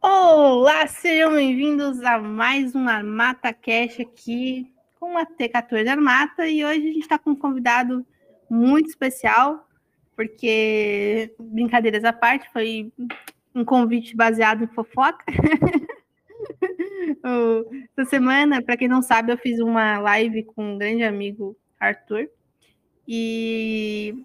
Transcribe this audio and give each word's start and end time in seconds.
Olá, 0.00 0.86
sejam 0.86 1.32
bem-vindos 1.32 2.02
a 2.02 2.18
mais 2.18 2.74
um 2.74 2.88
Armata 2.88 3.52
Cash 3.52 4.00
aqui 4.00 4.72
com 4.98 5.18
a 5.18 5.26
T14 5.26 5.86
Armata 5.86 6.48
e 6.48 6.64
hoje 6.64 6.80
a 6.80 6.92
gente 6.92 7.00
está 7.00 7.18
com 7.18 7.30
um 7.30 7.36
convidado 7.36 8.06
muito 8.48 8.88
especial, 8.88 9.68
porque, 10.16 11.34
brincadeiras 11.38 12.04
à 12.04 12.12
parte, 12.12 12.50
foi 12.52 12.90
um 13.54 13.64
convite 13.64 14.16
baseado 14.16 14.64
em 14.64 14.68
fofoca. 14.68 15.24
Essa 17.96 18.08
semana, 18.08 18.62
para 18.62 18.76
quem 18.78 18.88
não 18.88 19.02
sabe, 19.02 19.30
eu 19.30 19.36
fiz 19.36 19.60
uma 19.60 19.98
live 19.98 20.44
com 20.44 20.74
um 20.74 20.78
grande 20.78 21.02
amigo, 21.02 21.54
Arthur, 21.78 22.30
e 23.06 24.24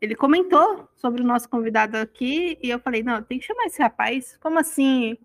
ele 0.00 0.14
comentou 0.14 0.88
sobre 0.94 1.22
o 1.22 1.26
nosso 1.26 1.48
convidado 1.48 1.96
aqui, 1.96 2.58
e 2.62 2.68
eu 2.68 2.78
falei, 2.78 3.02
não, 3.02 3.22
tem 3.22 3.38
que 3.38 3.46
chamar 3.46 3.64
esse 3.64 3.80
rapaz. 3.80 4.36
Como 4.38 4.58
assim 4.58 5.16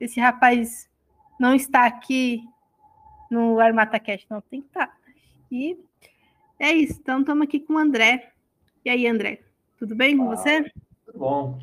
esse 0.00 0.20
rapaz 0.20 0.88
não 1.38 1.54
está 1.54 1.86
aqui 1.86 2.42
no 3.30 3.58
Armata 3.58 3.98
Cast? 3.98 4.26
Não, 4.30 4.40
tem 4.40 4.60
que 4.60 4.68
estar. 4.68 4.86
Tá. 4.86 4.96
E 5.50 5.78
é 6.58 6.72
isso, 6.72 7.00
então 7.00 7.20
estamos 7.20 7.44
aqui 7.44 7.60
com 7.60 7.74
o 7.74 7.78
André. 7.78 8.32
E 8.84 8.90
aí, 8.90 9.06
André, 9.06 9.40
tudo 9.78 9.94
bem 9.94 10.16
com 10.16 10.30
ah, 10.30 10.36
você? 10.36 10.70
Tudo 11.04 11.18
bom. 11.18 11.58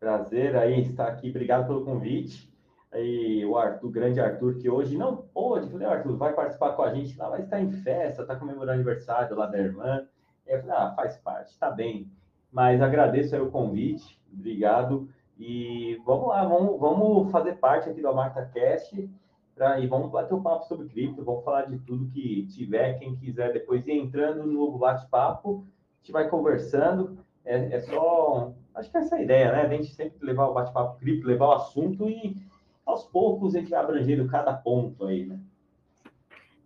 Prazer 0.00 0.56
aí 0.56 0.82
estar 0.82 1.08
aqui. 1.08 1.30
Obrigado 1.30 1.66
pelo 1.66 1.84
convite. 1.84 2.48
Aí 2.90 3.44
o 3.44 3.56
Arthur, 3.58 3.86
o 3.86 3.90
grande 3.90 4.20
Arthur, 4.20 4.58
que 4.58 4.70
hoje 4.70 4.96
não 4.96 5.16
pôde. 5.16 5.70
Falei, 5.70 5.86
Arthur, 5.86 6.16
vai 6.16 6.32
participar 6.32 6.72
com 6.72 6.82
a 6.82 6.94
gente 6.94 7.16
lá, 7.18 7.28
vai 7.28 7.42
estar 7.42 7.60
em 7.60 7.70
festa, 7.70 8.22
está 8.22 8.34
comemorando 8.36 8.72
aniversário 8.72 9.36
lá 9.36 9.46
da 9.46 9.58
irmã. 9.58 10.06
Eu 10.48 10.60
falei, 10.60 10.76
ah, 10.76 10.92
faz 10.96 11.16
parte, 11.18 11.56
tá 11.58 11.70
bem. 11.70 12.10
Mas 12.50 12.80
agradeço 12.80 13.34
aí 13.34 13.40
o 13.40 13.50
convite, 13.50 14.18
obrigado. 14.32 15.08
E 15.38 16.00
vamos 16.04 16.28
lá, 16.28 16.44
vamos, 16.44 16.80
vamos 16.80 17.30
fazer 17.30 17.56
parte 17.56 17.88
aqui 17.88 18.00
do 18.00 18.12
Marta 18.12 18.44
Cast 18.46 19.08
pra, 19.54 19.78
e 19.78 19.86
vamos 19.86 20.10
bater 20.10 20.34
um 20.34 20.42
papo 20.42 20.64
sobre 20.66 20.88
cripto, 20.88 21.24
vamos 21.24 21.44
falar 21.44 21.66
de 21.66 21.78
tudo 21.80 22.10
que 22.10 22.46
tiver, 22.46 22.98
quem 22.98 23.14
quiser 23.16 23.52
depois 23.52 23.86
ir 23.86 23.92
entrando 23.92 24.46
no 24.46 24.78
bate-papo, 24.78 25.64
a 25.66 25.98
gente 25.98 26.12
vai 26.12 26.28
conversando. 26.28 27.18
É, 27.44 27.76
é, 27.76 27.80
só, 27.80 28.52
acho 28.74 28.90
que 28.90 28.96
é 28.96 29.00
essa 29.00 29.16
a 29.16 29.22
ideia, 29.22 29.52
né? 29.52 29.62
A 29.62 29.68
gente 29.68 29.94
sempre 29.94 30.24
levar 30.24 30.46
o 30.48 30.54
bate-papo 30.54 30.98
cripto, 30.98 31.26
levar 31.26 31.48
o 31.48 31.52
assunto 31.52 32.08
e 32.08 32.36
aos 32.86 33.04
poucos 33.04 33.54
a 33.54 33.58
gente 33.58 33.70
vai 33.70 33.80
abrangendo 33.80 34.26
cada 34.28 34.52
ponto 34.52 35.06
aí, 35.06 35.26
né? 35.26 35.38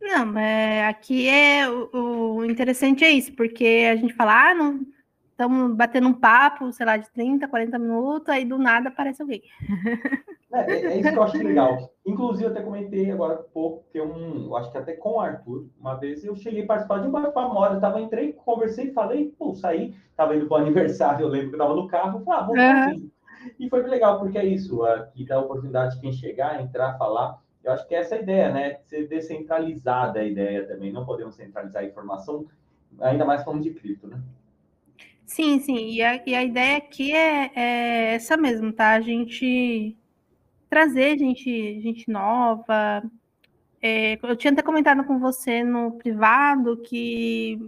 Não, 0.03 0.36
é, 0.36 0.89
aqui 0.89 1.28
é 1.28 1.70
o, 1.70 2.36
o, 2.36 2.45
interessante 2.45 3.05
é 3.05 3.11
isso, 3.11 3.33
porque 3.34 3.89
a 3.89 3.95
gente 3.95 4.12
fala, 4.14 4.50
ah, 4.50 4.55
não 4.55 4.81
estamos 5.31 5.77
batendo 5.77 6.09
um 6.09 6.12
papo, 6.12 6.72
sei 6.72 6.84
lá, 6.84 6.97
de 6.97 7.09
30, 7.11 7.47
40 7.47 7.78
minutos, 7.78 8.28
aí 8.28 8.44
do 8.44 8.59
nada 8.59 8.89
aparece 8.89 9.22
alguém. 9.22 9.42
É, 10.53 10.70
é, 10.70 10.84
é 10.84 10.98
isso 10.98 11.09
que 11.09 11.17
eu 11.17 11.22
acho 11.22 11.39
legal. 11.39 11.91
Inclusive, 12.05 12.44
eu 12.44 12.50
até 12.50 12.61
comentei 12.61 13.11
agora 13.11 13.34
há 13.34 13.39
pouco, 13.39 13.84
que 13.91 13.98
um, 14.00 14.47
eu 14.47 14.56
acho 14.56 14.70
que 14.70 14.77
até 14.77 14.92
com 14.92 15.12
o 15.12 15.20
Arthur, 15.20 15.67
uma 15.81 15.94
vez 15.94 16.25
eu 16.25 16.37
cheguei 16.37 16.64
a 16.64 16.66
participar 16.66 16.98
de 16.98 17.09
um 17.09 17.11
bate-papo, 17.11 17.53
uma 17.53 17.61
hora 17.61 17.75
eu 17.75 17.81
tava, 17.81 18.00
entrei, 18.00 18.33
conversei, 18.33 18.92
falei, 18.92 19.33
pô, 19.39 19.55
saí, 19.55 19.94
tava 20.16 20.37
indo 20.37 20.47
para 20.47 20.59
o 20.59 20.61
aniversário, 20.66 21.25
eu 21.25 21.28
lembro 21.28 21.48
que 21.48 21.55
eu 21.55 21.59
tava 21.59 21.75
no 21.75 21.87
carro, 21.87 22.22
falei, 22.25 22.41
ah, 22.41 22.42
vamos 22.42 23.03
uhum. 23.03 23.11
E 23.59 23.69
foi 23.69 23.83
legal, 23.83 24.19
porque 24.19 24.37
é 24.37 24.44
isso, 24.44 24.84
aqui 24.84 25.25
dá 25.25 25.37
a 25.37 25.41
oportunidade 25.41 25.94
de 25.94 26.00
quem 26.00 26.12
chegar, 26.12 26.61
entrar, 26.61 26.98
falar, 26.98 27.39
eu 27.65 27.73
acho 27.73 27.87
que 27.87 27.95
é 27.95 27.99
essa 27.99 28.17
a 28.17 28.19
ideia, 28.19 28.53
né? 28.53 28.79
Ser 28.87 29.09
descentralizada 29.09 30.21
a 30.21 30.25
ideia 30.25 30.67
também. 30.67 30.93
Não 30.93 31.07
podemos 31.07 31.37
centralizar 31.37 31.83
a 31.83 31.87
informação, 31.87 32.47
ainda 33.01 33.25
mais 33.25 33.45
falando 33.45 33.63
de 33.63 33.71
cripto, 33.71 34.07
né? 34.07 34.21
Sim, 35.25 35.61
sim. 35.61 35.91
E 35.91 36.03
a, 36.03 36.23
e 36.27 36.35
a 36.35 36.43
ideia 36.43 36.77
aqui 36.77 37.13
é, 37.13 37.51
é, 37.55 38.15
essa 38.15 38.37
mesmo, 38.37 38.73
tá? 38.73 38.91
A 38.91 39.01
gente 39.01 39.97
trazer 40.69 41.19
gente, 41.19 41.81
gente 41.81 42.11
nova. 42.11 43.03
É, 43.81 44.19
eu 44.23 44.37
tinha 44.37 44.53
até 44.53 44.63
comentado 44.63 45.05
com 45.05 45.19
você 45.19 45.63
no 45.63 45.93
privado 45.93 46.77
que 46.83 47.59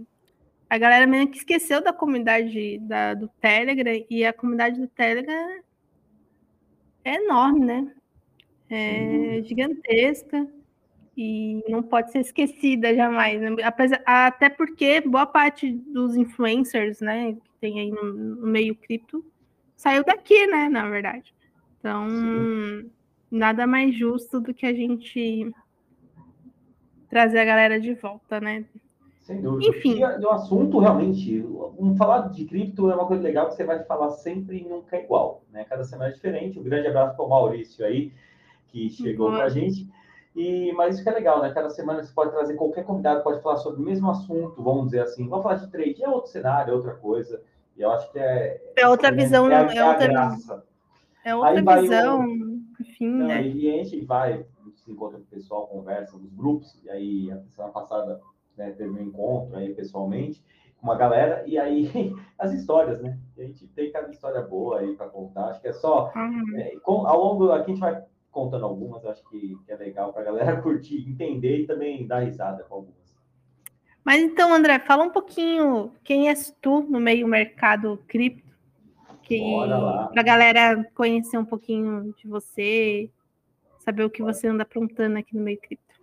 a 0.69 0.77
galera 0.77 1.07
meio 1.07 1.29
que 1.29 1.37
esqueceu 1.37 1.81
da 1.81 1.93
comunidade 1.93 2.79
da, 2.79 3.13
do 3.13 3.27
Telegram 3.39 4.03
e 4.09 4.25
a 4.25 4.33
comunidade 4.33 4.79
do 4.79 4.87
Telegram 4.87 5.61
é 7.03 7.15
enorme, 7.15 7.59
né? 7.61 7.94
É 8.69 9.41
gigantesca 9.43 10.47
e 11.17 11.63
não 11.69 11.81
pode 11.81 12.11
ser 12.11 12.19
esquecida 12.19 12.93
jamais. 12.93 13.39
Né? 13.39 13.55
Apesar, 13.63 14.01
até 14.05 14.49
porque 14.49 15.01
boa 15.01 15.25
parte 15.25 15.71
dos 15.71 16.15
influencers, 16.15 16.99
né, 16.99 17.33
que 17.33 17.49
tem 17.61 17.79
aí 17.79 17.91
no, 17.91 18.13
no 18.13 18.47
meio 18.47 18.75
cripto, 18.75 19.23
saiu 19.75 20.03
daqui, 20.03 20.45
né, 20.47 20.67
na 20.67 20.89
verdade. 20.89 21.33
Então, 21.79 22.09
Sim. 22.09 22.91
nada 23.29 23.65
mais 23.67 23.95
justo 23.95 24.39
do 24.39 24.53
que 24.53 24.65
a 24.65 24.73
gente 24.73 25.51
trazer 27.09 27.39
a 27.39 27.45
galera 27.45 27.79
de 27.79 27.93
volta, 27.93 28.41
né? 28.41 28.65
Sem 29.21 29.41
dúvida. 29.41 29.75
Enfim. 29.75 29.99
E, 29.99 30.03
o 30.03 30.31
assunto, 30.31 30.79
realmente, 30.79 31.43
um, 31.79 31.95
falar 31.95 32.29
de 32.29 32.45
cripto 32.45 32.91
é 32.91 32.95
uma 32.95 33.07
coisa 33.07 33.23
legal 33.23 33.47
que 33.47 33.55
você 33.55 33.63
vai 33.63 33.83
falar 33.83 34.11
sempre 34.11 34.59
e 34.59 34.63
nunca 34.63 34.97
é 34.97 35.03
igual, 35.03 35.43
né? 35.51 35.63
Cada 35.65 35.83
semana 35.83 36.11
é 36.11 36.13
diferente. 36.13 36.59
Um 36.59 36.63
grande 36.63 36.87
abraço 36.87 37.15
para 37.15 37.25
o 37.25 37.29
Maurício 37.29 37.85
aí, 37.85 38.11
que 38.75 38.89
chegou 38.89 39.29
uhum. 39.29 39.35
para 39.35 39.45
a 39.45 39.49
gente. 39.49 39.89
E, 40.35 40.73
mas 40.73 40.95
isso 40.95 41.03
que 41.03 41.09
é 41.09 41.13
legal, 41.13 41.41
né? 41.41 41.53
Cada 41.53 41.69
semana 41.69 42.03
você 42.03 42.11
pode 42.13 42.31
trazer 42.31 42.55
qualquer 42.55 42.83
convidado, 42.83 43.23
pode 43.23 43.41
falar 43.41 43.55
sobre 43.57 43.81
o 43.81 43.85
mesmo 43.85 44.09
assunto, 44.11 44.61
vamos 44.61 44.87
dizer 44.87 44.99
assim. 44.99 45.29
Vamos 45.29 45.43
falar 45.43 45.55
de 45.55 45.71
trade, 45.71 46.03
é 46.03 46.09
outro 46.09 46.29
cenário, 46.29 46.71
é 46.71 46.75
outra 46.75 46.93
coisa. 46.95 47.41
E 47.77 47.81
eu 47.81 47.91
acho 47.91 48.11
que 48.11 48.19
é. 48.19 48.61
É 48.75 48.87
outra 48.87 49.13
visão, 49.13 49.49
é, 49.49 49.73
é, 49.73 49.77
é 49.77 49.85
outra 49.85 50.07
graça. 50.07 50.63
É 51.23 51.33
outra 51.33 51.81
visão, 51.81 52.25
enfim, 52.81 53.07
não, 53.07 53.27
né? 53.27 53.47
E 53.47 53.79
a 53.79 53.83
gente 53.83 54.03
vai, 54.03 54.45
se 54.75 54.91
encontra 54.91 55.17
com 55.17 55.23
o 55.23 55.27
pessoal, 55.27 55.67
conversa 55.67 56.17
nos 56.17 56.31
grupos, 56.33 56.77
e 56.83 56.89
aí 56.89 57.31
a 57.31 57.39
semana 57.55 57.73
passada 57.73 58.19
né, 58.57 58.71
teve 58.71 58.89
um 58.89 59.01
encontro 59.01 59.55
aí 59.55 59.73
pessoalmente 59.73 60.43
com 60.77 60.85
uma 60.85 60.97
galera, 60.97 61.43
e 61.47 61.57
aí 61.57 62.13
as 62.37 62.51
histórias, 62.51 63.01
né? 63.01 63.17
A 63.37 63.41
gente 63.41 63.67
tem 63.67 63.89
cada 63.89 64.11
história 64.11 64.41
boa 64.41 64.79
aí 64.79 64.95
para 64.95 65.07
contar. 65.07 65.45
Acho 65.45 65.61
que 65.61 65.69
é 65.69 65.73
só. 65.73 66.11
Uhum. 66.13 66.59
É, 66.59 66.75
com, 66.83 67.07
ao 67.07 67.17
longo, 67.17 67.51
aqui 67.51 67.71
a 67.71 67.73
gente 67.73 67.79
vai 67.79 68.03
contando 68.35 68.65
algumas, 68.65 69.05
acho 69.05 69.23
que, 69.29 69.57
que 69.65 69.71
é 69.71 69.77
legal 69.77 70.11
para 70.11 70.23
a 70.23 70.25
galera 70.25 70.59
curtir, 70.61 71.09
entender 71.09 71.59
e 71.59 71.65
também 71.65 72.05
dar 72.05 72.19
risada 72.19 72.63
com 72.65 72.75
algumas. 72.75 73.15
Mas 74.03 74.21
então, 74.21 74.53
André, 74.53 74.77
fala 74.79 75.05
um 75.05 75.09
pouquinho 75.09 75.93
quem 76.03 76.27
és 76.27 76.53
tu 76.61 76.81
no 76.81 76.99
meio 76.99 77.25
mercado 77.29 77.97
cripto, 78.09 78.53
que 79.23 79.39
para 80.11 80.21
a 80.21 80.23
galera 80.23 80.83
conhecer 80.93 81.37
um 81.37 81.45
pouquinho 81.45 82.13
de 82.17 82.27
você, 82.27 83.09
saber 83.79 84.03
o 84.03 84.09
que 84.09 84.21
Bora. 84.21 84.33
você 84.33 84.47
anda 84.49 84.63
aprontando 84.63 85.17
aqui 85.17 85.35
no 85.35 85.41
meio 85.41 85.57
cripto. 85.57 85.95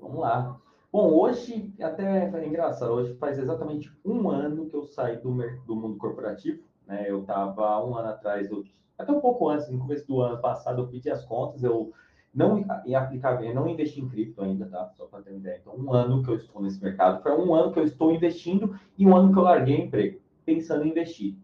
Vamos 0.00 0.18
lá. 0.18 0.60
Bom, 0.92 1.12
hoje, 1.14 1.72
até 1.80 2.28
é 2.28 2.46
engraçado, 2.46 2.92
hoje 2.92 3.14
faz 3.14 3.38
exatamente 3.38 3.90
um 4.04 4.28
ano 4.28 4.68
que 4.68 4.74
eu 4.74 4.84
saí 4.84 5.16
do, 5.18 5.30
do 5.64 5.76
mundo 5.76 5.96
corporativo, 5.96 6.62
né? 6.86 7.06
Eu 7.08 7.20
estava 7.20 7.86
um 7.86 7.94
ano 7.94 8.08
atrás, 8.08 8.50
eu 8.50 8.64
até 8.98 9.12
um 9.12 9.20
pouco 9.20 9.48
antes, 9.48 9.70
no 9.70 9.78
começo 9.78 10.06
do 10.06 10.20
ano 10.20 10.40
passado, 10.40 10.82
eu 10.82 10.88
pedi 10.88 11.08
as 11.10 11.24
contas, 11.24 11.62
eu 11.62 11.92
não 12.34 12.64
em 12.84 12.94
aplicar, 12.94 13.42
eu 13.42 13.54
não 13.54 13.68
investi 13.68 14.00
em 14.00 14.08
cripto 14.08 14.42
ainda, 14.42 14.66
tá? 14.66 14.90
Só 14.96 15.06
para 15.06 15.22
ter 15.22 15.30
uma 15.30 15.38
ideia. 15.38 15.58
Então, 15.60 15.74
um 15.76 15.92
ano 15.92 16.22
que 16.22 16.30
eu 16.30 16.34
estou 16.34 16.60
nesse 16.60 16.82
mercado, 16.82 17.22
foi 17.22 17.32
um 17.32 17.54
ano 17.54 17.72
que 17.72 17.78
eu 17.78 17.84
estou 17.84 18.12
investindo 18.12 18.78
e 18.96 19.06
um 19.06 19.16
ano 19.16 19.32
que 19.32 19.38
eu 19.38 19.42
larguei 19.42 19.76
o 19.76 19.84
emprego, 19.84 20.20
pensando 20.44 20.84
em 20.84 20.90
investir. 20.90 21.36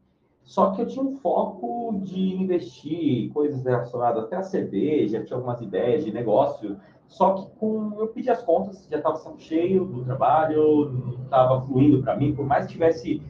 Só 0.42 0.72
que 0.72 0.82
eu 0.82 0.86
tinha 0.86 1.02
um 1.02 1.16
foco 1.16 2.00
de 2.02 2.34
investir 2.34 3.32
coisas 3.32 3.64
relacionadas 3.64 4.24
até 4.24 4.36
a 4.36 4.42
cerveja, 4.42 5.24
tinha 5.24 5.36
algumas 5.36 5.60
ideias 5.60 6.04
de 6.04 6.12
negócio. 6.12 6.76
Só 7.06 7.34
que 7.34 7.50
com 7.58 7.94
eu 7.98 8.08
pedi 8.08 8.30
as 8.30 8.42
contas, 8.42 8.86
já 8.90 8.98
estava 8.98 9.18
cheio 9.38 9.84
do 9.84 10.04
trabalho, 10.04 10.90
não 10.90 11.24
estava 11.24 11.60
fluindo 11.62 12.02
para 12.02 12.16
mim, 12.16 12.34
por 12.34 12.44
mais 12.44 12.66
que 12.66 12.72
tivesse 12.72 13.22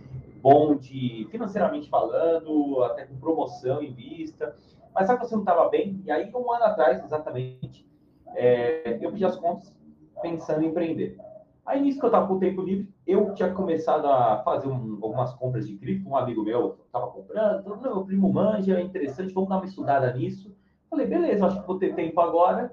bom 0.45 0.77
de 0.77 1.27
financeiramente 1.31 1.89
falando, 1.89 2.85
até 2.85 3.07
com 3.07 3.17
promoção 3.17 3.83
em 3.83 3.95
vista. 3.95 4.55
Mas 4.95 5.07
sabe 5.07 5.21
que 5.21 5.27
você 5.27 5.35
não 5.35 5.43
estava 5.43 5.71
bem? 5.71 6.03
E 6.05 6.11
aí, 6.11 6.31
um 6.35 6.53
ano 6.53 6.65
atrás, 6.65 7.03
exatamente, 7.03 7.89
é, 8.35 8.99
eu 9.01 9.11
pedi 9.11 9.25
as 9.25 9.37
contas 9.37 9.75
pensando 10.21 10.63
em 10.63 10.67
empreender. 10.67 11.17
Aí, 11.65 11.81
nisso 11.81 11.99
que 11.99 12.05
eu 12.05 12.09
estava 12.09 12.27
com 12.27 12.35
o 12.35 12.39
tempo 12.39 12.61
livre, 12.61 12.93
eu 13.07 13.33
tinha 13.33 13.55
começado 13.55 14.07
a 14.07 14.43
fazer 14.45 14.69
um, 14.69 14.99
algumas 15.03 15.33
compras 15.33 15.67
de 15.67 15.77
cripto. 15.77 16.11
Um 16.11 16.15
amigo 16.15 16.43
meu 16.43 16.77
estava 16.85 17.07
comprando, 17.07 17.81
meu 17.81 18.05
primo 18.05 18.31
manja, 18.31 18.79
é 18.79 18.83
interessante, 18.83 19.33
vamos 19.33 19.49
dar 19.49 19.57
uma 19.57 19.65
estudada 19.65 20.13
nisso. 20.13 20.55
Falei, 20.91 21.07
beleza, 21.07 21.47
acho 21.47 21.63
que 21.63 21.67
vou 21.67 21.79
ter 21.79 21.95
tempo 21.95 22.21
agora, 22.21 22.71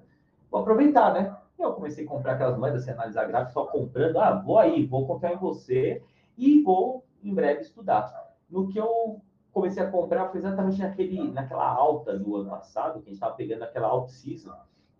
vou 0.51 0.59
aproveitar, 0.59 1.13
né? 1.13 1.33
Eu 1.57 1.71
comecei 1.71 2.03
a 2.03 2.07
comprar 2.07 2.33
aquelas 2.33 2.57
moedas, 2.57 2.83
sem 2.83 2.93
analisar 2.93 3.25
gráfico, 3.27 3.53
só 3.53 3.65
comprando. 3.65 4.17
Ah, 4.17 4.33
vou 4.33 4.59
aí, 4.59 4.85
vou 4.85 5.07
confiar 5.07 5.33
em 5.33 5.37
você 5.37 6.03
e 6.41 6.61
vou 6.63 7.05
em 7.23 7.33
breve 7.33 7.61
estudar. 7.61 8.11
No 8.49 8.67
que 8.67 8.79
eu 8.79 9.21
comecei 9.53 9.83
a 9.83 9.91
comprar 9.91 10.29
foi 10.29 10.39
exatamente 10.39 10.79
naquele, 10.79 11.31
naquela 11.31 11.71
alta 11.71 12.17
do 12.17 12.35
ano 12.35 12.49
passado, 12.49 12.93
que 12.93 13.09
a 13.09 13.11
gente 13.11 13.13
estava 13.13 13.35
pegando 13.35 13.63
aquela 13.63 13.87
alta 13.87 14.09
season. 14.09 14.51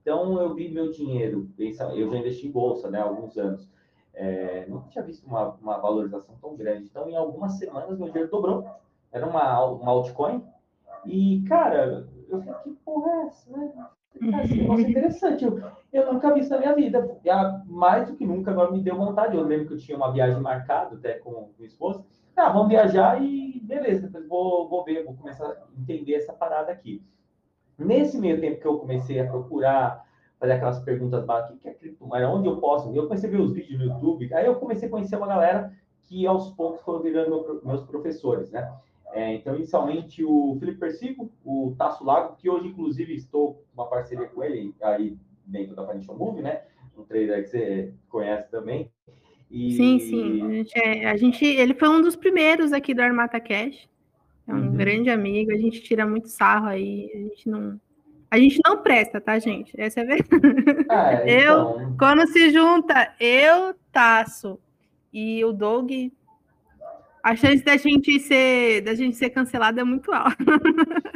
Então 0.02 0.40
eu 0.40 0.54
vi 0.54 0.70
meu 0.70 0.92
dinheiro, 0.92 1.50
eu 1.58 1.74
já 1.74 2.18
investi 2.18 2.48
em 2.48 2.52
bolsa, 2.52 2.92
né, 2.92 3.00
há 3.00 3.04
alguns 3.04 3.38
anos. 3.38 3.68
É, 4.14 4.66
nunca 4.68 4.90
tinha 4.90 5.04
visto 5.04 5.26
uma, 5.26 5.50
uma 5.56 5.78
valorização 5.78 6.36
tão 6.40 6.56
grande. 6.56 6.86
Então, 6.86 7.10
em 7.10 7.16
algumas 7.16 7.54
semanas, 7.54 7.98
meu 7.98 8.10
dinheiro 8.10 8.30
dobrou. 8.30 8.68
Era 9.12 9.26
uma, 9.26 9.66
uma 9.66 9.92
altcoin. 9.92 10.44
E, 11.06 11.44
cara, 11.48 12.08
Eu 12.28 12.42
falei, 12.42 12.62
que 12.62 12.72
porra 12.86 13.10
é 13.10 13.26
essa, 13.28 13.58
né? 13.58 13.90
Esse 14.16 14.56
negócio 14.56 14.86
é 14.86 14.90
interessante. 14.90 15.46
Eu, 15.46 15.62
eu 15.92 16.14
nunca 16.14 16.34
vi 16.34 16.42
isso 16.42 16.50
na 16.50 16.60
minha 16.60 16.76
vida. 16.76 17.20
Mais 17.66 18.08
do 18.08 18.16
que 18.16 18.26
nunca, 18.26 18.52
agora 18.52 18.72
me 18.72 18.82
deu 18.82 18.96
vontade. 18.96 19.36
Eu 19.36 19.44
lembro 19.44 19.68
que 19.68 19.74
eu 19.74 19.78
tinha 19.78 19.98
uma 19.98 20.12
viagem 20.12 20.42
marcada 20.42 20.96
até 20.96 21.14
com 21.20 21.50
minha 21.58 21.68
esposa. 21.68 22.04
Ah, 22.36 22.50
vamos 22.50 22.70
viajar 22.70 23.22
e 23.22 23.52
beleza, 23.72 24.08
depois 24.08 24.28
vou, 24.28 24.68
vou 24.68 24.84
ver, 24.84 25.04
vou 25.06 25.16
começar 25.16 25.46
a 25.46 25.58
entender 25.80 26.16
essa 26.16 26.34
parada 26.34 26.72
aqui. 26.72 27.02
Nesse 27.78 28.20
meio 28.20 28.40
tempo 28.40 28.60
que 28.60 28.68
eu 28.68 28.78
comecei 28.78 29.20
a 29.20 29.30
procurar, 29.30 30.06
fazer 30.40 30.54
aquelas 30.54 30.80
perguntas 30.80 31.24
básicas, 31.26 31.56
o 31.56 31.60
que 31.60 31.70
é 31.70 31.74
criptomoeda, 31.74 32.30
onde 32.30 32.48
eu 32.48 32.58
posso, 32.58 32.94
eu 32.94 33.04
comecei 33.04 33.30
a 33.30 33.32
ver 33.32 33.40
os 33.40 33.54
vídeos 33.54 33.80
no 33.80 33.86
YouTube, 33.86 34.34
aí 34.34 34.46
eu 34.46 34.56
comecei 34.56 34.88
a 34.88 34.92
conhecer 34.92 35.16
uma 35.16 35.28
galera 35.28 35.72
que 36.04 36.28
aos 36.28 36.50
poucos 36.52 36.82
foram 36.82 37.02
virando 37.02 37.62
meus 37.64 37.84
professores, 37.84 38.52
né? 38.52 38.72
É, 39.14 39.36
então, 39.36 39.56
inicialmente, 39.56 40.24
o 40.24 40.56
Felipe 40.60 40.80
Persigo, 40.80 41.32
o 41.44 41.76
Tasso 41.78 42.04
Lago, 42.04 42.36
que 42.38 42.50
hoje, 42.50 42.68
inclusive, 42.68 43.14
estou 43.14 43.64
uma 43.74 43.88
parceria 43.88 44.28
com 44.28 44.44
ele 44.44 44.74
aí 44.82 45.18
dentro 45.46 45.76
da 45.76 45.86
Financial 45.86 46.18
Move, 46.18 46.42
né? 46.42 46.62
Um 46.98 47.04
trader 47.04 47.44
que 47.44 47.50
você 47.50 47.94
conhece 48.10 48.50
também. 48.50 48.90
E... 49.50 49.74
Sim, 49.74 50.00
sim. 50.00 50.42
A 50.44 50.50
gente, 50.50 50.80
é, 50.80 51.10
a 51.10 51.18
gente, 51.18 51.46
ele 51.46 51.74
foi 51.74 51.90
um 51.90 52.02
dos 52.02 52.16
primeiros 52.16 52.72
aqui 52.72 52.94
do 52.94 53.02
Armata 53.02 53.40
Cash. 53.40 53.90
É 54.48 54.54
um 54.54 54.70
uhum. 54.70 54.76
grande 54.76 55.10
amigo, 55.10 55.52
a 55.52 55.58
gente 55.58 55.82
tira 55.82 56.06
muito 56.06 56.28
sarro 56.28 56.68
aí, 56.68 57.12
a 57.14 57.18
gente 57.18 57.50
não. 57.50 57.80
A 58.30 58.40
gente 58.40 58.60
não 58.66 58.82
presta, 58.82 59.20
tá, 59.20 59.38
gente? 59.40 59.74
Essa 59.80 60.00
é 60.00 60.04
a 60.04 60.06
verdade. 60.06 60.86
É, 60.90 61.42
então... 61.42 61.82
Eu, 61.82 61.96
quando 61.98 62.26
se 62.28 62.50
junta 62.50 63.14
eu, 63.20 63.76
Tasso 63.92 64.58
e 65.12 65.44
o 65.44 65.52
Doug, 65.52 65.92
a 67.24 67.36
chance 67.36 67.64
da 67.64 67.78
gente 67.78 68.20
ser, 68.20 68.82
da 68.82 68.94
gente 68.94 69.16
ser 69.16 69.30
cancelado 69.30 69.80
é 69.80 69.84
muito 69.84 70.12
alta. 70.12 70.36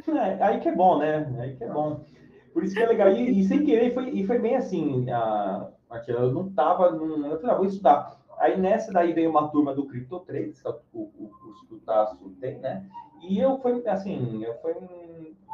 É, 0.08 0.44
aí 0.44 0.60
que 0.60 0.70
é 0.70 0.76
bom, 0.76 1.00
né? 1.00 1.28
Aí 1.40 1.56
que 1.56 1.64
é 1.64 1.68
bom. 1.68 2.06
Por 2.54 2.64
isso 2.64 2.74
que 2.74 2.82
é 2.82 2.88
legal. 2.88 3.12
E, 3.12 3.40
e 3.40 3.44
sem 3.44 3.66
querer, 3.66 3.94
foi, 3.94 4.10
e 4.10 4.26
foi 4.26 4.40
bem 4.40 4.56
assim, 4.56 5.10
a, 5.10 5.68
eu 6.08 6.32
não 6.32 6.50
tava, 6.52 6.92
num, 6.92 7.26
eu 7.26 7.40
falei, 7.40 7.56
ah, 7.56 7.58
vou 7.58 7.66
estudar. 7.66 8.18
Aí 8.38 8.60
nessa 8.60 8.92
daí 8.92 9.14
veio 9.14 9.30
uma 9.30 9.48
turma 9.50 9.74
do 9.74 9.86
Crypto 9.86 10.20
Trades, 10.22 10.62
que 10.62 10.68
é 10.68 10.72
o, 10.94 11.06
curso 11.06 11.68
que 11.68 11.74
o 11.76 11.80
Tasso 11.80 12.18
tem, 12.40 12.60
né? 12.60 12.86
E 13.22 13.40
eu 13.40 13.58
fui, 13.60 13.86
assim, 13.88 14.44
eu 14.44 14.54
foi 14.62 14.74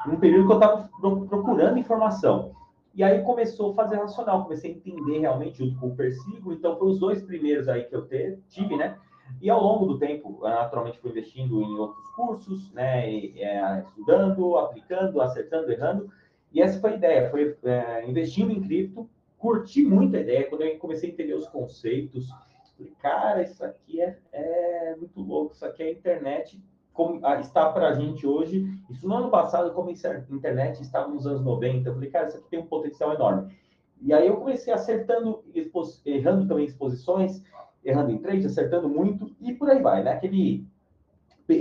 um, 0.08 0.16
período 0.18 0.48
que 0.48 0.54
eu 0.54 0.60
estava 0.60 0.90
procurando 1.28 1.78
informação. 1.78 2.52
E 2.94 3.04
aí 3.04 3.24
começou 3.24 3.72
a 3.72 3.76
fazer 3.76 3.98
racional, 3.98 4.44
comecei 4.44 4.72
a 4.72 4.74
entender 4.76 5.20
realmente 5.20 5.60
junto 5.60 5.80
com 5.80 5.88
o 5.88 5.96
Persigo. 5.96 6.52
Então, 6.52 6.78
foi 6.78 6.90
os 6.90 7.00
dois 7.00 7.22
primeiros 7.24 7.70
aí 7.70 7.86
que 7.86 7.96
eu 7.96 8.06
tive, 8.50 8.76
né? 8.76 8.98
E 9.40 9.50
ao 9.50 9.62
longo 9.62 9.86
do 9.86 10.00
tempo, 10.00 10.40
naturalmente, 10.42 11.00
fui 11.00 11.12
investindo 11.12 11.62
em 11.62 11.74
outros 11.76 12.08
cursos, 12.16 12.72
né? 12.74 13.08
É, 13.38 13.84
estudando, 13.86 14.58
aplicando, 14.58 15.22
acertando, 15.22 15.72
errando. 15.72 16.12
E 16.52 16.62
essa 16.62 16.80
foi 16.80 16.92
a 16.92 16.96
ideia, 16.96 17.30
foi 17.30 17.56
é, 17.64 18.10
investindo 18.10 18.52
em 18.52 18.62
cripto, 18.62 19.10
curti 19.38 19.84
muito 19.84 20.16
a 20.16 20.20
ideia. 20.20 20.50
Quando 20.50 20.62
eu 20.62 20.78
comecei 20.78 21.10
a 21.10 21.14
entender 21.14 21.34
os 21.34 21.48
conceitos, 21.48 22.30
falei, 22.78 22.94
cara, 23.00 23.44
isso 23.44 23.64
aqui 23.64 24.02
é, 24.02 24.18
é 24.34 24.96
muito 24.98 25.22
louco, 25.22 25.54
isso 25.54 25.66
aqui 25.66 25.84
é 25.84 25.88
a 25.88 25.92
internet 25.92 26.62
como 26.94 27.26
está 27.40 27.72
para 27.72 27.90
a 27.90 27.94
gente 27.94 28.28
hoje. 28.28 28.68
Isso 28.90 29.08
no 29.08 29.16
ano 29.16 29.30
passado, 29.30 29.74
como 29.74 29.90
a 29.90 30.36
internet 30.36 30.82
estava 30.82 31.08
nos 31.08 31.26
anos 31.26 31.42
90, 31.42 31.90
eu 31.90 31.94
falei, 31.94 32.10
cara, 32.10 32.28
isso 32.28 32.38
aqui 32.38 32.50
tem 32.50 32.60
um 32.60 32.66
potencial 32.66 33.14
enorme. 33.14 33.56
E 34.02 34.14
aí 34.14 34.28
eu 34.28 34.38
comecei 34.38 34.74
acertando, 34.74 35.44
errando 36.06 36.48
também 36.48 36.66
exposições, 36.66 37.44
errando 37.84 38.12
em 38.12 38.18
trade, 38.18 38.46
acertando 38.46 38.88
muito, 38.88 39.32
e 39.42 39.54
por 39.54 39.70
aí 39.70 39.82
vai, 39.82 40.04
né? 40.04 40.12
Aquele 40.12 40.66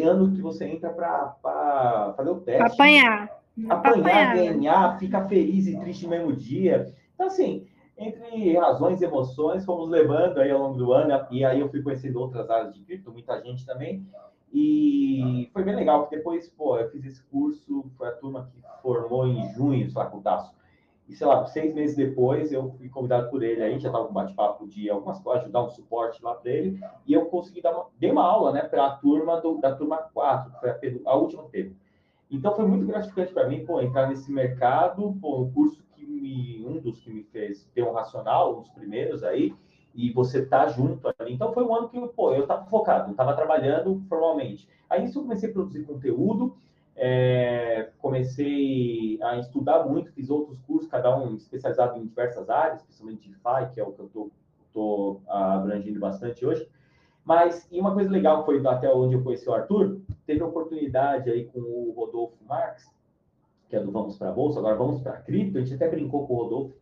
ano 0.04 0.32
que 0.32 0.40
você 0.40 0.66
entra 0.66 0.90
para 0.90 2.14
fazer 2.16 2.30
o 2.30 2.40
teste. 2.40 2.74
Apanhar. 2.74 3.40
Apanhar, 3.68 4.36
ganhar, 4.36 4.98
ficar 4.98 5.26
feliz 5.28 5.66
e 5.66 5.78
triste 5.80 6.04
no 6.04 6.10
mesmo 6.10 6.32
dia. 6.32 6.94
Então, 7.14 7.26
assim, 7.26 7.66
entre 7.98 8.56
razões 8.56 9.02
e 9.02 9.04
emoções, 9.04 9.64
fomos 9.64 9.90
levando 9.90 10.38
aí 10.38 10.50
ao 10.50 10.60
longo 10.60 10.78
do 10.78 10.92
ano, 10.92 11.26
e 11.30 11.44
aí 11.44 11.60
eu 11.60 11.68
fui 11.68 11.82
conhecendo 11.82 12.20
outras 12.20 12.48
áreas 12.48 12.72
de 12.72 12.80
cripto, 12.80 13.12
muita 13.12 13.42
gente 13.42 13.66
também, 13.66 14.06
e 14.52 15.50
foi 15.52 15.62
bem 15.62 15.76
legal, 15.76 16.02
porque 16.02 16.16
depois, 16.16 16.48
pô, 16.48 16.78
eu 16.78 16.90
fiz 16.90 17.04
esse 17.04 17.22
curso, 17.24 17.84
foi 17.98 18.08
a 18.08 18.12
turma 18.12 18.50
que 18.52 18.60
formou 18.82 19.26
em 19.26 19.52
junho, 19.52 19.90
sei 19.90 20.02
E, 21.10 21.14
sei 21.16 21.26
lá, 21.26 21.44
seis 21.44 21.74
meses 21.74 21.96
depois, 21.96 22.52
eu 22.52 22.70
fui 22.78 22.88
convidado 22.88 23.28
por 23.30 23.42
ele 23.42 23.60
aí, 23.60 23.80
já 23.80 23.88
estava 23.88 24.06
com 24.06 24.14
bate-papo 24.14 24.68
de 24.68 24.88
algumas 24.88 25.18
coisas, 25.18 25.42
ajudar 25.42 25.64
um 25.64 25.70
suporte 25.70 26.22
lá 26.22 26.36
para 26.36 26.52
ele, 26.52 26.78
e 27.04 27.12
eu 27.12 27.26
consegui 27.26 27.60
dar 27.60 27.72
uma, 27.72 27.86
dei 27.98 28.12
uma 28.12 28.22
aula, 28.22 28.52
né, 28.52 28.62
para 28.62 28.86
a 28.86 28.90
turma 28.94 29.40
do, 29.40 29.58
da 29.58 29.74
turma 29.74 29.96
4, 29.96 30.52
que 30.52 30.60
foi 30.60 30.70
a, 30.70 31.10
a 31.10 31.16
última 31.16 31.48
que. 31.48 31.72
Então, 32.30 32.54
foi 32.54 32.64
muito 32.64 32.86
gratificante 32.86 33.32
para 33.32 33.48
mim, 33.48 33.66
pô, 33.66 33.80
entrar 33.80 34.08
nesse 34.08 34.30
mercado, 34.30 35.12
pô, 35.20 35.40
um 35.40 35.50
curso 35.50 35.82
que 35.96 36.06
me, 36.06 36.64
um 36.64 36.78
dos 36.78 37.00
que 37.00 37.10
me 37.10 37.24
fez 37.24 37.68
ter 37.74 37.82
um 37.82 37.92
racional, 37.92 38.58
um 38.58 38.60
dos 38.60 38.70
primeiros 38.70 39.24
aí, 39.24 39.52
e 39.92 40.12
você 40.12 40.46
tá 40.46 40.68
junto 40.68 41.12
ali. 41.18 41.34
Então 41.34 41.52
foi 41.52 41.64
um 41.64 41.74
ano 41.74 41.88
que 41.88 41.98
pô, 42.14 42.32
eu 42.32 42.42
estava 42.42 42.64
focado, 42.66 43.10
estava 43.10 43.34
trabalhando 43.34 44.00
formalmente. 44.08 44.68
Aí 44.88 45.04
isso 45.04 45.18
eu 45.18 45.22
comecei 45.22 45.50
a 45.50 45.52
produzir 45.52 45.82
conteúdo, 45.82 46.54
é, 47.02 47.92
comecei 47.96 49.18
a 49.22 49.38
estudar 49.38 49.84
muito, 49.86 50.12
fiz 50.12 50.28
outros 50.28 50.60
cursos, 50.60 50.90
cada 50.90 51.16
um 51.16 51.34
especializado 51.34 51.98
em 51.98 52.06
diversas 52.06 52.50
áreas, 52.50 52.82
principalmente 52.82 53.26
DeFi, 53.26 53.72
que 53.72 53.80
é 53.80 53.82
o 53.82 53.92
que 53.92 54.00
eu 54.00 54.08
tô, 54.08 54.30
tô 54.70 55.20
abrangindo 55.26 55.98
bastante 55.98 56.44
hoje. 56.44 56.68
Mas, 57.24 57.66
e 57.72 57.80
uma 57.80 57.94
coisa 57.94 58.10
legal 58.10 58.44
foi 58.44 58.60
até 58.66 58.92
onde 58.92 59.14
eu 59.14 59.22
conheci 59.22 59.48
o 59.48 59.54
Arthur, 59.54 60.02
teve 60.26 60.42
a 60.42 60.46
oportunidade 60.46 61.30
aí 61.30 61.46
com 61.46 61.58
o 61.58 61.94
Rodolfo 61.96 62.36
Marques, 62.46 62.86
que 63.70 63.76
é 63.76 63.80
do 63.80 63.90
Vamos 63.90 64.18
para 64.18 64.28
a 64.28 64.32
Bolsa, 64.32 64.58
agora 64.58 64.76
vamos 64.76 65.00
para 65.00 65.12
a 65.12 65.22
Cripto, 65.22 65.56
a 65.56 65.60
gente 65.62 65.74
até 65.74 65.88
brincou 65.88 66.26
com 66.26 66.34
o 66.34 66.36
Rodolfo, 66.36 66.76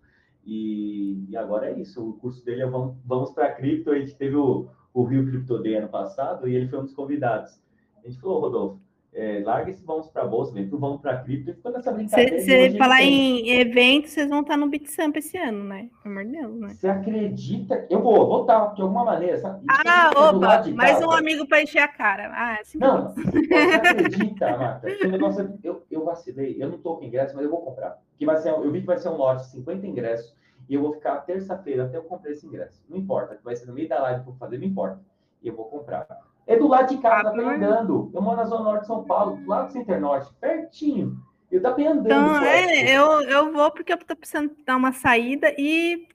e, 0.45 1.27
e, 1.29 1.37
agora 1.37 1.71
é 1.71 1.79
isso. 1.79 2.09
O 2.09 2.15
curso 2.15 2.45
dele 2.45 2.63
é 2.63 2.67
Vamos, 2.67 2.97
vamos 3.05 3.31
para 3.33 3.53
Cripto. 3.53 3.91
A 3.91 3.99
gente 3.99 4.17
teve 4.17 4.35
o, 4.35 4.67
o 4.95 5.05
Rio 5.05 5.27
Crypto 5.27 5.59
Day 5.59 5.77
ano 5.77 5.91
passado 5.91 6.49
e 6.49 6.57
ele 6.57 6.67
foi 6.69 6.79
um 6.79 6.85
dos 6.85 6.95
convidados. 6.95 7.61
A 8.03 8.09
gente 8.09 8.19
falou, 8.19 8.41
Rodolfo, 8.41 8.81
é, 9.13 9.43
larga 9.45 9.71
esse 9.71 9.85
vamos 9.85 10.09
para 10.09 10.23
a 10.23 10.27
bolsa, 10.27 10.53
vem 10.53 10.69
pro 10.69 10.79
vamos 10.79 11.01
para 11.01 11.19
cripto 11.19 11.51
e 11.51 11.55
ficou 11.55 11.73
nessa 11.73 11.91
brincadeira. 11.91 12.41
Se 12.41 12.77
falar 12.77 13.03
em 13.03 13.49
eventos, 13.51 14.11
vocês 14.13 14.29
vão 14.29 14.43
estar 14.43 14.57
no 14.57 14.69
BitSamp 14.69 15.17
esse 15.17 15.37
ano, 15.37 15.65
né? 15.65 15.89
Pelo 16.03 16.15
amor 16.15 16.25
de 16.27 16.33
Deus, 16.33 16.61
né? 16.61 16.69
Você 16.69 16.89
acredita? 16.89 17.87
Eu 17.91 18.03
vou, 18.03 18.27
vou 18.27 18.43
estar 18.43 18.75
de 18.75 18.83
alguma 18.83 19.05
maneira. 19.05 19.39
Sabe? 19.39 19.65
Ah, 19.69 20.11
opa, 20.15 20.65
mais 20.75 21.01
um 21.01 21.11
amigo 21.11 21.47
para 21.47 21.63
encher 21.63 21.81
a 21.81 21.89
cara. 21.89 22.31
Ah, 22.33 22.59
assim 22.61 22.79
não, 22.79 23.09
você 23.09 23.21
acredita, 23.55 24.55
Marta? 24.57 24.89
Negócio, 25.07 25.59
eu, 25.65 25.83
eu 25.91 26.05
vacilei, 26.05 26.57
eu 26.63 26.69
não 26.69 26.77
estou 26.77 26.99
com 26.99 27.05
ingresso, 27.05 27.35
mas 27.35 27.45
eu 27.45 27.51
vou 27.51 27.63
comprar. 27.63 27.99
Que 28.17 28.27
vai 28.27 28.37
ser, 28.37 28.51
eu 28.51 28.71
vi 28.71 28.81
que 28.81 28.87
vai 28.87 28.99
ser 28.99 29.09
um 29.09 29.17
lote 29.17 29.45
de 29.45 29.51
50 29.53 29.87
ingressos 29.87 30.35
e 30.69 30.75
eu 30.75 30.83
vou 30.83 30.93
ficar 30.93 31.17
terça-feira 31.23 31.87
até 31.87 31.97
eu 31.97 32.03
comprar 32.03 32.31
esse 32.31 32.47
ingresso. 32.47 32.85
Não 32.89 32.99
importa, 32.99 33.39
vai 33.43 33.57
ser 33.57 33.67
no 33.67 33.73
meio 33.73 33.89
da 33.89 34.01
live 34.03 34.23
que 34.23 34.29
eu 34.29 34.33
vou 34.33 34.39
fazer, 34.39 34.59
não 34.59 34.67
importa. 34.67 35.01
E 35.43 35.49
eu 35.49 35.57
vou 35.57 35.65
comprar. 35.65 36.07
É 36.49 36.57
do 36.57 36.67
lado 36.67 36.89
de 36.89 37.01
casa, 37.03 37.31
tá 37.31 37.43
andando. 37.43 38.11
Eu 38.15 38.23
moro 38.23 38.39
na 38.39 38.45
Zona 38.45 38.65
Norte 38.65 38.81
de 38.81 38.87
São 38.87 39.05
Paulo, 39.05 39.37
do 39.37 39.47
lado 39.47 39.67
do 39.67 39.73
Center 39.75 40.01
Norte, 40.01 40.33
pertinho. 40.41 41.15
Eu 41.53 41.61
tá 41.61 41.71
andando. 41.71 42.07
Então, 42.07 42.43
é, 42.43 42.91
eu, 42.91 43.21
eu 43.21 43.53
vou 43.53 43.71
porque 43.71 43.93
eu 43.93 43.99
tô 43.99 44.17
precisando 44.17 44.57
dar 44.67 44.77
uma 44.77 44.93
saída 44.93 45.55
e, 45.59 46.09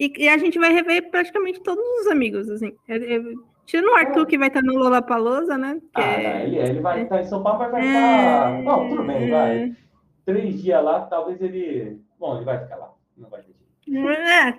e, 0.00 0.24
e, 0.24 0.28
a 0.28 0.36
gente 0.36 0.58
vai 0.58 0.72
rever 0.72 1.10
praticamente 1.10 1.62
todos 1.62 1.84
os 2.00 2.08
amigos, 2.08 2.50
assim. 2.50 2.72
Eu, 2.88 2.96
eu, 3.04 3.44
tirando 3.64 3.92
o 3.92 3.94
Arthur, 3.94 4.22
é. 4.22 4.26
que 4.26 4.38
vai 4.38 4.48
estar 4.48 4.62
no 4.62 4.74
Lollapalooza, 4.74 5.56
né? 5.56 5.80
Que 5.94 6.00
ah, 6.00 6.20
é... 6.20 6.44
ele, 6.44 6.56
ele 6.58 6.80
vai 6.80 7.02
estar 7.04 7.20
em 7.20 7.24
São 7.24 7.40
Paulo, 7.40 7.60
mas 7.60 7.70
vai 7.70 7.86
estar... 7.86 8.58
É... 8.58 8.62
Não, 8.62 8.88
tudo 8.88 9.04
bem, 9.04 9.30
vai. 9.30 9.76
Três 10.24 10.60
dias 10.60 10.82
lá, 10.82 11.02
talvez 11.02 11.40
ele... 11.40 12.00
Bom, 12.18 12.36
ele 12.36 12.44
vai 12.44 12.58
ficar 12.58 12.76
lá. 12.76 12.92
Não 13.16 13.30
vai 13.30 13.42
ter 13.42 13.52
é, 13.94 14.58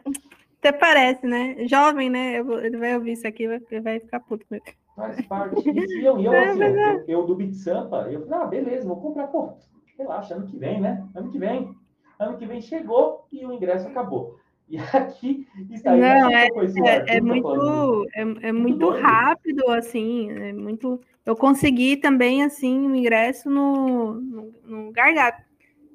até 0.59 0.71
parece, 0.71 1.25
né? 1.25 1.67
Jovem, 1.67 2.09
né? 2.09 2.37
Ele 2.37 2.77
vai 2.77 2.95
ouvir 2.95 3.13
isso 3.13 3.27
aqui, 3.27 3.47
vai, 3.47 3.81
vai 3.81 3.99
ficar 3.99 4.19
puto 4.21 4.45
com 4.47 4.55
Faz 4.95 5.25
parte. 5.25 5.69
E 5.69 6.05
eu, 6.05 6.19
eu, 6.19 6.31
assim, 6.31 6.61
eu, 6.61 7.03
eu 7.07 7.25
do 7.25 7.35
Bit 7.35 7.55
Sampa, 7.55 8.07
eu 8.11 8.25
falei, 8.25 8.43
ah, 8.43 8.45
beleza, 8.45 8.87
vou 8.87 9.01
comprar, 9.01 9.27
pô, 9.27 9.53
relaxa, 9.97 10.35
ano 10.35 10.47
que 10.47 10.57
vem, 10.57 10.79
né? 10.79 11.07
Ano 11.15 11.31
que 11.31 11.39
vem. 11.39 11.75
Ano 12.19 12.37
que 12.37 12.45
vem 12.45 12.61
chegou 12.61 13.27
e 13.31 13.45
o 13.45 13.51
ingresso 13.51 13.87
acabou. 13.87 14.37
E 14.69 14.77
aqui 14.77 15.47
está 15.71 15.91
aí. 15.91 15.99
Não, 15.99 16.29
é, 16.29 16.47
é, 16.47 17.17
é, 17.17 17.21
muito, 17.21 18.07
é, 18.13 18.21
é, 18.47 18.51
muito 18.51 18.89
rápido, 18.89 19.69
assim, 19.71 20.31
é 20.31 20.53
muito. 20.53 21.01
Eu 21.25 21.35
consegui 21.35 21.97
também, 21.97 22.43
assim, 22.43 22.87
o 22.87 22.95
ingresso 22.95 23.49
no, 23.49 24.13
no, 24.13 24.53
no 24.63 24.91
Gargalo. 24.91 25.35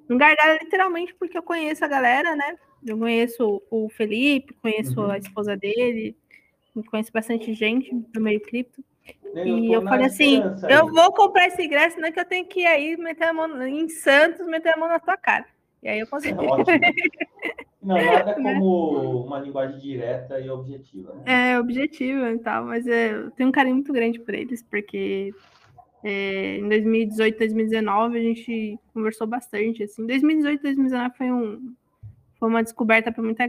No 0.09 0.17
Gargalo, 0.17 0.59
literalmente, 0.63 1.15
porque 1.15 1.37
eu 1.37 1.43
conheço 1.43 1.85
a 1.85 1.89
galera, 1.89 2.35
né? 2.35 2.57
Eu 2.87 2.99
conheço 2.99 3.63
o 3.71 3.89
Felipe, 3.89 4.55
conheço 4.55 5.01
uhum. 5.01 5.11
a 5.11 5.19
esposa 5.19 5.57
dele, 5.57 6.17
conheço 6.91 7.13
bastante 7.13 7.53
gente 7.53 7.93
do 7.93 8.21
meio 8.21 8.41
cripto. 8.41 8.83
Eu 9.35 9.59
e 9.59 9.73
eu 9.73 9.83
falei 9.83 10.07
assim: 10.07 10.43
aí. 10.63 10.75
eu 10.75 10.87
vou 10.93 11.13
comprar 11.13 11.47
esse 11.47 11.63
ingresso, 11.63 11.99
não 12.01 12.09
é 12.09 12.13
que 12.13 12.21
eu 12.21 12.25
tenho 12.25 12.47
que 12.47 12.61
ir 12.61 12.67
aí 12.67 12.97
meter 12.97 13.25
a 13.29 13.33
mão 13.33 13.67
em 13.67 13.89
Santos, 13.89 14.47
meter 14.47 14.75
a 14.75 14.77
mão 14.77 14.89
na 14.89 14.99
tua 14.99 15.17
cara. 15.17 15.45
E 15.83 15.89
aí 15.89 16.01
eu 16.01 16.07
consegui. 16.07 16.37
não, 17.83 17.97
nada 17.97 18.35
como 18.35 19.25
uma 19.25 19.39
linguagem 19.39 19.79
direta 19.79 20.41
e 20.41 20.51
objetiva. 20.51 21.15
Né? 21.15 21.53
É, 21.53 21.61
objetiva 21.61 22.33
e 22.33 22.39
tal, 22.39 22.65
mas 22.65 22.87
é, 22.87 23.13
eu 23.13 23.31
tenho 23.33 23.49
um 23.49 23.53
carinho 23.53 23.77
muito 23.77 23.93
grande 23.93 24.19
por 24.19 24.35
eles, 24.35 24.63
porque 24.63 25.33
É, 26.05 26.59
em 26.59 26.69
2018, 26.69 27.39
2019 27.39 28.19
a 28.19 28.23
gente 28.23 28.79
conversou 28.95 29.27
bastante. 29.27 29.83
Assim, 29.83 30.07
2018, 30.07 30.63
2019 30.63 31.17
foi 31.17 31.33
um 31.33 31.75
foi 32.39 32.49
uma 32.49 32.63
descoberta 32.63 33.11
para 33.11 33.23
muita 33.23 33.45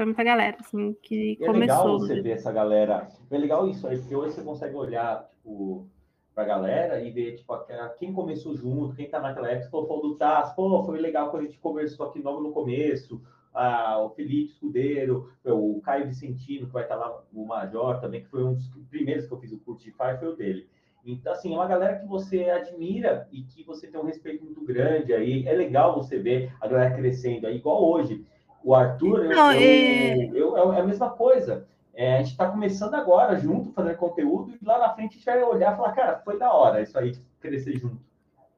para 0.00 0.06
muita 0.06 0.24
galera, 0.24 0.56
assim, 0.58 0.96
que 1.02 1.36
é 1.38 1.46
começou. 1.46 1.52
É 1.52 1.60
legal 1.60 1.98
você 1.98 2.20
ver 2.22 2.30
essa 2.30 2.50
galera. 2.50 3.08
É 3.30 3.36
legal 3.36 3.68
isso 3.68 3.86
aí, 3.86 3.98
porque 3.98 4.16
hoje 4.16 4.34
você 4.34 4.42
consegue 4.42 4.74
olhar, 4.74 5.28
tipo, 5.28 5.86
pra 6.34 6.44
galera 6.44 7.02
e 7.02 7.10
ver, 7.10 7.36
tipo, 7.36 7.54
quem 7.98 8.10
começou 8.10 8.56
junto, 8.56 8.96
quem 8.96 9.10
tá 9.10 9.20
naquela 9.20 9.50
época, 9.50 9.70
pô, 9.70 9.86
falou 9.86 10.02
do 10.02 10.16
Taz, 10.16 10.54
pô, 10.54 10.82
foi 10.84 10.98
legal 10.98 11.30
quando 11.30 11.42
a 11.42 11.46
gente 11.46 11.58
conversou 11.58 12.06
aqui 12.06 12.22
logo 12.22 12.40
no 12.40 12.50
começo, 12.50 13.20
ah, 13.52 14.00
o 14.00 14.08
Felipe 14.10 14.52
Escudeiro, 14.52 15.30
o 15.44 15.82
Caio 15.82 16.06
Vicentino, 16.06 16.66
que 16.66 16.72
vai 16.72 16.84
estar 16.84 16.96
tá 16.96 17.06
lá, 17.06 17.22
o 17.34 17.44
Major 17.44 18.00
também, 18.00 18.22
que 18.22 18.30
foi 18.30 18.42
um 18.42 18.54
dos 18.54 18.68
primeiros 18.88 19.26
que 19.26 19.32
eu 19.34 19.38
fiz 19.38 19.52
o 19.52 19.58
curso 19.58 19.84
de 19.84 19.90
FI, 19.90 20.18
foi 20.18 20.28
o 20.28 20.36
dele. 20.36 20.66
Então, 21.04 21.32
assim, 21.32 21.52
é 21.52 21.56
uma 21.56 21.66
galera 21.66 21.98
que 21.98 22.06
você 22.06 22.44
admira 22.44 23.28
e 23.32 23.42
que 23.42 23.64
você 23.64 23.86
tem 23.86 24.00
um 24.00 24.04
respeito 24.04 24.44
muito 24.44 24.62
grande 24.64 25.12
aí. 25.12 25.46
É 25.46 25.52
legal 25.52 25.94
você 25.94 26.18
ver 26.18 26.52
a 26.60 26.68
galera 26.68 26.94
crescendo 26.94 27.46
aí, 27.46 27.56
igual 27.56 27.82
hoje. 27.82 28.24
O 28.62 28.74
Arthur, 28.74 29.24
Não, 29.24 29.52
eu, 29.52 29.60
é... 29.60 30.24
Eu, 30.26 30.56
eu, 30.56 30.72
é 30.72 30.80
a 30.80 30.84
mesma 30.84 31.10
coisa. 31.10 31.66
É, 31.94 32.14
a 32.14 32.18
gente 32.18 32.32
está 32.32 32.48
começando 32.48 32.94
agora 32.94 33.36
junto, 33.36 33.72
fazendo 33.72 33.96
conteúdo, 33.96 34.54
e 34.60 34.64
lá 34.64 34.78
na 34.78 34.94
frente 34.94 35.10
a 35.10 35.14
gente 35.14 35.24
vai 35.24 35.42
olhar 35.42 35.72
e 35.72 35.76
falar, 35.76 35.92
cara, 35.92 36.22
foi 36.24 36.38
da 36.38 36.52
hora 36.52 36.80
isso 36.80 36.98
aí, 36.98 37.12
crescer 37.40 37.78
junto. 37.78 37.98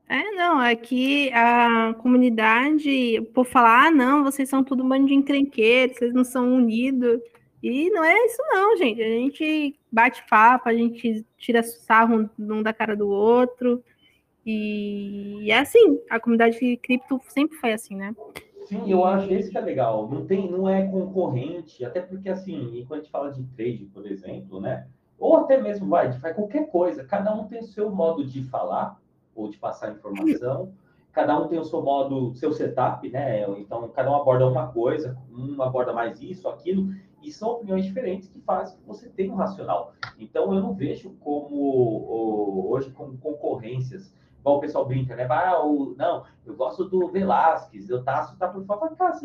É, 0.09 0.30
não, 0.32 0.59
aqui 0.59 1.30
é 1.30 1.38
a 1.38 1.94
comunidade, 1.94 3.23
por 3.32 3.47
falar, 3.47 3.87
ah, 3.87 3.90
não, 3.90 4.23
vocês 4.23 4.49
são 4.49 4.62
tudo 4.62 4.85
um 4.85 4.88
bando 4.88 5.06
de 5.06 5.14
encrenqueiros, 5.14 5.97
vocês 5.97 6.12
não 6.12 6.23
são 6.23 6.54
unidos. 6.54 7.21
E 7.62 7.88
não 7.90 8.04
é 8.04 8.14
isso, 8.26 8.42
não, 8.50 8.76
gente. 8.76 9.00
A 9.00 9.09
gente 9.09 9.78
bate 9.90 10.23
papo, 10.28 10.68
a 10.68 10.75
gente 10.75 11.25
tira 11.38 11.62
sarro 11.62 12.28
um 12.38 12.62
da 12.62 12.73
cara 12.73 12.97
do 12.97 13.09
outro. 13.09 13.82
E 14.44 15.47
é 15.50 15.61
assim, 15.61 16.00
a 16.11 16.18
comunidade 16.18 16.59
de 16.59 16.76
cripto 16.76 17.21
sempre 17.28 17.56
foi 17.56 17.73
assim, 17.73 17.94
né? 17.94 18.14
Sim, 18.66 18.90
eu 18.90 19.04
acho 19.04 19.33
esse 19.33 19.50
que 19.50 19.59
é 19.59 19.61
legal. 19.61 20.09
Não 20.09 20.25
tem, 20.25 20.50
não 20.50 20.69
é 20.69 20.87
concorrente, 20.87 21.85
até 21.85 22.00
porque 22.00 22.28
assim, 22.28 22.85
quando 22.87 23.00
a 23.00 23.02
gente 23.02 23.11
fala 23.11 23.33
de 23.33 23.42
trade, 23.45 23.85
por 23.92 24.07
exemplo, 24.07 24.61
né? 24.61 24.87
Ou 25.19 25.37
até 25.37 25.61
mesmo 25.61 25.88
vai, 25.88 26.12
faz 26.12 26.35
qualquer 26.35 26.69
coisa, 26.69 27.04
cada 27.04 27.35
um 27.35 27.47
tem 27.47 27.61
o 27.61 27.64
seu 27.64 27.90
modo 27.90 28.25
de 28.25 28.42
falar 28.45 29.00
ou 29.35 29.49
de 29.49 29.57
passar 29.57 29.92
informação, 29.92 30.73
cada 31.12 31.38
um 31.38 31.47
tem 31.47 31.59
o 31.59 31.64
seu 31.64 31.83
modo, 31.83 32.35
seu 32.35 32.52
setup, 32.52 33.09
né? 33.09 33.49
Então, 33.59 33.88
cada 33.88 34.11
um 34.11 34.16
aborda 34.16 34.49
uma 34.49 34.69
coisa, 34.73 35.16
um 35.31 35.62
aborda 35.62 35.92
mais 35.92 36.21
isso, 36.21 36.49
aquilo, 36.49 36.92
e 37.23 37.31
são 37.31 37.50
opiniões 37.50 37.85
diferentes 37.85 38.28
que 38.28 38.40
fazem 38.40 38.76
que 38.78 38.87
você 38.87 39.09
tenha 39.09 39.33
um 39.33 39.37
racional. 39.37 39.92
Então, 40.19 40.52
eu 40.52 40.61
não 40.61 40.75
vejo 40.75 41.11
como 41.21 42.69
hoje 42.71 42.90
como 42.90 43.16
concorrências 43.19 44.12
Igual 44.42 44.56
o 44.56 44.61
pessoal 44.61 44.84
brinca, 44.84 45.14
né? 45.14 45.25
Ah, 45.30 45.64
o, 45.64 45.94
não, 45.96 46.25
eu 46.44 46.56
gosto 46.56 46.84
do 46.84 47.06
Velasquez, 47.06 47.88
eu 47.88 48.02
taço, 48.02 48.37
tá 48.37 48.49
por 48.49 48.64
fora. 48.66 48.94
Cara, 48.96 49.16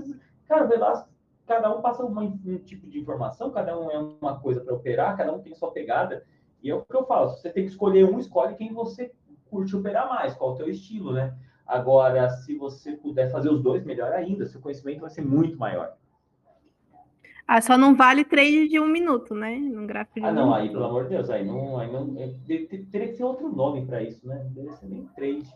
cara, 0.47 0.65
o 0.65 0.67
Velasquez, 0.67 1.17
cada 1.47 1.75
um 1.75 1.81
passa 1.81 2.05
um 2.05 2.57
tipo 2.59 2.87
de 2.87 2.99
informação, 2.99 3.49
cada 3.49 3.77
um 3.77 3.89
é 3.89 3.97
uma 3.97 4.39
coisa 4.39 4.61
para 4.61 4.75
operar, 4.75 5.17
cada 5.17 5.33
um 5.33 5.39
tem 5.39 5.55
sua 5.55 5.71
pegada. 5.71 6.23
E 6.61 6.69
é 6.69 6.75
o 6.75 6.85
que 6.85 6.95
eu 6.95 7.05
falo, 7.05 7.31
você 7.31 7.49
tem 7.49 7.63
que 7.63 7.71
escolher 7.71 8.05
um, 8.05 8.19
escolhe 8.19 8.55
quem 8.55 8.71
você 8.71 9.11
curte 9.49 9.75
operar 9.75 10.07
mais, 10.07 10.35
qual 10.35 10.51
o 10.51 10.55
teu 10.55 10.69
estilo, 10.69 11.11
né? 11.11 11.35
Agora, 11.65 12.29
se 12.29 12.55
você 12.55 12.93
puder 12.93 13.31
fazer 13.31 13.49
os 13.49 13.61
dois, 13.61 13.83
melhor 13.83 14.13
ainda, 14.13 14.45
seu 14.45 14.61
conhecimento 14.61 15.01
vai 15.01 15.09
ser 15.09 15.21
muito 15.21 15.57
maior. 15.57 15.97
Ah, 17.47 17.61
só 17.61 17.77
não 17.77 17.95
vale 17.95 18.25
trade 18.25 18.67
de 18.67 18.77
um 18.77 18.87
minuto, 18.87 19.33
né? 19.33 19.55
Num 19.55 19.87
gráfico 19.87 20.19
de 20.19 20.25
Ah, 20.25 20.33
não, 20.33 20.53
aí, 20.53 20.69
pelo 20.69 20.83
amor 20.83 21.03
de 21.03 21.11
Deus, 21.11 21.29
aí 21.29 21.45
não. 21.45 21.79
Aí 21.79 21.89
não 21.89 22.13
é, 22.19 22.29
teria 22.91 23.07
que 23.07 23.13
ser 23.13 23.23
outro 23.23 23.47
nome 23.47 23.85
para 23.85 24.03
isso, 24.03 24.27
né? 24.27 24.35
Não 24.43 24.49
deveria 24.49 24.73
ser 24.73 24.87
nem 24.87 25.05
trade. 25.15 25.47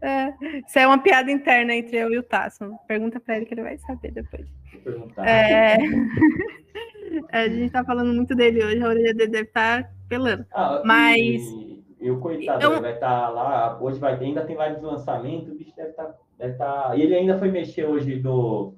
É, 0.00 0.32
isso 0.64 0.78
é 0.78 0.86
uma 0.86 0.98
piada 0.98 1.32
interna 1.32 1.74
entre 1.74 1.96
eu 1.96 2.12
e 2.12 2.18
o 2.18 2.22
Tasso. 2.22 2.72
Pergunta 2.86 3.18
para 3.18 3.38
ele 3.38 3.46
que 3.46 3.54
ele 3.54 3.62
vai 3.62 3.76
saber 3.78 4.12
depois. 4.12 4.46
Vou 4.72 4.82
perguntar. 4.82 5.26
É... 5.26 5.78
a 7.32 7.48
gente 7.48 7.72
tá 7.72 7.84
falando 7.84 8.14
muito 8.14 8.36
dele 8.36 8.64
hoje, 8.64 8.80
a 8.80 8.88
orelha 8.88 9.12
dele 9.12 9.32
deve 9.32 9.48
estar 9.48 9.82
tá 9.82 9.90
pelando. 10.08 10.46
Ah, 10.54 10.80
Mas. 10.84 11.42
Eu, 12.00 12.20
coitado, 12.20 12.62
eu... 12.62 12.72
ele 12.72 12.82
vai 12.82 12.94
estar 12.94 13.20
tá 13.20 13.28
lá, 13.30 13.82
hoje 13.82 13.98
vai 13.98 14.16
ter, 14.16 14.26
ainda 14.26 14.44
tem 14.44 14.56
live 14.56 14.78
de 14.78 14.86
lançamento, 14.86 15.50
o 15.50 15.54
bicho 15.56 15.74
deve 15.76 15.90
estar. 15.90 16.04
Tá, 16.04 16.14
deve 16.38 16.54
tá... 16.54 16.92
E 16.96 17.02
ele 17.02 17.16
ainda 17.16 17.36
foi 17.36 17.50
mexer 17.50 17.84
hoje 17.84 18.20
no, 18.20 18.74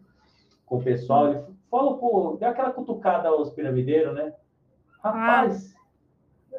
com 0.64 0.76
o 0.76 0.82
pessoal, 0.82 1.28
ele 1.28 1.53
Fala, 1.74 1.98
pô, 1.98 2.36
dá 2.38 2.50
aquela 2.50 2.70
cutucada 2.70 3.28
aos 3.28 3.50
piramideiros, 3.50 4.14
né? 4.14 4.32
Rapaz, 5.02 5.74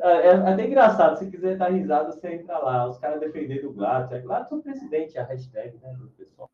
ah. 0.04 0.10
é, 0.10 0.28
é, 0.28 0.32
até 0.34 0.68
engraçado. 0.68 1.18
Se 1.18 1.32
quiser 1.32 1.56
dar 1.56 1.72
risada, 1.72 2.12
você 2.12 2.34
entra 2.34 2.58
lá. 2.58 2.86
Os 2.86 2.98
caras 2.98 3.22
defendendo 3.22 3.70
o 3.70 3.72
Gladys. 3.72 4.12
É 4.12 4.20
Gladys 4.20 4.52
é 4.52 4.56
o 4.56 4.62
presidente, 4.62 5.18
a 5.18 5.24
hashtag, 5.24 5.78
né, 5.82 5.94
do 5.98 6.10
pessoal. 6.10 6.50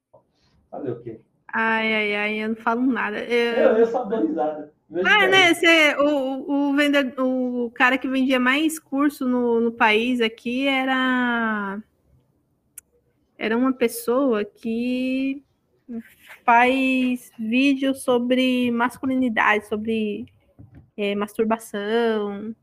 Fazer 0.70 0.92
o 0.92 1.00
quê? 1.02 1.20
Ai, 1.52 1.92
ai, 1.92 2.16
ai, 2.16 2.44
eu 2.44 2.50
não 2.50 2.56
falo 2.56 2.82
nada. 2.82 3.18
Eu, 3.24 3.54
eu, 3.54 3.78
eu 3.78 3.86
só 3.88 4.04
dou 4.04 4.28
risada. 4.28 4.72
Ah, 5.06 5.28
né? 5.28 5.56
Você, 5.56 5.96
o, 5.96 6.70
o, 6.70 6.76
vendedor, 6.76 7.26
o 7.26 7.72
cara 7.72 7.98
que 7.98 8.08
vendia 8.08 8.40
mais 8.40 8.78
curso 8.78 9.28
no, 9.28 9.60
no 9.60 9.72
país 9.72 10.22
aqui 10.22 10.68
era. 10.68 11.82
Era 13.40 13.58
uma 13.58 13.74
pessoa 13.74 14.46
que 14.46 15.44
faz 16.44 17.32
vídeos 17.38 18.04
sobre 18.04 18.72
masculinidade, 18.72 19.68
sobre 19.68 20.26
é, 20.98 21.16
masturbação, 21.16 22.56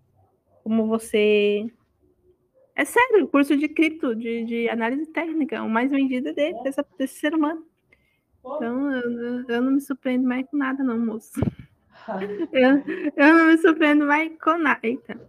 como 0.63 0.87
você. 0.87 1.67
É 2.75 2.85
sério, 2.85 3.25
o 3.25 3.29
curso 3.29 3.57
de 3.57 3.69
cripto, 3.69 4.15
de, 4.15 4.45
de 4.45 4.69
análise 4.69 5.07
técnica, 5.07 5.63
o 5.63 5.69
mais 5.69 5.91
vendido 5.91 6.33
dele, 6.33 6.63
desse, 6.63 6.81
desse 6.97 7.19
ser 7.19 7.35
humano. 7.35 7.67
Então, 8.41 8.93
eu, 8.93 9.45
eu 9.49 9.63
não 9.63 9.73
me 9.73 9.81
surpreendo 9.81 10.27
mais 10.27 10.47
com 10.49 10.57
nada, 10.57 10.83
não, 10.83 10.99
moço. 10.99 11.41
eu, 12.53 12.83
eu 13.17 13.35
não 13.35 13.47
me 13.47 13.59
surpreendo 13.59 14.07
mais 14.07 14.31
com 14.41 14.57
nada. 14.59 14.81
Eita. 14.83 15.21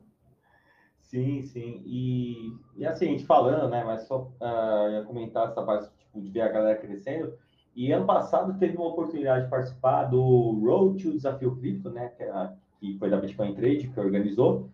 Sim, 1.02 1.44
sim. 1.44 1.82
E, 1.86 2.54
e 2.78 2.86
assim, 2.86 3.08
a 3.08 3.10
gente 3.10 3.26
falando, 3.26 3.68
né? 3.70 3.84
Mas 3.84 4.04
só 4.08 4.32
uh, 4.40 4.92
ia 4.92 5.04
comentar 5.06 5.50
essa 5.50 5.64
parte 5.64 5.90
tipo, 5.98 6.22
de 6.22 6.30
ver 6.30 6.42
a 6.42 6.50
galera 6.50 6.80
crescendo. 6.80 7.34
E 7.76 7.92
ano 7.92 8.06
passado 8.06 8.58
teve 8.58 8.78
uma 8.78 8.88
oportunidade 8.88 9.46
de 9.46 9.50
participar 9.50 10.06
do 10.06 10.60
Road 10.64 11.02
to 11.02 11.12
Desafio 11.12 11.56
Cripto, 11.56 11.90
né? 11.90 12.10
Que, 12.10 12.24
é 12.24 12.50
que 12.80 12.98
foi 12.98 13.10
da 13.10 13.18
Bitcoin 13.18 13.54
Trade, 13.54 13.90
que 13.90 14.00
organizou. 14.00 14.70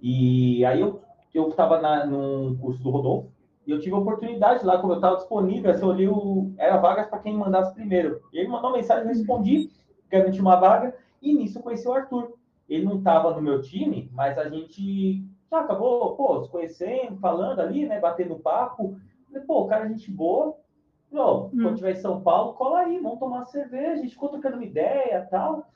E 0.00 0.64
aí 0.64 0.80
eu 0.80 1.00
estava 1.34 2.06
num 2.06 2.56
curso 2.56 2.82
do 2.82 2.90
Rodolfo 2.90 3.30
e 3.68 3.70
eu 3.70 3.78
tive 3.78 3.94
a 3.94 3.98
oportunidade 3.98 4.64
lá, 4.64 4.78
como 4.78 4.94
eu 4.94 4.96
estava 4.96 5.16
disponível, 5.16 5.70
assim, 5.70 5.82
eu 5.82 5.88
olhei 5.88 6.08
o, 6.08 6.50
era 6.56 6.78
vagas 6.78 7.06
para 7.08 7.18
quem 7.18 7.36
mandasse 7.36 7.74
primeiro. 7.74 8.22
E 8.32 8.38
ele 8.38 8.48
mandou 8.48 8.70
uma 8.70 8.78
mensagem, 8.78 9.02
eu 9.02 9.08
respondi, 9.08 9.70
garanti 10.08 10.40
uma 10.40 10.56
vaga, 10.56 10.96
e 11.20 11.34
nisso 11.34 11.58
eu 11.58 11.62
conheci 11.62 11.86
o 11.86 11.92
Arthur. 11.92 12.32
Ele 12.66 12.86
não 12.86 12.96
estava 12.96 13.34
no 13.34 13.42
meu 13.42 13.60
time, 13.60 14.10
mas 14.14 14.38
a 14.38 14.48
gente 14.48 15.22
já 15.50 15.60
acabou, 15.60 16.16
pô, 16.16 16.42
se 16.42 16.48
conhecendo, 16.48 17.18
falando 17.18 17.60
ali, 17.60 17.86
né, 17.86 18.00
batendo 18.00 18.36
papo. 18.36 18.96
Falei, 19.26 19.46
pô, 19.46 19.60
o 19.60 19.66
cara 19.66 19.84
é 19.84 19.88
gente 19.90 20.10
boa, 20.10 20.56
não, 21.10 21.46
hum. 21.46 21.62
quando 21.62 21.76
tiver 21.76 21.92
em 21.92 21.96
São 21.96 22.20
Paulo, 22.20 22.54
cola 22.54 22.80
aí, 22.80 22.98
vamos 22.98 23.18
tomar 23.18 23.44
cerveja, 23.46 23.92
a 23.92 23.96
gente 23.96 24.12
ficou 24.12 24.28
trocando 24.28 24.56
uma 24.56 24.64
ideia 24.64 25.26
tal. 25.30 25.66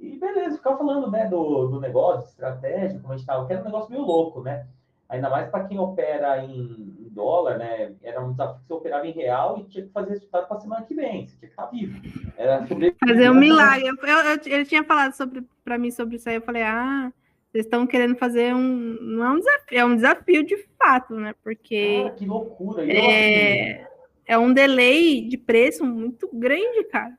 E 0.00 0.16
beleza, 0.16 0.56
ficar 0.56 0.76
falando 0.76 1.10
né, 1.10 1.26
do, 1.26 1.66
do 1.66 1.80
negócio, 1.80 2.22
de 2.22 2.30
estratégia, 2.30 3.00
como 3.00 3.12
a 3.12 3.16
gente 3.16 3.24
estava, 3.24 3.46
que 3.46 3.52
era 3.52 3.62
um 3.62 3.64
negócio 3.64 3.90
meio 3.90 4.02
louco, 4.02 4.42
né? 4.42 4.66
Ainda 5.08 5.28
mais 5.28 5.48
para 5.50 5.64
quem 5.64 5.78
opera 5.78 6.44
em, 6.44 6.94
em, 7.00 7.08
dólar, 7.10 7.58
né? 7.58 7.94
Era 8.02 8.20
um 8.20 8.30
desafio 8.30 8.60
que 8.60 8.66
você 8.66 8.74
operava 8.74 9.06
em 9.06 9.12
real 9.12 9.58
e 9.58 9.64
tinha 9.64 9.84
que 9.84 9.90
fazer 9.90 10.10
resultado 10.10 10.46
para 10.46 10.60
semana 10.60 10.84
que 10.84 10.94
vem, 10.94 11.26
você 11.26 11.36
tinha 11.36 11.48
que 11.48 11.54
estar 11.54 11.66
vivo. 11.66 12.00
Era 12.36 12.64
sobre... 12.66 12.94
Fazer 13.06 13.30
um 13.30 13.34
milagre. 13.34 13.88
Eu, 13.88 13.96
eu, 13.96 14.58
eu, 14.58 14.64
tinha 14.66 14.84
falado 14.84 15.14
sobre 15.14 15.42
para 15.64 15.78
mim 15.78 15.90
sobre 15.90 16.16
isso 16.16 16.28
aí, 16.28 16.36
eu 16.36 16.42
falei, 16.42 16.62
ah, 16.62 17.10
vocês 17.50 17.64
estão 17.64 17.86
querendo 17.86 18.16
fazer 18.16 18.54
um. 18.54 18.98
Não 19.00 19.24
é 19.24 19.30
um 19.30 19.38
desafio, 19.38 19.78
é 19.78 19.84
um 19.84 19.96
desafio 19.96 20.44
de 20.44 20.56
fato, 20.78 21.14
né? 21.14 21.34
Porque. 21.42 22.04
Ah, 22.06 22.10
que 22.10 22.26
loucura! 22.26 22.84
é... 22.86 23.82
Assim, 23.82 23.87
é 24.28 24.38
um 24.38 24.52
delay 24.52 25.26
de 25.26 25.38
preço 25.38 25.84
muito 25.84 26.28
grande, 26.32 26.84
cara. 26.84 27.16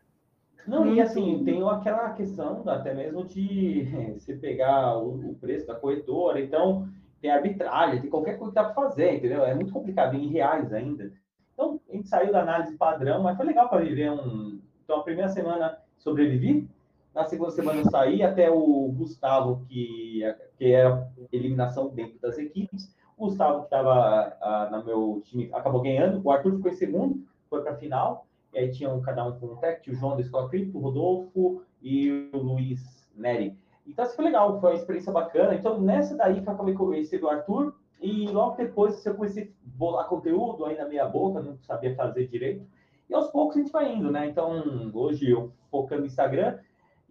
Não, 0.67 0.85
muito... 0.85 0.97
e 0.97 1.01
assim, 1.01 1.43
tem 1.43 1.67
aquela 1.67 2.11
questão 2.11 2.61
até 2.67 2.93
mesmo 2.93 3.25
de 3.25 3.87
você 4.13 4.35
pegar 4.35 4.95
o, 4.99 5.31
o, 5.31 5.35
preço 5.35 5.65
da 5.65 5.73
corretora, 5.73 6.39
então 6.39 6.87
tem 7.19 7.31
arbitragem, 7.31 7.99
tem 7.99 8.09
qualquer 8.09 8.37
coisa 8.37 8.51
que 8.51 8.55
dá 8.55 8.63
para 8.65 8.75
fazer, 8.75 9.15
entendeu? 9.15 9.43
É 9.43 9.55
muito 9.55 9.73
complicado, 9.73 10.15
em 10.15 10.27
reais 10.27 10.71
ainda. 10.71 11.11
Então, 11.53 11.81
a 11.89 11.95
gente 11.95 12.07
saiu 12.07 12.31
da 12.31 12.43
análise 12.43 12.77
padrão, 12.77 13.23
mas 13.23 13.35
foi 13.35 13.47
legal 13.47 13.67
para 13.67 13.83
viver 13.83 14.11
um. 14.11 14.61
Então, 14.83 14.99
a 14.99 15.03
primeira 15.03 15.29
semana 15.29 15.77
sobrevivi, 15.97 16.69
na 17.13 17.25
segunda 17.25 17.51
semana 17.51 17.81
eu 17.81 17.89
saí, 17.89 18.21
até 18.21 18.49
o 18.49 18.93
Gustavo, 18.95 19.65
que, 19.67 20.21
que 20.57 20.71
era 20.71 21.11
eliminação 21.31 21.89
dentro 21.89 22.19
das 22.19 22.37
equipes, 22.37 22.95
o 23.19 23.27
Gustavo, 23.27 23.59
que 23.59 23.65
estava 23.65 24.37
uh, 24.41 24.71
no 24.71 24.85
meu 24.85 25.21
time, 25.25 25.49
acabou 25.53 25.81
ganhando. 25.81 26.21
O 26.23 26.31
Arthur 26.31 26.55
ficou 26.55 26.71
em 26.71 26.75
segundo, 26.75 27.23
foi 27.49 27.61
para 27.61 27.73
a 27.73 27.77
final. 27.77 28.25
E 28.53 28.59
aí 28.59 28.71
tinham 28.71 28.99
cada 29.01 29.25
um 29.25 29.39
com 29.39 29.47
um 29.47 29.55
tech, 29.57 29.89
o 29.89 29.93
João 29.93 30.15
da 30.15 30.21
Escola 30.21 30.49
Cripto, 30.49 30.77
o 30.77 30.81
Rodolfo 30.81 31.61
e 31.81 32.29
o 32.33 32.37
Luiz 32.37 33.09
Neri. 33.15 33.57
Então, 33.85 34.05
isso 34.05 34.15
foi 34.15 34.25
legal, 34.25 34.59
foi 34.59 34.71
uma 34.71 34.77
experiência 34.77 35.11
bacana. 35.11 35.53
Então, 35.53 35.79
nessa 35.79 36.15
daí 36.15 36.41
que 36.41 36.47
eu 36.47 36.53
acabei 36.53 36.73
conhecendo 36.73 37.25
o 37.25 37.29
Arthur, 37.29 37.75
E 38.01 38.27
logo 38.27 38.55
depois 38.55 39.05
eu 39.05 39.15
comecei 39.15 39.43
a 39.43 39.47
bolar 39.77 40.07
conteúdo 40.07 40.65
aí 40.65 40.77
na 40.77 40.87
minha 40.87 41.05
boca, 41.05 41.41
não 41.41 41.57
sabia 41.57 41.95
fazer 41.95 42.27
direito. 42.27 42.65
E 43.09 43.13
aos 43.13 43.27
poucos 43.27 43.57
a 43.57 43.59
gente 43.59 43.71
vai 43.71 43.93
indo, 43.93 44.11
né? 44.11 44.27
Então, 44.27 44.91
hoje 44.93 45.29
eu 45.29 45.51
focando 45.69 46.01
no 46.01 46.07
Instagram, 46.07 46.57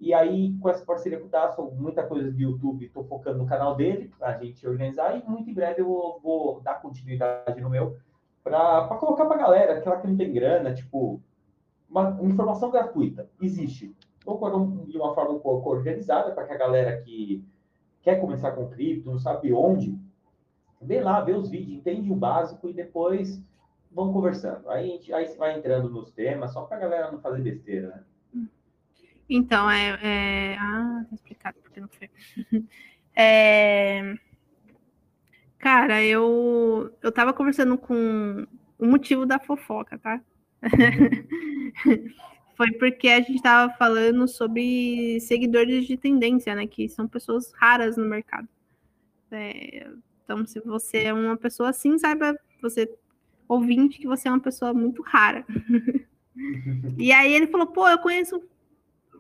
e 0.00 0.14
aí 0.14 0.57
com 0.59 0.69
essa 0.69 0.85
parceria 0.85 1.19
com 1.19 1.26
o 1.26 1.31
Daço, 1.31 1.62
muita 1.73 2.02
coisa 2.07 2.31
do 2.31 2.40
YouTube, 2.40 2.85
estou 2.85 3.05
focando 3.05 3.38
no 3.38 3.47
canal 3.47 3.75
dele, 3.75 4.11
para 4.19 4.28
a 4.28 4.38
gente 4.38 4.67
organizar, 4.67 5.17
e 5.17 5.28
muito 5.28 5.50
em 5.50 5.55
breve 5.55 5.81
eu 5.81 6.21
vou 6.23 6.61
dar 6.61 6.81
continuidade 6.81 7.61
no 7.61 7.71
meu, 7.71 7.97
para 8.43 8.88
colocar 8.99 9.26
para 9.26 9.37
a 9.37 9.38
galera, 9.38 9.78
aquela 9.78 10.00
que 10.00 10.07
não 10.07 10.17
tem 10.17 10.33
grana, 10.33 10.73
tipo, 10.73 11.21
uma 11.88 12.19
informação 12.23 12.71
gratuita, 12.71 13.28
existe. 13.40 13.95
Ou 14.25 14.38
de 14.87 14.99
uma 14.99 15.14
forma 15.14 15.33
um 15.33 15.40
pouco 15.40 15.71
organizada, 15.71 16.33
para 16.33 16.45
que 16.45 16.52
a 16.52 16.59
galera 16.59 17.00
que 17.02 17.45
quer 18.02 18.21
começar 18.21 18.52
com 18.52 18.69
cripto, 18.69 19.11
não 19.11 19.19
sabe 19.19 19.52
onde, 19.52 19.99
vê 20.81 21.00
lá, 21.00 21.21
vê 21.21 21.33
os 21.33 21.49
vídeos, 21.49 21.78
entende 21.78 22.12
o 22.12 22.17
básico 22.17 22.69
e 22.69 22.73
depois 22.73 23.43
vamos 23.90 24.12
conversando. 24.12 24.69
Aí, 24.71 25.00
aí 25.12 25.26
você 25.26 25.37
vai 25.37 25.59
entrando 25.59 25.90
nos 25.90 26.11
temas, 26.11 26.52
só 26.52 26.62
para 26.62 26.76
a 26.76 26.81
galera 26.81 27.11
não 27.11 27.21
fazer 27.21 27.43
besteira, 27.43 27.88
né? 27.88 28.05
Então, 29.28 29.70
é. 29.70 29.99
é... 30.02 30.56
Ah, 30.58 31.04
tá 31.08 31.14
explicado 31.14 31.58
porque 31.62 31.80
não 31.80 31.88
foi. 31.88 32.11
é... 33.14 34.14
Cara, 35.58 36.02
eu, 36.04 36.94
eu 37.02 37.11
tava 37.11 37.32
conversando 37.32 37.76
com 37.76 38.47
o 38.78 38.87
motivo 38.87 39.26
da 39.26 39.40
fofoca, 39.40 39.99
tá? 39.99 40.20
foi 42.56 42.73
porque 42.73 43.08
a 43.08 43.20
gente 43.20 43.37
estava 43.37 43.73
falando 43.75 44.26
sobre 44.28 45.18
seguidores 45.20 45.87
de 45.87 45.97
tendência, 45.97 46.54
né? 46.54 46.66
Que 46.66 46.88
são 46.88 47.08
pessoas 47.08 47.52
raras 47.52 47.97
no 47.97 48.04
mercado. 48.04 48.49
É, 49.30 49.88
então, 50.25 50.47
se 50.47 50.61
você 50.61 51.04
é 51.04 51.12
uma 51.12 51.37
pessoa 51.37 51.70
assim, 51.70 51.99
saiba, 51.99 52.38
você 52.62 52.88
ouvinte, 53.49 53.99
que 53.99 54.06
você 54.06 54.28
é 54.28 54.30
uma 54.30 54.40
pessoa 54.40 54.75
muito 54.75 55.02
rara. 55.02 55.44
e 56.99 57.11
aí 57.12 57.32
ele 57.32 57.47
falou: 57.47 57.66
pô, 57.66 57.88
eu 57.88 57.99
conheço 57.99 58.42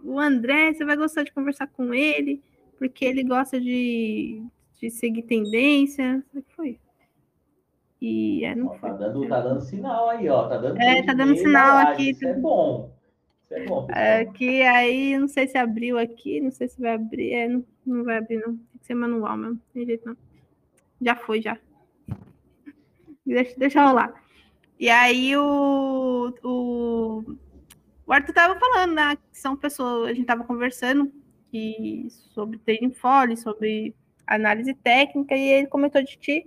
o 0.04 0.18
André, 0.18 0.72
você 0.72 0.84
vai 0.84 0.96
gostar 0.96 1.22
de 1.22 1.32
conversar 1.32 1.66
com 1.68 1.92
ele, 1.92 2.42
porque 2.78 3.04
ele 3.04 3.22
gosta 3.22 3.60
de, 3.60 4.42
de 4.80 4.90
seguir 4.90 5.22
tendência. 5.22 6.22
O 6.34 6.42
que 6.42 6.54
foi? 6.54 6.78
E 8.00 8.44
é, 8.44 8.54
não 8.54 8.68
ó, 8.68 8.74
foi. 8.74 8.90
Tá 8.90 8.96
dando, 8.96 9.28
tá 9.28 9.40
dando 9.40 9.60
sinal 9.60 10.10
aí, 10.10 10.28
ó. 10.28 10.48
Tá 10.48 10.56
dando 10.58 10.80
é, 10.80 11.02
tá 11.02 11.14
dando 11.14 11.36
sinal 11.36 11.78
aqui. 11.78 12.10
Isso 12.10 12.26
é 12.26 12.34
bom. 12.34 12.92
Isso 13.44 13.54
é 13.54 13.66
bom. 13.66 13.88
É, 13.90 14.24
que 14.24 14.62
aí, 14.62 15.18
não 15.18 15.28
sei 15.28 15.48
se 15.48 15.58
abriu 15.58 15.98
aqui, 15.98 16.40
não 16.40 16.50
sei 16.50 16.68
se 16.68 16.80
vai 16.80 16.94
abrir. 16.94 17.32
É, 17.32 17.48
não, 17.48 17.64
não 17.84 18.04
vai 18.04 18.18
abrir, 18.18 18.36
não. 18.36 18.56
Tem 18.56 18.78
que 18.80 18.86
ser 18.86 18.94
manual 18.94 19.36
mesmo. 19.36 19.60
Tem 19.74 19.84
jeito, 19.84 20.06
não. 20.06 20.16
Já 21.00 21.16
foi, 21.16 21.42
já. 21.42 21.58
Deixa, 23.26 23.58
deixa 23.58 23.86
rolar. 23.86 24.14
E 24.78 24.88
aí 24.88 25.36
o, 25.36 26.32
o, 26.42 27.36
o 28.08 28.12
Arthur 28.12 28.32
tava 28.32 28.58
falando, 28.58 28.94
né? 28.94 29.16
Que 29.16 29.38
são 29.38 29.54
pessoas, 29.54 30.10
a 30.10 30.14
gente 30.14 30.24
tava 30.24 30.42
conversando 30.42 31.12
e, 31.52 32.06
sobre 32.10 32.58
trading 32.58 32.92
folly, 32.92 33.36
sobre 33.36 33.94
análise 34.26 34.72
técnica, 34.72 35.36
e 35.36 35.52
ele 35.52 35.66
comentou 35.66 36.02
de 36.02 36.16
ti. 36.16 36.46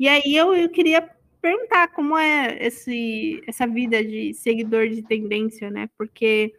E 0.00 0.08
aí 0.08 0.34
eu, 0.34 0.54
eu 0.54 0.70
queria 0.70 1.06
perguntar 1.42 1.88
como 1.88 2.16
é 2.16 2.56
esse, 2.66 3.42
essa 3.46 3.66
vida 3.66 4.02
de 4.02 4.32
seguidor 4.32 4.88
de 4.88 5.02
tendência, 5.02 5.70
né? 5.70 5.90
Porque 5.98 6.54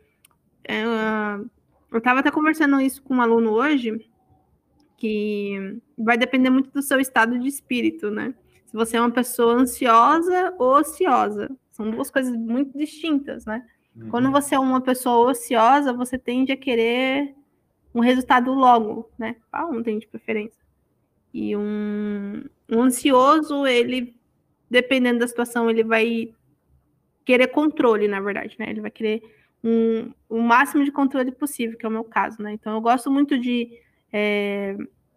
uh, 0.69 1.49
eu 1.91 1.97
estava 1.97 2.19
até 2.19 2.29
conversando 2.29 2.79
isso 2.79 3.01
com 3.01 3.15
um 3.15 3.21
aluno 3.21 3.51
hoje, 3.51 3.99
que 4.95 5.81
vai 5.97 6.19
depender 6.19 6.51
muito 6.51 6.69
do 6.69 6.83
seu 6.83 6.99
estado 6.99 7.39
de 7.39 7.47
espírito, 7.47 8.11
né? 8.11 8.35
Se 8.67 8.73
você 8.75 8.97
é 8.97 9.01
uma 9.01 9.09
pessoa 9.09 9.55
ansiosa 9.55 10.53
ou 10.59 10.77
ociosa. 10.77 11.49
São 11.71 11.89
duas 11.89 12.11
coisas 12.11 12.31
muito 12.35 12.77
distintas, 12.77 13.43
né? 13.47 13.65
Uhum. 13.95 14.09
Quando 14.09 14.31
você 14.31 14.55
é 14.55 14.59
uma 14.59 14.81
pessoa 14.81 15.31
ociosa, 15.31 15.93
você 15.93 16.17
tende 16.17 16.51
a 16.51 16.57
querer 16.57 17.35
um 17.93 17.99
resultado 17.99 18.53
logo, 18.53 19.09
né? 19.17 19.35
Ah, 19.51 19.65
um 19.65 19.81
tem 19.81 19.99
de 19.99 20.07
preferência. 20.07 20.59
E 21.33 21.55
um, 21.55 22.43
um 22.69 22.81
ansioso, 22.81 23.65
ele, 23.65 24.15
dependendo 24.69 25.19
da 25.19 25.27
situação, 25.27 25.69
ele 25.69 25.83
vai 25.83 26.33
querer 27.25 27.47
controle, 27.47 28.07
na 28.07 28.19
verdade, 28.19 28.55
né? 28.59 28.69
Ele 28.69 28.81
vai 28.81 28.91
querer 28.91 29.21
um, 29.63 30.11
o 30.27 30.41
máximo 30.41 30.83
de 30.83 30.91
controle 30.91 31.31
possível, 31.31 31.77
que 31.77 31.85
é 31.85 31.89
o 31.89 31.91
meu 31.91 32.03
caso, 32.03 32.41
né? 32.41 32.53
Então, 32.53 32.73
eu 32.73 32.81
gosto 32.81 33.11
muito 33.11 33.37
de 33.37 33.79
é, 34.11 34.75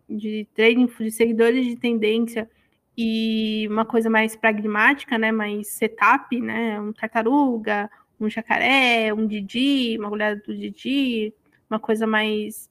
de 0.09 0.47
trading, 0.55 0.87
de 0.87 1.11
seguidores 1.11 1.65
de 1.65 1.77
tendência 1.77 2.49
e 2.97 3.67
uma 3.71 3.85
coisa 3.85 4.11
mais 4.11 4.37
pragmática, 4.37 5.17
né, 5.17 5.33
mais 5.33 5.69
setup, 5.69 6.39
né, 6.41 6.79
um 6.81 6.93
tartaruga, 6.93 7.91
um 8.25 8.31
jacaré, 8.31 9.13
um 9.13 9.27
Didi, 9.27 9.97
uma 9.99 10.09
goleada 10.09 10.41
do 10.47 10.57
Didi, 10.57 11.35
uma 11.69 11.79
coisa 11.79 12.07
mais 12.07 12.71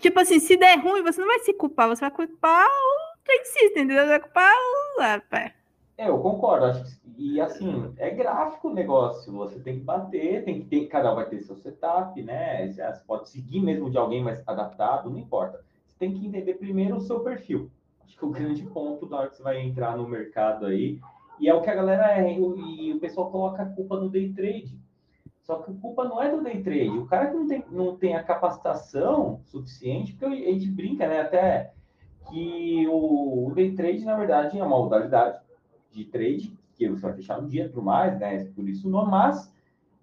tipo 0.00 0.20
assim, 0.20 0.38
se 0.38 0.56
der 0.56 0.78
ruim, 0.78 1.02
você 1.02 1.20
não 1.20 1.28
vai 1.28 1.38
se 1.40 1.52
culpar, 1.54 1.88
você 1.88 2.00
vai 2.02 2.10
culpar 2.10 2.66
o 2.66 3.44
system, 3.44 3.84
entendeu? 3.84 4.04
Você 4.04 4.10
vai 4.10 4.20
culpar 4.20 4.52
o 4.54 5.02
é, 5.98 6.08
eu 6.08 6.18
concordo. 6.18 6.66
Acho 6.66 6.84
que, 6.84 7.00
e 7.16 7.40
assim, 7.40 7.92
é 7.96 8.10
gráfico 8.10 8.68
o 8.68 8.74
negócio. 8.74 9.32
Você 9.32 9.58
tem 9.58 9.78
que 9.78 9.84
bater, 9.84 10.44
tem 10.44 10.60
que 10.60 10.66
ter, 10.66 10.86
cada 10.88 11.10
um 11.12 11.16
vai 11.16 11.26
ter 11.26 11.40
seu 11.40 11.56
setup, 11.56 12.22
né? 12.22 12.70
Você 12.70 12.82
pode 13.06 13.30
seguir 13.30 13.60
mesmo 13.60 13.90
de 13.90 13.96
alguém 13.96 14.22
mais 14.22 14.42
adaptado, 14.46 15.08
não 15.08 15.18
importa. 15.18 15.64
Você 15.86 15.96
tem 15.98 16.12
que 16.12 16.26
entender 16.26 16.54
primeiro 16.54 16.96
o 16.96 17.00
seu 17.00 17.20
perfil. 17.20 17.70
Acho 18.04 18.16
que 18.16 18.24
o 18.24 18.30
grande 18.30 18.62
ponto 18.64 19.08
na 19.08 19.18
hora 19.18 19.30
que 19.30 19.36
você 19.36 19.42
vai 19.42 19.60
entrar 19.60 19.96
no 19.96 20.06
mercado 20.06 20.66
aí, 20.66 21.00
e 21.38 21.48
é 21.48 21.54
o 21.54 21.62
que 21.62 21.70
a 21.70 21.74
galera 21.74 22.18
é, 22.18 22.38
e 22.38 22.92
o 22.92 23.00
pessoal 23.00 23.30
coloca 23.30 23.62
a 23.62 23.66
culpa 23.66 23.98
no 23.98 24.08
day 24.08 24.32
trade. 24.32 24.78
Só 25.42 25.56
que 25.56 25.70
a 25.70 25.74
culpa 25.74 26.04
não 26.04 26.20
é 26.20 26.30
do 26.30 26.42
day 26.42 26.62
trade. 26.62 26.98
O 26.98 27.06
cara 27.06 27.28
que 27.28 27.36
não 27.36 27.46
tem, 27.46 27.64
não 27.70 27.96
tem 27.96 28.16
a 28.16 28.22
capacitação 28.22 29.40
suficiente, 29.44 30.12
porque 30.12 30.26
a 30.26 30.52
gente 30.52 30.70
brinca, 30.70 31.06
né? 31.06 31.20
Até 31.20 31.72
que 32.28 32.86
o, 32.88 33.46
o 33.46 33.54
day 33.54 33.74
trade, 33.74 34.04
na 34.04 34.16
verdade, 34.16 34.58
é 34.58 34.64
uma 34.64 34.76
modalidade 34.76 35.40
de 35.92 36.04
trade, 36.04 36.56
que 36.74 36.88
você 36.88 37.00
vai 37.00 37.14
fechar 37.14 37.38
um 37.38 37.46
dia 37.46 37.68
tudo 37.68 37.82
mais, 37.82 38.18
né? 38.18 38.44
Por 38.56 38.68
isso 38.68 38.88
não, 38.88 39.06
mas 39.06 39.52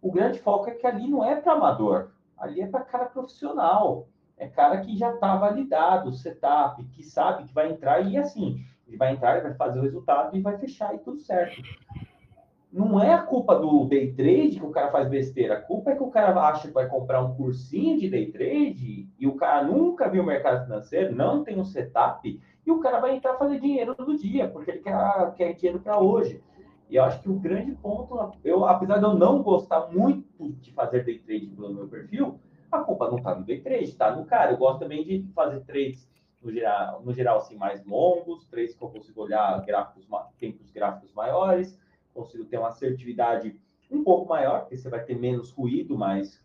o 0.01 0.11
grande 0.11 0.39
foco 0.39 0.69
é 0.69 0.73
que 0.73 0.87
ali 0.87 1.07
não 1.07 1.23
é 1.23 1.35
para 1.35 1.53
amador, 1.53 2.11
ali 2.37 2.61
é 2.61 2.67
para 2.67 2.81
cara 2.81 3.05
profissional, 3.05 4.07
é 4.37 4.47
cara 4.47 4.81
que 4.81 4.97
já 4.97 5.13
está 5.13 5.35
validado, 5.35 6.13
setup, 6.13 6.83
que 6.85 7.03
sabe 7.03 7.45
que 7.45 7.53
vai 7.53 7.71
entrar 7.71 8.01
e 8.01 8.17
assim, 8.17 8.63
ele 8.87 8.97
vai 8.97 9.13
entrar, 9.13 9.33
ele 9.33 9.47
vai 9.47 9.53
fazer 9.53 9.79
o 9.79 9.83
resultado 9.83 10.35
e 10.35 10.41
vai 10.41 10.57
fechar 10.57 10.93
e 10.93 10.99
tudo 10.99 11.19
certo. 11.19 11.61
Não 12.71 12.99
é 13.01 13.13
a 13.13 13.21
culpa 13.21 13.55
do 13.55 13.85
day 13.85 14.13
trade 14.13 14.59
que 14.59 14.65
o 14.65 14.71
cara 14.71 14.91
faz 14.91 15.07
besteira, 15.07 15.55
a 15.55 15.61
culpa 15.61 15.91
é 15.91 15.95
que 15.95 16.01
o 16.01 16.09
cara 16.09 16.33
acha 16.47 16.67
que 16.67 16.73
vai 16.73 16.87
comprar 16.87 17.21
um 17.21 17.35
cursinho 17.35 17.99
de 17.99 18.09
day 18.09 18.31
trade 18.31 19.07
e 19.19 19.27
o 19.27 19.35
cara 19.35 19.63
nunca 19.63 20.09
viu 20.09 20.23
o 20.23 20.25
mercado 20.25 20.63
financeiro, 20.63 21.15
não 21.15 21.43
tem 21.43 21.59
um 21.59 21.63
setup 21.63 22.41
e 22.65 22.71
o 22.71 22.79
cara 22.79 22.99
vai 22.99 23.15
entrar 23.15 23.37
fazer 23.37 23.59
dinheiro 23.59 23.93
todo 23.93 24.17
dia, 24.17 24.47
porque 24.47 24.71
ele 24.71 24.79
quer, 24.79 25.33
quer 25.35 25.53
dinheiro 25.53 25.79
para 25.79 25.99
hoje. 25.99 26.41
E 26.89 26.95
eu 26.95 27.03
acho 27.03 27.21
que 27.21 27.29
o 27.29 27.39
grande 27.39 27.71
ponto, 27.73 28.37
eu, 28.43 28.65
apesar 28.65 28.97
de 28.97 29.03
eu 29.03 29.13
não 29.13 29.41
gostar 29.41 29.87
muito 29.91 30.51
de 30.53 30.71
fazer 30.71 31.03
day 31.03 31.19
trade 31.19 31.47
pelo 31.47 31.73
meu 31.73 31.87
perfil, 31.87 32.39
a 32.71 32.79
culpa 32.79 33.09
não 33.09 33.17
está 33.17 33.35
no 33.35 33.43
day 33.43 33.61
trade, 33.61 33.83
está 33.83 34.15
no 34.15 34.25
cara. 34.25 34.51
Eu 34.51 34.57
gosto 34.57 34.79
também 34.79 35.03
de 35.03 35.27
fazer 35.33 35.61
trades 35.61 36.09
no 36.43 36.51
geral, 36.51 37.01
no 37.03 37.13
geral 37.13 37.38
assim, 37.38 37.56
mais 37.56 37.84
longos, 37.86 38.45
trades 38.47 38.75
que 38.75 38.84
eu 38.84 38.89
consigo 38.89 39.21
olhar 39.21 39.63
gráficos, 39.65 40.08
tempos 40.38 40.69
gráficos 40.71 41.13
maiores, 41.13 41.79
consigo 42.13 42.45
ter 42.45 42.58
uma 42.58 42.67
assertividade 42.67 43.56
um 43.89 44.03
pouco 44.03 44.27
maior, 44.27 44.62
porque 44.62 44.77
você 44.77 44.89
vai 44.89 45.03
ter 45.03 45.15
menos 45.15 45.51
ruído, 45.51 45.97
mas, 45.97 46.43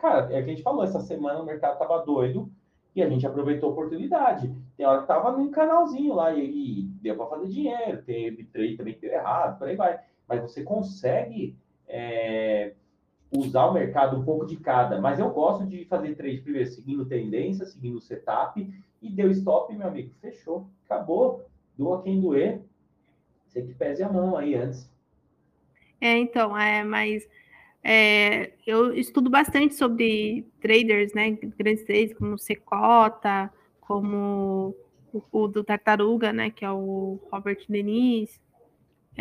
cara, 0.00 0.32
é 0.32 0.40
o 0.40 0.44
que 0.44 0.50
a 0.50 0.54
gente 0.54 0.62
falou, 0.62 0.84
essa 0.84 1.00
semana 1.00 1.40
o 1.40 1.46
mercado 1.46 1.74
estava 1.74 2.04
doido, 2.04 2.50
e 2.94 3.02
a 3.02 3.08
gente 3.08 3.26
aproveitou 3.26 3.68
a 3.68 3.72
oportunidade. 3.72 4.52
Tem 4.76 4.84
hora 4.84 5.02
que 5.02 5.06
tava 5.06 5.32
num 5.32 5.50
canalzinho 5.50 6.14
lá 6.14 6.32
e, 6.32 6.80
e 6.80 6.82
deu 7.00 7.16
para 7.16 7.26
fazer 7.26 7.48
dinheiro, 7.48 8.02
teve 8.02 8.44
trade 8.44 8.76
também 8.76 8.94
que 8.94 9.00
deu 9.00 9.12
errado, 9.12 9.58
por 9.58 9.68
aí 9.68 9.76
vai. 9.76 10.00
Mas 10.28 10.42
você 10.42 10.62
consegue 10.62 11.56
é, 11.86 12.74
usar 13.32 13.66
o 13.66 13.74
mercado 13.74 14.18
um 14.18 14.24
pouco 14.24 14.46
de 14.46 14.56
cada. 14.56 15.00
Mas 15.00 15.18
eu 15.18 15.30
gosto 15.30 15.66
de 15.66 15.84
fazer 15.84 16.14
trade 16.14 16.40
primeiro, 16.40 16.68
seguindo 16.68 17.04
tendência, 17.04 17.64
seguindo 17.66 18.00
setup, 18.00 18.68
e 19.00 19.10
deu 19.10 19.30
stop, 19.30 19.74
meu 19.74 19.86
amigo, 19.86 20.12
fechou, 20.20 20.68
acabou, 20.84 21.44
doa 21.76 22.02
quem 22.02 22.20
doer. 22.20 22.60
Você 23.46 23.62
que 23.62 23.74
pese 23.74 24.02
a 24.02 24.12
mão 24.12 24.36
aí 24.36 24.54
antes. 24.54 24.90
É, 26.00 26.16
então, 26.16 26.56
é, 26.56 26.84
mas 26.84 27.28
é, 27.82 28.52
eu 28.66 28.92
estudo 28.94 29.30
bastante 29.30 29.74
sobre 29.74 30.46
traders, 30.60 31.12
né? 31.14 31.30
Grandes 31.58 31.84
traders 31.84 32.16
como 32.16 32.38
Secota, 32.38 33.52
como 33.80 34.74
o, 35.12 35.22
o, 35.32 35.48
do 35.48 35.64
Tartaruga, 35.64 36.32
né? 36.32 36.50
Que 36.50 36.64
é 36.64 36.70
o 36.70 37.18
Robert 37.30 37.64
Denis. 37.68 38.40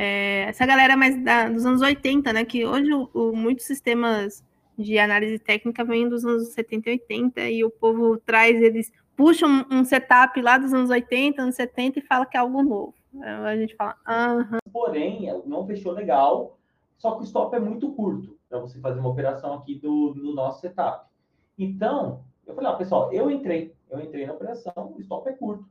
É, 0.02 0.44
essa 0.44 0.66
galera 0.66 0.96
mais 0.96 1.22
da, 1.22 1.50
dos 1.50 1.66
anos 1.66 1.82
80, 1.82 2.32
né? 2.32 2.46
Que 2.46 2.66
hoje 2.66 2.90
o, 2.94 3.10
o, 3.14 3.36
muitos 3.36 3.66
sistemas 3.66 4.42
de 4.78 4.98
análise 4.98 5.38
técnica 5.40 5.84
vêm 5.84 6.08
dos 6.08 6.24
anos 6.24 6.54
70 6.54 6.90
e 6.90 6.94
80 6.94 7.42
e 7.50 7.64
o 7.66 7.70
povo 7.70 8.16
traz 8.18 8.62
eles 8.62 8.90
puxa 9.18 9.46
um, 9.46 9.66
um, 9.70 9.84
setup 9.84 10.42
lá 10.42 10.58
dos 10.58 10.74
anos 10.74 10.90
80, 10.90 11.42
anos 11.42 11.56
70 11.56 12.00
e 12.00 12.02
fala 12.02 12.26
que 12.26 12.38
é 12.38 12.40
algo 12.40 12.64
novo. 12.64 12.96
A 13.22 13.58
gente 13.58 13.76
fala, 13.76 13.98
aham. 14.08 14.60
Porém, 14.72 15.28
não 15.46 15.68
fechou 15.68 15.92
legal, 15.92 16.58
só 16.98 17.16
que 17.16 17.24
o 17.24 17.26
stop 17.26 17.54
é 17.54 17.60
muito 17.60 17.92
curto 17.92 18.38
para 18.48 18.60
você 18.60 18.80
fazer 18.80 19.02
uma 19.02 19.10
operação 19.10 19.56
aqui 19.56 19.76
do, 19.76 20.14
do 20.14 20.34
nosso 20.34 20.62
setup. 20.62 21.10
Então, 21.58 22.24
eu 22.48 22.56
falei, 22.56 22.70
ó, 22.70 22.76
pessoal, 22.78 23.12
eu 23.12 23.30
entrei, 23.30 23.76
eu 23.90 24.00
entrei 24.00 24.26
na 24.26 24.32
operação, 24.32 24.94
o 24.96 25.02
stop 25.02 25.28
é 25.28 25.34
curto. 25.34 25.66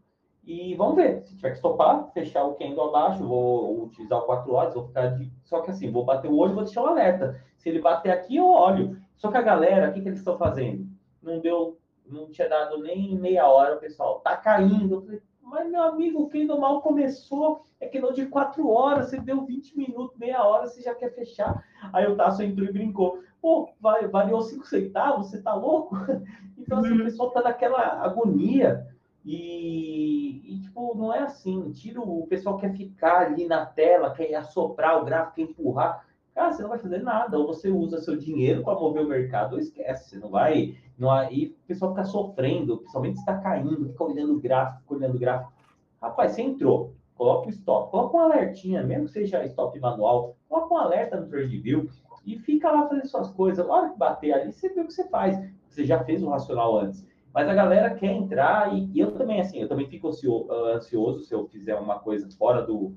E 0.49 0.75
vamos 0.77 0.97
ver, 0.97 1.21
se 1.27 1.37
tiver 1.37 1.51
que 1.51 1.59
stopar, 1.59 2.11
fechar 2.15 2.43
o 2.43 2.55
candle 2.55 2.89
abaixo, 2.89 3.23
vou 3.23 3.83
utilizar 3.83 4.19
o 4.19 4.23
4 4.23 4.51
horas, 4.51 4.73
vou 4.73 4.87
ficar 4.87 5.09
de. 5.09 5.31
Só 5.45 5.61
que 5.61 5.71
assim, 5.71 5.93
vou 5.93 6.07
bater 6.07 6.31
o 6.31 6.39
olho, 6.39 6.55
vou 6.55 6.65
deixar 6.65 6.85
o 6.85 6.87
alerta. 6.87 7.39
Se 7.59 7.69
ele 7.69 7.83
bater 7.83 8.11
aqui, 8.11 8.37
eu 8.37 8.47
olho. 8.47 8.99
Só 9.15 9.31
que 9.31 9.37
a 9.37 9.43
galera, 9.43 9.91
o 9.91 9.93
que, 9.93 10.01
que 10.01 10.09
eles 10.09 10.21
estão 10.21 10.39
fazendo? 10.39 10.87
Não 11.23 11.39
deu, 11.39 11.77
não 12.07 12.31
tinha 12.31 12.49
dado 12.49 12.79
nem 12.79 13.15
meia 13.15 13.47
hora, 13.47 13.77
o 13.77 13.79
pessoal 13.79 14.21
tá 14.21 14.39
caindo. 14.39 14.95
Eu 14.95 15.03
falei, 15.03 15.23
mas 15.43 15.71
meu 15.71 15.83
amigo, 15.83 16.23
o 16.23 16.31
candle 16.31 16.59
mal 16.59 16.81
começou, 16.81 17.65
é 17.79 17.87
que 17.87 18.01
não 18.01 18.11
de 18.11 18.25
4 18.25 18.67
horas, 18.71 19.11
você 19.11 19.21
deu 19.21 19.45
20 19.45 19.77
minutos, 19.77 20.17
meia 20.17 20.43
hora, 20.43 20.67
você 20.67 20.81
já 20.81 20.95
quer 20.95 21.15
fechar. 21.15 21.63
Aí 21.93 22.07
o 22.07 22.17
Tasso 22.17 22.43
entrou 22.43 22.67
e 22.67 22.73
brincou. 22.73 23.19
Pô, 23.39 23.69
variou 24.11 24.41
5 24.41 24.65
centavos, 24.65 25.27
você 25.27 25.43
tá 25.43 25.53
louco? 25.55 25.95
Então, 26.61 26.81
assim, 26.81 26.91
o 26.91 26.99
uhum. 26.99 27.05
pessoal 27.05 27.31
tá 27.31 27.41
naquela 27.41 27.81
agonia. 28.05 28.87
E, 29.31 30.55
e, 30.55 30.61
tipo, 30.63 30.97
não 30.97 31.13
é 31.13 31.19
assim. 31.19 31.71
Tira 31.73 32.01
o, 32.01 32.23
o 32.23 32.27
pessoal 32.27 32.57
quer 32.57 32.75
ficar 32.75 33.27
ali 33.27 33.47
na 33.47 33.67
tela, 33.67 34.15
quer 34.15 34.35
assoprar 34.35 34.99
o 34.99 35.05
gráfico, 35.05 35.35
quer 35.37 35.43
empurrar. 35.43 36.07
Cara, 36.35 36.51
você 36.51 36.63
não 36.63 36.71
vai 36.71 36.79
fazer 36.79 37.03
nada. 37.03 37.39
Ou 37.39 37.47
você 37.47 37.69
usa 37.69 38.01
seu 38.01 38.17
dinheiro 38.17 38.65
para 38.65 38.81
mover 38.81 39.05
o 39.05 39.09
mercado, 39.09 39.53
ou 39.53 39.59
esquece. 39.59 40.09
Você 40.09 40.19
não 40.19 40.31
vai. 40.31 40.79
Não, 40.99 41.11
aí 41.11 41.55
o 41.63 41.67
pessoal 41.67 41.91
fica 41.91 42.07
sofrendo, 42.07 42.79
principalmente 42.79 43.19
está 43.19 43.37
caindo, 43.37 43.91
fica 43.91 44.03
olhando 44.03 44.33
o 44.33 44.41
gráfico, 44.41 44.81
fica 44.81 44.95
olhando 44.95 45.17
o 45.17 45.21
gráfico. 45.21 45.53
Rapaz, 46.01 46.33
você 46.33 46.43
entrou, 46.43 46.95
coloca 47.15 47.49
o 47.49 47.51
stop, 47.51 47.91
coloca 47.91 48.17
um 48.17 48.21
alertinha, 48.21 48.83
mesmo 48.83 49.07
que 49.07 49.13
seja 49.13 49.45
stop 49.45 49.79
manual, 49.79 50.37
coloca 50.49 50.75
um 50.75 50.79
alerta 50.79 51.21
no 51.21 51.29
TradeView 51.29 51.91
e 52.25 52.39
fica 52.39 52.71
lá 52.71 52.89
fazendo 52.89 53.07
suas 53.07 53.31
coisas. 53.33 53.69
A 53.69 53.71
hora 53.71 53.91
que 53.91 53.99
bater 53.99 54.33
ali, 54.33 54.53
você 54.53 54.71
vê 54.71 54.81
o 54.81 54.87
que 54.87 54.95
você 54.95 55.07
faz. 55.09 55.39
Você 55.69 55.85
já 55.85 56.03
fez 56.03 56.23
o 56.23 56.31
racional 56.31 56.79
antes. 56.79 57.07
Mas 57.33 57.49
a 57.49 57.55
galera 57.55 57.95
quer 57.95 58.13
entrar 58.13 58.75
e, 58.75 58.91
e 58.93 59.01
eu 59.01 59.13
também, 59.13 59.41
assim, 59.41 59.61
eu 59.61 59.69
também 59.69 59.87
fico 59.87 60.09
ansioso, 60.09 60.51
ansioso 60.53 61.25
se 61.25 61.35
eu 61.35 61.47
fizer 61.47 61.75
uma 61.77 61.99
coisa 61.99 62.29
fora 62.37 62.63
do, 62.63 62.95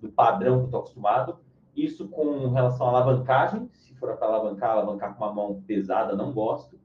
do 0.00 0.08
padrão 0.10 0.56
que 0.56 0.62
eu 0.62 0.66
estou 0.66 0.80
acostumado. 0.80 1.38
Isso 1.76 2.08
com 2.08 2.48
relação 2.48 2.86
à 2.86 2.90
alavancagem, 2.90 3.68
se 3.72 3.94
for 3.94 4.16
para 4.16 4.26
alavancar, 4.26 4.70
alavancar 4.70 5.14
com 5.14 5.24
uma 5.24 5.32
mão 5.32 5.62
pesada, 5.66 6.14
não 6.14 6.32
gosto. 6.32 6.76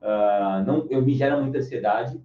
Uh, 0.00 0.64
não, 0.66 0.86
eu 0.88 1.02
me 1.02 1.14
gera 1.14 1.40
muita 1.40 1.58
ansiedade. 1.58 2.20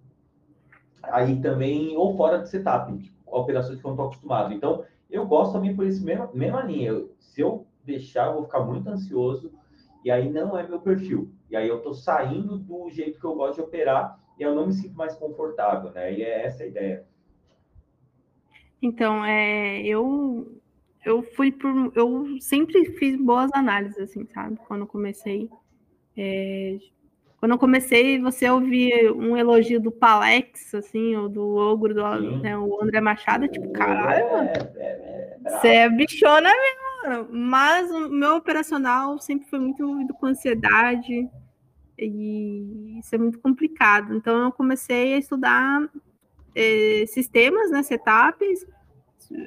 Aí 1.03 1.39
também, 1.41 1.95
ou 1.95 2.15
fora 2.15 2.39
de 2.39 2.49
setup, 2.49 2.97
tipo, 2.97 3.15
operações 3.25 3.79
que 3.79 3.85
eu 3.85 3.89
não 3.89 3.95
estou 3.95 4.05
acostumado. 4.07 4.53
Então, 4.53 4.83
eu 5.09 5.25
gosto 5.27 5.53
também 5.53 5.75
por 5.75 5.85
esse 5.85 6.03
mesmo, 6.03 6.29
mesma 6.33 6.63
linha. 6.63 6.89
Eu, 6.89 7.13
se 7.19 7.41
eu 7.41 7.67
deixar, 7.83 8.27
eu 8.27 8.33
vou 8.35 8.43
ficar 8.43 8.61
muito 8.61 8.89
ansioso, 8.89 9.51
e 10.03 10.09
aí 10.09 10.31
não 10.31 10.57
é 10.57 10.67
meu 10.67 10.79
perfil. 10.79 11.31
E 11.49 11.55
aí 11.55 11.67
eu 11.67 11.77
estou 11.77 11.93
saindo 11.93 12.57
do 12.57 12.89
jeito 12.89 13.19
que 13.19 13.25
eu 13.25 13.35
gosto 13.35 13.55
de 13.55 13.61
operar 13.61 14.19
e 14.37 14.43
eu 14.43 14.55
não 14.55 14.67
me 14.67 14.73
sinto 14.73 14.95
mais 14.95 15.15
confortável, 15.15 15.91
né? 15.91 16.13
E 16.13 16.23
é 16.23 16.45
essa 16.45 16.63
a 16.63 16.67
ideia. 16.67 17.05
Então, 18.81 19.23
é, 19.23 19.81
eu 19.81 20.59
eu 21.03 21.21
fui 21.21 21.51
por 21.51 21.91
eu 21.95 22.39
sempre 22.41 22.85
fiz 22.97 23.15
boas 23.15 23.51
análises 23.53 23.97
assim, 23.97 24.25
sabe? 24.25 24.57
Quando 24.67 24.87
comecei 24.87 25.49
é, 26.17 26.77
quando 27.45 27.51
eu 27.51 27.59
comecei, 27.59 28.19
você 28.19 28.49
ouvia 28.49 29.13
um 29.13 29.37
elogio 29.37 29.79
do 29.79 29.91
Palex, 29.91 30.73
assim, 30.73 31.15
ou 31.15 31.29
do 31.29 31.55
Ogro, 31.55 31.93
do 31.93 32.41
né, 32.41 32.57
o 32.57 32.81
André 32.81 32.99
Machado, 32.99 33.47
tipo, 33.47 33.71
caralho, 33.71 34.31
mano, 34.31 34.49
é, 34.49 34.73
é, 34.77 35.37
é 35.45 35.49
você 35.49 35.67
é 35.67 35.89
bichona 35.89 36.49
mesmo, 36.49 36.84
Mas 37.31 37.89
o 37.91 38.09
meu 38.09 38.35
operacional 38.35 39.19
sempre 39.19 39.47
foi 39.49 39.59
muito 39.59 39.81
envolvido 39.81 40.13
com 40.13 40.27
ansiedade, 40.27 41.29
e 41.97 42.99
isso 42.99 43.15
é 43.15 43.17
muito 43.17 43.39
complicado. 43.39 44.13
Então, 44.13 44.45
eu 44.45 44.51
comecei 44.51 45.13
a 45.13 45.17
estudar 45.17 45.89
eh, 46.55 47.05
sistemas, 47.07 47.71
né, 47.71 47.83
setups. 47.83 48.65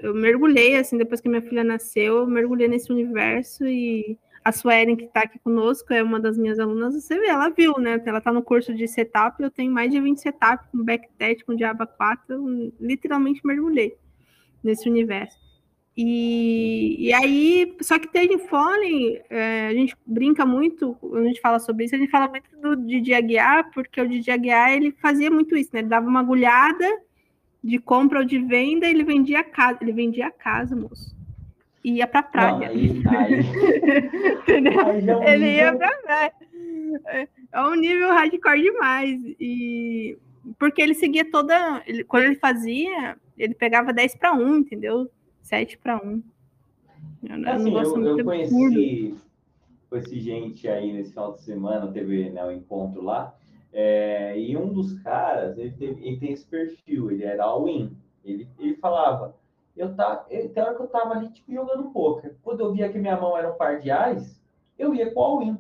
Eu 0.03 0.15
mergulhei, 0.15 0.77
assim, 0.77 0.99
depois 0.99 1.21
que 1.21 1.29
minha 1.29 1.43
filha 1.43 1.65
nasceu, 1.65 2.19
eu 2.19 2.27
mergulhei 2.27 2.69
nesse 2.69 2.91
universo 2.93 3.65
e 3.67 4.19
a 4.45 4.53
Suelen, 4.53 4.97
que 4.97 5.05
está 5.05 5.21
aqui 5.21 5.39
conosco, 5.39 5.93
é 5.93 6.03
uma 6.03 6.19
das 6.19 6.39
minhas 6.39 6.59
alunas, 6.59 6.95
você 6.95 7.19
vê, 7.19 7.27
ela 7.27 7.51
viu, 7.51 7.79
né? 7.79 8.03
Ela 8.05 8.19
está 8.19 8.33
no 8.33 8.43
curso 8.43 8.75
de 8.75 8.89
setup, 8.89 9.43
eu 9.43 9.51
tenho 9.51 9.71
mais 9.71 9.91
de 9.91 10.01
20 10.01 10.19
setups 10.19 10.67
com 10.71 10.83
backtest, 10.83 11.45
com 11.45 11.57
Java 11.57 11.87
4, 11.87 12.35
eu 12.35 12.73
literalmente 12.81 13.41
mergulhei 13.45 13.97
nesse 14.63 14.89
universo. 14.89 15.48
E, 16.01 17.09
e 17.09 17.13
aí, 17.13 17.77
só 17.81 17.99
que 17.99 18.07
Trading 18.07 18.39
Fallen, 18.39 19.21
é, 19.29 19.67
a 19.67 19.73
gente 19.73 19.97
brinca 20.07 20.47
muito, 20.47 20.95
quando 21.01 21.25
a 21.25 21.25
gente 21.25 21.41
fala 21.41 21.59
sobre 21.59 21.87
isso, 21.87 21.97
a 21.97 21.99
gente 21.99 22.09
fala 22.09 22.29
muito 22.29 22.49
do 22.57 22.77
Didi 22.77 23.13
Aguiar, 23.13 23.69
porque 23.73 24.01
o 24.01 24.09
Didi 24.09 24.31
Aguiar, 24.31 24.71
ele 24.71 24.93
fazia 24.93 25.29
muito 25.29 25.57
isso, 25.57 25.71
né? 25.73 25.81
Ele 25.81 25.89
dava 25.89 26.07
uma 26.07 26.21
agulhada 26.21 26.87
de 27.65 27.81
compra 27.81 28.21
ou 28.21 28.25
de 28.25 28.39
venda, 28.39 28.87
ele 28.87 29.03
vendia 29.03 29.41
a 29.41 29.45
casa, 29.45 29.79
ele 29.81 29.91
vendia 29.91 30.29
a 30.29 30.31
casa, 30.31 30.77
moço. 30.77 31.17
E 31.83 31.95
ia 31.95 32.07
pra 32.07 32.23
praia. 32.23 32.53
Não, 32.55 32.67
aí, 32.67 33.03
aí... 33.09 34.39
Entendeu? 34.39 35.23
É 35.25 35.35
ele 35.35 35.57
ia 35.57 35.75
pra 35.75 35.93
praia. 36.05 36.33
É 37.53 37.61
um 37.61 37.75
nível 37.75 38.13
hardcore 38.13 38.63
demais. 38.63 39.21
E 39.41 40.17
porque 40.61 40.81
ele 40.81 40.95
seguia 40.95 41.29
toda. 41.29 41.83
Ele, 41.89 42.05
quando 42.05 42.23
ele 42.23 42.37
fazia, 42.37 43.17
ele 43.37 43.55
pegava 43.55 43.93
10 43.93 44.15
para 44.15 44.33
1, 44.33 44.59
entendeu? 44.59 45.11
7 45.49 45.79
para 45.79 45.97
1. 45.97 46.23
Eu, 47.23 47.49
assim, 47.49 48.05
eu, 48.05 48.19
eu 48.19 48.25
conheci, 48.25 49.15
conheci 49.89 50.21
gente 50.21 50.69
aí 50.69 50.93
nesse 50.93 51.11
final 51.11 51.33
de 51.33 51.43
semana, 51.43 51.91
teve 51.91 52.31
né, 52.31 52.45
um 52.45 52.53
encontro 52.53 53.03
lá, 53.03 53.35
é, 53.73 54.39
e 54.39 54.57
um 54.57 54.73
dos 54.73 54.93
caras, 55.01 55.57
ele, 55.59 55.73
teve, 55.73 56.07
ele 56.07 56.19
tem 56.19 56.33
esse 56.33 56.47
perfil, 56.47 57.11
ele 57.11 57.25
era 57.25 57.45
all-in. 57.45 57.97
Ele, 58.25 58.49
ele 58.59 58.77
falava, 58.77 59.35
eu 59.77 59.95
tá, 59.95 60.17
tem 60.17 60.63
hora 60.63 60.75
que 60.75 60.83
eu 60.83 60.89
tava 60.89 61.15
ali, 61.15 61.31
tipo, 61.31 61.53
jogando 61.53 61.91
poker. 61.91 62.37
Quando 62.43 62.61
eu 62.61 62.73
via 62.73 62.91
que 62.91 62.99
minha 62.99 63.19
mão 63.19 63.37
era 63.37 63.51
um 63.51 63.57
par 63.57 63.81
de 63.81 63.91
ais, 63.91 64.41
eu 64.79 64.95
ia 64.95 65.13
com 65.13 65.21
all-in. 65.21 65.59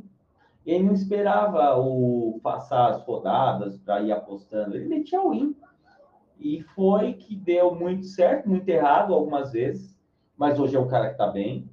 Ele 0.66 0.85
não 0.85 0.92
esperava 0.92 1.79
o 1.79 2.38
passar 2.42 2.90
as 2.90 3.03
rodadas 3.03 3.79
para 3.79 4.03
ir 4.03 4.12
apostando, 4.12 4.77
ele 4.77 4.87
metia 4.87 5.18
all-in. 5.18 5.57
E 6.38 6.62
foi 6.74 7.14
que 7.14 7.35
deu 7.35 7.74
muito 7.74 8.05
certo, 8.05 8.48
muito 8.48 8.68
errado 8.68 9.12
algumas 9.12 9.53
vezes, 9.53 9.96
mas 10.37 10.59
hoje 10.59 10.77
é 10.77 10.81
um 10.81 10.88
cara 10.88 11.07
que 11.07 11.12
está 11.12 11.27
bem. 11.27 11.68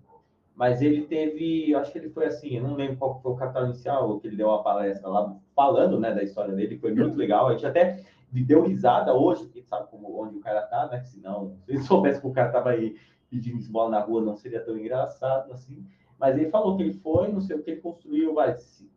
Mas 0.55 0.81
ele 0.81 1.01
teve, 1.03 1.75
acho 1.75 1.91
que 1.91 1.97
ele 1.97 2.09
foi 2.09 2.25
assim, 2.27 2.55
eu 2.55 2.63
não 2.63 2.75
lembro 2.75 2.95
qual 2.95 3.21
foi 3.21 3.33
o 3.33 3.35
capital 3.35 3.65
inicial 3.65 4.19
que 4.19 4.27
ele 4.27 4.37
deu 4.37 4.47
uma 4.47 4.63
palestra 4.63 5.09
lá, 5.09 5.35
falando 5.53 5.99
né, 5.99 6.13
da 6.13 6.23
história 6.23 6.53
dele, 6.53 6.77
foi 6.77 6.93
muito 6.93 7.17
legal. 7.17 7.47
A 7.47 7.51
gente 7.51 7.65
até 7.65 8.03
deu 8.31 8.63
risada 8.63 9.13
hoje, 9.13 9.43
porque 9.43 9.61
sabe 9.61 9.89
como, 9.89 10.19
onde 10.19 10.37
o 10.37 10.41
cara 10.41 10.61
tá, 10.63 10.87
né? 10.87 11.03
Senão, 11.03 11.57
se 11.65 11.71
ele 11.71 11.81
soubesse 11.83 12.21
que 12.21 12.27
o 12.27 12.31
cara 12.31 12.51
tava 12.51 12.71
aí 12.71 12.95
pedindo 13.29 13.59
esmola 13.59 13.89
na 13.89 13.99
rua, 13.99 14.21
não 14.21 14.35
seria 14.35 14.61
tão 14.61 14.77
engraçado 14.77 15.51
assim. 15.51 15.85
Mas 16.17 16.37
ele 16.37 16.49
falou 16.49 16.77
que 16.77 16.83
ele 16.83 16.93
foi, 16.93 17.31
não 17.31 17.41
sei 17.41 17.57
o 17.57 17.63
que, 17.63 17.71
ele 17.71 17.81
construiu 17.81 18.33
vai, 18.33 18.55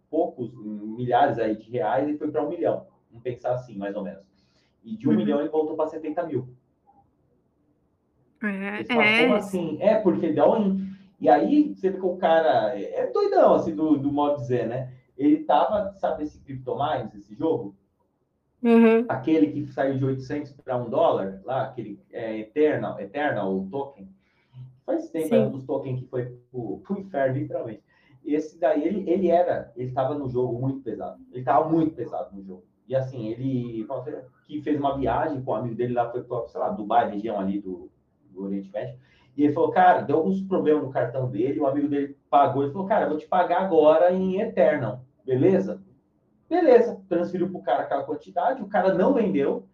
poucos, 0.09 0.53
milhares 0.55 1.39
aí 1.39 1.57
de 1.57 1.71
reais 1.71 2.09
e 2.09 2.17
foi 2.17 2.31
para 2.31 2.45
um 2.45 2.49
milhão. 2.49 2.87
Vamos 3.11 3.23
pensar 3.23 3.53
assim, 3.53 3.77
mais 3.77 3.97
ou 3.97 4.03
menos. 4.03 4.25
E 4.85 4.97
de 4.97 5.09
um 5.09 5.13
uhum. 5.13 5.17
milhão 5.17 5.41
ele 5.41 5.49
voltou 5.49 5.77
para 5.77 5.89
70 5.89 6.27
mil. 6.27 6.49
É, 8.43 8.85
falam, 8.85 9.03
é. 9.03 9.23
Como 9.23 9.35
assim? 9.35 9.79
É, 9.81 9.95
porque 9.97 10.33
dá 10.33 10.49
um. 10.49 10.89
E 11.21 11.29
aí, 11.29 11.75
você 11.75 11.91
vê 11.91 11.99
que 11.99 12.07
o 12.07 12.17
cara 12.17 12.79
é 12.79 13.11
doidão, 13.11 13.55
assim, 13.55 13.75
do, 13.75 13.99
do 13.99 14.13
modo 14.13 14.37
de 14.37 14.43
dizer, 14.43 14.69
né? 14.69 14.93
Ele 15.17 15.39
tava, 15.39 15.93
sabe, 15.99 16.23
esse 16.23 16.39
CryptoMines, 16.41 17.15
esse 17.15 17.35
jogo? 17.35 17.75
Uhum. 18.63 19.05
Aquele 19.09 19.49
que 19.51 19.73
saiu 19.73 19.99
de 19.99 20.05
800 20.05 20.53
para 20.53 20.77
1 20.77 20.91
dólar, 20.91 21.41
lá, 21.45 21.63
aquele 21.65 22.01
é, 22.13 22.39
Eternal, 22.39 23.01
Eternal 23.01 23.67
token. 23.71 24.09
Faz 24.87 25.11
tempo, 25.11 25.35
é 25.35 25.41
um 25.41 25.51
dos 25.51 25.65
tokens 25.65 26.01
que 26.01 26.07
foi 26.07 26.27
pro, 26.51 26.79
pro 26.79 26.99
inferno, 26.99 27.37
literalmente. 27.37 27.83
Esse 28.25 28.59
daí, 28.59 28.87
ele, 28.87 29.09
ele 29.11 29.29
era, 29.29 29.73
ele 29.77 29.89
estava 29.89 30.15
no 30.15 30.29
jogo 30.29 30.59
muito 30.59 30.81
pesado. 30.81 31.21
Ele 31.31 31.41
estava 31.41 31.69
muito 31.69 31.95
pesado 31.95 32.35
no 32.35 32.43
jogo. 32.43 32.65
E 32.89 32.97
assim, 32.97 33.29
ele 33.29 33.87
que 34.47 34.63
fez 34.63 34.79
uma 34.79 34.97
viagem 34.97 35.43
com 35.43 35.53
um 35.53 35.57
amigo 35.57 35.75
dele 35.75 35.93
lá, 35.93 36.11
foi 36.11 36.23
para, 36.23 36.49
sei 36.49 36.59
lá, 36.59 36.71
Dubai, 36.71 37.11
região 37.11 37.39
ali 37.39 37.61
do, 37.61 37.91
do 38.31 38.45
Oriente 38.45 38.73
Médio. 38.73 38.99
E 39.37 39.45
ele 39.45 39.53
falou, 39.53 39.71
cara, 39.71 40.01
deu 40.01 40.17
alguns 40.17 40.41
problemas 40.41 40.83
no 40.83 40.91
cartão 40.91 41.31
dele, 41.31 41.61
o 41.61 41.67
amigo 41.67 41.87
dele 41.87 42.17
pagou, 42.31 42.63
ele 42.63 42.73
falou, 42.73 42.89
cara, 42.89 43.05
eu 43.05 43.11
vou 43.11 43.19
te 43.19 43.27
pagar 43.29 43.63
agora 43.63 44.11
em 44.13 44.41
Eternal, 44.41 45.03
beleza? 45.25 45.81
Beleza, 46.49 47.01
transferiu 47.09 47.49
para 47.51 47.61
o 47.61 47.63
cara 47.63 47.83
aquela 47.83 48.05
quantidade, 48.05 48.63
o 48.63 48.69
cara 48.69 48.95
não 48.95 49.13
vendeu, 49.13 49.67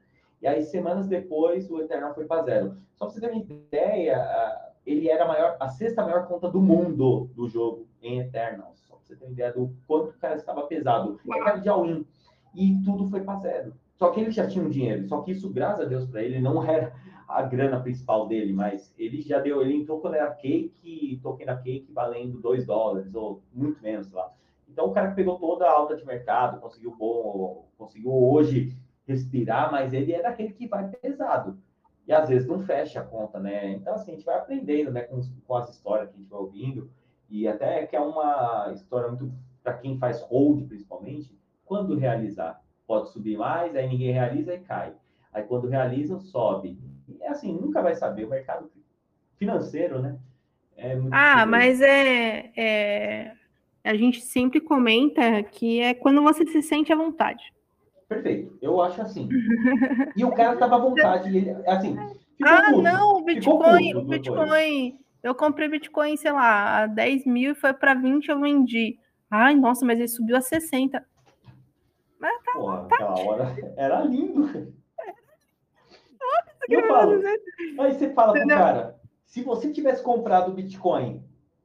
e 0.42 0.46
aí 0.46 0.62
semanas 0.64 1.06
depois 1.06 1.70
o 1.70 1.80
Eternal 1.80 2.14
foi 2.14 2.26
para 2.26 2.42
zero. 2.42 2.76
Só 2.94 3.06
para 3.06 3.14
você 3.14 3.20
ter 3.20 3.30
uma 3.30 3.40
ideia, 3.40 4.74
ele 4.84 5.08
era 5.08 5.24
a, 5.24 5.28
maior, 5.28 5.56
a 5.58 5.68
sexta 5.68 6.04
maior 6.04 6.26
conta 6.26 6.50
do 6.50 6.60
mundo 6.60 7.30
do 7.34 7.48
jogo 7.48 7.86
em 8.02 8.20
Eternal. 8.20 8.72
Só 8.74 8.96
para 8.96 9.04
você 9.06 9.16
ter 9.16 9.24
uma 9.24 9.32
ideia 9.32 9.52
do 9.52 9.74
quanto 9.86 10.10
o 10.10 10.18
cara 10.18 10.34
estava 10.34 10.66
pesado. 10.66 11.18
É 11.32 11.38
cara 11.38 11.58
de 11.58 11.68
all-in. 11.68 12.04
E 12.54 12.80
tudo 12.84 13.08
foi 13.08 13.22
para 13.22 13.38
zero. 13.38 13.74
Só 13.96 14.10
que 14.10 14.20
ele 14.20 14.30
já 14.30 14.46
tinha 14.46 14.64
um 14.64 14.68
dinheiro, 14.68 15.06
só 15.06 15.20
que 15.22 15.32
isso, 15.32 15.48
graças 15.50 15.86
a 15.86 15.88
Deus 15.88 16.06
para 16.06 16.22
ele, 16.22 16.40
não 16.40 16.62
era 16.68 16.92
a 17.28 17.42
grana 17.42 17.80
principal 17.80 18.26
dele, 18.28 18.52
mas 18.52 18.92
ele 18.98 19.20
já 19.22 19.38
deu, 19.38 19.62
ele 19.62 19.76
entrou 19.76 20.00
quando 20.00 20.14
era 20.14 20.30
cake, 20.30 21.18
token 21.22 21.46
da 21.46 21.56
cake 21.56 21.92
valendo 21.92 22.40
2 22.40 22.66
dólares, 22.66 23.14
ou 23.14 23.42
muito 23.52 23.82
menos, 23.82 24.10
lá. 24.12 24.32
Então 24.68 24.86
o 24.86 24.92
cara 24.92 25.10
que 25.10 25.16
pegou 25.16 25.38
toda 25.38 25.66
a 25.66 25.72
alta 25.72 25.96
de 25.96 26.04
mercado, 26.04 26.60
conseguiu 26.60 26.94
bom, 26.94 27.66
conseguiu 27.78 28.12
hoje 28.12 28.76
respirar, 29.06 29.70
mas 29.70 29.92
ele 29.92 30.12
é 30.12 30.22
daquele 30.22 30.52
que 30.52 30.66
vai 30.66 30.88
pesado. 30.88 31.56
E 32.06 32.12
às 32.12 32.28
vezes 32.28 32.46
não 32.46 32.60
fecha 32.60 33.00
a 33.00 33.04
conta, 33.04 33.38
né? 33.38 33.72
Então, 33.72 33.94
assim, 33.94 34.12
a 34.12 34.14
gente 34.14 34.26
vai 34.26 34.36
aprendendo, 34.36 34.90
né, 34.90 35.02
com, 35.02 35.20
com 35.46 35.56
as 35.56 35.70
histórias 35.70 36.10
que 36.10 36.16
a 36.16 36.18
gente 36.18 36.28
vai 36.28 36.40
ouvindo, 36.40 36.90
e 37.30 37.48
até 37.48 37.86
que 37.86 37.96
é 37.96 38.00
uma 38.00 38.70
história 38.74 39.08
muito 39.08 39.32
para 39.62 39.74
quem 39.74 39.96
faz 39.96 40.20
hold, 40.22 40.66
principalmente, 40.68 41.34
quando 41.64 41.96
realizar, 41.96 42.60
pode 42.86 43.10
subir 43.10 43.36
mais, 43.36 43.74
aí 43.74 43.88
ninguém 43.88 44.12
realiza 44.12 44.54
e 44.54 44.60
cai. 44.60 44.92
Aí 45.32 45.42
quando 45.42 45.68
realizam, 45.68 46.20
sobe. 46.20 46.78
E 47.08 47.22
é 47.22 47.28
assim, 47.28 47.52
nunca 47.52 47.82
vai 47.82 47.94
saber. 47.94 48.24
O 48.24 48.30
mercado 48.30 48.70
financeiro, 49.36 50.00
né? 50.00 50.18
É 50.76 50.96
ah, 51.12 51.46
mas 51.46 51.80
é, 51.80 52.50
é, 52.56 53.32
A 53.84 53.94
gente 53.94 54.20
sempre 54.20 54.60
comenta 54.60 55.42
que 55.42 55.80
é 55.80 55.94
quando 55.94 56.22
você 56.22 56.46
se 56.46 56.62
sente 56.62 56.92
à 56.92 56.96
vontade. 56.96 57.52
Perfeito. 58.08 58.56
Eu 58.60 58.80
acho 58.80 59.00
assim. 59.00 59.28
E 60.16 60.24
o 60.24 60.32
cara 60.32 60.54
estava 60.54 60.76
à 60.76 60.78
vontade. 60.78 61.36
Ele, 61.36 61.50
assim, 61.66 61.96
ah, 62.42 62.62
puto, 62.70 62.82
não, 62.82 63.16
o 63.16 63.24
Bitcoin, 63.24 63.94
o 63.94 64.02
Bitcoin. 64.02 64.98
Eu 65.22 65.34
comprei 65.34 65.68
Bitcoin, 65.68 66.16
sei 66.16 66.32
lá, 66.32 66.82
a 66.82 66.86
10 66.86 67.24
mil 67.24 67.52
e 67.52 67.54
foi 67.54 67.72
para 67.72 67.94
20 67.94 68.28
eu 68.28 68.40
vendi. 68.40 68.98
Ai, 69.30 69.54
nossa, 69.54 69.84
mas 69.84 69.98
ele 69.98 70.08
subiu 70.08 70.36
a 70.36 70.40
60. 70.40 71.02
Mas 72.24 72.42
tá, 72.42 72.52
Porra, 72.52 72.88
tá. 72.88 73.14
hora 73.20 73.56
era 73.76 74.00
lindo. 74.00 74.72
Eu 76.66 76.88
falo, 76.88 77.20
aí 77.78 77.92
você 77.92 78.14
fala 78.14 78.32
pro 78.32 78.48
cara, 78.48 78.98
se 79.26 79.42
você 79.42 79.70
tivesse 79.70 80.02
comprado 80.02 80.50
o 80.50 80.54
Bitcoin 80.54 81.22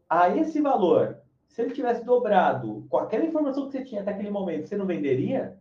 a 0.10 0.36
esse 0.36 0.60
valor, 0.60 1.18
se 1.48 1.62
ele 1.62 1.72
tivesse 1.72 2.04
dobrado 2.04 2.86
com 2.90 2.98
aquela 2.98 3.24
informação 3.24 3.68
que 3.68 3.72
você 3.72 3.86
tinha 3.86 4.02
até 4.02 4.12
aquele 4.12 4.30
momento, 4.30 4.68
você 4.68 4.76
não 4.76 4.86
venderia? 4.86 5.58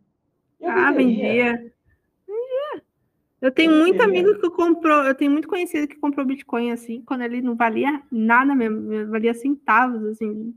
Eu 0.60 0.68
ah, 0.68 0.90
venderia. 0.90 1.52
vendia. 1.52 2.82
Eu 3.40 3.52
tenho 3.52 3.70
eu 3.70 3.78
muito 3.78 3.98
venderia. 3.98 4.22
amigo 4.22 4.40
que 4.40 4.50
comprou, 4.50 5.04
eu 5.04 5.14
tenho 5.14 5.30
muito 5.30 5.46
conhecido 5.46 5.86
que 5.86 5.94
comprou 5.94 6.26
Bitcoin 6.26 6.72
assim, 6.72 7.02
quando 7.02 7.22
ele 7.22 7.40
não 7.40 7.54
valia 7.54 8.02
nada 8.10 8.52
mesmo, 8.52 9.08
valia 9.08 9.32
centavos, 9.32 10.04
assim. 10.06 10.52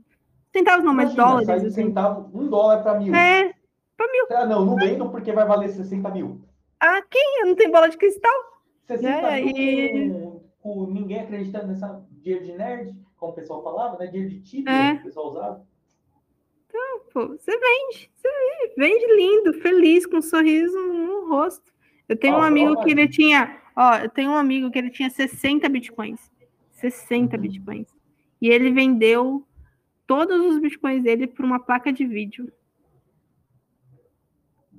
Centavos 0.52 0.84
não, 0.84 0.92
mas 0.92 1.14
dólares. 1.14 1.48
Assim. 1.48 1.70
centavo, 1.70 2.28
um 2.36 2.48
dólar 2.48 2.82
para 2.82 2.98
mil. 2.98 3.14
É, 3.14 3.54
para 4.02 4.12
mil. 4.12 4.26
Ah, 4.30 4.46
não, 4.46 4.64
não 4.64 4.76
vendo 4.76 5.08
porque 5.10 5.32
vai 5.32 5.46
valer 5.46 5.68
60 5.68 6.08
mil. 6.10 6.40
Ah, 6.80 7.02
quem? 7.02 7.44
Não 7.44 7.54
tem 7.54 7.70
bola 7.70 7.88
de 7.88 7.96
cristal? 7.96 8.32
60 8.86 9.22
né? 9.22 9.42
mil 9.42 9.56
e... 9.56 10.10
com, 10.10 10.42
com, 10.60 10.86
ninguém 10.86 11.20
acreditando 11.20 11.68
nessa 11.68 12.04
dinheiro 12.10 12.44
de 12.44 12.52
nerd, 12.52 12.94
como 13.16 13.32
o 13.32 13.34
pessoal 13.34 13.62
falava, 13.62 13.98
né? 13.98 14.06
Dinheiro 14.06 14.30
de 14.30 14.40
título, 14.40 14.76
é. 14.76 14.94
que 14.94 15.00
o 15.00 15.04
pessoal 15.04 15.28
usava. 15.28 15.66
Então, 16.66 17.00
pô, 17.12 17.28
você 17.28 17.50
vende, 17.50 18.10
você 18.14 18.28
vende 18.76 19.06
lindo, 19.14 19.60
feliz, 19.60 20.06
com 20.06 20.16
um 20.16 20.22
sorriso 20.22 20.76
no 20.78 21.28
rosto. 21.28 21.72
Eu 22.08 22.16
tenho 22.16 22.36
um 22.36 22.42
amigo 22.42 22.82
que 22.82 22.90
ele 22.90 23.06
tinha, 23.08 23.60
ó, 23.76 23.96
eu 23.98 24.08
tenho 24.08 24.30
um 24.30 24.36
amigo 24.36 24.70
que 24.70 24.78
ele 24.78 24.90
tinha 24.90 25.10
60 25.10 25.68
bitcoins. 25.68 26.30
60 26.72 27.36
uhum. 27.36 27.42
bitcoins. 27.42 27.88
E 28.40 28.48
ele 28.48 28.72
vendeu 28.72 29.46
todos 30.06 30.40
os 30.46 30.58
bitcoins 30.58 31.02
dele 31.04 31.26
por 31.26 31.44
uma 31.44 31.60
placa 31.60 31.92
de 31.92 32.04
vídeo. 32.04 32.50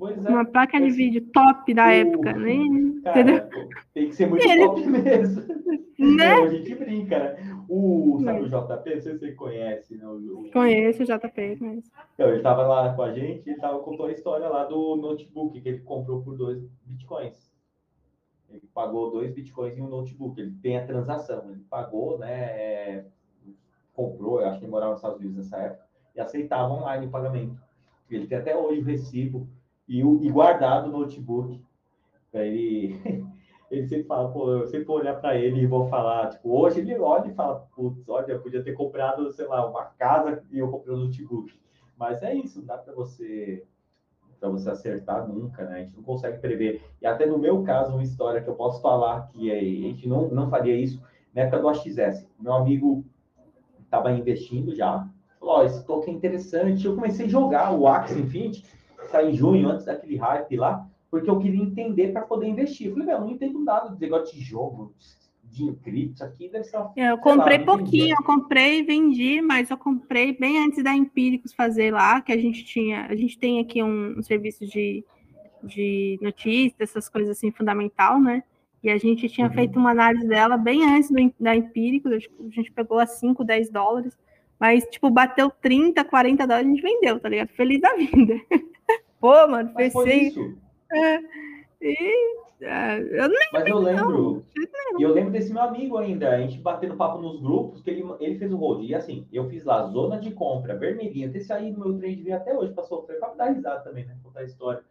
É, 0.02 0.30
uma 0.30 0.46
placa 0.46 0.80
de 0.80 0.90
vídeo 0.90 1.22
top 1.34 1.74
da 1.74 1.92
época, 1.92 2.34
né? 2.34 2.58
Cara, 3.04 3.50
tem 3.94 4.10
que 4.10 4.16
ser 4.16 4.28
muito 4.28 4.46
ele... 4.48 4.66
top 4.66 4.88
mesmo. 4.88 5.44
Né? 5.96 6.36
Não, 6.36 6.44
a 6.44 6.50
gente 6.50 6.76
brinca, 6.76 7.18
né? 7.18 7.64
O, 7.70 8.20
sabe 8.24 8.42
o 8.42 8.48
JP? 8.48 8.96
Não 8.96 9.02
sei 9.02 9.02
se 9.02 9.20
você 9.20 9.32
conhece, 9.34 9.96
né? 9.96 10.06
O, 10.06 10.50
Conheço 10.52 11.04
o 11.04 11.06
JP, 11.06 11.58
mas... 11.62 11.92
Então, 12.16 12.28
ele 12.28 12.38
estava 12.38 12.68
lá 12.68 12.94
com 12.94 13.04
a 13.04 13.14
gente 13.14 13.50
e 13.50 13.56
tava, 13.56 13.80
contou 13.80 14.08
a 14.08 14.12
história 14.12 14.50
lá 14.50 14.66
do 14.66 14.98
notebook 14.98 15.62
que 15.62 15.70
ele 15.70 15.80
comprou 15.80 16.22
por 16.22 16.36
dois 16.36 16.62
bitcoins. 16.84 17.50
Ele 18.50 18.68
pagou 18.74 19.12
dois 19.12 19.32
bitcoins 19.34 19.78
em 19.78 19.82
um 19.82 19.88
notebook. 19.88 20.42
Ele 20.42 20.56
tem 20.62 20.78
a 20.78 20.86
transação. 20.86 21.50
Ele 21.52 21.64
pagou, 21.70 22.18
né? 22.18 22.34
É, 22.34 23.06
comprou, 23.94 24.42
eu 24.42 24.48
acho 24.48 24.60
que 24.60 24.66
ele 24.66 24.72
morava 24.72 24.92
nos 24.92 25.00
Estados 25.00 25.20
Unidos 25.20 25.38
nessa 25.38 25.58
época, 25.58 25.86
e 26.16 26.20
aceitava 26.20 26.74
online 26.74 27.06
o 27.06 27.12
pagamento. 27.12 27.62
Ele 28.10 28.28
tem 28.28 28.38
até 28.38 28.56
hoje 28.56 28.82
o 28.82 28.86
recibo 28.86 29.48
e, 29.88 30.04
o, 30.04 30.22
e 30.24 30.30
guardado 30.30 30.90
no 30.92 31.00
notebook. 31.00 31.62
Ele, 32.34 33.00
ele 33.70 33.88
sempre 33.88 34.06
fala, 34.06 34.32
pô, 34.32 34.52
eu 34.52 34.68
sempre 34.68 34.86
vou 34.86 34.98
olhar 34.98 35.16
para 35.16 35.38
ele 35.38 35.62
e 35.62 35.68
vou 35.68 35.88
falar, 35.88 36.30
tipo, 36.30 36.50
hoje 36.50 36.80
ele 36.80 36.98
olha 37.00 37.30
e 37.30 37.34
fala, 37.34 37.68
putz, 37.76 38.08
olha, 38.08 38.32
eu 38.32 38.42
podia 38.42 38.64
ter 38.64 38.74
comprado, 38.74 39.32
sei 39.32 39.48
lá, 39.48 39.68
uma 39.70 39.86
casa 39.86 40.44
e 40.52 40.60
eu 40.60 40.70
comprei 40.70 40.96
um 40.96 41.06
notebook. 41.06 41.54
Mas 41.98 42.22
é 42.24 42.34
isso, 42.34 42.60
não 42.60 42.66
dá 42.66 42.78
para 42.78 42.94
você 42.94 43.64
para 44.40 44.50
você 44.50 44.70
acertar 44.70 45.26
nunca, 45.26 45.64
né? 45.64 45.76
A 45.76 45.80
gente 45.84 45.96
não 45.96 46.04
consegue 46.04 46.38
prever. 46.40 46.82
E 47.02 47.08
até 47.08 47.26
no 47.26 47.38
meu 47.38 47.64
caso, 47.64 47.94
uma 47.94 48.04
história 48.04 48.42
que 48.42 48.50
eu 48.50 48.56
posso 48.56 48.82
falar 48.82 49.30
que 49.30 49.50
a 49.50 49.58
gente 49.58 50.06
não, 50.06 50.28
não 50.28 50.50
faria 50.50 50.76
isso 50.76 51.02
na 51.34 51.44
época 51.44 51.60
do 51.60 51.70
AXS. 51.70 52.28
Meu 52.38 52.52
amigo 52.52 53.06
estava 53.82 54.12
investindo 54.12 54.76
já, 54.76 55.08
falou, 55.40 55.60
oh, 55.60 55.64
esse 55.64 55.86
token 55.86 56.14
é 56.14 56.18
interessante. 56.18 56.86
Eu 56.86 56.94
comecei 56.94 57.26
a 57.26 57.30
jogar 57.30 57.74
o 57.74 57.88
Axie 57.88 58.20
Infinity 58.20 58.66
tá 59.14 59.24
em 59.24 59.34
junho, 59.34 59.70
antes 59.70 59.86
daquele 59.86 60.18
hype 60.18 60.56
lá, 60.58 60.88
porque 61.10 61.30
eu 61.30 61.40
queria 61.40 61.62
entender 61.62 62.12
para 62.12 62.24
poder 62.24 62.48
investir. 62.48 62.88
Eu 62.88 62.94
falei, 62.94 63.08
meu, 63.08 63.18
eu 63.18 63.22
não 63.22 63.32
entendo 63.32 63.60
nada 63.60 63.90
de 63.90 64.00
negócio 64.00 64.36
de 64.36 64.42
jogo, 64.42 64.94
de 65.54 65.72
cripto, 65.84 66.16
isso 66.16 66.24
aqui 66.24 66.50
deve 66.50 66.64
ser 66.64 66.78
uma, 66.78 66.92
Eu 66.96 67.18
comprei 67.20 67.60
lá, 67.60 67.66
pouquinho, 67.66 68.16
eu 68.20 68.24
comprei 68.24 68.80
e 68.80 68.84
vendi, 68.84 69.40
mas 69.40 69.70
eu 69.70 69.78
comprei 69.78 70.36
bem 70.36 70.58
antes 70.66 70.84
da 70.84 70.96
Empíricos 70.96 71.54
fazer 71.54 71.94
lá, 71.94 72.20
que 72.22 72.32
a 72.32 72.38
gente 72.38 72.66
tinha, 72.66 73.06
a 73.06 73.16
gente 73.16 73.38
tem 73.38 73.60
aqui 73.60 73.84
um, 73.84 74.18
um 74.18 74.24
serviço 74.24 74.66
de, 74.66 75.06
de 75.64 76.18
notícias, 76.22 76.90
essas 76.90 77.08
coisas 77.08 77.38
assim, 77.38 77.52
fundamental, 77.52 78.20
né? 78.20 78.44
E 78.84 78.90
a 78.90 78.98
gente 78.98 79.30
tinha 79.30 79.48
uhum. 79.48 79.54
feito 79.54 79.80
uma 79.80 79.92
análise 79.92 80.28
dela 80.28 80.58
bem 80.58 80.84
antes 80.84 81.10
do, 81.12 81.34
da 81.40 81.56
Empíricos, 81.56 82.12
a 82.12 82.18
gente 82.50 82.72
pegou 82.72 82.98
a 82.98 83.06
5, 83.06 83.44
10 83.44 83.70
dólares, 83.70 84.18
mas, 84.60 84.84
tipo, 84.86 85.10
bateu 85.10 85.52
30, 85.62 86.04
40 86.04 86.48
dólares, 86.48 86.68
a 86.68 86.70
gente 86.70 86.82
vendeu, 86.82 87.20
tá 87.20 87.30
ligado? 87.30 87.50
Feliz 87.50 87.82
da 87.82 87.94
vida. 87.96 88.36
Pô, 89.20 89.48
mano, 89.48 89.72
Mas 89.74 89.94
pensei. 89.94 90.28
Isso. 90.28 90.58
É, 90.92 91.20
e, 91.82 92.38
é, 92.62 93.00
eu 93.00 93.30
não 93.30 93.40
Mas 93.52 93.68
eu 93.68 93.80
lembro. 93.80 94.46
E 94.98 95.02
eu 95.02 95.14
lembro 95.14 95.32
desse 95.32 95.52
meu 95.52 95.64
amigo 95.64 95.98
ainda. 95.98 96.30
A 96.30 96.40
gente 96.40 96.60
batendo 96.60 96.96
papo 96.96 97.20
nos 97.20 97.42
grupos, 97.42 97.82
que 97.82 97.90
ele, 97.90 98.06
ele 98.20 98.38
fez 98.38 98.52
o 98.52 98.58
hold. 98.58 98.84
E 98.84 98.94
assim, 98.96 99.28
eu 99.32 99.50
fiz 99.50 99.64
lá, 99.64 99.84
zona 99.88 100.20
de 100.20 100.32
compra, 100.32 100.78
vermelhinha. 100.78 101.32
Ter 101.32 101.42
saído 101.42 101.80
no 101.80 101.90
meu 101.90 101.98
trem 101.98 102.16
de 102.16 102.24
vir 102.24 102.34
até 102.34 102.54
hoje 102.56 102.74
para 102.74 102.84
sofrer, 102.84 103.20
para 103.20 103.34
dar 103.34 103.52
risada 103.52 103.82
também, 103.82 104.06
né? 104.06 104.16
Contar 104.24 104.42
a 104.42 104.46
história. 104.46 104.84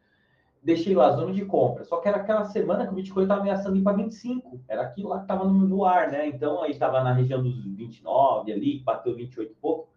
Deixei 0.62 0.94
lá, 0.94 1.11
zona 1.11 1.33
de 1.33 1.44
compra. 1.44 1.85
Só 1.85 1.96
que 1.96 2.07
era 2.09 2.18
aquela 2.18 2.44
semana 2.44 2.87
que 2.87 2.92
o 2.92 2.94
Bitcoin 2.94 3.25
estava 3.25 3.40
ameaçando 3.40 3.77
ir 3.77 3.83
para 3.83 3.96
25. 3.96 4.61
Era 4.68 4.83
aquilo 4.83 5.09
lá 5.09 5.16
que 5.16 5.25
estava 5.25 5.44
no, 5.44 5.53
no, 5.53 5.85
ar, 5.85 6.11
né? 6.11 6.29
Então 6.29 6.62
aí 6.62 6.70
estava 6.70 7.03
na 7.03 7.12
região 7.12 7.42
dos 7.42 7.64
29 7.64 8.53
ali, 8.53 8.79
bateu 8.79 9.14
28 9.14 9.51
e 9.51 9.55
pouco. 9.57 9.88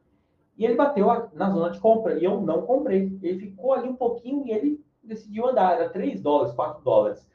E 0.58 0.66
ele 0.66 0.76
bateu 0.76 1.08
na 1.34 1.52
zona 1.52 1.70
de 1.70 1.80
compra 1.80 2.18
e 2.18 2.24
eu 2.24 2.42
não 2.42 2.64
comprei. 2.64 3.18
Ele 3.22 3.40
ficou 3.40 3.74
ali 3.74 3.88
um 3.88 3.96
pouquinho 3.96 4.44
e 4.48 4.52
ele 4.52 4.84
decidiu 5.04 5.48
andar. 5.48 5.74
Era 5.74 5.90
3 5.90 6.20
dólares, 6.22 6.54
4 6.54 6.84
dólares. 6.84 7.30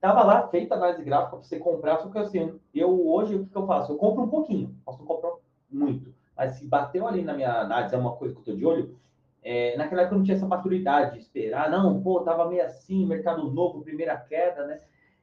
Tava 0.00 0.24
lá 0.24 0.48
feita 0.48 0.74
a 0.74 0.78
análise 0.78 1.04
gráfica 1.04 1.36
para 1.36 1.44
você 1.44 1.60
comprar, 1.60 1.98
só 1.98 2.08
que 2.08 2.18
assim, 2.18 2.58
eu 2.74 3.06
hoje 3.06 3.36
o 3.36 3.46
que, 3.46 3.56
eu 3.56 3.66
faço? 3.68 3.92
Eu 3.92 3.96
compro 3.96 4.24
um 4.24 4.28
pouquinho, 4.28 4.74
posso 4.84 5.04
comprar 5.04 5.30
muito. 5.70 6.12
Mas 6.36 6.56
se 6.56 6.66
bateu 6.66 7.06
ali 7.06 7.22
na 7.22 7.34
minha 7.34 7.52
análise, 7.60 7.94
é 7.94 7.98
uma 7.98 8.16
coisa 8.16 8.34
que 8.34 8.40
eu 8.40 8.44
tô 8.44 8.52
de 8.52 8.66
olho, 8.66 8.98
é, 9.42 9.76
naquela 9.76 10.02
época 10.02 10.14
eu 10.14 10.18
não 10.18 10.24
tinha 10.24 10.36
essa 10.36 10.46
maturidade 10.46 11.14
de 11.14 11.18
esperar, 11.18 11.70
não, 11.70 12.02
pô, 12.02 12.20
tava 12.20 12.48
meio 12.48 12.64
assim, 12.64 13.06
mercado 13.06 13.50
novo, 13.50 13.82
primeira 13.82 14.16
queda, 14.16 14.66
né? 14.66 14.80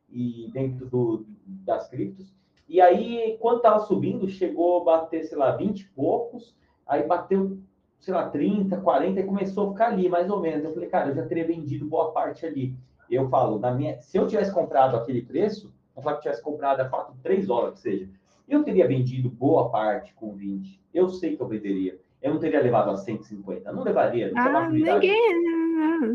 E 0.10 0.49
dentro 0.51 0.86
do, 0.86 1.25
das 1.45 1.88
criptos. 1.88 2.34
E 2.67 2.82
aí, 2.82 3.38
quando 3.39 3.62
tava 3.62 3.79
subindo, 3.79 4.27
chegou 4.29 4.82
a 4.82 4.84
bater, 4.84 5.23
sei 5.23 5.38
lá, 5.38 5.55
20 5.55 5.82
e 5.82 5.86
poucos, 5.86 6.55
Aí 6.89 7.05
bateu, 7.05 7.60
sei 7.99 8.13
lá, 8.15 8.27
30, 8.27 8.82
40 8.82 9.19
e 9.19 9.23
começou 9.23 9.67
a 9.67 9.71
ficar 9.71 9.88
ali, 9.89 10.10
mais 10.10 10.27
ou 10.27 10.41
menos. 10.41 10.63
Eu 10.65 10.73
falei, 10.73 10.89
cara, 10.89 11.10
eu 11.10 11.15
já 11.15 11.25
teria 11.27 11.45
vendido 11.45 11.86
boa 11.86 12.12
parte 12.12 12.47
ali. 12.47 12.75
Eu 13.08 13.29
falo, 13.29 13.60
na 13.60 13.71
minha, 13.71 14.01
se 14.01 14.17
eu 14.17 14.27
tivesse 14.27 14.51
comprado 14.51 14.97
aquele 14.97 15.21
preço, 15.21 15.71
vamos 15.93 16.03
falar 16.03 16.15
que 16.15 16.23
tivesse 16.23 16.41
comprado 16.41 16.82
a 16.82 16.89
4, 16.89 17.15
3 17.21 17.45
dólares, 17.45 17.75
que 17.75 17.82
seja, 17.82 18.10
eu 18.47 18.63
teria 18.63 18.88
vendido 18.88 19.29
boa 19.29 19.69
parte 19.69 20.13
com 20.15 20.34
20. 20.34 20.82
Eu 20.91 21.10
sei 21.10 21.38
que 21.38 21.43
eu 21.43 21.47
venderia. 21.47 21.99
Eu 22.21 22.34
não 22.34 22.39
teria 22.39 22.62
levado 22.62 22.89
a 22.91 22.97
150. 22.97 23.71
Não 23.71 23.84
levaria. 23.84 24.32
Não 24.32 24.58
ah, 24.58 24.69
ninguém. 24.69 25.43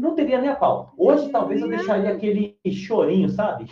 Não 0.01 0.15
teria 0.15 0.41
nem 0.41 0.51
a 0.51 0.57
pau. 0.57 0.93
Hoje, 0.97 1.31
talvez, 1.31 1.63
eu 1.63 1.69
deixaria 1.69 2.11
aquele 2.11 2.57
chorinho, 2.71 3.29
sabe? 3.29 3.71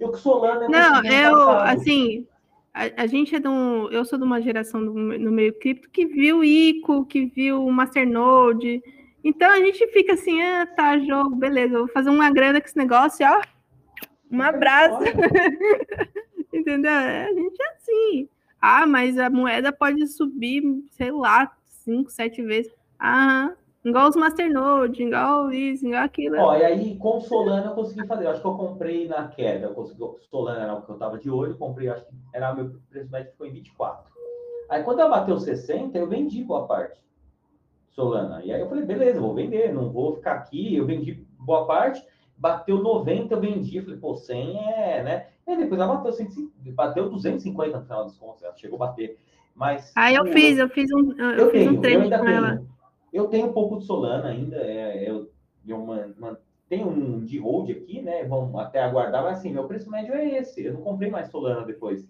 Eu 0.00 0.10
que 0.10 0.18
sou 0.18 0.40
lana. 0.40 0.68
Não, 0.68 1.04
eu, 1.04 1.50
assim, 1.50 2.26
a, 2.74 3.02
a, 3.02 3.06
gente 3.06 3.36
é 3.36 3.38
de 3.38 3.46
um, 3.46 3.88
eu 3.90 4.04
sou 4.04 4.18
de 4.18 4.24
uma 4.24 4.40
geração 4.40 4.84
do, 4.84 4.92
no 4.92 5.30
meio 5.30 5.52
cripto 5.58 5.90
que 5.90 6.06
viu 6.06 6.42
ICO, 6.42 7.04
que 7.04 7.26
viu 7.26 7.64
Masternode, 7.70 8.82
Então 9.22 9.50
a 9.50 9.58
gente 9.58 9.86
fica 9.88 10.14
assim, 10.14 10.40
ah, 10.42 10.66
tá, 10.66 10.98
jogo, 10.98 11.36
beleza, 11.36 11.78
vou 11.78 11.88
fazer 11.88 12.10
uma 12.10 12.30
grana 12.30 12.60
com 12.60 12.66
esse 12.66 12.76
negócio, 12.76 13.26
ó. 13.26 13.40
Um 14.30 14.42
abraço. 14.42 14.98
Entendeu? 16.52 16.90
A 16.90 17.32
gente 17.32 17.62
é 17.62 17.68
assim. 17.74 18.28
Ah, 18.62 18.86
mas 18.86 19.18
a 19.18 19.28
moeda 19.28 19.72
pode 19.72 20.06
subir, 20.06 20.62
sei 20.92 21.10
lá, 21.10 21.50
cinco, 21.66 22.08
sete 22.12 22.40
vezes. 22.40 22.72
Ah, 22.96 23.52
igual 23.84 24.08
os 24.08 24.14
Masternode, 24.14 25.02
igual 25.02 25.50
isso, 25.50 25.84
igual 25.84 26.04
aquilo. 26.04 26.38
Ó, 26.38 26.56
e 26.56 26.64
aí 26.64 26.96
com 26.96 27.20
Solana 27.20 27.66
eu 27.66 27.74
consegui 27.74 28.06
fazer. 28.06 28.26
Eu 28.26 28.30
acho 28.30 28.40
que 28.40 28.46
eu 28.46 28.54
comprei 28.54 29.08
na 29.08 29.26
queda. 29.26 29.66
Eu 29.66 29.74
consegui, 29.74 30.04
Solana 30.30 30.60
era 30.60 30.74
o 30.74 30.82
que 30.82 30.90
eu 30.92 30.96
tava 30.96 31.18
de 31.18 31.28
olho, 31.28 31.58
comprei, 31.58 31.88
acho 31.88 32.06
que 32.06 32.14
era 32.32 32.54
meu 32.54 32.78
preço 32.88 33.10
médio 33.10 33.32
ficou 33.32 33.48
em 33.48 33.52
24. 33.52 34.12
Aí 34.70 34.84
quando 34.84 35.00
ela 35.00 35.10
bateu 35.10 35.36
60, 35.36 35.98
eu 35.98 36.08
vendi 36.08 36.44
boa 36.44 36.64
parte. 36.68 37.02
Solana. 37.90 38.42
E 38.44 38.52
aí 38.52 38.60
eu 38.60 38.68
falei, 38.68 38.84
beleza, 38.84 39.20
vou 39.20 39.34
vender, 39.34 39.74
não 39.74 39.90
vou 39.90 40.14
ficar 40.14 40.34
aqui. 40.34 40.76
Eu 40.76 40.86
vendi 40.86 41.26
boa 41.36 41.66
parte, 41.66 42.00
bateu 42.36 42.82
90, 42.82 43.34
eu 43.34 43.40
vendi. 43.40 43.80
Falei, 43.82 43.98
pô, 43.98 44.16
100 44.16 44.58
é, 44.58 45.02
né? 45.02 45.26
E 45.46 45.56
depois 45.56 45.80
ela 45.80 45.96
bateu, 45.96 46.12
150, 46.12 46.74
bateu 46.74 47.10
250 47.10 47.78
no 47.78 47.84
final 47.84 48.04
das 48.04 48.16
contas, 48.16 48.42
ela 48.42 48.56
chegou 48.56 48.76
a 48.82 48.86
bater. 48.86 49.18
Mas. 49.54 49.92
Aí 49.96 50.14
eu, 50.14 50.26
eu 50.26 50.32
fiz, 50.32 50.58
eu 50.58 50.68
fiz 50.68 50.90
um, 50.92 51.12
eu, 51.12 51.30
eu 51.30 51.50
fiz 51.50 51.60
tenho, 51.64 51.72
um 51.72 51.80
treino 51.80 52.04
com 52.04 52.10
tenho. 52.10 52.28
ela. 52.28 52.62
Eu 53.12 53.26
tenho 53.28 53.48
um 53.48 53.52
pouco 53.52 53.78
de 53.78 53.84
Solana 53.84 54.28
ainda, 54.28 54.56
é, 54.56 55.08
eu, 55.08 55.30
eu 55.66 55.76
uma, 55.76 56.06
uma, 56.16 56.38
tenho 56.68 56.88
um 56.88 57.22
de 57.24 57.38
hold 57.38 57.70
aqui, 57.70 58.00
né? 58.00 58.24
Vamos 58.24 58.58
até 58.58 58.82
aguardar, 58.82 59.22
mas 59.22 59.38
assim, 59.38 59.52
meu 59.52 59.64
preço 59.64 59.90
médio 59.90 60.14
é 60.14 60.38
esse. 60.38 60.64
Eu 60.64 60.74
não 60.74 60.80
comprei 60.80 61.10
mais 61.10 61.28
Solana 61.28 61.66
depois. 61.66 62.08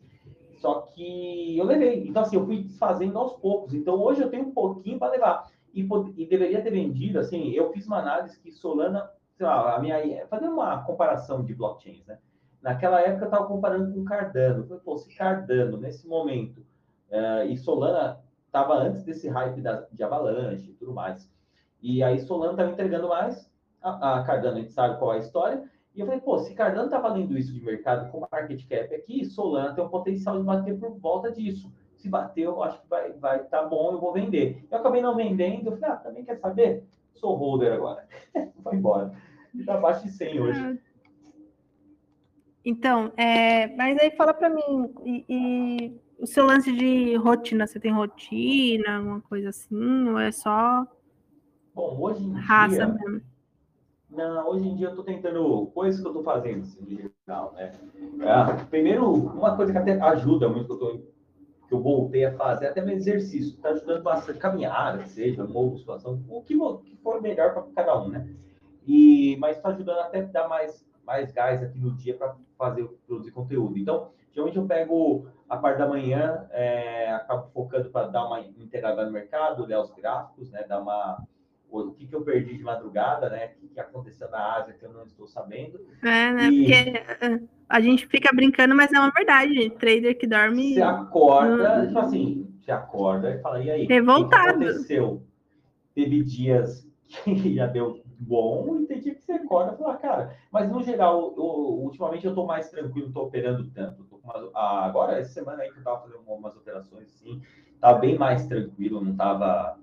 Só 0.58 0.82
que 0.82 1.58
eu 1.58 1.64
levei. 1.64 2.06
Então, 2.06 2.22
assim, 2.22 2.36
eu 2.36 2.46
fui 2.46 2.62
desfazendo 2.62 3.18
aos 3.18 3.32
poucos. 3.32 3.74
Então, 3.74 4.00
hoje 4.00 4.22
eu 4.22 4.30
tenho 4.30 4.44
um 4.44 4.52
pouquinho 4.52 4.96
para 4.96 5.10
levar. 5.10 5.50
E, 5.74 5.88
e, 6.16 6.26
deveria 6.26 6.62
ter 6.62 6.70
vendido, 6.70 7.18
assim, 7.18 7.50
eu 7.50 7.72
fiz 7.72 7.84
uma 7.86 7.98
análise 7.98 8.38
que 8.38 8.52
Solana, 8.52 9.10
sei 9.34 9.46
lá, 9.46 9.76
a 9.76 9.78
minha, 9.80 10.26
fazendo 10.28 10.52
uma 10.52 10.82
comparação 10.84 11.44
de 11.44 11.54
blockchains, 11.54 12.04
né? 12.06 12.18
Naquela 12.62 13.00
época 13.00 13.24
eu 13.24 13.28
estava 13.28 13.46
comparando 13.46 13.92
com 13.92 14.04
Cardano. 14.04 14.60
Eu 14.60 14.66
falei, 14.66 14.82
pô, 14.84 14.96
se 14.96 15.14
Cardano, 15.16 15.76
nesse 15.76 16.06
momento, 16.06 16.60
uh, 17.10 17.44
e 17.48 17.56
Solana 17.56 18.20
estava 18.46 18.74
antes 18.74 19.02
desse 19.02 19.28
hype 19.28 19.60
da, 19.60 19.86
de 19.90 20.02
Avalanche 20.02 20.70
e 20.70 20.74
tudo 20.74 20.92
mais. 20.92 21.28
E 21.82 22.02
aí 22.04 22.20
Solana 22.20 22.52
estava 22.52 22.70
entregando 22.70 23.08
mais, 23.08 23.50
a, 23.82 24.20
a, 24.20 24.24
Cardano 24.24 24.58
a 24.58 24.60
gente 24.60 24.72
sabe 24.72 24.98
qual 24.98 25.12
é 25.12 25.16
a 25.16 25.20
história. 25.20 25.64
E 25.94 26.00
eu 26.00 26.06
falei, 26.06 26.20
pô, 26.20 26.38
se 26.38 26.54
Cardano 26.54 26.84
está 26.84 27.00
valendo 27.00 27.36
isso 27.36 27.52
de 27.52 27.62
mercado 27.62 28.10
com 28.10 28.26
market 28.30 28.66
cap 28.68 28.94
aqui, 28.94 29.24
Solana 29.24 29.74
tem 29.74 29.84
o 29.84 29.88
potencial 29.88 30.38
de 30.38 30.44
bater 30.44 30.78
por 30.78 30.96
volta 30.98 31.32
disso. 31.32 31.72
Se 31.96 32.08
bater, 32.08 32.42
eu 32.42 32.62
acho 32.62 32.80
que 32.80 32.88
vai 32.88 33.12
vai 33.12 33.44
tá 33.44 33.64
bom, 33.64 33.92
eu 33.92 34.00
vou 34.00 34.12
vender. 34.12 34.66
Eu 34.70 34.78
acabei 34.78 35.02
não 35.02 35.16
vendendo, 35.16 35.66
eu 35.66 35.76
falei, 35.76 35.90
ah, 35.90 35.96
também 35.96 36.24
quer 36.24 36.36
saber? 36.36 36.86
Sou 37.14 37.34
holder 37.34 37.72
agora. 37.72 38.08
Vai 38.62 38.76
embora. 38.76 39.12
Está 39.54 39.74
abaixo 39.74 40.04
de 40.04 40.12
100 40.12 40.40
hoje. 40.40 40.60
Ah, 40.60 40.76
então, 42.64 43.12
é, 43.16 43.66
mas 43.76 43.98
aí 43.98 44.12
fala 44.12 44.32
para 44.32 44.48
mim, 44.48 44.94
e, 45.04 45.24
e, 45.28 46.00
o 46.18 46.26
seu 46.26 46.46
lance 46.46 46.72
de 46.72 47.16
rotina, 47.16 47.66
você 47.66 47.80
tem 47.80 47.92
rotina, 47.92 48.98
alguma 48.98 49.20
coisa 49.20 49.48
assim, 49.48 50.08
ou 50.08 50.18
é 50.18 50.30
só 50.30 50.86
Bom, 51.74 51.98
hoje 52.00 52.22
em 52.22 52.32
raça 52.32 52.86
dia, 52.86 52.86
mesmo? 52.86 53.22
Não, 54.10 54.48
hoje 54.48 54.68
em 54.68 54.76
dia 54.76 54.86
eu 54.86 54.90
estou 54.90 55.04
tentando, 55.04 55.66
coisas 55.74 56.00
que 56.00 56.06
eu 56.06 56.10
estou 56.10 56.22
fazendo, 56.22 56.62
assim, 56.62 56.84
de 56.84 57.10
geral, 57.26 57.52
né? 57.54 57.72
É, 58.20 58.64
primeiro, 58.64 59.10
uma 59.10 59.56
coisa 59.56 59.72
que 59.72 59.78
até 59.78 59.98
ajuda 60.00 60.48
muito, 60.48 60.66
que 60.66 60.72
eu, 60.72 60.78
tô, 60.78 61.00
que 61.72 61.76
eu 61.76 61.80
voltei 61.80 62.26
a 62.26 62.36
fazer, 62.36 62.66
até 62.66 62.82
meu 62.82 62.94
exercício, 62.94 63.54
está 63.54 63.70
ajudando 63.70 64.02
bastante, 64.02 64.38
caminhada, 64.38 65.06
seja, 65.06 65.42
uma 65.42 65.78
situação, 65.78 66.22
o 66.28 66.42
que, 66.42 66.54
que 66.54 66.96
for 67.02 67.22
melhor 67.22 67.54
para 67.54 67.62
cada 67.74 67.98
um, 68.02 68.08
né? 68.10 68.28
E, 68.86 69.36
mas 69.40 69.56
está 69.56 69.70
ajudando 69.70 70.00
até 70.00 70.20
a 70.20 70.22
dar 70.24 70.48
mais 70.48 70.84
mais 71.04 71.32
gás 71.32 71.60
aqui 71.62 71.78
no 71.78 71.96
dia 71.96 72.16
para 72.16 72.36
fazer 72.56 72.86
produzir 73.06 73.32
conteúdo. 73.32 73.76
Então, 73.76 74.10
geralmente 74.30 74.56
eu 74.56 74.66
pego 74.66 75.26
a 75.48 75.56
parte 75.56 75.78
da 75.78 75.88
manhã, 75.88 76.46
é, 76.50 77.10
acabo 77.10 77.48
focando 77.52 77.90
para 77.90 78.06
dar 78.06 78.26
uma 78.26 78.40
integrada 78.40 79.04
no 79.04 79.10
mercado, 79.10 79.64
olhar 79.64 79.80
os 79.80 79.90
gráficos, 79.90 80.50
né, 80.50 80.64
dar 80.68 80.80
uma 80.80 81.26
o 81.80 81.92
que, 81.92 82.06
que 82.06 82.14
eu 82.14 82.22
perdi 82.22 82.56
de 82.56 82.62
madrugada, 82.62 83.30
né? 83.30 83.46
O 83.46 83.60
que, 83.60 83.68
que 83.68 83.80
aconteceu 83.80 84.30
na 84.30 84.56
Ásia 84.56 84.74
que 84.74 84.84
eu 84.84 84.92
não 84.92 85.04
estou 85.04 85.26
sabendo. 85.26 85.80
É, 86.02 86.32
né? 86.32 86.48
E... 86.48 86.58
Porque 86.58 87.24
é, 87.24 87.40
a 87.68 87.80
gente 87.80 88.06
fica 88.06 88.34
brincando, 88.34 88.74
mas 88.74 88.92
é 88.92 88.98
uma 88.98 89.10
verdade. 89.10 89.70
Trader 89.70 90.18
que 90.18 90.26
dorme. 90.26 90.74
Você 90.74 90.82
acorda, 90.82 91.86
tipo 91.86 91.98
assim, 91.98 92.54
você 92.60 92.70
acorda 92.70 93.30
e 93.30 93.40
fala, 93.40 93.62
e 93.62 93.70
aí? 93.70 93.86
Revoltado. 93.86 94.56
O 94.56 94.58
que 94.58 94.64
aconteceu? 94.68 95.22
Teve 95.94 96.22
dias 96.22 96.86
que 97.06 97.54
já 97.54 97.66
deu 97.66 98.02
bom 98.18 98.80
e 98.80 98.86
tem 98.86 99.00
dia 99.00 99.14
que 99.14 99.22
você 99.22 99.32
acorda 99.32 99.74
e 99.74 99.78
fala, 99.78 99.96
cara, 99.96 100.36
mas 100.50 100.70
no 100.70 100.82
geral, 100.82 101.34
eu, 101.36 101.44
ultimamente 101.44 102.24
eu 102.24 102.30
estou 102.30 102.46
mais 102.46 102.70
tranquilo, 102.70 103.08
estou 103.08 103.26
operando 103.26 103.68
tanto. 103.70 104.06
Uma, 104.22 104.50
ah, 104.54 104.84
agora, 104.86 105.18
essa 105.18 105.32
semana 105.32 105.62
aí 105.62 105.70
que 105.70 105.76
eu 105.76 105.78
estava 105.78 106.02
fazendo 106.02 106.18
algumas 106.18 106.56
operações, 106.56 107.08
assim, 107.08 107.42
estava 107.74 107.98
bem 107.98 108.16
mais 108.16 108.46
tranquilo, 108.46 109.00
não 109.02 109.12
estava. 109.12 109.78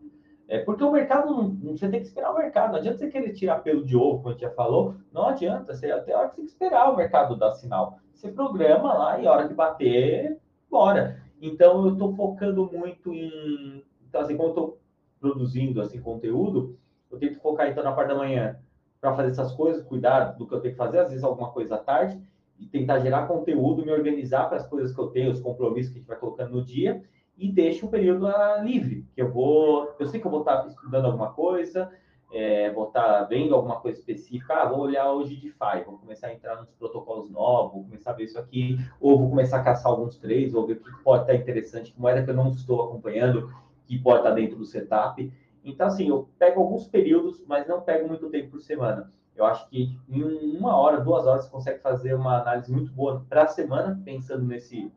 É 0.49 0.57
porque 0.57 0.83
o 0.83 0.91
mercado, 0.91 1.31
não, 1.31 1.77
você 1.77 1.87
tem 1.87 2.01
que 2.01 2.07
esperar 2.07 2.31
o 2.31 2.37
mercado. 2.37 2.71
Não 2.71 2.79
adianta 2.79 2.97
você 2.97 3.07
querer 3.07 3.33
tirar 3.33 3.59
pelo 3.59 3.85
de 3.85 3.95
ovo, 3.95 4.17
como 4.17 4.29
a 4.29 4.31
gente 4.31 4.41
já 4.41 4.49
falou. 4.49 4.95
Não 5.13 5.27
adianta. 5.27 5.75
Você, 5.75 5.91
até 5.91 6.15
hora 6.15 6.29
que 6.29 6.35
você 6.35 6.41
tem 6.41 6.45
que 6.45 6.51
esperar 6.51 6.91
o 6.91 6.97
mercado 6.97 7.37
dar 7.37 7.53
sinal. 7.53 7.99
Você 8.15 8.31
programa 8.31 8.93
lá 8.93 9.19
e 9.19 9.27
a 9.27 9.31
hora 9.31 9.47
que 9.47 9.53
bater, 9.53 10.39
bora. 10.69 11.21
Então, 11.39 11.85
eu 11.85 11.93
estou 11.93 12.15
focando 12.15 12.69
muito 12.73 13.13
em. 13.13 13.85
Então, 14.07 14.21
assim, 14.21 14.35
como 14.35 14.49
eu 14.49 14.53
estou 14.53 14.79
produzindo 15.19 15.81
assim, 15.81 16.01
conteúdo, 16.01 16.77
eu 17.11 17.19
que 17.19 17.35
focar 17.35 17.67
então 17.67 17.83
na 17.83 17.91
parte 17.91 18.09
da 18.09 18.15
manhã 18.15 18.57
para 18.99 19.15
fazer 19.15 19.29
essas 19.29 19.51
coisas, 19.53 19.83
cuidar 19.83 20.31
do 20.31 20.47
que 20.47 20.53
eu 20.53 20.61
tenho 20.61 20.73
que 20.73 20.77
fazer, 20.77 20.99
às 20.99 21.09
vezes 21.09 21.23
alguma 21.23 21.51
coisa 21.51 21.75
à 21.75 21.77
tarde, 21.77 22.21
e 22.57 22.65
tentar 22.65 22.99
gerar 22.99 23.27
conteúdo, 23.27 23.85
me 23.85 23.91
organizar 23.91 24.47
para 24.47 24.57
as 24.57 24.67
coisas 24.67 24.93
que 24.93 24.99
eu 24.99 25.07
tenho, 25.07 25.31
os 25.31 25.39
compromissos 25.39 25.91
que 25.91 25.99
a 25.99 26.01
gente 26.01 26.07
vai 26.07 26.17
colocando 26.17 26.51
no 26.51 26.63
dia, 26.63 27.01
e 27.39 27.49
deixo 27.49 27.85
um 27.85 27.89
período 27.89 28.27
livre, 28.61 29.07
que 29.15 29.21
eu 29.21 29.31
vou, 29.31 29.95
eu 29.97 30.07
sei 30.07 30.19
que 30.19 30.27
eu 30.27 30.31
vou 30.31 30.41
estar 30.41 30.67
estudando 30.67 31.05
alguma 31.05 31.31
coisa, 31.31 31.89
é, 32.31 32.69
vou 32.71 32.87
estar 32.87 33.23
vendo 33.23 33.55
alguma 33.55 33.79
coisa 33.79 33.97
específica, 33.97 34.53
ah, 34.53 34.65
vou 34.65 34.81
olhar 34.81 35.11
hoje 35.11 35.35
de 35.35 35.41
DeFi, 35.43 35.83
vou 35.85 35.97
começar 35.97 36.27
a 36.27 36.33
entrar 36.33 36.57
nos 36.57 36.69
protocolos 36.73 37.31
novos, 37.31 37.73
vou 37.73 37.83
começar 37.85 38.11
a 38.11 38.13
ver 38.13 38.25
isso 38.25 38.37
aqui, 38.37 38.77
ou 38.99 39.17
vou 39.17 39.29
começar 39.29 39.57
a 39.57 39.63
caçar 39.63 39.91
alguns 39.91 40.17
trades, 40.17 40.53
ou 40.53 40.67
ver 40.67 40.73
o 40.73 40.83
que 40.83 41.03
pode 41.03 41.23
estar 41.23 41.35
interessante, 41.35 41.93
que 41.93 41.99
moeda 41.99 42.23
que 42.23 42.29
eu 42.29 42.35
não 42.35 42.49
estou 42.49 42.83
acompanhando, 42.83 43.51
que 43.85 43.97
pode 43.97 44.19
estar 44.19 44.31
dentro 44.31 44.57
do 44.57 44.65
setup. 44.65 45.31
Então, 45.63 45.87
assim, 45.87 46.09
eu 46.09 46.29
pego 46.37 46.59
alguns 46.59 46.87
períodos, 46.87 47.43
mas 47.47 47.67
não 47.67 47.81
pego 47.81 48.07
muito 48.07 48.29
tempo 48.29 48.51
por 48.51 48.59
semana. 48.61 49.11
Eu 49.35 49.45
acho 49.45 49.67
que 49.69 49.97
em 50.09 50.57
uma 50.57 50.75
hora, 50.75 50.99
duas 50.99 51.25
horas, 51.25 51.45
você 51.45 51.51
consegue 51.51 51.79
fazer 51.79 52.13
uma 52.13 52.41
análise 52.41 52.71
muito 52.71 52.91
boa 52.91 53.25
para 53.29 53.43
a 53.43 53.47
semana, 53.47 53.99
pensando 54.03 54.45
nesse 54.45 54.91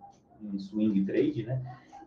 swing 0.59 1.05
trade, 1.05 1.45
né? 1.45 1.63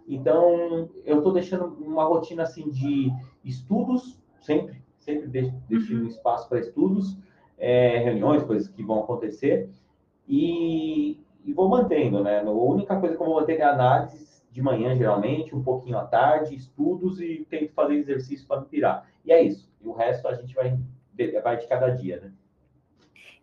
Então, 0.07 0.89
eu 1.03 1.17
estou 1.17 1.33
deixando 1.33 1.65
uma 1.83 2.03
rotina, 2.03 2.43
assim, 2.43 2.69
de 2.69 3.11
estudos, 3.43 4.19
sempre, 4.39 4.81
sempre 4.99 5.27
deixo, 5.27 5.53
deixo 5.67 5.95
um 5.95 6.01
uhum. 6.01 6.07
espaço 6.07 6.47
para 6.47 6.59
estudos, 6.59 7.17
é, 7.57 7.97
reuniões, 7.99 8.43
coisas 8.43 8.67
que 8.67 8.83
vão 8.83 8.99
acontecer, 8.99 9.69
e, 10.27 11.19
e 11.43 11.53
vou 11.53 11.69
mantendo, 11.69 12.23
né? 12.23 12.41
A 12.41 12.49
única 12.49 12.99
coisa 12.99 13.15
que 13.15 13.21
eu 13.21 13.25
vou 13.25 13.35
manter 13.39 13.59
é 13.59 13.63
análise 13.63 14.25
de 14.51 14.61
manhã, 14.61 14.95
geralmente, 14.95 15.55
um 15.55 15.63
pouquinho 15.63 15.97
à 15.97 16.05
tarde, 16.05 16.55
estudos 16.55 17.19
e 17.19 17.45
tento 17.49 17.73
fazer 17.73 17.95
exercício 17.95 18.47
para 18.47 18.61
não 18.61 18.67
pirar. 18.67 19.05
E 19.25 19.31
é 19.31 19.41
isso. 19.41 19.69
E 19.81 19.87
o 19.87 19.91
resto 19.91 20.27
a 20.27 20.33
gente 20.33 20.53
vai, 20.55 20.79
vai 21.43 21.57
de 21.57 21.67
cada 21.67 21.89
dia, 21.89 22.21
né? 22.21 22.31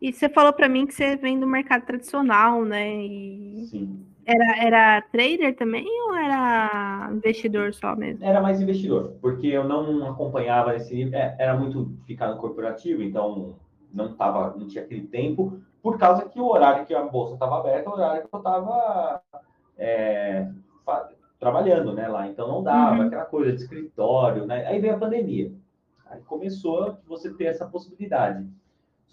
E 0.02 0.12
você 0.12 0.28
falou 0.28 0.52
para 0.52 0.68
mim 0.68 0.84
que 0.84 0.92
você 0.92 1.14
vem 1.14 1.38
do 1.38 1.46
mercado 1.46 1.86
tradicional, 1.86 2.64
né? 2.64 2.92
E 2.92 3.66
Sim. 3.70 4.04
Era, 4.26 4.64
era 4.64 5.02
trader 5.02 5.56
também 5.56 5.86
ou 6.08 6.14
era 6.16 7.08
investidor 7.12 7.72
só 7.72 7.94
mesmo? 7.94 8.24
Era 8.24 8.40
mais 8.40 8.60
investidor, 8.60 9.14
porque 9.20 9.46
eu 9.46 9.62
não 9.62 10.10
acompanhava 10.10 10.74
esse 10.74 10.92
nível. 10.92 11.16
É, 11.16 11.36
era 11.38 11.56
muito 11.56 11.96
ficar 12.04 12.28
no 12.28 12.36
corporativo, 12.36 13.00
então 13.00 13.54
não 13.94 14.12
tava, 14.14 14.56
não 14.56 14.66
tinha 14.66 14.82
aquele 14.82 15.06
tempo, 15.06 15.60
por 15.80 15.96
causa 15.98 16.28
que 16.28 16.40
o 16.40 16.48
horário 16.48 16.84
que 16.84 16.94
a 16.94 17.04
bolsa 17.04 17.34
estava 17.34 17.60
aberta, 17.60 17.88
o 17.88 17.92
horário 17.92 18.22
que 18.22 18.34
eu 18.34 18.38
estava 18.38 19.22
é, 19.78 20.48
trabalhando, 21.38 21.92
né, 21.92 22.08
lá. 22.08 22.26
Então 22.26 22.48
não 22.48 22.60
dava 22.60 22.96
uhum. 22.96 23.06
aquela 23.06 23.24
coisa 23.24 23.52
de 23.52 23.62
escritório, 23.62 24.46
né? 24.46 24.66
Aí 24.66 24.80
veio 24.80 24.96
a 24.96 24.98
pandemia. 24.98 25.52
Aí 26.06 26.20
começou 26.22 26.98
você 27.06 27.32
ter 27.32 27.44
essa 27.44 27.66
possibilidade. 27.66 28.44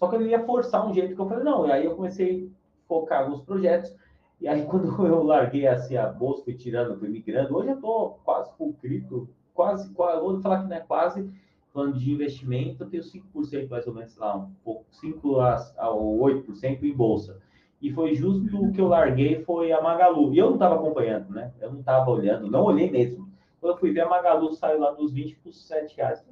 Só 0.00 0.08
que 0.08 0.16
eu 0.16 0.22
ia 0.22 0.44
forçar 0.44 0.84
um 0.88 0.92
jeito 0.92 1.14
que 1.14 1.20
eu 1.20 1.28
falei, 1.28 1.44
não, 1.44 1.66
e 1.68 1.70
aí 1.70 1.84
eu 1.84 1.94
comecei 1.94 2.50
a 2.84 2.88
focar 2.88 3.30
nos 3.30 3.42
projetos. 3.42 3.94
E 4.40 4.48
aí 4.48 4.64
quando 4.66 5.06
eu 5.06 5.22
larguei 5.22 5.68
assim 5.68 5.96
a 5.96 6.08
bolsa, 6.08 6.42
fui 6.42 6.54
tirando, 6.54 6.98
fui 6.98 7.08
migrando, 7.08 7.56
hoje 7.56 7.68
eu 7.68 7.80
tô 7.80 8.16
quase 8.24 8.50
full 8.56 8.74
cripto, 8.80 9.28
quase, 9.54 9.88
quase, 9.90 10.20
vou 10.20 10.40
falar 10.40 10.62
que 10.62 10.68
não 10.68 10.76
é 10.76 10.80
quase, 10.80 11.30
falando 11.72 11.96
de 11.96 12.10
investimento, 12.10 12.82
eu 12.82 12.90
tenho 12.90 13.04
5% 13.04 13.70
mais 13.70 13.86
ou 13.86 13.94
menos 13.94 14.16
lá, 14.16 14.34
um 14.34 14.50
pouco, 14.64 14.84
5 14.90 15.38
a, 15.38 15.54
a 15.76 15.88
8% 15.88 16.82
em 16.82 16.92
bolsa 16.92 17.38
e 17.80 17.90
foi 17.90 18.14
justo 18.14 18.62
o 18.62 18.72
que 18.72 18.80
eu 18.80 18.88
larguei 18.88 19.42
foi 19.42 19.72
a 19.72 19.80
Magalu. 19.80 20.34
E 20.34 20.38
eu 20.38 20.46
não 20.46 20.54
estava 20.54 20.74
acompanhando, 20.74 21.30
né? 21.30 21.52
Eu 21.60 21.72
não 21.72 21.80
estava 21.80 22.10
olhando, 22.10 22.50
não 22.50 22.62
olhei 22.62 22.90
mesmo. 22.90 23.28
Quando 23.58 23.74
eu 23.74 23.78
fui 23.78 23.90
ver, 23.90 24.02
a 24.02 24.08
Magalu 24.08 24.52
saiu 24.52 24.80
lá 24.80 24.90
dos 24.90 25.12
20 25.12 25.36
para 25.36 25.48
os 25.48 25.66
7 25.66 25.96
reais. 25.96 26.24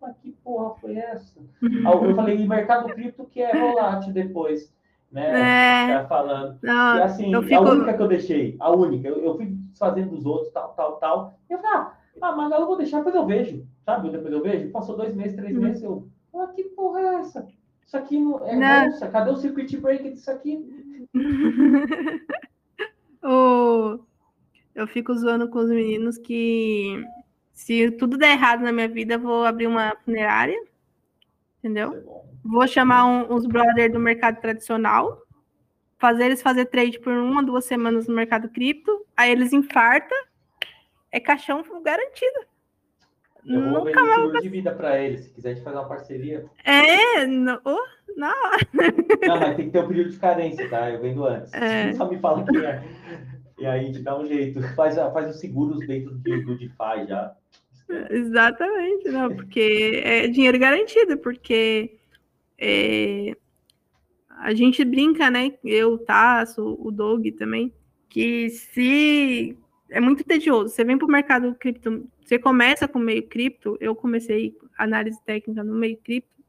Mas 0.00 0.16
que 0.18 0.30
porra 0.44 0.74
foi 0.76 0.96
essa? 0.96 1.40
eu 1.62 2.14
falei, 2.14 2.36
e 2.36 2.48
mercado 2.48 2.92
cripto 2.92 3.24
que 3.26 3.42
é 3.42 3.58
volátil 3.58 4.12
depois, 4.12 4.72
né? 5.10 6.00
É, 6.00 6.06
falando. 6.06 6.58
Não, 6.62 6.96
e 6.96 7.02
assim, 7.02 7.42
fico... 7.42 7.54
a 7.54 7.60
única 7.60 7.94
que 7.94 8.02
eu 8.02 8.08
deixei, 8.08 8.56
a 8.60 8.70
única, 8.70 9.08
eu, 9.08 9.18
eu 9.18 9.36
fui 9.36 9.56
fazendo 9.78 10.10
dos 10.10 10.26
outros, 10.26 10.52
tal, 10.52 10.70
tal, 10.74 10.96
tal. 10.96 11.38
E 11.48 11.52
eu 11.52 11.58
falei, 11.58 11.76
ah, 11.76 11.92
ah 12.22 12.32
mas 12.32 12.52
eu 12.52 12.66
vou 12.66 12.76
deixar, 12.76 12.98
depois 12.98 13.14
eu 13.14 13.26
vejo, 13.26 13.66
sabe? 13.84 14.10
Depois 14.10 14.32
eu 14.32 14.42
vejo. 14.42 14.70
Passou 14.70 14.96
dois 14.96 15.14
meses, 15.14 15.36
três 15.36 15.56
uhum. 15.56 15.62
meses, 15.62 15.82
eu, 15.82 16.08
ah, 16.34 16.48
que 16.48 16.64
porra 16.64 17.00
é 17.00 17.14
essa? 17.16 17.48
Isso 17.86 17.96
aqui 17.96 18.20
não 18.20 18.46
é 18.46 18.54
não. 18.54 18.90
Nossa, 18.90 19.08
cadê 19.08 19.30
o 19.30 19.36
circuit 19.36 19.76
breaker 19.78 20.12
disso 20.12 20.30
aqui? 20.30 20.62
o... 23.24 23.98
Eu 24.74 24.86
fico 24.86 25.14
zoando 25.14 25.48
com 25.48 25.58
os 25.58 25.70
meninos 25.70 26.18
que 26.18 27.02
se 27.58 27.90
tudo 27.90 28.16
der 28.16 28.34
errado 28.34 28.62
na 28.62 28.70
minha 28.70 28.86
vida, 28.86 29.14
eu 29.14 29.18
vou 29.18 29.44
abrir 29.44 29.66
uma 29.66 29.96
funerária, 30.04 30.56
entendeu? 31.58 31.92
É 31.92 32.28
vou 32.44 32.66
chamar 32.68 33.04
um, 33.04 33.34
uns 33.34 33.46
brothers 33.46 33.92
do 33.92 33.98
mercado 33.98 34.40
tradicional, 34.40 35.20
fazer 35.98 36.26
eles 36.26 36.40
fazer 36.40 36.66
trade 36.66 37.00
por 37.00 37.12
uma, 37.12 37.42
duas 37.42 37.64
semanas 37.64 38.06
no 38.06 38.14
mercado 38.14 38.48
cripto, 38.48 39.04
aí 39.16 39.32
eles 39.32 39.52
infartam, 39.52 40.16
é 41.10 41.18
caixão 41.18 41.64
garantido. 41.82 42.46
Eu 43.44 43.60
vou 43.60 43.84
Nunca 43.84 44.04
mais 44.04 44.14
seguro 44.14 44.40
de 44.40 44.48
vida 44.48 44.72
para 44.72 44.96
eles, 45.00 45.24
se 45.24 45.30
quiser 45.30 45.60
fazer 45.64 45.78
uma 45.78 45.88
parceria. 45.88 46.46
É, 46.64 47.26
no, 47.26 47.60
oh, 47.64 47.84
não. 48.16 48.34
Não, 49.26 49.40
mas 49.40 49.56
tem 49.56 49.66
que 49.66 49.72
ter 49.72 49.84
um 49.84 49.88
período 49.88 50.10
de 50.10 50.18
carência, 50.18 50.70
tá? 50.70 50.90
Eu 50.90 51.00
vendo 51.00 51.26
antes. 51.26 51.52
É. 51.54 51.92
Só 51.94 52.08
me 52.08 52.20
fala 52.20 52.44
que 52.44 52.56
é. 52.56 52.84
E 53.58 53.66
aí 53.66 53.86
gente 53.86 54.00
dá 54.00 54.18
um 54.18 54.26
jeito. 54.26 54.62
Faz, 54.74 54.94
faz 54.94 55.34
os 55.34 55.40
seguros 55.40 55.86
dentro 55.86 56.14
do, 56.14 56.44
do 56.44 56.58
DeFi 56.58 57.06
já. 57.08 57.34
Exatamente, 58.10 59.08
não, 59.08 59.34
porque 59.34 60.02
é 60.04 60.28
dinheiro 60.28 60.58
garantido, 60.58 61.16
porque 61.16 61.98
é, 62.58 63.34
a 64.28 64.52
gente 64.52 64.84
brinca, 64.84 65.30
né? 65.30 65.54
Eu, 65.64 65.96
Tasso, 65.98 66.76
o 66.78 66.90
Doug 66.90 67.26
também, 67.38 67.72
que 68.08 68.50
se 68.50 69.56
é 69.90 70.00
muito 70.00 70.22
tedioso. 70.22 70.74
Você 70.74 70.84
vem 70.84 70.98
para 70.98 71.06
o 71.06 71.10
mercado 71.10 71.54
cripto, 71.54 72.06
você 72.22 72.38
começa 72.38 72.86
com 72.86 72.98
meio 72.98 73.26
cripto, 73.26 73.78
eu 73.80 73.94
comecei 73.94 74.54
análise 74.76 75.18
técnica 75.24 75.64
no 75.64 75.74
meio 75.74 75.96
cripto, 75.96 76.44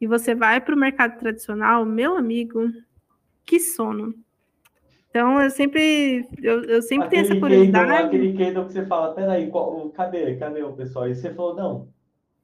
e 0.00 0.06
você 0.06 0.34
vai 0.34 0.60
para 0.60 0.74
o 0.74 0.78
mercado 0.78 1.18
tradicional, 1.18 1.84
meu 1.84 2.16
amigo, 2.16 2.72
que 3.44 3.60
sono. 3.60 4.14
Então, 5.10 5.42
eu 5.42 5.50
sempre, 5.50 6.28
eu, 6.40 6.62
eu 6.62 6.82
sempre 6.82 7.08
aquele 7.08 7.22
tenho 7.22 7.32
essa 7.32 7.40
curiosidade. 7.40 7.90
Candle, 7.90 8.06
aquele 8.06 8.38
candle 8.38 8.66
que 8.66 8.72
você 8.72 8.86
fala, 8.86 9.12
peraí, 9.12 9.50
qual, 9.50 9.90
cadê, 9.90 10.36
cadê 10.36 10.62
o 10.62 10.72
pessoal? 10.72 11.08
E 11.08 11.16
você 11.16 11.34
falou, 11.34 11.56
não, 11.56 11.88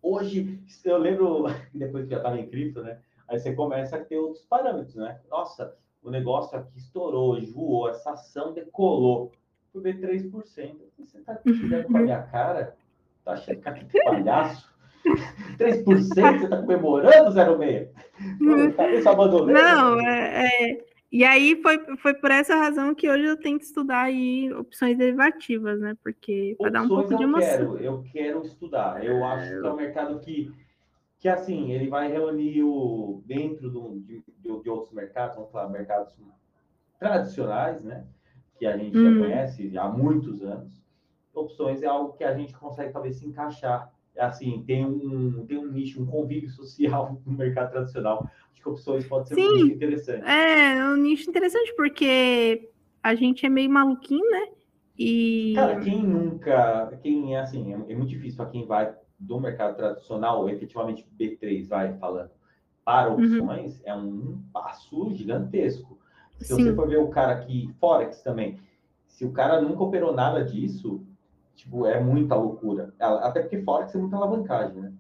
hoje, 0.03 0.59
eu 0.85 0.99
lembro, 0.99 1.45
depois 1.73 2.05
que 2.05 2.11
já 2.11 2.17
estava 2.17 2.39
em 2.39 2.49
cripto, 2.49 2.83
né? 2.83 2.99
Aí 3.29 3.39
você 3.39 3.55
começa 3.55 3.97
a 3.97 4.05
ter 4.05 4.19
outros 4.19 4.45
parâmetros, 4.45 4.97
né? 4.97 5.21
Nossa, 5.31 5.77
o 6.03 6.11
negócio 6.11 6.59
aqui 6.59 6.77
estourou, 6.77 7.41
voou, 7.53 7.89
essa 7.89 8.11
ação 8.13 8.53
decolou. 8.53 9.31
Fui 9.73 9.83
ver 9.83 10.01
3%. 10.01 10.33
Você 10.99 11.21
tá 11.21 11.37
tirando 11.37 11.85
com 11.87 11.99
a 11.99 12.01
minha 12.01 12.23
cara? 12.23 12.75
Tá 13.25 13.33
achando 13.33 13.61
que 13.61 13.69
aqui 13.69 14.03
palhaço? 14.05 14.75
3% 15.57 16.41
você 16.41 16.49
tá 16.49 16.61
comemorando 16.63 17.31
0,6? 17.31 18.75
Cabeça 18.75 19.11
abandonada. 19.11 19.53
Não, 19.53 20.01
é, 20.01 20.47
é 20.73 20.96
e 21.11 21.25
aí 21.25 21.61
foi, 21.63 21.79
foi 21.97 22.15
por 22.15 22.31
essa 22.31 22.57
razão 22.57 22.95
que 22.95 23.09
hoje 23.09 23.25
eu 23.25 23.39
tenho 23.39 23.59
que 23.59 23.65
estudar 23.65 24.03
aí 24.03 24.53
opções 24.53 24.99
derivativas, 24.99 25.79
né? 25.79 25.97
Porque 26.03 26.57
para 26.59 26.71
dar 26.71 26.83
um 26.83 26.89
pouco 26.89 27.17
de 27.17 27.23
emoção. 27.23 27.49
Quero, 27.49 27.79
eu 27.79 28.05
quero 28.13 28.43
estudar. 28.43 29.05
Eu 29.05 29.25
acho 29.25 29.49
que 29.49 29.67
é 29.67 29.73
um 29.73 29.77
mercado 29.77 30.19
que, 30.21 30.53
que 31.19 31.29
assim, 31.29 31.71
ele 31.71 31.89
vai 31.89 32.11
reunir 32.11 32.63
o 32.65 33.23
dentro 33.25 33.71
do, 33.71 34.01
de, 34.01 34.23
de, 34.41 34.71
outros 34.71 34.93
mercados, 34.93 35.37
vamos 35.37 35.53
falar, 35.53 35.69
mercados 35.69 36.15
tradicionais, 36.99 37.83
né? 37.83 38.05
Que 38.59 38.67
a 38.67 38.77
gente 38.77 38.99
hum. 38.99 39.15
já 39.15 39.21
conhece 39.21 39.79
há 39.79 39.89
muitos 39.89 40.43
anos. 40.43 40.85
Opções 41.33 41.83
é 41.83 41.87
algo 41.87 42.15
que 42.15 42.25
a 42.25 42.35
gente 42.35 42.53
consegue 42.55 42.93
talvez 42.93 43.17
se 43.17 43.27
encaixar 43.27 43.93
assim, 44.19 44.63
tem 44.67 44.85
um, 44.85 45.45
tem 45.47 45.59
um 45.59 45.71
nicho, 45.71 46.03
um 46.03 46.07
convívio 46.07 46.51
social 46.51 47.21
no 47.27 47.33
mercado 47.33 47.71
tradicional. 47.71 48.29
Acho 48.53 48.63
que 48.63 48.69
opções 48.69 49.07
pode 49.07 49.29
ser 49.29 49.35
Sim, 49.35 49.47
um 49.47 49.55
nicho 49.55 49.75
interessante. 49.75 50.25
É, 50.25 50.85
um 50.85 50.97
nicho 50.97 51.29
interessante, 51.29 51.75
porque 51.77 52.71
a 53.03 53.15
gente 53.15 53.47
é 53.47 53.49
meio 53.49 53.71
maluquinho, 53.71 54.29
né? 54.31 54.49
E... 54.99 55.53
Cara, 55.55 55.79
quem 55.81 56.03
nunca, 56.03 56.99
quem, 57.03 57.37
assim, 57.37 57.73
é, 57.73 57.93
é 57.93 57.95
muito 57.95 58.09
difícil 58.09 58.37
para 58.37 58.51
quem 58.51 58.67
vai 58.67 58.95
do 59.19 59.41
mercado 59.41 59.77
tradicional, 59.77 60.49
efetivamente 60.49 61.07
B3 61.19 61.67
vai 61.67 61.97
falando, 61.99 62.31
para 62.85 63.11
uhum. 63.11 63.15
opções, 63.15 63.79
uhum. 63.81 63.87
é 63.87 63.95
um 63.95 64.43
passo 64.53 65.15
gigantesco. 65.15 65.99
Se 66.39 66.55
Sim. 66.55 66.65
você 66.65 66.75
for 66.75 66.89
ver 66.89 66.99
o 66.99 67.09
cara 67.09 67.37
que, 67.41 67.73
Forex 67.81 68.23
também, 68.23 68.59
se 69.07 69.25
o 69.25 69.33
cara 69.33 69.61
nunca 69.61 69.83
operou 69.83 70.13
nada 70.13 70.45
disso, 70.45 71.06
Tipo, 71.57 71.87
é 71.87 71.99
muita 71.99 72.37
loucura. 72.37 72.95
Até 73.01 73.41
porque 73.41 73.63
Forex 73.63 73.95
é 73.95 73.99
muita 73.99 74.17
alavancagem, 74.17 74.81
né? 74.81 74.93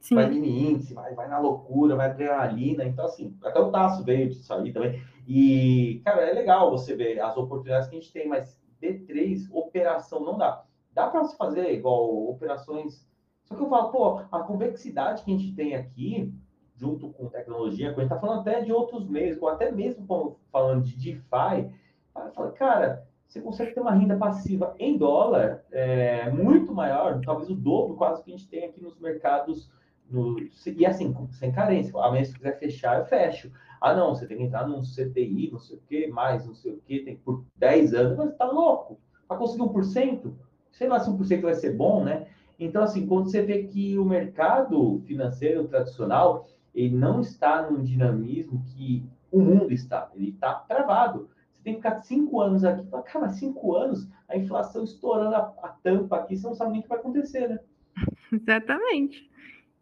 Sim. 0.00 0.16
Vai 0.16 0.28
mini 0.28 0.72
índice, 0.72 0.92
vai, 0.92 1.14
vai 1.14 1.28
na 1.28 1.38
loucura, 1.38 1.96
vai 1.96 2.10
adrenalina. 2.10 2.84
Então, 2.84 3.04
assim, 3.04 3.36
até 3.42 3.58
o 3.58 3.70
Tasso 3.70 4.04
veio 4.04 4.28
disso 4.28 4.52
aí 4.52 4.72
também. 4.72 5.02
E, 5.26 6.02
cara, 6.04 6.22
é 6.22 6.32
legal 6.32 6.70
você 6.70 6.94
ver 6.94 7.20
as 7.20 7.36
oportunidades 7.36 7.88
que 7.88 7.96
a 7.96 8.00
gente 8.00 8.12
tem, 8.12 8.28
mas 8.28 8.60
D3, 8.82 9.48
operação, 9.50 10.20
não 10.20 10.36
dá. 10.36 10.64
Dá 10.92 11.06
para 11.06 11.24
se 11.24 11.36
fazer 11.36 11.72
igual 11.72 12.28
operações. 12.28 13.08
Só 13.44 13.54
que 13.54 13.62
eu 13.62 13.68
falo, 13.68 13.90
pô, 13.90 14.22
a 14.30 14.40
complexidade 14.42 15.24
que 15.24 15.32
a 15.32 15.38
gente 15.38 15.54
tem 15.54 15.74
aqui, 15.74 16.34
junto 16.74 17.08
com 17.10 17.28
tecnologia, 17.28 17.92
a 17.92 17.94
gente 17.94 18.08
tá 18.08 18.18
falando 18.18 18.40
até 18.40 18.60
de 18.60 18.72
outros 18.72 19.08
meios, 19.08 19.40
ou 19.40 19.48
até 19.48 19.70
mesmo 19.70 20.04
falando 20.50 20.82
de 20.84 20.96
DeFi, 20.96 21.72
fala, 22.12 22.52
cara, 22.52 23.06
você 23.32 23.40
consegue 23.40 23.72
ter 23.72 23.80
uma 23.80 23.94
renda 23.94 24.14
passiva 24.16 24.74
em 24.78 24.98
dólar 24.98 25.64
é, 25.72 26.28
muito 26.30 26.74
maior, 26.74 27.18
talvez 27.24 27.48
o 27.48 27.54
dobro 27.54 27.96
quase 27.96 28.22
que 28.22 28.30
a 28.30 28.36
gente 28.36 28.48
tem 28.48 28.66
aqui 28.66 28.82
nos 28.82 28.98
mercados. 28.98 29.70
No, 30.10 30.36
e 30.66 30.84
assim, 30.84 31.16
sem 31.30 31.50
carência. 31.50 31.98
Amanhã, 31.98 32.22
se 32.22 32.34
quiser 32.34 32.58
fechar, 32.58 32.98
eu 32.98 33.06
fecho. 33.06 33.50
Ah, 33.80 33.94
não, 33.94 34.14
você 34.14 34.26
tem 34.26 34.36
que 34.36 34.42
entrar 34.42 34.68
num 34.68 34.82
CDI, 34.82 35.50
não 35.50 35.58
sei 35.58 35.78
o 35.78 35.80
que, 35.88 36.06
mais 36.08 36.46
não 36.46 36.54
sei 36.54 36.72
o 36.72 36.80
que, 36.82 37.00
tem 37.00 37.16
por 37.16 37.42
10 37.56 37.94
anos, 37.94 38.18
mas 38.18 38.36
tá 38.36 38.44
louco. 38.44 39.00
Para 39.26 39.38
conseguir 39.38 39.62
1%, 39.62 40.32
sei 40.70 40.88
lá 40.88 41.00
se 41.00 41.10
1% 41.10 41.40
vai 41.40 41.54
ser 41.54 41.74
bom, 41.74 42.04
né? 42.04 42.26
Então, 42.60 42.82
assim, 42.82 43.06
quando 43.06 43.30
você 43.30 43.40
vê 43.40 43.62
que 43.62 43.98
o 43.98 44.04
mercado 44.04 45.00
financeiro 45.06 45.66
tradicional, 45.66 46.46
ele 46.74 46.94
não 46.94 47.22
está 47.22 47.70
num 47.70 47.82
dinamismo 47.82 48.62
que 48.66 49.02
o 49.30 49.40
mundo 49.40 49.72
está, 49.72 50.10
ele 50.14 50.28
está 50.28 50.52
travado. 50.52 51.30
Você 51.62 51.64
tem 51.64 51.74
que 51.74 51.82
ficar 51.82 52.02
cinco 52.02 52.40
anos 52.40 52.64
aqui. 52.64 52.84
Fala, 52.90 53.02
cara, 53.04 53.28
cinco 53.30 53.76
anos, 53.76 54.08
a 54.28 54.36
inflação 54.36 54.82
estourando 54.82 55.36
a, 55.36 55.54
a 55.62 55.68
tampa 55.68 56.16
aqui, 56.16 56.36
você 56.36 56.46
não 56.46 56.54
sabe 56.54 56.72
nem 56.72 56.80
o 56.80 56.82
que 56.82 56.88
vai 56.88 56.98
acontecer, 56.98 57.48
né? 57.48 57.60
Exatamente. 58.32 59.30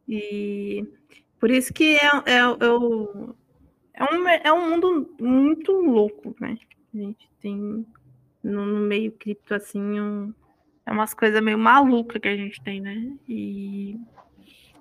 E 0.07 0.87
por 1.39 1.51
isso 1.51 1.72
que 1.72 1.97
é, 1.97 2.07
é, 2.26 2.37
é, 2.37 2.47
o, 2.47 3.35
é, 3.95 4.05
um, 4.05 4.28
é 4.28 4.53
um 4.53 4.70
mundo 4.70 5.16
muito 5.18 5.72
louco, 5.72 6.37
né? 6.39 6.59
A 6.93 6.97
gente 6.99 7.31
tem 7.41 7.87
no, 8.43 8.66
no 8.66 8.81
meio 8.81 9.12
cripto 9.12 9.55
assim 9.55 9.81
um, 10.01 10.35
é 10.85 10.93
umas 10.93 11.14
coisas 11.14 11.43
meio 11.43 11.59
malucas 11.59 12.20
que 12.20 12.28
a 12.28 12.37
gente 12.37 12.62
tem, 12.62 12.81
né? 12.81 13.16
E, 13.26 13.99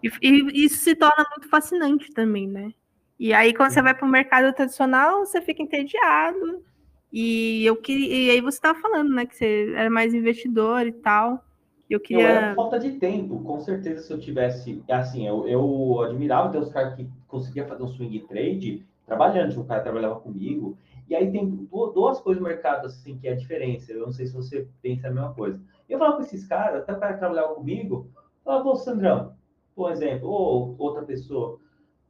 e, 0.04 0.10
e, 0.22 0.66
isso 0.66 0.80
se 0.80 0.96
torna 0.96 1.26
muito 1.30 1.48
fascinante 1.48 2.12
também, 2.12 2.48
né? 2.48 2.74
E 3.18 3.34
aí, 3.34 3.54
quando 3.54 3.72
você 3.72 3.82
vai 3.82 3.94
para 3.94 4.06
o 4.06 4.10
mercado 4.10 4.54
tradicional, 4.54 5.26
você 5.26 5.42
fica 5.42 5.62
entediado, 5.62 6.64
e 7.12 7.66
eu 7.66 7.76
queria. 7.76 8.08
E 8.08 8.30
aí 8.32 8.42
você 8.42 8.58
estava 8.58 8.80
falando, 8.80 9.14
né, 9.14 9.26
que 9.26 9.36
você 9.36 9.74
era 9.76 9.90
mais 9.90 10.14
investidor 10.14 10.86
e 10.86 10.92
tal. 10.92 11.44
Eu 11.90 12.00
queria. 12.00 12.24
Eu 12.24 12.30
era 12.30 12.56
falta 12.56 12.80
de 12.80 12.92
tempo, 12.94 13.40
com 13.44 13.60
certeza, 13.60 14.02
se 14.04 14.14
eu 14.14 14.20
tivesse. 14.20 14.84
Assim, 14.90 15.28
eu, 15.28 15.48
eu 15.48 16.02
admirava 16.02 16.52
ter 16.52 16.60
os 16.60 16.72
caras 16.72 16.94
que 16.96 17.08
conseguiam 17.28 17.68
fazer 17.68 17.84
um 17.84 17.88
swing 17.88 18.20
trade 18.28 18.86
trabalhando, 19.06 19.60
um 19.60 19.66
cara 19.66 19.82
trabalhava 19.82 20.20
comigo. 20.20 20.78
E 21.10 21.16
aí 21.16 21.32
tem 21.32 21.68
duas 21.72 22.22
coisas 22.22 22.42
no 22.42 22.48
mercado 22.48 22.86
assim 22.86 23.18
que 23.18 23.28
é 23.28 23.32
a 23.32 23.36
diferença. 23.36 23.92
Eu 23.92 24.06
não 24.06 24.12
sei 24.12 24.28
se 24.28 24.34
você 24.34 24.68
pensa 24.82 25.08
a 25.08 25.12
mesma 25.12 25.34
coisa. 25.34 25.60
Eu 25.90 25.98
falava 25.98 26.18
com 26.18 26.24
esses 26.24 26.46
caras, 26.46 26.84
até 26.84 26.94
o 26.94 27.00
cara 27.00 27.14
que 27.14 27.20
trabalhava 27.20 27.56
comigo, 27.56 28.08
falava, 28.46 28.70
ô 28.70 28.76
Sandrão, 28.76 29.34
por 29.76 29.92
exemplo, 29.92 30.30
ou 30.30 30.76
outra 30.78 31.02
pessoa, 31.02 31.60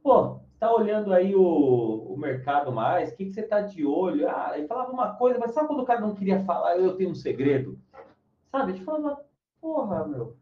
pô, 0.02 0.39
está 0.60 0.70
olhando 0.70 1.14
aí 1.14 1.34
o, 1.34 1.42
o 1.42 2.18
mercado 2.18 2.70
mais? 2.70 3.10
O 3.10 3.16
que, 3.16 3.24
que 3.24 3.32
você 3.32 3.40
está 3.40 3.62
de 3.62 3.84
olho? 3.86 4.28
Ah, 4.28 4.52
ele 4.54 4.66
falava 4.66 4.92
uma 4.92 5.14
coisa, 5.14 5.38
mas 5.38 5.52
sabe 5.52 5.68
quando 5.68 5.80
o 5.80 5.86
cara 5.86 6.02
não 6.02 6.14
queria 6.14 6.44
falar, 6.44 6.76
eu 6.76 6.94
tenho 6.96 7.10
um 7.10 7.14
segredo? 7.14 7.78
Sabe? 8.52 8.72
A 8.72 8.74
gente 8.74 8.84
falava, 8.84 9.24
porra, 9.58 10.06
meu. 10.06 10.36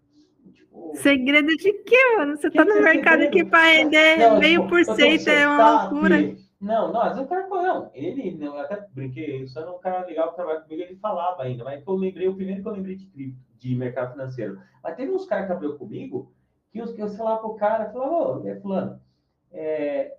Tipo, 0.52 0.90
segredo 0.96 1.56
de 1.56 1.72
quê, 1.84 2.16
mano? 2.16 2.36
Você 2.36 2.48
está 2.48 2.64
no 2.64 2.72
é 2.72 2.80
mercado 2.80 3.20
segredo? 3.20 3.28
aqui 3.28 3.44
para 3.44 3.72
render 3.72 4.16
não, 4.16 4.38
meio 4.40 4.62
tipo, 4.62 4.70
por 4.70 4.84
cento, 4.84 5.28
é 5.28 5.46
uma 5.46 5.82
loucura. 5.82 6.16
Não, 6.60 6.92
não, 6.92 7.00
às 7.00 7.12
vezes 7.12 7.24
o 7.24 7.28
cara 7.28 7.46
não, 7.46 7.88
ele, 7.94 8.44
eu 8.44 8.58
até 8.58 8.84
brinquei, 8.92 9.42
isso 9.42 9.56
era 9.56 9.70
um 9.70 9.78
cara 9.78 10.04
legal 10.04 10.30
que 10.30 10.34
trabalha 10.34 10.62
comigo, 10.62 10.82
ele 10.82 10.96
falava 10.96 11.44
ainda, 11.44 11.62
mas 11.62 11.84
que 11.84 11.88
eu 11.88 11.94
lembrei, 11.94 12.26
o 12.26 12.34
primeiro 12.34 12.62
que 12.62 12.68
eu 12.68 12.72
lembrei 12.72 12.96
de, 12.96 13.36
de 13.56 13.76
mercado 13.76 14.10
financeiro. 14.10 14.58
Mas 14.82 14.96
teve 14.96 15.12
uns 15.12 15.24
caras 15.24 15.44
que 15.44 15.52
trabalhou 15.52 15.78
comigo, 15.78 16.32
que 16.72 16.80
eu, 16.80 16.86
eu 16.96 17.08
sei 17.08 17.24
lá 17.24 17.36
pro 17.36 17.54
cara, 17.54 17.92
falava, 17.92 18.40
ô, 18.40 18.48
é 18.48 18.56
fulano, 18.56 19.00
é, 19.52 20.16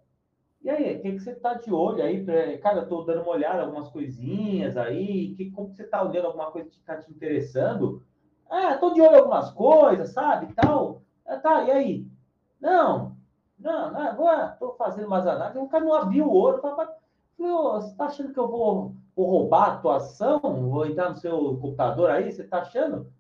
e 0.62 0.70
aí, 0.70 0.98
o 0.98 1.02
que, 1.02 1.12
que 1.14 1.20
você 1.20 1.36
tá 1.36 1.54
de 1.54 1.72
olho 1.74 2.04
aí? 2.04 2.24
Pra... 2.24 2.58
Cara, 2.60 2.80
eu 2.82 2.88
tô 2.88 3.04
dando 3.04 3.22
uma 3.22 3.32
olhada, 3.32 3.64
algumas 3.64 3.90
coisinhas 3.90 4.76
aí, 4.78 5.34
que, 5.36 5.52
como 5.52 5.70
que 5.70 5.76
você 5.76 5.86
tá 5.86 6.04
olhando 6.04 6.28
alguma 6.28 6.52
coisa 6.52 6.70
que 6.70 6.80
tá 6.82 6.98
te 6.98 7.10
interessando? 7.12 8.04
Ah, 8.50 8.76
tô 8.78 8.94
de 8.94 9.02
olho 9.02 9.16
em 9.16 9.20
algumas 9.20 9.52
coisas, 9.52 10.10
sabe, 10.12 10.54
tal. 10.54 11.02
Ah, 11.26 11.38
tá, 11.38 11.64
e 11.64 11.72
aí? 11.72 12.08
Não, 12.60 13.16
não, 13.58 13.92
não, 13.92 14.02
agora 14.02 14.50
tô 14.60 14.74
fazendo 14.74 15.08
umas 15.08 15.26
análises, 15.26 15.62
o 15.62 15.70
cara 15.70 15.86
não 15.86 15.94
abriu 15.94 16.26
o 16.26 16.36
olho, 16.36 16.60
falei, 16.60 16.88
você 17.38 17.96
tá 17.96 18.06
achando 18.06 18.34
que 18.34 18.40
eu 18.40 18.48
vou, 18.48 18.96
vou 19.16 19.30
roubar 19.30 19.70
a 19.70 19.74
atuação? 19.76 20.40
Vou 20.42 20.86
entrar 20.86 21.10
no 21.10 21.16
seu 21.16 21.58
computador 21.58 22.10
aí? 22.10 22.32
Você 22.32 22.44
tá 22.44 22.60
achando? 22.60 23.12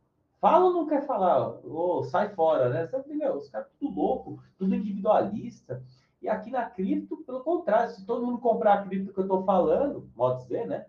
Fala 0.41 0.65
ou 0.65 0.73
não 0.73 0.87
quer 0.87 1.05
falar? 1.05 1.59
Ou 1.65 2.03
sai 2.03 2.29
fora, 2.29 2.69
né? 2.69 2.87
Você, 2.87 3.13
meu, 3.13 3.35
os 3.35 3.49
caras 3.49 3.67
tudo 3.79 3.95
louco, 3.95 4.43
tudo 4.57 4.75
individualista. 4.75 5.81
E 6.21 6.27
aqui 6.27 6.51
na 6.51 6.65
cripto, 6.65 7.17
pelo 7.17 7.41
contrário, 7.41 7.91
se 7.91 8.05
todo 8.05 8.25
mundo 8.25 8.39
comprar 8.39 8.73
a 8.73 8.83
cripto 8.83 9.13
que 9.13 9.19
eu 9.19 9.23
estou 9.23 9.45
falando, 9.45 10.09
pode 10.15 10.43
dizer, 10.43 10.67
né? 10.67 10.85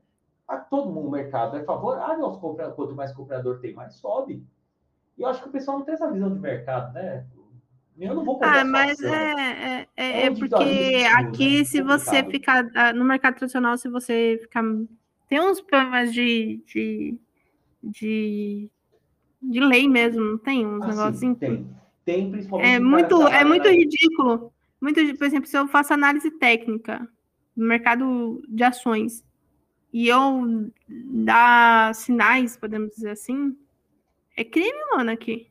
A 0.46 0.56
todo 0.56 0.90
mundo, 0.90 1.06
o 1.06 1.10
mercado 1.10 1.56
é 1.56 1.62
favorável 1.62 2.24
aos 2.24 2.38
compradores. 2.38 2.74
Quanto 2.74 2.94
mais 2.96 3.12
comprador 3.12 3.60
tem, 3.60 3.72
mais 3.72 3.94
sobe. 3.94 4.44
E 5.16 5.22
eu 5.22 5.28
acho 5.28 5.42
que 5.42 5.48
o 5.48 5.52
pessoal 5.52 5.78
não 5.78 5.84
tem 5.84 5.94
essa 5.94 6.10
visão 6.10 6.32
de 6.32 6.40
mercado, 6.40 6.92
né? 6.92 7.24
Eu 7.98 8.14
não 8.14 8.24
vou 8.24 8.34
comprar 8.34 8.60
Ah, 8.60 8.64
mas 8.64 9.00
é, 9.02 9.08
é, 9.12 9.88
é, 9.96 10.26
é 10.26 10.30
porque 10.34 11.04
aqui, 11.14 11.58
né? 11.58 11.64
se 11.64 11.82
você 11.82 12.24
ficar 12.24 12.66
ah, 12.74 12.92
no 12.92 13.04
mercado 13.04 13.36
tradicional, 13.36 13.76
se 13.76 13.88
você 13.88 14.38
ficar. 14.40 14.64
Tem 15.28 15.40
uns 15.40 15.60
problemas 15.60 16.12
de, 16.12 16.60
de, 16.66 17.18
de, 17.82 18.70
de 19.40 19.60
lei 19.60 19.86
mesmo, 19.86 20.20
não 20.20 20.38
tem 20.38 20.66
uns 20.66 20.82
ah, 20.82 20.88
negocinhos. 20.88 21.38
Tem, 21.38 21.70
tem, 22.04 22.30
principalmente. 22.30 22.68
É 22.68 22.80
muito, 22.80 23.28
é 23.28 23.44
muito 23.44 23.68
ridículo. 23.68 24.52
Muito, 24.80 25.00
por 25.18 25.26
exemplo, 25.26 25.46
se 25.46 25.56
eu 25.56 25.68
faço 25.68 25.92
análise 25.92 26.30
técnica 26.30 27.06
no 27.56 27.66
mercado 27.66 28.42
de 28.48 28.64
ações 28.64 29.24
e 29.92 30.08
eu 30.08 30.70
dar 30.88 31.94
sinais, 31.94 32.56
podemos 32.56 32.90
dizer 32.94 33.10
assim, 33.10 33.56
é 34.36 34.44
crime, 34.44 34.78
mano, 34.96 35.10
aqui. 35.10 35.50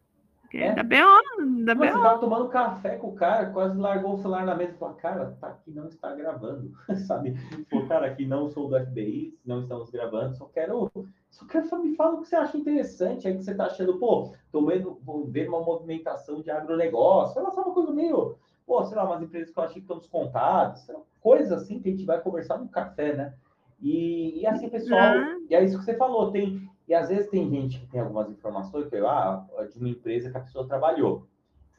É. 0.51 0.73
Da 0.73 0.81
BO, 0.81 1.63
da 1.63 1.75
BO. 1.75 1.85
Você 1.85 1.91
tava 1.91 2.19
tomando 2.19 2.49
café 2.49 2.95
com 2.97 3.09
o 3.09 3.15
cara, 3.15 3.51
quase 3.51 3.77
largou 3.77 4.15
o 4.15 4.17
celular 4.17 4.45
na 4.45 4.55
mesa 4.55 4.73
e 4.73 4.77
falou, 4.77 4.95
cara, 4.95 5.37
tá 5.39 5.49
aqui, 5.49 5.71
não 5.71 5.87
está 5.87 6.15
gravando, 6.15 6.71
sabe? 7.05 7.35
Pô, 7.69 7.85
cara, 7.85 8.07
aqui 8.07 8.25
não 8.25 8.49
sou 8.49 8.67
do 8.67 8.79
FBI, 8.87 9.37
não 9.45 9.61
estamos 9.61 9.91
gravando, 9.91 10.35
só 10.35 10.45
quero, 10.45 10.91
só 11.29 11.45
quero 11.45 11.67
só 11.67 11.77
me 11.77 11.95
fala 11.95 12.15
o 12.15 12.21
que 12.21 12.27
você 12.27 12.35
acha 12.35 12.57
interessante, 12.57 13.27
aí 13.27 13.37
que 13.37 13.43
você 13.43 13.53
tá 13.53 13.65
achando, 13.65 13.99
pô, 13.99 14.33
tô 14.51 14.65
vendo, 14.65 14.99
vou 15.03 15.27
ver 15.27 15.47
uma 15.47 15.61
movimentação 15.61 16.41
de 16.41 16.49
agronegócio, 16.49 17.39
ela 17.39 17.51
só 17.51 17.61
uma 17.61 17.73
coisa 17.73 17.91
meio 17.91 18.35
pô, 18.69 18.85
sei 18.85 18.95
lá, 18.95 19.03
umas 19.03 19.23
empresas 19.23 19.51
que 19.51 19.59
eu 19.59 19.63
achei 19.63 19.77
que 19.77 19.81
estão 19.81 19.97
descontadas, 19.97 20.87
coisas 21.19 21.51
assim 21.51 21.79
que 21.79 21.89
a 21.89 21.91
gente 21.91 22.05
vai 22.05 22.21
conversar 22.21 22.59
no 22.59 22.69
café, 22.69 23.15
né? 23.15 23.33
E, 23.81 24.39
e 24.39 24.45
assim, 24.45 24.69
pessoal, 24.69 25.15
e 25.49 25.55
é 25.55 25.63
isso 25.63 25.79
que 25.79 25.85
você 25.85 25.97
falou, 25.97 26.31
tem, 26.31 26.69
e 26.87 26.93
às 26.93 27.09
vezes 27.09 27.31
tem 27.31 27.49
gente 27.49 27.79
que 27.79 27.87
tem 27.87 27.99
algumas 27.99 28.29
informações 28.29 28.87
que, 28.87 28.95
ah, 28.97 29.43
de 29.71 29.79
uma 29.79 29.89
empresa 29.89 30.29
que 30.29 30.37
a 30.37 30.41
pessoa 30.41 30.67
trabalhou. 30.67 31.25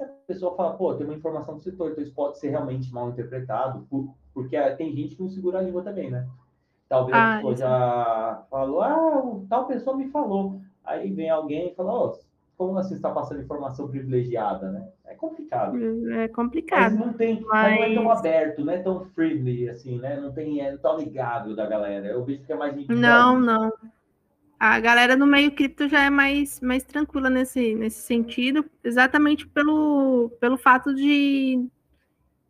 A 0.01 0.05
pessoa 0.27 0.57
fala, 0.57 0.73
pô, 0.73 0.93
tem 0.95 1.07
uma 1.07 1.15
informação 1.15 1.55
do 1.55 1.63
setor, 1.63 1.93
então 1.93 2.03
isso 2.03 2.13
pode 2.13 2.41
ser 2.41 2.49
realmente 2.49 2.93
mal 2.93 3.11
interpretado, 3.11 3.87
por, 3.89 4.13
porque 4.35 4.61
tem 4.73 4.93
gente 4.93 5.15
que 5.15 5.23
não 5.23 5.29
segura 5.29 5.61
a 5.61 5.63
língua 5.63 5.85
também, 5.85 6.11
né? 6.11 6.27
Talvez 6.89 7.17
ah, 7.17 7.35
a 7.35 7.37
pessoa 7.37 7.57
já 7.57 8.47
falou, 8.51 8.83
ah, 8.83 9.41
tal 9.49 9.69
pessoa 9.69 9.97
me 9.97 10.09
falou. 10.09 10.61
Aí 10.85 11.13
vem 11.13 11.31
alguém 11.31 11.69
e 11.69 11.75
fala, 11.77 12.07
oh, 12.07 12.19
como 12.61 12.75
você 12.75 12.93
está 12.93 13.11
passando 13.11 13.41
informação 13.41 13.89
privilegiada, 13.89 14.71
né? 14.71 14.87
É 15.07 15.15
complicado. 15.15 15.79
É 16.13 16.29
complicado. 16.29 16.95
Mas 16.95 17.07
não 17.07 17.15
tem, 17.15 17.41
mas... 17.41 17.75
não 17.75 17.85
é 17.87 17.95
tão 17.95 18.11
aberto, 18.11 18.63
não 18.63 18.73
é 18.75 18.79
tão 18.83 19.05
friendly 19.15 19.71
assim, 19.71 19.99
né? 19.99 20.21
Não 20.21 20.31
tem, 20.31 20.61
é 20.61 20.77
tão 20.77 20.93
amigável 20.93 21.57
da 21.57 21.65
galera. 21.65 22.09
Eu 22.09 22.23
vejo 22.23 22.45
que 22.45 22.53
é 22.53 22.57
mais 22.57 22.87
Não, 22.87 23.41
não. 23.41 23.73
A 24.59 24.79
galera 24.79 25.17
do 25.17 25.27
meio 25.27 25.53
cripto 25.53 25.89
já 25.89 26.05
é 26.05 26.11
mais, 26.11 26.61
mais 26.61 26.85
tranquila 26.85 27.31
nesse, 27.31 27.75
nesse 27.75 28.03
sentido, 28.03 28.63
exatamente 28.85 29.49
pelo, 29.49 30.29
pelo 30.39 30.59
fato 30.59 30.95
de 30.95 31.67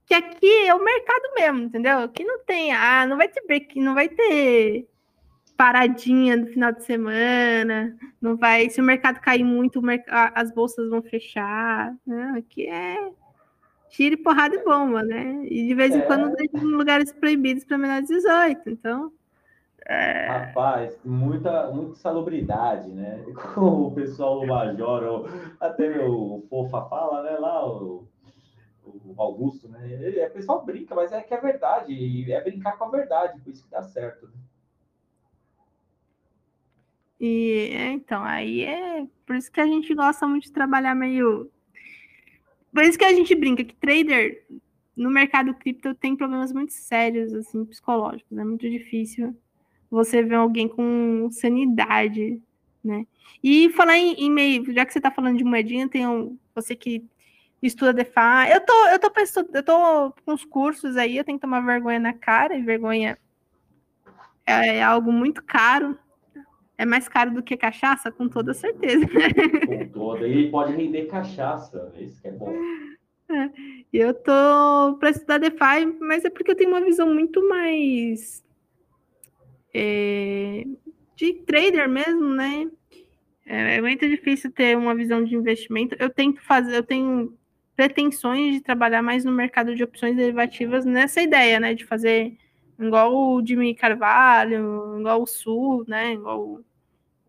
que 0.06 0.14
aqui 0.14 0.66
é 0.66 0.74
o 0.74 0.84
mercado 0.84 1.34
mesmo, 1.36 1.60
entendeu? 1.60 1.98
Aqui 1.98 2.24
não 2.24 2.40
tem, 2.40 2.72
ah, 2.72 3.06
não 3.06 3.16
vai 3.16 3.28
ter 3.28 3.46
break, 3.46 3.78
não 3.78 3.94
vai 3.94 4.08
ter 4.08 4.89
paradinha 5.60 6.38
no 6.38 6.46
final 6.46 6.72
de 6.72 6.82
semana, 6.82 7.94
não 8.18 8.34
vai. 8.34 8.70
Se 8.70 8.80
o 8.80 8.84
mercado 8.84 9.20
cair 9.20 9.44
muito, 9.44 9.82
as 10.10 10.50
bolsas 10.50 10.88
vão 10.88 11.02
fechar. 11.02 11.94
Né? 12.06 12.32
Aqui 12.38 12.66
é 12.66 12.96
tiro, 13.90 14.16
porrada 14.22 14.54
e 14.54 14.64
bomba, 14.64 15.02
né? 15.02 15.44
E 15.44 15.66
de 15.66 15.74
vez 15.74 15.94
em 15.94 15.98
é. 15.98 16.02
quando 16.02 16.34
em 16.40 16.60
lugares 16.62 17.12
proibidos 17.12 17.62
para 17.64 17.76
menores 17.76 18.08
de 18.08 18.14
18. 18.14 18.70
Então. 18.70 19.12
É... 19.84 20.28
Rapaz, 20.28 20.98
muita, 21.04 21.70
muita 21.70 21.94
salubridade, 21.96 22.90
né? 22.90 23.22
Como 23.54 23.88
o 23.88 23.94
pessoal 23.94 24.40
do 24.40 24.46
Major, 24.46 25.02
ou 25.02 25.28
até 25.60 25.90
meu 25.90 26.42
Fofa 26.48 26.88
fala, 26.88 27.22
né? 27.22 27.36
Lá, 27.38 27.66
o, 27.66 28.08
o 28.86 29.14
Augusto, 29.18 29.68
né? 29.68 29.86
Ele, 29.92 30.24
o 30.24 30.30
pessoal 30.30 30.64
brinca, 30.64 30.94
mas 30.94 31.12
é 31.12 31.20
que 31.20 31.34
é 31.34 31.40
verdade, 31.40 32.32
é 32.32 32.40
brincar 32.40 32.78
com 32.78 32.84
a 32.84 32.90
verdade, 32.90 33.38
por 33.40 33.50
isso 33.50 33.64
que 33.64 33.70
dá 33.70 33.82
certo. 33.82 34.24
Né? 34.24 34.32
E 37.20 37.70
é, 37.74 37.92
então, 37.92 38.24
aí 38.24 38.62
é 38.62 39.06
por 39.26 39.36
isso 39.36 39.52
que 39.52 39.60
a 39.60 39.66
gente 39.66 39.94
gosta 39.94 40.26
muito 40.26 40.44
de 40.44 40.52
trabalhar 40.52 40.94
meio. 40.94 41.50
Por 42.72 42.82
isso 42.82 42.98
que 42.98 43.04
a 43.04 43.12
gente 43.12 43.34
brinca 43.34 43.62
que 43.62 43.74
trader 43.74 44.42
no 44.96 45.10
mercado 45.10 45.52
cripto 45.54 45.94
tem 45.94 46.16
problemas 46.16 46.52
muito 46.52 46.72
sérios, 46.72 47.34
assim, 47.34 47.64
psicológicos. 47.66 48.38
É 48.38 48.44
muito 48.44 48.68
difícil 48.70 49.36
você 49.90 50.22
ver 50.22 50.36
alguém 50.36 50.66
com 50.66 51.28
sanidade, 51.30 52.40
né? 52.82 53.06
E 53.42 53.68
falar 53.70 53.98
em, 53.98 54.14
em 54.14 54.30
meio, 54.30 54.72
já 54.72 54.86
que 54.86 54.92
você 54.92 54.98
está 54.98 55.10
falando 55.10 55.36
de 55.36 55.44
moedinha, 55.44 55.88
tem 55.88 56.06
um, 56.06 56.38
você 56.54 56.74
que 56.74 57.04
estuda 57.60 57.92
DeFi. 57.92 58.50
Eu 58.52 58.60
tô, 58.64 58.86
eu 58.88 58.98
tô 58.98 59.10
pensando, 59.10 59.50
eu 59.52 59.62
tô 59.62 60.12
com 60.24 60.32
os 60.32 60.44
cursos 60.44 60.96
aí, 60.96 61.18
eu 61.18 61.24
tenho 61.24 61.38
que 61.38 61.42
tomar 61.42 61.60
vergonha 61.60 61.98
na 61.98 62.14
cara, 62.14 62.56
e 62.56 62.62
vergonha 62.62 63.18
é, 64.46 64.76
é 64.76 64.82
algo 64.82 65.12
muito 65.12 65.42
caro 65.42 65.98
é 66.80 66.86
mais 66.86 67.06
caro 67.06 67.34
do 67.34 67.42
que 67.42 67.58
cachaça? 67.58 68.10
Com 68.10 68.26
toda 68.26 68.54
certeza. 68.54 69.06
Com 69.66 69.88
toda. 69.88 70.26
E 70.26 70.50
pode 70.50 70.72
render 70.72 71.04
cachaça, 71.08 71.92
isso 71.98 72.22
que 72.22 72.28
é 72.28 72.30
bom. 72.32 72.54
É, 73.30 73.50
eu 73.92 74.14
tô 74.14 74.96
para 74.98 75.10
estudar 75.10 75.36
DeFi, 75.36 75.98
mas 76.00 76.24
é 76.24 76.30
porque 76.30 76.50
eu 76.50 76.56
tenho 76.56 76.70
uma 76.70 76.80
visão 76.80 77.12
muito 77.12 77.46
mais 77.46 78.42
é, 79.74 80.64
de 81.14 81.34
trader 81.34 81.86
mesmo, 81.86 82.30
né? 82.30 82.70
É, 83.44 83.76
é 83.76 83.80
muito 83.82 84.08
difícil 84.08 84.50
ter 84.50 84.74
uma 84.74 84.94
visão 84.94 85.22
de 85.22 85.36
investimento. 85.36 85.94
Eu 85.98 86.08
tento 86.08 86.40
fazer, 86.40 86.74
eu 86.74 86.82
tenho 86.82 87.36
pretensões 87.76 88.54
de 88.54 88.62
trabalhar 88.62 89.02
mais 89.02 89.22
no 89.22 89.32
mercado 89.32 89.74
de 89.74 89.84
opções 89.84 90.16
derivativas 90.16 90.86
nessa 90.86 91.20
ideia, 91.20 91.60
né? 91.60 91.74
De 91.74 91.84
fazer 91.84 92.38
igual 92.78 93.14
o 93.14 93.46
Jimmy 93.46 93.74
Carvalho, 93.74 94.98
igual 94.98 95.22
o 95.22 95.26
Sul, 95.26 95.84
né? 95.86 96.14
Igual 96.14 96.62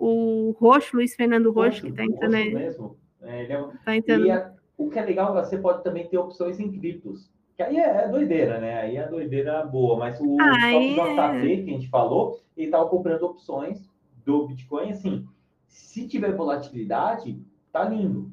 o 0.01 0.51
Roxo, 0.59 0.95
Luiz 0.95 1.13
Fernando 1.13 1.51
Roxo, 1.51 1.83
que 1.83 1.89
está 1.89 2.03
entrando 2.03 2.33
aí. 2.33 2.51
mesmo. 2.51 2.97
É, 3.21 3.43
ele 3.43 3.53
é... 3.53 3.67
tá 3.85 3.95
entrando. 3.95 4.25
E 4.25 4.31
a, 4.31 4.51
o 4.75 4.89
que 4.89 4.97
é 4.97 5.03
legal, 5.03 5.33
você 5.33 5.59
pode 5.59 5.83
também 5.83 6.07
ter 6.07 6.17
opções 6.17 6.59
em 6.59 6.71
criptos. 6.71 7.29
Que 7.55 7.61
aí 7.61 7.77
é, 7.77 8.05
é 8.05 8.07
doideira, 8.07 8.59
né? 8.59 8.81
Aí 8.81 8.97
é 8.97 9.07
doideira 9.07 9.63
boa. 9.63 9.97
Mas 9.97 10.19
o 10.19 10.35
JP 10.35 11.53
é... 11.53 11.63
que 11.63 11.69
a 11.69 11.73
gente 11.73 11.89
falou, 11.89 12.41
ele 12.57 12.67
estava 12.67 12.89
comprando 12.89 13.23
opções 13.23 13.87
do 14.25 14.47
Bitcoin, 14.47 14.91
assim, 14.91 15.27
se 15.67 16.07
tiver 16.07 16.35
volatilidade, 16.35 17.39
tá 17.71 17.83
lindo. 17.83 18.31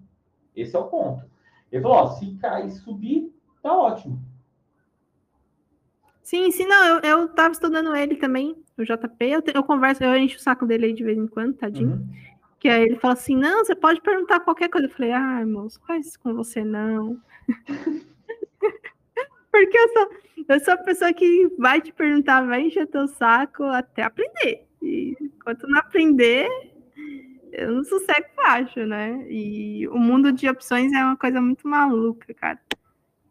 Esse 0.57 0.75
é 0.75 0.79
o 0.79 0.85
ponto. 0.85 1.25
Ele 1.71 1.83
falou, 1.83 1.99
ó, 1.99 2.07
se 2.13 2.35
cair 2.37 2.69
e 2.69 2.71
subir, 2.71 3.31
tá 3.63 3.77
ótimo. 3.77 4.19
Sim, 6.29 6.51
sim, 6.51 6.67
não, 6.67 6.85
eu, 6.85 7.01
eu 7.01 7.29
tava 7.31 7.53
estudando 7.53 7.97
ele 7.97 8.15
também, 8.15 8.55
o 8.77 8.85
JP, 8.85 9.25
eu, 9.25 9.43
eu 9.55 9.65
converso, 9.65 10.05
eu 10.05 10.15
encho 10.15 10.37
o 10.37 10.41
saco 10.41 10.67
dele 10.67 10.85
aí 10.85 10.93
de 10.93 11.03
vez 11.03 11.17
em 11.17 11.27
quando, 11.27 11.57
tadinho. 11.57 11.93
Uhum. 11.93 12.09
Que 12.61 12.69
aí 12.69 12.83
ele 12.83 12.97
fala 12.97 13.15
assim, 13.15 13.35
não, 13.35 13.65
você 13.65 13.75
pode 13.75 14.03
perguntar 14.03 14.41
qualquer 14.41 14.69
coisa. 14.69 14.89
Eu 14.89 14.91
falei, 14.91 15.13
ah, 15.13 15.47
moço, 15.47 15.81
faz 15.87 16.07
isso 16.07 16.21
com 16.21 16.35
você 16.35 16.63
não. 16.63 17.19
Porque 19.51 19.79
eu 19.79 19.89
sou, 19.89 20.11
eu 20.51 20.61
sou 20.61 20.75
a 20.75 20.77
pessoa 20.77 21.15
que 21.15 21.51
vai 21.59 21.81
te 21.81 21.95
perguntar, 21.95 22.47
vai 22.47 22.61
encher 22.61 22.87
teu 22.89 23.09
saco 23.09 23.65
até 23.65 24.03
aprender. 24.03 24.67
E 24.83 25.17
enquanto 25.19 25.67
não 25.67 25.79
aprender, 25.79 26.47
eu 27.53 27.73
não 27.73 27.85
sossego 27.85 28.29
baixo, 28.37 28.85
né? 28.85 29.27
E 29.31 29.89
o 29.89 29.97
mundo 29.97 30.31
de 30.31 30.47
opções 30.47 30.93
é 30.93 31.03
uma 31.03 31.17
coisa 31.17 31.41
muito 31.41 31.67
maluca, 31.67 32.35
cara. 32.35 32.61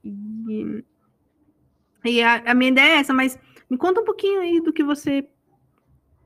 E 0.04 0.84
e 2.08 2.22
a, 2.22 2.44
a, 2.46 2.54
minha 2.54 2.72
ideia 2.72 2.96
é 2.96 3.00
essa, 3.00 3.14
mas 3.14 3.40
me 3.70 3.78
conta 3.78 4.02
um 4.02 4.06
pouquinho 4.06 4.42
aí 4.42 4.62
do 4.62 4.74
que 4.74 4.84
você 4.84 5.28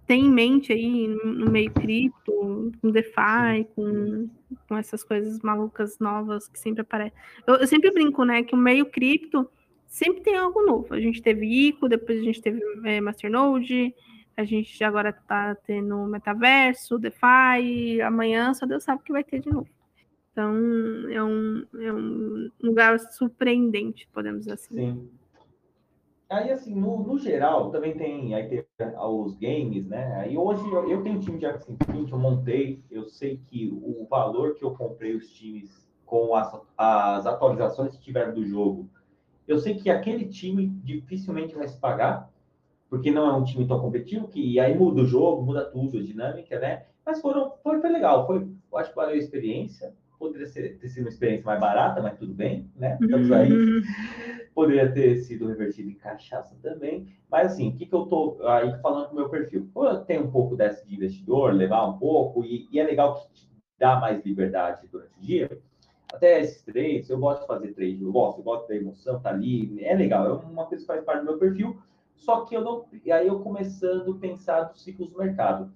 tem 0.05 0.25
em 0.25 0.29
mente 0.29 0.73
aí 0.73 1.07
no 1.07 1.49
meio 1.49 1.71
cripto, 1.71 2.71
com 2.81 2.91
DeFi, 2.91 3.65
com, 3.75 4.29
com 4.67 4.77
essas 4.77 5.03
coisas 5.03 5.39
malucas 5.41 5.99
novas 5.99 6.47
que 6.47 6.59
sempre 6.59 6.81
aparecem. 6.81 7.17
Eu, 7.47 7.55
eu, 7.55 7.67
sempre 7.67 7.91
brinco, 7.91 8.25
né, 8.25 8.43
que 8.43 8.53
o 8.53 8.57
meio 8.57 8.85
cripto 8.85 9.49
sempre 9.87 10.21
tem 10.21 10.35
algo 10.35 10.65
novo. 10.65 10.93
A 10.93 10.99
gente 10.99 11.21
teve 11.21 11.45
ICO, 11.45 11.87
depois 11.87 12.19
a 12.19 12.23
gente 12.23 12.41
teve 12.41 12.61
é, 12.83 12.99
Masternode, 12.99 13.93
a 14.35 14.43
gente 14.43 14.83
agora 14.83 15.09
está 15.09 15.55
tendo 15.55 16.05
metaverso, 16.07 16.99
DeFi, 16.99 18.01
amanhã 18.01 18.53
só 18.53 18.65
Deus 18.65 18.83
sabe 18.83 19.01
o 19.01 19.03
que 19.03 19.11
vai 19.11 19.23
ter 19.23 19.39
de 19.39 19.49
novo. 19.49 19.69
Então, 20.31 20.53
é 21.09 21.23
um, 21.23 21.65
é 21.79 21.93
um 21.93 22.49
lugar 22.61 22.99
surpreendente, 22.99 24.07
podemos 24.13 24.41
dizer 24.41 24.53
assim. 24.53 24.75
Sim. 24.75 25.09
Aí, 26.31 26.49
assim, 26.49 26.73
no, 26.73 27.03
no 27.03 27.19
geral, 27.19 27.71
também 27.71 27.93
tem, 27.93 28.33
aí 28.33 28.47
tem 28.47 28.65
os 29.05 29.35
games, 29.35 29.85
né? 29.85 30.15
Aí 30.15 30.37
hoje 30.37 30.63
eu, 30.71 30.89
eu 30.89 31.03
tenho 31.03 31.17
um 31.17 31.19
time 31.19 31.37
de 31.37 31.45
Axie 31.45 31.73
Infinity, 31.73 32.13
eu 32.13 32.17
montei, 32.17 32.81
eu 32.89 33.03
sei 33.03 33.41
que 33.47 33.69
o 33.69 34.07
valor 34.09 34.55
que 34.55 34.63
eu 34.63 34.71
comprei 34.71 35.13
os 35.13 35.29
times 35.29 35.85
com 36.05 36.33
as, 36.33 36.57
as 36.77 37.25
atualizações 37.25 37.97
que 37.97 38.01
tiveram 38.01 38.33
do 38.33 38.45
jogo, 38.45 38.89
eu 39.45 39.59
sei 39.59 39.75
que 39.75 39.89
aquele 39.89 40.25
time 40.25 40.67
dificilmente 40.85 41.53
vai 41.53 41.67
se 41.67 41.77
pagar, 41.77 42.31
porque 42.89 43.11
não 43.11 43.27
é 43.27 43.33
um 43.33 43.43
time 43.43 43.67
tão 43.67 43.81
competitivo, 43.81 44.29
que 44.29 44.57
aí 44.57 44.73
muda 44.73 45.01
o 45.01 45.05
jogo, 45.05 45.43
muda 45.43 45.65
tudo, 45.65 45.97
a 45.97 46.01
dinâmica, 46.03 46.57
né? 46.59 46.85
Mas 47.05 47.19
foram, 47.19 47.55
foi, 47.61 47.81
foi 47.81 47.89
legal, 47.89 48.25
foi, 48.25 48.47
acho 48.75 48.89
que 48.91 48.95
valeu 48.95 49.15
a 49.15 49.17
experiência 49.17 49.93
poderia 50.21 50.45
ser, 50.45 50.77
ter 50.77 50.87
sido 50.87 51.05
uma 51.05 51.09
experiência 51.09 51.45
mais 51.45 51.59
barata, 51.59 51.99
mas 51.99 52.17
tudo 52.19 52.31
bem, 52.31 52.69
né? 52.75 52.95
Estamos 53.01 53.31
aí. 53.31 53.49
Poderia 54.53 54.91
ter 54.91 55.17
sido 55.19 55.47
revertido 55.47 55.89
em 55.89 55.95
cachaça 55.95 56.55
também. 56.61 57.07
Mas 57.29 57.53
assim, 57.53 57.69
o 57.69 57.75
que, 57.75 57.85
que 57.85 57.95
eu 57.95 58.05
tô 58.05 58.37
aí 58.43 58.77
falando 58.81 59.07
com 59.07 59.13
o 59.13 59.15
meu 59.15 59.29
perfil? 59.29 59.69
Eu 59.75 59.99
tenho 60.01 60.25
um 60.25 60.31
pouco 60.31 60.55
dessa 60.55 60.85
de 60.85 60.95
investidor, 60.95 61.53
levar 61.53 61.87
um 61.87 61.97
pouco, 61.97 62.43
e, 62.43 62.67
e 62.71 62.79
é 62.79 62.83
legal 62.83 63.15
que 63.15 63.31
te 63.31 63.49
dá 63.79 63.99
mais 63.99 64.23
liberdade 64.25 64.87
durante 64.91 65.17
o 65.17 65.21
dia. 65.21 65.61
Até 66.13 66.41
esses 66.41 66.61
trades, 66.63 67.09
eu 67.09 67.17
gosto 67.17 67.41
de 67.41 67.47
fazer 67.47 67.73
trade, 67.73 68.03
eu 68.03 68.11
gosto, 68.11 68.39
eu 68.39 68.43
gosto 68.43 68.67
da 68.67 68.75
emoção, 68.75 69.21
tá 69.21 69.29
ali, 69.29 69.81
é 69.81 69.95
legal, 69.95 70.25
é 70.27 70.33
uma 70.33 70.65
coisa 70.65 70.83
que 70.83 70.87
faz 70.87 71.03
parte 71.05 71.21
do 71.21 71.25
meu 71.25 71.37
perfil. 71.37 71.81
Só 72.13 72.45
que 72.45 72.55
eu 72.55 72.61
não. 72.61 72.85
E 73.03 73.11
aí 73.11 73.27
eu 73.27 73.39
começando 73.39 74.11
a 74.11 74.19
pensar 74.19 74.63
dos 74.63 74.83
ciclos 74.83 75.09
do 75.09 75.17
mercado. 75.17 75.71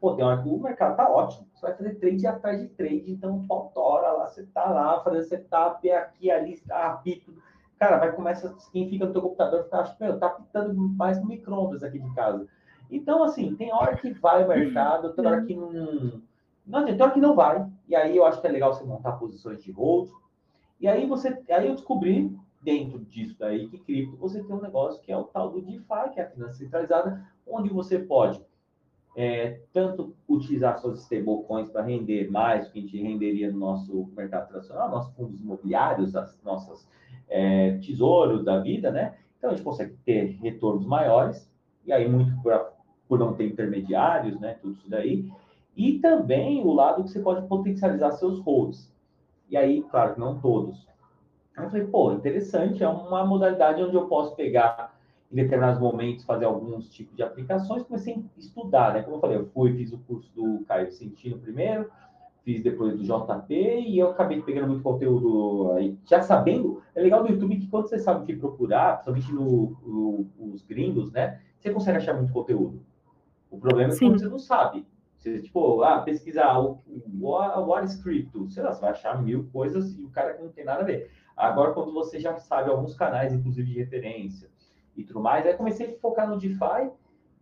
Pô, 0.00 0.14
tem 0.14 0.24
hora 0.24 0.42
que 0.42 0.48
o 0.48 0.58
mercado 0.58 0.96
tá 0.96 1.08
ótimo. 1.08 1.46
Você 1.54 1.66
vai 1.66 1.76
fazer 1.76 1.94
trade 1.94 2.26
atrás 2.26 2.60
de 2.60 2.68
trade, 2.68 3.12
então 3.12 3.44
hora 3.48 4.12
lá, 4.12 4.28
você 4.28 4.44
tá 4.46 4.70
lá, 4.70 5.02
fazendo 5.02 5.24
setup, 5.24 5.90
aqui, 5.90 6.30
ali, 6.30 6.60
apito. 6.68 7.32
Cara, 7.78 7.98
vai 7.98 8.12
começar, 8.12 8.54
quem 8.72 8.88
fica 8.88 9.04
no 9.04 9.12
teu 9.12 9.20
computador 9.20 9.64
fica, 9.64 9.78
acho 9.78 9.96
que, 9.96 10.04
meu, 10.04 10.18
tá 10.18 10.26
apitando 10.28 10.74
mais 10.74 11.20
no 11.20 11.26
micro-ondas 11.26 11.82
aqui 11.82 11.98
de 11.98 12.14
casa. 12.14 12.46
Então, 12.90 13.22
assim, 13.22 13.54
tem 13.54 13.72
hora 13.72 13.96
que 13.96 14.10
vai 14.14 14.44
o 14.44 14.48
mercado, 14.48 15.12
tem 15.12 15.26
hora 15.26 15.44
que 15.44 15.54
não. 15.54 16.22
Não, 16.66 16.84
tem 16.84 17.00
hora 17.00 17.10
que 17.10 17.20
não 17.20 17.34
vai. 17.34 17.66
E 17.88 17.94
aí 17.94 18.16
eu 18.16 18.24
acho 18.24 18.40
que 18.40 18.46
é 18.46 18.50
legal 18.50 18.72
você 18.72 18.84
montar 18.84 19.12
posições 19.12 19.62
de 19.62 19.70
hold. 19.72 20.08
E 20.80 20.88
aí 20.88 21.06
você. 21.06 21.38
Aí 21.50 21.66
eu 21.66 21.74
descobri, 21.74 22.34
dentro 22.62 22.98
disso 22.98 23.36
daí, 23.38 23.68
que 23.68 23.78
cripto, 23.78 24.16
você 24.16 24.42
tem 24.42 24.56
um 24.56 24.60
negócio 24.60 25.00
que 25.02 25.12
é 25.12 25.16
o 25.16 25.24
tal 25.24 25.50
do 25.50 25.60
DeFi, 25.60 26.10
que 26.14 26.20
é 26.20 26.24
a 26.24 26.30
finança 26.30 26.54
centralizada, 26.54 27.24
onde 27.46 27.68
você 27.68 27.98
pode 27.98 28.42
é, 29.16 29.60
tanto 29.72 30.14
utilizar 30.28 30.78
suas 30.78 31.00
stablecoins 31.00 31.70
para 31.70 31.82
render 31.82 32.30
mais 32.30 32.66
do 32.66 32.72
que 32.72 32.78
a 32.78 32.82
gente 32.82 33.02
renderia 33.02 33.50
no 33.50 33.58
nosso 33.58 34.10
mercado 34.14 34.48
tradicional, 34.48 34.90
nossos 34.90 35.14
fundos 35.14 35.40
imobiliários, 35.40 36.14
as 36.14 36.38
nossas 36.44 36.86
é, 37.26 37.78
tesouros 37.78 38.44
da 38.44 38.60
vida, 38.60 38.90
né? 38.90 39.14
Então 39.38 39.50
a 39.50 39.54
gente 39.54 39.64
consegue 39.64 39.96
ter 40.04 40.38
retornos 40.42 40.84
maiores, 40.84 41.50
e 41.86 41.92
aí 41.92 42.06
muito 42.06 42.30
por, 42.42 42.52
por 43.08 43.18
não 43.18 43.32
ter 43.32 43.46
intermediários, 43.46 44.38
né? 44.38 44.58
Tudo 44.60 44.74
isso 44.74 44.90
daí. 44.90 45.30
E 45.74 45.98
também 45.98 46.62
o 46.62 46.72
lado 46.72 47.02
que 47.02 47.10
você 47.10 47.20
pode 47.20 47.46
potencializar 47.48 48.12
seus 48.12 48.38
holds. 48.40 48.94
E 49.48 49.56
aí, 49.56 49.82
claro 49.82 50.14
que 50.14 50.20
não 50.20 50.38
todos. 50.40 50.86
Eu 51.56 51.70
falei, 51.70 51.86
pô, 51.86 52.12
interessante, 52.12 52.82
é 52.82 52.88
uma 52.88 53.24
modalidade 53.24 53.82
onde 53.82 53.94
eu 53.94 54.06
posso 54.08 54.34
pegar 54.34 54.95
em 55.30 55.36
determinados 55.36 55.80
momentos 55.80 56.24
fazer 56.24 56.44
alguns 56.44 56.88
tipos 56.88 57.16
de 57.16 57.22
aplicações, 57.22 57.82
comecei 57.82 58.14
a 58.14 58.38
estudar, 58.38 58.94
né? 58.94 59.02
Como 59.02 59.16
eu 59.16 59.20
falei, 59.20 59.36
eu 59.36 59.46
fui, 59.46 59.74
fiz 59.74 59.92
o 59.92 59.98
curso 59.98 60.30
do 60.34 60.64
Caio 60.66 60.90
Centino 60.90 61.38
primeiro, 61.38 61.90
fiz 62.44 62.62
depois 62.62 62.96
do 62.96 63.02
JP 63.02 63.54
e 63.54 63.98
eu 63.98 64.10
acabei 64.10 64.40
pegando 64.40 64.68
muito 64.68 64.82
conteúdo 64.82 65.72
aí, 65.72 65.98
já 66.04 66.22
sabendo, 66.22 66.80
é 66.94 67.00
legal 67.00 67.22
do 67.22 67.30
YouTube 67.30 67.56
que 67.56 67.66
quando 67.66 67.88
você 67.88 67.98
sabe 67.98 68.22
o 68.22 68.26
que 68.26 68.36
procurar, 68.36 69.02
principalmente 69.02 69.32
no, 69.32 69.76
no, 69.84 70.52
os 70.52 70.62
gringos, 70.62 71.10
né? 71.10 71.40
Você 71.58 71.70
consegue 71.70 71.98
achar 71.98 72.14
muito 72.14 72.32
conteúdo. 72.32 72.80
O 73.50 73.58
problema 73.58 73.92
é 73.92 73.98
quando 73.98 74.18
você 74.18 74.28
não 74.28 74.38
sabe. 74.38 74.86
Você, 75.18 75.40
tipo, 75.40 75.82
ah, 75.82 76.02
pesquisar 76.02 76.56
o, 76.60 76.82
o, 76.86 78.02
crypto, 78.02 78.48
sei 78.48 78.62
lá, 78.62 78.72
você 78.72 78.80
vai 78.80 78.90
achar 78.90 79.20
mil 79.20 79.48
coisas 79.52 79.98
e 79.98 80.04
o 80.04 80.10
cara 80.10 80.34
que 80.34 80.42
não 80.42 80.50
tem 80.50 80.64
nada 80.64 80.82
a 80.82 80.84
ver. 80.84 81.10
Agora, 81.36 81.72
quando 81.72 81.92
você 81.92 82.20
já 82.20 82.36
sabe 82.36 82.70
alguns 82.70 82.94
canais, 82.94 83.32
inclusive 83.32 83.72
de 83.72 83.78
referência, 83.78 84.48
e 84.96 85.04
tudo 85.04 85.20
mais. 85.20 85.46
Aí 85.46 85.54
comecei 85.54 85.94
a 85.94 85.98
focar 86.00 86.28
no 86.28 86.38
DeFi, 86.38 86.90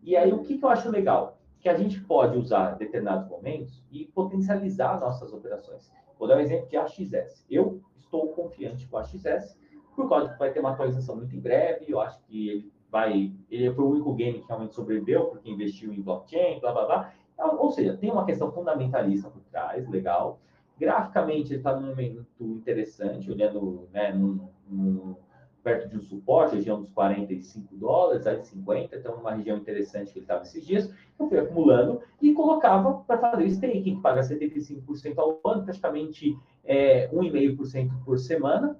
e 0.02 0.16
aí 0.16 0.32
o 0.32 0.42
que, 0.42 0.58
que 0.58 0.64
eu 0.64 0.68
acho 0.68 0.90
legal? 0.90 1.38
Que 1.60 1.68
a 1.68 1.76
gente 1.76 2.00
pode 2.00 2.36
usar 2.36 2.72
determinados 2.72 3.28
momentos 3.28 3.82
e 3.90 4.04
potencializar 4.06 5.00
nossas 5.00 5.32
operações. 5.32 5.90
Vou 6.18 6.28
dar 6.28 6.36
um 6.36 6.40
exemplo 6.40 6.68
de 6.68 6.76
AXS. 6.76 7.46
Eu 7.50 7.80
estou 7.96 8.28
confiante 8.28 8.86
com 8.86 8.98
a 8.98 9.00
AXS, 9.00 9.58
por 9.96 10.08
causa 10.08 10.32
que 10.32 10.38
vai 10.38 10.52
ter 10.52 10.60
uma 10.60 10.72
atualização 10.72 11.16
muito 11.16 11.34
em 11.34 11.40
breve, 11.40 11.86
eu 11.88 12.00
acho 12.00 12.18
que 12.24 12.48
ele 12.48 12.72
vai... 12.90 13.32
Ele 13.50 13.72
foi 13.72 13.84
o 13.84 13.90
único 13.90 14.14
game 14.14 14.40
que 14.40 14.46
realmente 14.46 14.74
sobreviveu, 14.74 15.26
porque 15.26 15.50
investiu 15.50 15.92
em 15.92 16.02
blockchain, 16.02 16.60
blá, 16.60 16.72
blá, 16.72 16.86
blá. 16.86 17.12
Então, 17.32 17.58
ou 17.58 17.70
seja, 17.70 17.96
tem 17.96 18.10
uma 18.10 18.24
questão 18.24 18.52
fundamentalista 18.52 19.30
por 19.30 19.42
trás, 19.50 19.88
legal. 19.88 20.40
Graficamente, 20.78 21.52
ele 21.52 21.60
está 21.60 21.74
num 21.74 21.88
momento 21.88 22.26
interessante, 22.40 23.30
olhando 23.30 23.88
né, 23.92 24.12
num, 24.12 24.48
num 24.68 25.16
perto 25.64 25.88
de 25.88 25.96
um 25.96 26.02
suporte, 26.02 26.56
região 26.56 26.82
dos 26.82 26.90
45 26.90 27.74
dólares, 27.74 28.26
aí 28.26 28.44
50, 28.44 28.94
então 28.94 29.14
uma 29.14 29.32
região 29.32 29.56
interessante 29.56 30.12
que 30.12 30.18
ele 30.18 30.24
estava 30.24 30.42
esses 30.42 30.64
dias, 30.64 30.94
eu 31.18 31.26
fui 31.26 31.38
acumulando 31.38 32.02
e 32.20 32.34
colocava 32.34 33.02
para 33.06 33.16
fazer 33.16 33.44
o 33.44 33.46
staking, 33.46 33.82
que 33.82 34.02
paga 34.02 34.20
75% 34.20 35.18
ao 35.18 35.40
ano, 35.44 35.64
praticamente 35.64 36.38
é, 36.62 37.08
1,5% 37.08 38.04
por 38.04 38.18
semana. 38.18 38.78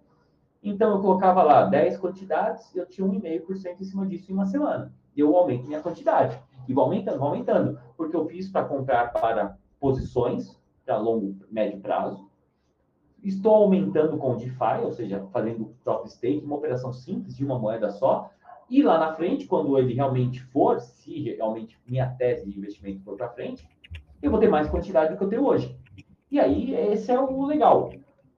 Então 0.62 0.90
eu 0.92 1.00
colocava 1.00 1.42
lá 1.42 1.64
10 1.64 1.98
quantidades, 1.98 2.74
eu 2.76 2.86
tinha 2.86 3.06
1,5% 3.06 3.80
em 3.80 3.84
cima 3.84 4.06
disso 4.06 4.30
em 4.30 4.34
uma 4.34 4.46
semana. 4.46 4.92
E 5.16 5.20
eu 5.20 5.34
aumento 5.34 5.66
minha 5.66 5.80
quantidade. 5.80 6.38
E 6.68 6.74
vou 6.74 6.84
aumentando, 6.84 7.18
vou 7.18 7.28
aumentando, 7.28 7.78
porque 7.96 8.14
eu 8.14 8.26
fiz 8.26 8.50
para 8.50 8.64
comprar 8.64 9.12
para 9.12 9.56
posições 9.80 10.58
para 10.84 10.98
longo, 10.98 11.36
médio 11.50 11.80
prazo, 11.80 12.23
Estou 13.24 13.54
aumentando 13.54 14.18
com 14.18 14.36
DeFi, 14.36 14.82
ou 14.82 14.92
seja, 14.92 15.26
fazendo 15.32 15.74
drop 15.82 16.06
stake, 16.10 16.44
uma 16.44 16.56
operação 16.56 16.92
simples 16.92 17.34
de 17.34 17.42
uma 17.42 17.58
moeda 17.58 17.90
só. 17.90 18.30
E 18.68 18.82
lá 18.82 18.98
na 18.98 19.14
frente, 19.14 19.46
quando 19.46 19.78
ele 19.78 19.94
realmente 19.94 20.42
for, 20.42 20.78
se 20.78 21.34
realmente 21.34 21.78
minha 21.86 22.06
tese 22.06 22.50
de 22.50 22.58
investimento 22.58 23.02
for 23.02 23.16
para 23.16 23.30
frente, 23.30 23.66
eu 24.22 24.30
vou 24.30 24.38
ter 24.38 24.48
mais 24.48 24.68
quantidade 24.68 25.12
do 25.12 25.16
que 25.16 25.24
eu 25.24 25.28
tenho 25.28 25.44
hoje. 25.44 25.74
E 26.30 26.38
aí, 26.38 26.74
esse 26.74 27.10
é 27.10 27.18
o 27.18 27.46
legal. 27.46 27.90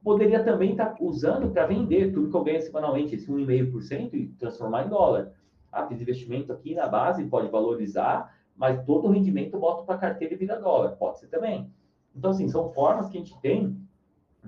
Poderia 0.05 0.45
também 0.45 0.71
estar 0.71 0.91
tá 0.91 0.97
usando 1.01 1.51
para 1.51 1.67
vender 1.67 2.13
tudo 2.13 2.31
que 2.31 2.37
eu 2.37 2.45
ganho 2.45 2.63
semanalmente, 2.63 3.17
esse 3.17 3.31
1,5%, 3.31 4.15
e 4.15 4.29
transformar 4.39 4.87
em 4.87 4.89
dólar. 4.89 5.33
Ah, 5.73 5.87
fiz 5.87 6.01
investimento 6.01 6.53
aqui 6.53 6.75
na 6.75 6.87
base, 6.87 7.25
pode 7.25 7.49
valorizar, 7.49 8.37
mas 8.57 8.85
todo 8.85 9.09
o 9.09 9.11
rendimento 9.11 9.55
eu 9.55 9.61
boto 9.61 9.85
para 9.85 9.99
carteira 9.99 10.35
e 10.35 10.37
vira 10.37 10.61
dólar. 10.61 10.91
Pode 10.93 11.19
ser 11.19 11.27
também. 11.27 11.69
Então, 12.15 12.31
assim, 12.31 12.49
são 12.49 12.71
formas 12.71 13.09
que 13.09 13.17
a 13.17 13.21
gente 13.21 13.37
tem 13.41 13.77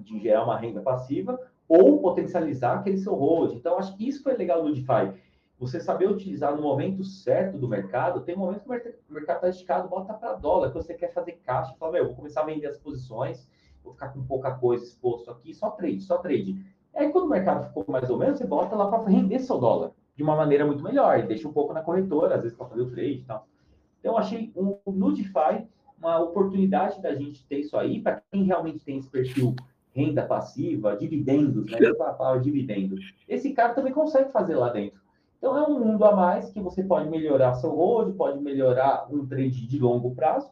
de 0.02 0.18
gerar 0.18 0.44
uma 0.44 0.58
renda 0.58 0.80
passiva 0.80 1.38
ou 1.68 2.00
potencializar 2.00 2.78
aquele 2.78 2.96
seu 2.96 3.14
hold. 3.14 3.52
Então, 3.52 3.78
acho 3.78 3.96
que 3.96 4.08
isso 4.08 4.22
foi 4.22 4.34
legal 4.34 4.62
do 4.62 4.72
DeFi. 4.72 5.12
Você 5.58 5.80
saber 5.80 6.08
utilizar 6.08 6.54
no 6.54 6.62
momento 6.62 7.04
certo 7.04 7.58
do 7.58 7.68
mercado, 7.68 8.20
tem 8.20 8.36
momentos 8.36 8.62
que 8.62 8.68
o 8.68 9.14
mercado 9.14 9.36
está 9.36 9.48
esticado, 9.48 9.88
bota 9.88 10.14
para 10.14 10.34
dólar, 10.34 10.68
que 10.68 10.76
você 10.76 10.94
quer 10.94 11.12
fazer 11.12 11.32
caixa, 11.44 11.74
fala, 11.78 11.92
meu, 11.92 12.06
vou 12.06 12.14
começar 12.14 12.42
a 12.42 12.44
vender 12.44 12.68
as 12.68 12.78
posições, 12.78 13.48
vou 13.82 13.92
ficar 13.92 14.08
com 14.08 14.24
pouca 14.24 14.52
coisa 14.52 14.84
exposto 14.84 15.30
aqui, 15.30 15.52
só 15.52 15.70
trade, 15.70 16.00
só 16.00 16.18
trade. 16.18 16.64
Aí, 16.94 17.10
quando 17.10 17.24
o 17.24 17.28
mercado 17.28 17.66
ficou 17.66 17.84
mais 17.88 18.08
ou 18.08 18.16
menos, 18.16 18.38
você 18.38 18.46
bota 18.46 18.76
lá 18.76 18.88
para 18.88 19.08
render 19.08 19.40
seu 19.40 19.58
dólar 19.58 19.90
de 20.14 20.22
uma 20.22 20.36
maneira 20.36 20.64
muito 20.64 20.82
melhor, 20.82 21.18
e 21.18 21.26
deixa 21.26 21.46
um 21.46 21.52
pouco 21.52 21.72
na 21.72 21.82
corretora, 21.82 22.36
às 22.36 22.42
vezes 22.42 22.56
para 22.56 22.66
fazer 22.66 22.82
o 22.82 22.90
trade 22.90 23.18
e 23.18 23.24
tal. 23.24 23.46
Então, 24.00 24.16
achei 24.16 24.52
um, 24.56 24.78
no 24.86 25.12
DeFi 25.12 25.66
uma 25.98 26.20
oportunidade 26.20 27.02
da 27.02 27.14
gente 27.14 27.44
ter 27.46 27.60
isso 27.60 27.76
aí, 27.76 28.00
para 28.00 28.22
quem 28.30 28.44
realmente 28.44 28.84
tem 28.84 28.98
esse 28.98 29.10
perfil 29.10 29.54
renda 29.98 30.22
passiva, 30.22 30.96
dividendos, 30.96 31.70
né? 31.70 31.78
A 32.00 32.12
palavra 32.12 32.40
dividendo. 32.40 32.96
Esse 33.28 33.52
cara 33.52 33.74
também 33.74 33.92
consegue 33.92 34.30
fazer 34.30 34.54
lá 34.54 34.70
dentro. 34.70 35.00
Então 35.38 35.56
é 35.56 35.66
um 35.66 35.78
mundo 35.78 36.04
a 36.04 36.14
mais 36.14 36.50
que 36.50 36.60
você 36.60 36.82
pode 36.82 37.08
melhorar 37.08 37.54
seu 37.54 37.70
hold, 37.70 38.14
pode 38.16 38.40
melhorar 38.40 39.06
um 39.10 39.26
trade 39.26 39.66
de 39.66 39.78
longo 39.78 40.14
prazo 40.14 40.50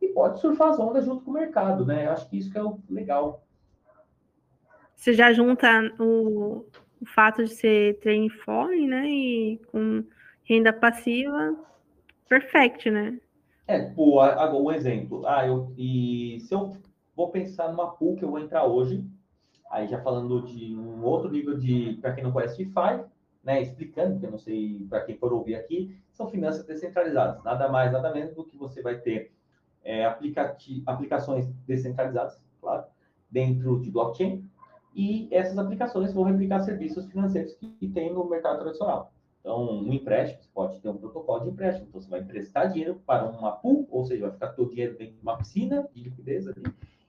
e 0.00 0.08
pode 0.08 0.40
surfar 0.40 0.70
as 0.70 0.78
ondas 0.78 1.04
junto 1.04 1.24
com 1.24 1.30
o 1.30 1.34
mercado, 1.34 1.84
né? 1.84 2.06
Eu 2.06 2.12
acho 2.12 2.28
que 2.28 2.38
isso 2.38 2.50
que 2.50 2.58
é 2.58 2.62
o 2.62 2.78
legal. 2.88 3.42
Você 4.94 5.12
já 5.12 5.32
junta 5.32 5.68
o, 6.00 6.64
o 7.00 7.06
fato 7.06 7.44
de 7.44 7.50
ser 7.50 7.98
trading 8.00 8.28
foreign, 8.28 8.88
né? 8.88 9.08
E 9.08 9.60
com 9.70 10.04
renda 10.44 10.72
passiva, 10.72 11.56
perfect, 12.28 12.90
né? 12.90 13.20
É, 13.66 13.80
pô, 13.80 14.20
agora 14.20 14.56
um 14.56 14.72
exemplo. 14.72 15.26
Ah, 15.26 15.46
eu, 15.46 15.72
e 15.76 16.38
se 16.40 16.54
eu 16.54 16.72
vou 17.18 17.32
pensar 17.32 17.68
numa 17.68 17.90
pool 17.90 18.14
que 18.14 18.24
eu 18.24 18.30
vou 18.30 18.38
entrar 18.38 18.64
hoje, 18.64 19.04
aí 19.72 19.88
já 19.88 20.00
falando 20.00 20.40
de 20.42 20.76
um 20.76 21.02
outro 21.02 21.28
nível 21.28 21.58
de, 21.58 21.98
para 22.00 22.12
quem 22.12 22.22
não 22.22 22.30
conhece 22.30 22.56
DeFi, 22.56 23.04
né, 23.42 23.60
explicando, 23.60 24.12
porque 24.12 24.26
eu 24.26 24.30
não 24.30 24.38
sei 24.38 24.86
para 24.88 25.00
quem 25.00 25.16
for 25.16 25.32
ouvir 25.32 25.56
aqui, 25.56 25.98
são 26.12 26.28
finanças 26.28 26.64
descentralizadas. 26.64 27.42
Nada 27.42 27.68
mais, 27.68 27.90
nada 27.90 28.14
menos 28.14 28.36
do 28.36 28.44
que 28.44 28.56
você 28.56 28.80
vai 28.82 28.98
ter 28.98 29.32
é, 29.82 30.04
aplicações 30.86 31.48
descentralizadas, 31.66 32.40
claro, 32.60 32.84
dentro 33.28 33.80
de 33.80 33.90
blockchain, 33.90 34.48
e 34.94 35.28
essas 35.32 35.58
aplicações 35.58 36.12
vão 36.12 36.22
replicar 36.22 36.60
serviços 36.60 37.10
financeiros 37.10 37.52
que, 37.54 37.68
que 37.72 37.88
tem 37.88 38.14
no 38.14 38.28
mercado 38.30 38.60
tradicional. 38.60 39.12
Então, 39.40 39.80
um 39.80 39.92
empréstimo, 39.92 40.40
você 40.40 40.50
pode 40.54 40.80
ter 40.80 40.88
um 40.88 40.96
protocolo 40.96 41.42
de 41.42 41.50
empréstimo. 41.50 41.88
Então, 41.88 42.00
você 42.00 42.08
vai 42.08 42.20
emprestar 42.20 42.70
dinheiro 42.70 43.00
para 43.04 43.28
uma 43.28 43.52
pool, 43.52 43.88
ou 43.90 44.04
seja, 44.04 44.22
vai 44.22 44.32
ficar 44.32 44.48
todo 44.48 44.70
dinheiro 44.70 44.96
dentro 44.96 45.16
de 45.16 45.22
uma 45.22 45.36
piscina 45.36 45.88
de 45.92 46.02
liquidez 46.02 46.46
ali, 46.46 46.62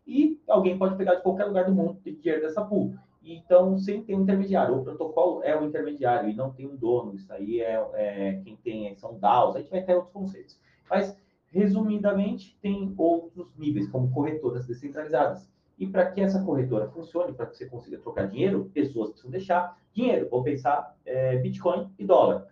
e 0.10 0.42
alguém 0.48 0.76
pode 0.76 0.96
pegar 0.96 1.16
de 1.16 1.22
qualquer 1.22 1.46
lugar 1.46 1.66
do 1.66 1.72
mundo 1.72 2.00
o 2.04 2.12
dinheiro 2.12 2.42
dessa 2.42 2.66
pool. 2.66 2.96
Então, 3.24 3.78
sem 3.78 4.04
ter 4.04 4.16
um 4.16 4.24
intermediário. 4.24 4.76
O 4.76 4.84
protocolo 4.84 5.44
é 5.44 5.56
o 5.56 5.64
intermediário 5.64 6.30
e 6.30 6.36
não 6.36 6.52
tem 6.52 6.68
um 6.68 6.76
dono. 6.76 7.14
Isso 7.14 7.32
aí 7.32 7.62
é, 7.62 7.80
é 7.94 8.42
quem 8.44 8.56
tem, 8.56 8.96
são 8.96 9.20
DAOs. 9.20 9.56
A 9.56 9.60
gente 9.60 9.70
vai 9.70 9.84
ter 9.84 9.94
outros 9.94 10.12
conceitos. 10.12 10.60
Mas, 10.90 11.16
resumidamente, 11.52 12.58
tem 12.60 12.92
outros 12.98 13.56
níveis, 13.56 13.88
como 13.90 14.12
corretoras 14.12 14.66
descentralizadas. 14.66 15.48
E 15.78 15.86
para 15.86 16.10
que 16.12 16.22
essa 16.22 16.44
corretora 16.44 16.90
funcione, 16.90 17.34
para 17.34 17.46
que 17.46 17.56
você 17.56 17.68
consiga 17.68 18.00
trocar 18.00 18.28
dinheiro, 18.28 18.72
pessoas 18.74 19.10
precisam 19.10 19.30
deixar 19.30 19.78
dinheiro. 19.94 20.28
Vou 20.28 20.42
pensar 20.42 20.98
é, 21.06 21.38
Bitcoin 21.38 21.88
e 22.00 22.06
dólar. 22.06 22.48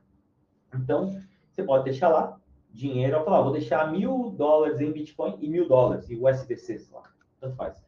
Então, 0.76 1.20
você 1.50 1.64
pode 1.64 1.86
deixar 1.86 2.10
lá 2.10 2.40
dinheiro, 2.72 3.18
eu 3.18 3.24
falar, 3.24 3.42
vou 3.42 3.52
deixar 3.52 3.92
mil 3.92 4.30
dólares 4.30 4.80
em 4.80 4.92
Bitcoin 4.92 5.38
e 5.40 5.50
mil 5.50 5.68
dólares 5.68 6.10
em 6.12 6.24
USDC, 6.24 6.88
lá, 6.92 7.04
tanto 7.40 7.56
faz. 7.56 7.82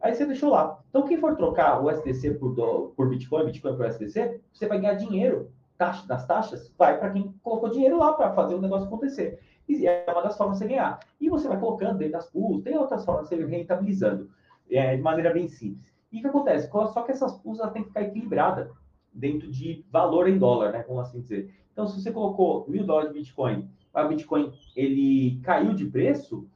Aí 0.00 0.14
você 0.14 0.26
deixou 0.26 0.50
lá. 0.50 0.80
Então, 0.90 1.06
quem 1.06 1.18
for 1.18 1.36
trocar 1.36 1.80
o 1.80 1.88
USDC 1.88 2.34
por, 2.34 2.54
do, 2.54 2.92
por 2.96 3.08
Bitcoin, 3.08 3.46
Bitcoin 3.46 3.76
por 3.76 3.86
USDC, 3.86 4.40
você 4.52 4.66
vai 4.66 4.80
ganhar 4.80 4.94
dinheiro. 4.94 5.50
Taxa, 5.78 6.06
das 6.06 6.26
taxas 6.26 6.72
vai 6.76 6.98
para 6.98 7.10
quem 7.10 7.32
colocou 7.42 7.70
dinheiro 7.70 7.98
lá 7.98 8.12
para 8.12 8.32
fazer 8.32 8.54
o 8.54 8.60
negócio 8.60 8.86
acontecer. 8.86 9.38
E 9.68 9.86
é 9.86 10.04
uma 10.08 10.22
das 10.22 10.36
formas 10.36 10.58
de 10.58 10.64
você 10.64 10.70
ganhar. 10.70 10.98
E 11.20 11.28
você 11.28 11.48
vai 11.48 11.58
colocando 11.58 11.98
dentro 11.98 12.12
das 12.12 12.30
pools, 12.30 12.62
tem 12.62 12.76
outras 12.76 13.04
formas 13.04 13.28
de 13.28 13.36
você 13.36 13.44
rentabilizando 13.44 14.28
é, 14.70 14.96
de 14.96 15.02
maneira 15.02 15.32
bem 15.32 15.48
simples. 15.48 15.92
E 16.10 16.18
o 16.18 16.20
que 16.20 16.26
acontece? 16.26 16.68
Só 16.70 17.02
que 17.02 17.12
essas 17.12 17.32
pools 17.38 17.58
têm 17.72 17.82
que 17.82 17.88
ficar 17.88 18.02
equilibradas 18.02 18.70
dentro 19.12 19.50
de 19.50 19.84
valor 19.90 20.28
em 20.28 20.38
dólar, 20.38 20.72
né? 20.72 20.82
Como 20.82 21.00
assim 21.00 21.20
dizer. 21.20 21.54
Então, 21.72 21.86
se 21.86 22.00
você 22.00 22.10
colocou 22.10 22.66
mil 22.68 22.84
dólares 22.84 23.12
de 23.12 23.18
Bitcoin, 23.18 23.68
o 23.94 24.08
Bitcoin 24.08 24.52
ele 24.76 25.40
caiu 25.42 25.74
de 25.74 25.86
preço, 25.86 26.46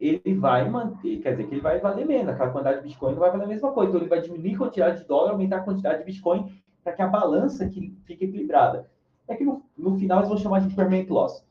ele 0.00 0.34
vai 0.34 0.68
manter, 0.68 1.18
quer 1.18 1.30
dizer 1.32 1.46
que 1.46 1.54
ele 1.54 1.60
vai 1.60 1.78
valer 1.80 2.06
menos, 2.06 2.28
aquela 2.28 2.50
quantidade 2.50 2.78
de 2.78 2.88
Bitcoin 2.88 3.12
não 3.12 3.20
vai 3.20 3.30
valer 3.30 3.44
a 3.44 3.48
mesma 3.48 3.72
coisa, 3.72 3.90
então 3.90 4.00
ele 4.00 4.08
vai 4.08 4.20
diminuir 4.20 4.54
a 4.54 4.58
quantidade 4.58 5.00
de 5.00 5.04
dólar, 5.06 5.30
aumentar 5.30 5.58
a 5.58 5.62
quantidade 5.62 5.98
de 5.98 6.04
Bitcoin, 6.04 6.52
para 6.82 6.92
que 6.92 7.02
a 7.02 7.06
balança 7.06 7.68
que 7.68 7.96
fique 8.04 8.24
equilibrada. 8.24 8.90
É 9.26 9.34
que 9.34 9.44
no, 9.44 9.62
no 9.76 9.96
final 9.96 10.18
eles 10.18 10.28
vão 10.28 10.36
chamar 10.36 10.60
de 10.60 10.74
permanent 10.74 11.08
loss. 11.08 11.44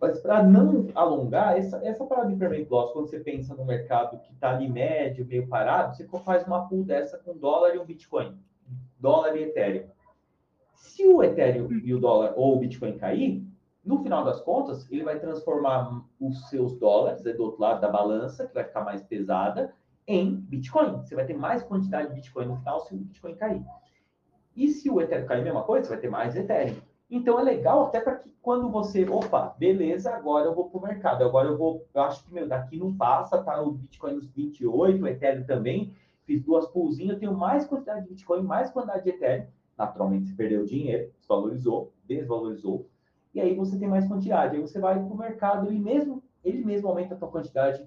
Mas 0.00 0.18
para 0.20 0.42
não 0.42 0.88
alongar, 0.94 1.58
essa, 1.58 1.78
essa 1.84 2.04
parada 2.04 2.28
de 2.28 2.36
permanent 2.36 2.68
loss, 2.70 2.92
quando 2.92 3.08
você 3.08 3.20
pensa 3.20 3.54
no 3.54 3.64
mercado 3.64 4.18
que 4.20 4.32
está 4.32 4.50
ali 4.50 4.68
médio, 4.68 5.26
meio 5.26 5.46
parado, 5.46 5.96
você 5.96 6.06
faz 6.24 6.46
uma 6.46 6.68
pool 6.68 6.84
dessa 6.84 7.18
com 7.18 7.36
dólar 7.36 7.74
e 7.74 7.78
um 7.78 7.84
Bitcoin. 7.84 8.36
Dólar 8.98 9.36
e 9.36 9.44
Ethereum. 9.44 9.88
Se 10.74 11.06
o 11.06 11.22
Ethereum 11.22 11.70
e 11.70 11.94
o 11.94 12.00
dólar 12.00 12.34
ou 12.36 12.56
o 12.56 12.58
Bitcoin 12.58 12.98
cair, 12.98 13.42
no 13.84 14.02
final 14.02 14.24
das 14.24 14.40
contas, 14.40 14.90
ele 14.90 15.04
vai 15.04 15.18
transformar 15.18 16.04
os 16.20 16.48
seus 16.48 16.76
dólares, 16.78 17.24
é 17.24 17.32
do 17.32 17.42
outro 17.42 17.60
lado 17.60 17.80
da 17.80 17.88
balança, 17.88 18.46
que 18.46 18.54
vai 18.54 18.64
ficar 18.64 18.84
mais 18.84 19.02
pesada, 19.02 19.74
em 20.06 20.34
Bitcoin. 20.34 20.98
Você 20.98 21.14
vai 21.14 21.24
ter 21.24 21.36
mais 21.36 21.62
quantidade 21.62 22.08
de 22.08 22.14
Bitcoin 22.14 22.46
no 22.46 22.56
final 22.56 22.80
se 22.80 22.94
o 22.94 22.98
Bitcoin 22.98 23.34
cair. 23.36 23.64
E 24.56 24.68
se 24.68 24.90
o 24.90 25.00
Ethereum 25.00 25.26
cair 25.26 25.40
a 25.40 25.44
mesma 25.44 25.62
coisa, 25.62 25.84
você 25.84 25.92
vai 25.94 26.00
ter 26.00 26.10
mais 26.10 26.36
Ethereum. 26.36 26.76
Então 27.10 27.38
é 27.40 27.42
legal 27.42 27.86
até 27.86 28.00
para 28.00 28.16
que 28.16 28.30
quando 28.42 28.70
você, 28.70 29.04
opa, 29.08 29.54
beleza, 29.58 30.14
agora 30.14 30.46
eu 30.46 30.54
vou 30.54 30.68
para 30.68 30.78
o 30.78 30.82
mercado, 30.82 31.24
agora 31.24 31.48
eu 31.48 31.56
vou, 31.56 31.86
eu 31.92 32.02
acho 32.02 32.24
que 32.24 32.32
meu, 32.32 32.46
daqui 32.46 32.78
não 32.78 32.94
passa, 32.94 33.42
tá 33.42 33.60
o 33.60 33.72
Bitcoin 33.72 34.14
nos 34.14 34.28
28, 34.28 35.02
o 35.02 35.08
Ethereum 35.08 35.44
também, 35.44 35.92
fiz 36.24 36.42
duas 36.42 36.66
poolzinhas, 36.68 37.14
eu 37.14 37.18
tenho 37.18 37.34
mais 37.34 37.66
quantidade 37.66 38.02
de 38.02 38.08
Bitcoin, 38.10 38.42
mais 38.42 38.70
quantidade 38.70 39.02
de 39.02 39.10
Ethereum, 39.10 39.46
naturalmente 39.76 40.28
você 40.28 40.34
perdeu 40.36 40.64
dinheiro, 40.64 41.10
desvalorizou, 41.18 41.92
desvalorizou, 42.06 42.86
e 43.34 43.40
aí 43.40 43.54
você 43.54 43.78
tem 43.78 43.88
mais 43.88 44.06
quantidade, 44.06 44.56
aí 44.56 44.60
você 44.60 44.78
vai 44.78 44.94
para 44.94 45.14
o 45.14 45.16
mercado 45.16 45.72
e 45.72 45.78
mesmo, 45.78 46.22
ele 46.44 46.64
mesmo 46.64 46.88
aumenta 46.88 47.14
a 47.14 47.16
sua 47.16 47.28
quantidade 47.28 47.86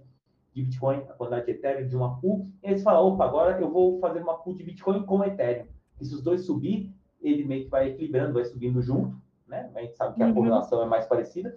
de 0.54 0.64
Bitcoin, 0.64 1.00
a 1.10 1.14
quantidade 1.14 1.46
de 1.46 1.52
Ethereum 1.52 1.88
de 1.88 1.96
uma 1.96 2.20
pool, 2.20 2.48
e 2.62 2.68
aí 2.68 2.78
você 2.78 2.84
fala, 2.84 3.02
opa, 3.02 3.26
agora 3.26 3.60
eu 3.60 3.70
vou 3.70 4.00
fazer 4.00 4.22
uma 4.22 4.38
pool 4.38 4.56
de 4.56 4.64
Bitcoin 4.64 5.04
com 5.04 5.24
Ethereum. 5.24 5.66
E 6.00 6.06
se 6.06 6.14
os 6.14 6.22
dois 6.22 6.46
subir, 6.46 6.94
ele 7.22 7.44
meio 7.44 7.66
que 7.66 7.70
vai 7.70 7.90
equilibrando, 7.90 8.34
vai 8.34 8.46
subindo 8.46 8.82
junto, 8.82 9.16
né? 9.48 9.70
A 9.76 9.82
gente 9.82 9.96
sabe 9.96 10.16
que 10.16 10.24
a 10.24 10.28
uhum. 10.28 10.34
correlação 10.34 10.82
é 10.82 10.86
mais 10.86 11.06
parecida. 11.06 11.56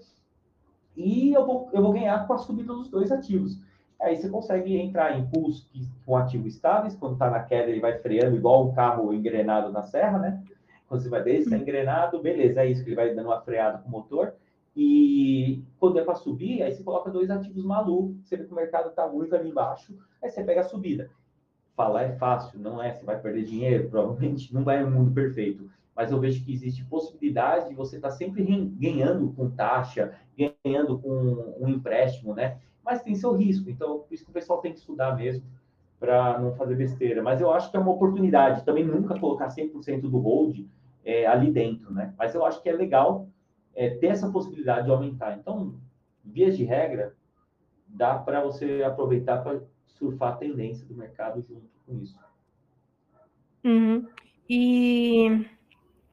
E 0.97 1.33
eu 1.33 1.45
vou, 1.45 1.69
eu 1.73 1.83
vou 1.83 1.93
ganhar 1.93 2.27
com 2.27 2.33
a 2.33 2.39
subida 2.39 2.73
dos 2.73 2.89
dois 2.89 3.13
ativos. 3.13 3.61
Aí 4.01 4.17
você 4.17 4.29
consegue 4.29 4.77
entrar 4.77 5.19
em 5.19 5.27
pools 5.29 5.71
com 6.05 6.17
ativos 6.17 6.55
estáveis, 6.55 6.95
quando 6.95 7.15
está 7.15 7.31
na 7.31 7.41
queda 7.41 7.71
ele 7.71 7.81
vai 7.81 7.99
freando 7.99 8.37
igual 8.37 8.69
um 8.69 8.75
carro 8.75 9.13
engrenado 9.13 9.73
na 9.73 9.83
serra, 9.83 10.19
né? 10.19 10.43
Quando 10.89 11.03
você 11.03 11.09
vai 11.09 11.23
descer 11.23 11.41
está 11.43 11.57
uhum. 11.57 11.63
engrenado, 11.63 12.23
beleza, 12.23 12.63
é 12.63 12.71
isso 12.71 12.83
que 12.83 12.91
ele 12.91 12.97
vai 12.97 13.15
dando 13.15 13.27
uma 13.27 13.41
freada 13.41 13.79
com 13.79 13.89
o 13.89 13.91
motor. 13.91 14.35
E 14.77 15.63
quando 15.79 15.99
é 15.99 16.05
para 16.05 16.15
subir, 16.15 16.63
aí 16.63 16.73
você 16.73 16.83
coloca 16.83 17.11
dois 17.11 17.31
ativos 17.31 17.65
malucos, 17.65 18.17
você 18.25 18.37
vê 18.37 18.45
que 18.45 18.53
o 18.53 18.57
mercado 18.57 18.91
está 18.91 19.09
muito 19.09 19.35
ali 19.35 19.49
embaixo, 19.49 19.97
aí 20.23 20.29
você 20.31 20.45
pega 20.45 20.61
a 20.61 20.65
subida 20.65 21.11
falar 21.77 22.05
é 22.05 22.13
fácil, 22.17 22.59
não 22.59 22.83
é? 22.83 22.95
Você 22.95 23.05
vai 23.05 23.21
perder 23.21 23.45
dinheiro, 23.45 23.89
provavelmente 23.91 24.53
não 24.53 24.65
vai 24.65 24.83
um 24.83 24.91
mundo 24.91 25.13
perfeito. 25.13 25.71
Mas 25.95 26.11
eu 26.11 26.19
vejo 26.19 26.45
que 26.45 26.53
existe 26.53 26.85
possibilidade 26.85 27.69
de 27.69 27.75
você 27.75 27.97
estar 27.97 28.09
tá 28.09 28.15
sempre 28.15 28.45
ganhando 28.79 29.33
com 29.33 29.51
taxa, 29.51 30.15
ganhando 30.37 30.99
com 30.99 31.55
um 31.59 31.69
empréstimo, 31.69 32.35
né? 32.35 32.59
Mas 32.85 33.03
tem 33.03 33.15
seu 33.15 33.33
risco. 33.33 33.71
Então, 33.71 34.01
por 34.01 34.15
isso 34.15 34.25
que 34.25 34.31
o 34.31 34.35
pessoal 34.35 34.61
tem 34.61 34.73
que 34.73 34.79
estudar 34.79 35.17
mesmo 35.17 35.45
para 35.99 36.39
não 36.39 36.55
fazer 36.55 36.75
besteira. 36.75 37.23
Mas 37.23 37.41
eu 37.41 37.53
acho 37.53 37.71
que 37.71 37.77
é 37.77 37.81
uma 37.81 37.93
oportunidade. 37.93 38.65
Também 38.65 38.85
nunca 38.85 39.19
colocar 39.19 39.49
100% 39.49 40.03
do 40.03 40.19
hold 40.19 40.67
é, 41.05 41.27
ali 41.27 41.51
dentro, 41.51 41.93
né? 41.93 42.15
Mas 42.19 42.35
eu 42.35 42.45
acho 42.45 42.63
que 42.63 42.69
é 42.69 42.73
legal 42.73 43.29
é, 43.75 43.91
ter 43.91 44.09
essa 44.09 44.31
possibilidade 44.31 44.87
de 44.87 44.91
aumentar. 44.91 45.37
Então, 45.39 45.75
vias 46.25 46.57
de 46.57 46.65
regra, 46.65 47.15
dá 47.87 48.19
para 48.19 48.41
você 48.41 48.83
aproveitar 48.85 49.43
para 49.43 49.61
surfar 49.87 50.35
a 50.35 50.37
tendência 50.37 50.87
do 50.87 50.95
mercado 50.95 51.45
junto 51.49 51.67
com 51.87 51.95
isso. 52.03 52.19
Uhum. 53.65 54.07
E, 54.49 55.47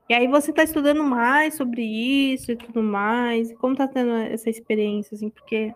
e 0.09 0.13
aí 0.13 0.27
você 0.27 0.51
está 0.51 0.63
estudando 0.63 1.03
mais 1.03 1.55
sobre 1.55 1.83
isso 1.83 2.51
e 2.51 2.55
tudo 2.55 2.81
mais. 2.81 3.53
Como 3.57 3.73
está 3.73 3.87
tendo 3.87 4.11
essa 4.11 4.49
experiência, 4.49 5.15
assim, 5.15 5.29
porque 5.29 5.73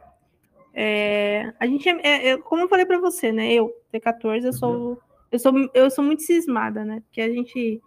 é, 0.79 1.51
a 1.59 1.65
gente 1.65 1.89
é, 1.89 2.29
é, 2.29 2.37
como 2.37 2.61
eu 2.61 2.69
falei 2.69 2.85
para 2.85 2.99
você, 2.99 3.31
né? 3.31 3.51
Eu, 3.51 3.73
T14, 3.91 4.43
eu 4.43 4.53
sou, 4.53 4.89
uhum. 4.89 4.97
eu 5.31 5.39
sou 5.39 5.69
eu 5.73 5.89
sou 5.89 6.03
muito 6.03 6.21
cismada, 6.21 6.85
né? 6.85 7.01
Porque 7.01 7.19
a 7.19 7.29
gente 7.29 7.81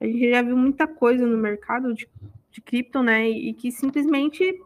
a 0.00 0.06
gente 0.06 0.30
já 0.30 0.40
viu 0.40 0.56
muita 0.56 0.86
coisa 0.86 1.26
no 1.26 1.36
mercado 1.36 1.92
de, 1.92 2.08
de 2.50 2.60
cripto, 2.62 3.02
né? 3.02 3.28
E 3.28 3.52
que 3.52 3.70
simplesmente 3.70 4.58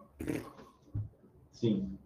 Sim 1.51 1.99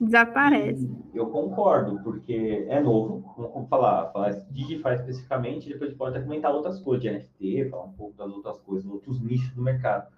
desaparece. 0.00 0.88
Eu 1.12 1.26
concordo, 1.26 2.00
porque 2.04 2.66
é 2.68 2.80
novo, 2.80 3.34
vamos 3.36 3.68
falar, 3.68 4.12
falar 4.12 4.30
de 4.30 4.66
DeFi 4.66 4.94
especificamente, 4.94 5.68
depois 5.68 5.82
a 5.82 5.86
gente 5.86 5.98
pode 5.98 6.16
até 6.16 6.24
comentar 6.24 6.52
outras 6.52 6.80
coisas, 6.80 7.02
de 7.02 7.10
NFT, 7.10 7.70
falar 7.70 7.84
um 7.84 7.92
pouco 7.92 8.16
das 8.16 8.30
outras 8.30 8.58
coisas, 8.60 8.88
outros 8.88 9.20
nichos 9.20 9.52
do 9.54 9.62
mercado. 9.62 10.12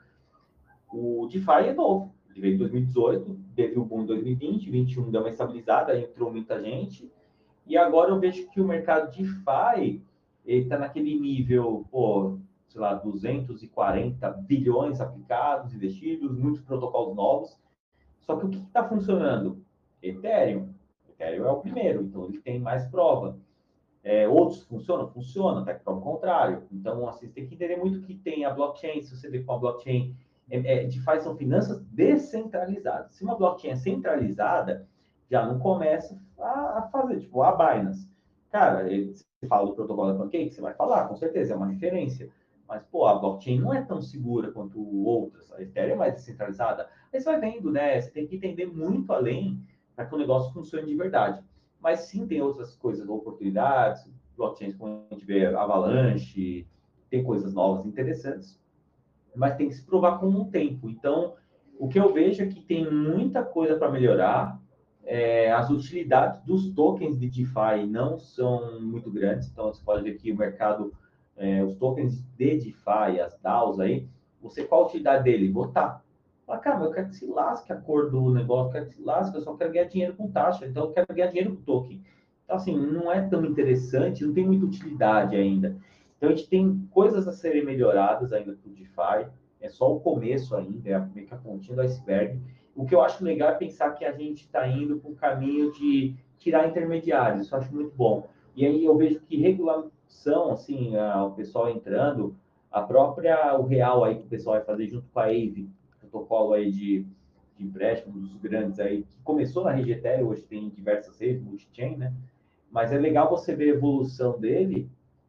O 0.93 1.29
DeFi 1.31 1.68
é 1.68 1.74
novo, 1.74 2.14
ele 2.37 2.41
veio 2.41 2.55
em 2.55 2.59
2018, 2.59 3.39
teve 3.55 3.78
o 3.78 3.84
boom 3.84 4.03
em 4.03 4.07
2020, 4.07 4.70
2021 4.70 5.11
deu 5.11 5.20
uma 5.22 5.30
estabilizada, 5.30 5.99
entrou 5.99 6.30
muita 6.30 6.62
gente, 6.62 7.11
e 7.66 7.76
agora 7.76 8.11
eu 8.11 8.20
vejo 8.20 8.49
que 8.51 8.61
o 8.61 8.66
mercado 8.66 9.11
DeFi 9.11 10.03
está 10.45 10.78
naquele 10.78 11.18
nível, 11.18 11.84
pô, 11.91 12.39
sei 12.68 12.80
lá, 12.80 12.95
240 12.95 14.30
bilhões 14.30 15.01
aplicados, 15.01 15.72
investidos, 15.74 16.39
muitos 16.39 16.61
protocolos 16.61 17.16
novos, 17.16 17.59
só 18.20 18.37
que 18.37 18.47
o 18.47 18.51
que 18.51 18.59
está 18.59 18.87
funcionando? 18.87 19.64
Ethereum. 20.03 20.68
Ethereum 21.09 21.47
é 21.47 21.51
o 21.51 21.61
primeiro, 21.61 22.03
então 22.03 22.26
ele 22.26 22.39
tem 22.39 22.59
mais 22.59 22.87
prova. 22.89 23.39
É, 24.05 24.28
outros 24.28 24.62
funcionam? 24.62 25.09
Funcionam, 25.09 25.62
até 25.62 25.74
que 25.74 25.82
ao 25.84 26.01
contrário. 26.01 26.62
Então, 26.70 27.09
assim, 27.09 27.26
você 27.26 27.32
tem 27.32 27.47
que 27.47 27.55
entender 27.55 27.76
muito 27.76 28.03
que 28.03 28.14
tem 28.14 28.45
a 28.45 28.51
blockchain, 28.51 29.03
se 29.03 29.16
você 29.16 29.28
vê 29.28 29.43
com 29.43 29.53
a 29.53 29.59
blockchain, 29.59 30.14
é, 30.51 30.59
é, 30.59 30.84
DeFi 30.84 31.20
são 31.20 31.36
finanças 31.36 31.82
descentralizadas. 31.86 33.14
Se 33.14 33.24
uma 33.24 33.36
blockchain 33.36 33.72
é 33.72 33.76
centralizada, 33.76 34.86
já 35.30 35.44
não 35.44 35.59
começa 35.59 36.18
a, 36.38 36.78
a 36.78 36.82
fazer, 36.92 37.20
tipo, 37.20 37.42
a 37.42 37.53
Binance. 37.53 38.09
Cara, 38.51 38.84
você 38.84 39.24
fala 39.49 39.66
do 39.66 39.74
protocolo 39.74 40.12
da 40.12 40.18
Pancake, 40.18 40.51
você 40.51 40.61
vai 40.61 40.74
falar, 40.74 41.09
com 41.09 41.16
certeza, 41.16 41.53
é 41.53 41.57
uma 41.57 41.66
referência. 41.66 42.30
Mas, 42.68 42.82
pô, 42.84 43.07
a 43.07 43.18
blockchain 43.18 43.61
não 43.61 43.72
é 43.72 43.82
tão 43.82 44.01
segura 44.01 44.51
quanto 44.51 44.80
outras. 45.05 45.53
A 45.53 45.62
Ethereum 45.62 45.94
é 45.94 45.97
mais 45.97 46.14
descentralizada. 46.14 46.88
Aí 47.12 47.20
você 47.20 47.24
vai 47.24 47.40
vendo, 47.40 47.70
né? 47.70 48.01
Você 48.01 48.11
tem 48.11 48.26
que 48.26 48.36
entender 48.36 48.66
muito 48.66 49.12
além 49.12 49.61
para 49.94 50.05
que 50.05 50.14
o 50.14 50.18
negócio 50.18 50.53
funcione 50.53 50.86
de 50.86 50.97
verdade. 50.97 51.42
Mas 51.80 52.01
sim, 52.01 52.26
tem 52.26 52.42
outras 52.42 52.74
coisas, 52.74 53.09
oportunidades, 53.09 54.11
blockchains, 54.36 54.74
como 54.74 55.07
a 55.11 55.14
gente 55.14 55.24
vê, 55.24 55.47
Avalanche, 55.47 56.66
tem 57.09 57.22
coisas 57.22 57.55
novas 57.55 57.86
interessantes, 57.86 58.61
mas 59.37 59.57
tem 59.57 59.68
que 59.68 59.74
se 59.74 59.84
provar 59.84 60.18
com 60.18 60.26
um 60.26 60.45
tempo. 60.45 60.89
Então, 60.89 61.34
o 61.78 61.89
que 61.89 61.99
eu 61.99 62.12
vejo 62.12 62.43
é 62.43 62.47
que 62.47 62.61
tem 62.61 62.91
muita 62.91 63.43
coisa 63.43 63.76
para 63.76 63.91
melhorar. 63.91 64.61
É, 65.05 65.53
as 65.53 65.70
utilidades 65.70 66.43
dos 66.45 66.74
tokens 66.74 67.16
de 67.18 67.28
DeFi 67.28 67.87
não 67.87 68.18
são 68.18 68.80
muito 68.80 69.09
grandes, 69.09 69.49
então 69.49 69.72
você 69.72 69.80
pode 69.84 70.03
ver 70.03 70.18
que 70.18 70.32
o 70.32 70.37
mercado, 70.37 70.93
é, 71.37 71.62
os 71.62 71.76
tokens 71.76 72.16
de 72.37 72.57
DeFi, 72.57 73.20
as 73.24 73.39
DAOs 73.39 73.78
aí, 73.78 74.09
você 74.43 74.64
qual 74.64 74.82
a 74.82 74.87
utilidade 74.87 75.22
dele? 75.22 75.49
Botar. 75.49 76.03
Fala, 76.45 76.59
cara, 76.59 76.84
eu 76.84 76.91
quero 76.91 77.09
que 77.09 77.16
se 77.16 77.26
lasque 77.26 77.72
a 77.72 77.76
cor 77.76 78.11
do 78.11 78.30
negócio, 78.30 78.68
eu 78.68 78.72
quero 78.72 78.87
que 78.87 78.95
se 78.95 79.03
lasque, 79.03 79.37
eu 79.37 79.43
só 79.43 79.55
quero 79.55 79.72
ganhar 79.72 79.87
dinheiro 79.87 80.14
com 80.14 80.30
taxa, 80.30 80.66
então 80.66 80.84
eu 80.84 80.91
quero 80.93 81.07
ganhar 81.14 81.28
dinheiro 81.28 81.57
com 81.57 81.62
token. 81.62 82.03
Então, 82.45 82.57
assim, 82.57 82.76
não 82.76 83.12
é 83.12 83.20
tão 83.28 83.45
interessante, 83.45 84.24
não 84.24 84.32
tem 84.32 84.47
muita 84.47 84.64
utilidade 84.64 85.34
ainda. 85.34 85.76
Então, 86.17 86.31
a 86.31 86.35
gente 86.35 86.49
tem 86.49 86.89
coisas 86.91 87.29
a 87.29 87.33
serem 87.33 87.64
melhoradas 87.64 88.33
ainda 88.33 88.53
para 88.53 88.71
o 88.71 88.75
DeFi, 88.75 89.31
é 89.61 89.69
só 89.69 89.95
o 89.95 90.01
começo 90.01 90.55
ainda, 90.57 90.89
é 90.89 90.99
meio 90.99 91.27
que 91.27 91.35
a 91.35 91.37
pontinha 91.37 91.77
do 91.77 91.83
iceberg. 91.83 92.41
O 92.75 92.85
que 92.85 92.95
eu 92.95 93.01
acho 93.01 93.25
legal 93.25 93.51
é 93.51 93.55
pensar 93.55 93.93
que 93.93 94.05
a 94.05 94.12
gente 94.12 94.43
está 94.43 94.67
indo 94.69 94.99
para 94.99 95.11
um 95.11 95.14
caminho 95.14 95.73
de 95.73 96.14
tirar 96.39 96.69
intermediários, 96.69 97.43
isso 97.47 97.55
eu 97.55 97.59
acho 97.59 97.75
muito 97.75 97.95
bom. 97.95 98.29
E 98.55 98.64
aí 98.64 98.85
eu 98.85 98.97
vejo 98.97 99.21
que 99.21 99.37
regulação, 99.37 100.51
assim, 100.51 100.97
a, 100.97 101.25
o 101.25 101.33
pessoal 101.33 101.69
entrando, 101.71 102.37
a 102.71 102.83
própria, 102.83 103.55
o 103.59 103.64
real 103.64 104.05
aí 104.05 104.17
que 104.17 104.27
o 104.27 104.29
pessoal 104.29 104.57
vai 104.57 104.64
fazer 104.64 104.87
junto 104.87 105.09
com 105.12 105.21
a 105.21 105.25
AVE, 105.25 105.71
protocolo 106.01 106.55
aí 106.55 106.71
de, 106.71 107.07
de 107.57 107.64
empréstimo 107.64 108.19
dos 108.19 108.37
grandes 108.37 108.81
aí, 108.81 109.03
que 109.03 109.19
começou 109.23 109.64
na 109.64 109.79
Ethereum, 109.79 110.29
hoje 110.29 110.43
tem 110.43 110.69
diversas 110.71 111.19
redes, 111.19 111.43
multi-chain, 111.43 111.97
né? 111.97 112.12
Mas 112.71 112.93
é 112.93 112.99
legal 112.99 113.29
você 113.29 113.55
ver 113.55 113.73
a 113.73 113.75
evolução 113.75 114.39
dele 114.39 114.89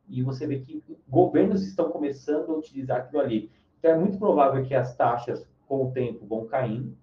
e 0.10 0.24
você 0.24 0.48
ver 0.48 0.62
que 0.62 0.84
governos 1.08 1.64
estão 1.66 1.90
começando 1.90 2.50
a 2.52 2.58
utilizar 2.58 3.00
aquilo 3.00 3.22
ali. 3.22 3.52
Então, 3.80 3.92
é 3.92 3.98
muito 3.98 4.18
provável 4.18 4.64
que 4.64 4.74
as 4.74 4.96
taxas, 4.96 5.48
com 5.68 5.86
o 5.86 5.92
tempo, 5.92 6.26
vão 6.26 6.46
caindo. 6.46 6.96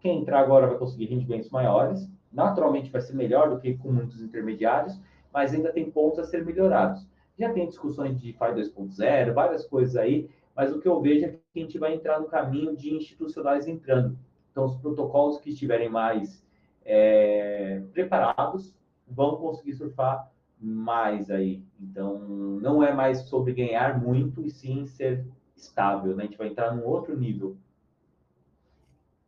Quem 0.00 0.20
entrar 0.20 0.40
agora 0.40 0.66
vai 0.66 0.78
conseguir 0.78 1.06
rendimentos 1.06 1.50
maiores. 1.50 2.08
Naturalmente, 2.32 2.90
vai 2.90 3.00
ser 3.00 3.14
melhor 3.14 3.50
do 3.50 3.58
que 3.58 3.76
com 3.76 3.90
muitos 3.90 4.20
intermediários, 4.20 5.00
mas 5.32 5.52
ainda 5.52 5.72
tem 5.72 5.90
pontos 5.90 6.18
a 6.18 6.24
ser 6.24 6.44
melhorados. 6.44 7.06
Já 7.38 7.52
tem 7.52 7.66
discussões 7.66 8.16
de 8.20 8.32
DeFi 8.32 8.38
2.0, 8.38 9.32
várias 9.32 9.66
coisas 9.66 9.96
aí, 9.96 10.30
mas 10.54 10.72
o 10.72 10.80
que 10.80 10.86
eu 10.86 11.00
vejo 11.00 11.26
é 11.26 11.28
que 11.30 11.40
a 11.56 11.58
gente 11.58 11.78
vai 11.78 11.94
entrar 11.94 12.20
no 12.20 12.28
caminho 12.28 12.76
de 12.76 12.94
institucionais 12.94 13.66
entrando. 13.66 14.16
Então, 14.50 14.66
os 14.66 14.76
protocolos 14.76 15.38
que 15.38 15.50
estiverem 15.50 15.88
mais 15.88 16.44
é, 16.84 17.82
preparados 17.92 18.72
vão 19.06 19.36
conseguir 19.36 19.74
surfar 19.74 20.30
mais 20.60 21.30
aí. 21.30 21.62
Então, 21.80 22.18
não 22.60 22.82
é 22.82 22.92
mais 22.92 23.20
sobre 23.28 23.52
ganhar 23.52 24.00
muito, 24.00 24.42
e 24.42 24.50
sim 24.50 24.86
ser 24.86 25.24
estável, 25.56 26.14
né? 26.14 26.24
A 26.24 26.26
gente 26.26 26.38
vai 26.38 26.48
entrar 26.48 26.74
num 26.74 26.84
outro 26.84 27.16
nível. 27.16 27.56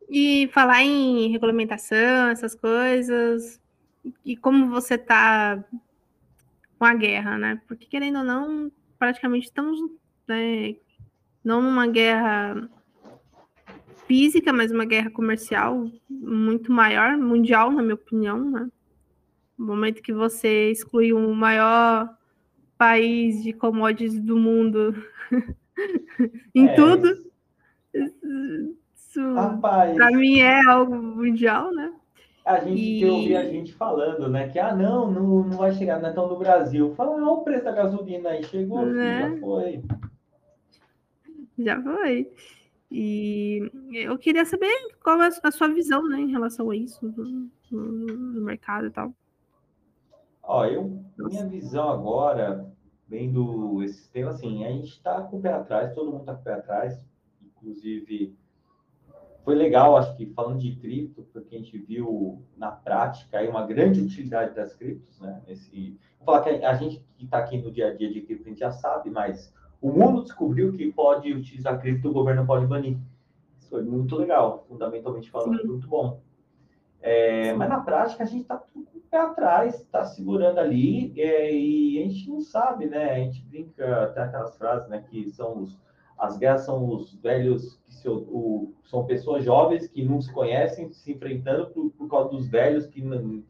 E 0.08 0.48
falar 0.52 0.82
em 0.82 1.28
regulamentação, 1.30 2.28
essas 2.28 2.54
coisas, 2.54 3.60
e 4.24 4.36
como 4.36 4.70
você 4.70 4.94
está 4.94 5.62
com 6.78 6.84
a 6.84 6.94
guerra, 6.94 7.38
né? 7.38 7.60
Porque, 7.66 7.86
querendo 7.86 8.18
ou 8.18 8.24
não, 8.24 8.70
praticamente 8.98 9.46
estamos 9.46 9.78
né, 10.28 10.76
não 11.42 11.60
numa 11.60 11.86
guerra 11.86 12.68
física, 14.06 14.52
mas 14.52 14.70
uma 14.70 14.84
guerra 14.84 15.10
comercial 15.10 15.90
muito 16.08 16.70
maior, 16.70 17.16
mundial, 17.16 17.70
na 17.70 17.82
minha 17.82 17.94
opinião, 17.94 18.50
né? 18.50 18.70
No 19.58 19.66
momento 19.66 20.02
que 20.02 20.12
você 20.12 20.70
exclui 20.70 21.12
o 21.12 21.34
maior 21.34 22.14
país 22.76 23.42
de 23.42 23.52
commodities 23.52 24.20
do 24.20 24.36
mundo 24.36 24.94
em 26.54 26.68
é. 26.68 26.74
tudo, 26.74 27.08
isso 28.94 29.20
para 29.60 30.10
mim 30.10 30.40
é 30.40 30.60
algo 30.66 30.94
mundial, 30.94 31.72
né? 31.72 31.92
A 32.44 32.60
gente 32.60 33.04
e... 33.04 33.04
ouvir 33.04 33.36
a 33.36 33.44
gente 33.44 33.72
falando, 33.74 34.28
né? 34.28 34.48
Que 34.48 34.58
ah, 34.58 34.74
não, 34.74 35.10
não, 35.10 35.42
não 35.44 35.56
vai 35.56 35.72
chegar, 35.72 36.00
não 36.00 36.10
é 36.10 36.12
tão 36.12 36.28
no 36.28 36.38
Brasil. 36.38 36.94
Fala, 36.94 37.18
ah, 37.18 37.32
o 37.32 37.42
preço 37.42 37.64
da 37.64 37.72
gasolina 37.72 38.30
aí 38.30 38.44
chegou, 38.44 38.86
né? 38.86 39.32
já 39.32 39.40
foi. 39.40 39.82
Já 41.58 41.82
foi. 41.82 42.30
E 42.90 43.68
eu 43.92 44.16
queria 44.16 44.44
saber 44.44 44.70
qual 45.02 45.20
é 45.20 45.28
a 45.42 45.50
sua 45.50 45.68
visão 45.68 46.06
né, 46.08 46.20
em 46.20 46.30
relação 46.30 46.70
a 46.70 46.76
isso 46.76 47.12
no, 47.70 47.80
no 47.80 48.40
mercado 48.42 48.86
e 48.86 48.90
tal. 48.90 49.12
Ó, 50.46 50.64
eu, 50.64 51.02
minha 51.18 51.44
visão 51.46 51.88
agora, 51.88 52.72
vendo 53.08 53.82
esse 53.82 53.94
sistema, 53.94 54.30
assim, 54.30 54.64
a 54.64 54.70
gente 54.70 54.90
está 54.90 55.20
com 55.22 55.38
o 55.38 55.40
pé 55.40 55.52
atrás, 55.52 55.92
todo 55.92 56.10
mundo 56.10 56.20
está 56.20 56.34
com 56.34 56.40
o 56.40 56.44
pé 56.44 56.54
atrás, 56.54 57.00
inclusive 57.42 58.36
foi 59.44 59.54
legal, 59.54 59.96
acho 59.96 60.16
que 60.16 60.26
falando 60.26 60.58
de 60.58 60.74
cripto, 60.74 61.22
porque 61.32 61.54
a 61.54 61.58
gente 61.58 61.78
viu 61.78 62.42
na 62.56 62.72
prática 62.72 63.38
aí 63.38 63.48
uma 63.48 63.64
grande 63.64 64.00
utilidade 64.00 64.54
das 64.54 64.74
criptos, 64.74 65.20
né? 65.20 65.40
Esse, 65.46 65.96
vou 66.18 66.26
falar 66.26 66.42
que 66.42 66.50
a 66.64 66.74
gente 66.74 67.00
que 67.16 67.24
está 67.24 67.38
aqui 67.38 67.58
no 67.58 67.70
dia 67.70 67.88
a 67.88 67.94
dia 67.94 68.12
de 68.12 68.22
cripto, 68.22 68.44
a 68.44 68.48
gente 68.48 68.58
já 68.58 68.72
sabe, 68.72 69.08
mas 69.08 69.54
o 69.80 69.90
mundo 69.92 70.24
descobriu 70.24 70.72
que 70.72 70.92
pode 70.92 71.32
utilizar 71.32 71.80
cripto, 71.80 72.08
o 72.08 72.12
governo 72.12 72.44
pode 72.44 72.66
banir. 72.66 72.98
Isso 73.56 73.70
foi 73.70 73.84
muito 73.84 74.16
legal, 74.16 74.64
fundamentalmente 74.68 75.30
falando, 75.30 75.60
Sim. 75.60 75.68
muito 75.68 75.86
bom. 75.86 76.20
É, 77.00 77.52
mas 77.52 77.68
na 77.68 77.80
prática 77.80 78.24
a 78.24 78.26
gente 78.26 78.42
está 78.42 78.56
tudo 78.56 78.95
pé 79.16 79.18
atrás, 79.18 79.74
está 79.80 80.04
segurando 80.04 80.58
ali 80.58 81.18
é, 81.18 81.52
e 81.54 82.02
a 82.02 82.02
gente 82.02 82.28
não 82.28 82.40
sabe, 82.40 82.86
né? 82.86 83.12
A 83.12 83.18
gente 83.18 83.42
brinca 83.42 84.04
até 84.04 84.22
aquelas 84.22 84.56
frases, 84.58 84.88
né? 84.88 85.02
Que 85.08 85.30
são 85.30 85.62
os, 85.62 85.78
as 86.18 86.36
guerras 86.36 86.62
são 86.62 86.86
os 86.86 87.14
velhos 87.16 87.80
que 87.86 87.94
se, 87.94 88.08
o, 88.08 88.74
são 88.84 89.06
pessoas 89.06 89.44
jovens 89.44 89.88
que 89.88 90.04
não 90.04 90.20
se 90.20 90.30
conhecem 90.32 90.92
se 90.92 91.12
enfrentando 91.12 91.70
por, 91.70 91.90
por 91.90 92.08
causa 92.08 92.30
dos 92.30 92.46
velhos 92.46 92.86
que, 92.86 93.02
não, 93.02 93.42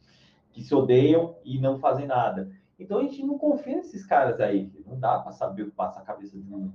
que 0.53 0.63
se 0.63 0.75
odeiam 0.75 1.35
e 1.45 1.59
não 1.59 1.79
fazem 1.79 2.07
nada. 2.07 2.51
Então 2.79 2.99
a 2.99 3.03
gente 3.03 3.25
não 3.25 3.39
confia 3.39 3.77
nesses 3.77 4.07
caras 4.07 4.39
aí. 4.41 4.71
Não 4.87 4.99
dá 4.99 5.19
para 5.19 5.33
saber 5.33 5.63
o 5.63 5.67
que 5.67 5.73
passa 5.73 6.01
a 6.01 6.05
cabeça 6.05 6.39
de 6.39 6.55
um 6.55 6.71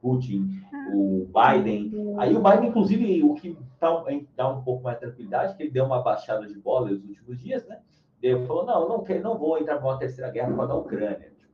Putin, 0.00 0.62
ah. 0.72 0.90
o 0.94 1.26
Biden. 1.26 1.92
Aí 2.18 2.34
o 2.34 2.42
Biden, 2.42 2.70
inclusive, 2.70 3.22
o 3.22 3.34
que 3.34 3.56
tá, 3.78 4.02
dá 4.34 4.48
um 4.48 4.62
pouco 4.62 4.82
mais 4.82 4.96
de 4.96 5.04
tranquilidade, 5.04 5.54
que 5.56 5.62
ele 5.62 5.70
deu 5.70 5.84
uma 5.84 6.02
baixada 6.02 6.46
de 6.46 6.58
bola 6.58 6.90
nos 6.90 7.04
últimos 7.04 7.38
dias, 7.38 7.66
né? 7.68 7.80
Ele 8.22 8.46
falou, 8.46 8.66
não, 8.66 8.88
não, 8.88 9.02
quero, 9.02 9.22
não 9.22 9.38
vou 9.38 9.58
entrar 9.58 9.80
numa 9.80 9.98
terceira 9.98 10.30
guerra 10.30 10.52
com 10.52 10.62
a 10.62 10.74
Ucrânia. 10.74 11.32
Tipo, 11.38 11.50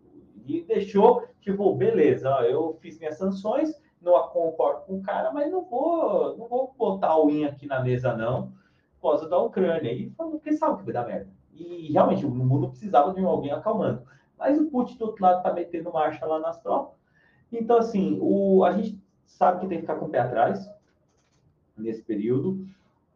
e 0.47 0.63
deixou, 0.63 1.27
tipo, 1.41 1.75
beleza, 1.75 2.29
eu 2.43 2.77
fiz 2.81 2.99
minhas 2.99 3.17
sanções, 3.17 3.73
não 4.01 4.21
concordo 4.29 4.83
com 4.83 4.97
o 4.97 5.03
cara, 5.03 5.33
mas 5.33 5.51
não 5.51 5.65
vou, 5.65 6.37
não 6.37 6.49
vou 6.49 6.75
botar 6.77 7.17
o 7.17 7.31
IN 7.31 7.45
aqui 7.45 7.67
na 7.67 7.81
mesa, 7.81 8.17
não, 8.17 8.53
por 9.01 9.11
causa 9.11 9.29
da 9.29 9.39
Ucrânia. 9.39 9.93
E 9.93 10.11
falou, 10.11 10.33
porque 10.33 10.53
sabe 10.53 10.79
que 10.79 10.85
vai 10.85 10.95
dar 10.95 11.07
merda. 11.07 11.29
E 11.53 11.93
realmente 11.93 12.27
o 12.27 12.31
mundo 12.31 12.69
precisava 12.69 13.13
de 13.13 13.25
alguém 13.25 13.53
acalmando. 13.53 14.03
Mas 14.39 14.59
o 14.59 14.67
Putin 14.67 14.99
do 14.99 15.07
outro 15.07 15.23
lado 15.23 15.39
está 15.39 15.53
metendo 15.53 15.93
marcha 15.93 16.27
lá 16.27 16.39
nas 16.39 16.61
tropas. 16.61 16.97
Então, 17.51 17.79
assim, 17.79 18.19
o, 18.21 18.65
a 18.65 18.73
gente 18.73 19.01
sabe 19.25 19.61
que 19.61 19.67
tem 19.67 19.79
que 19.79 19.83
ficar 19.83 19.97
com 19.97 20.07
o 20.07 20.11
pé 20.11 20.19
atrás 20.19 20.69
nesse 21.77 22.03
período. 22.03 22.67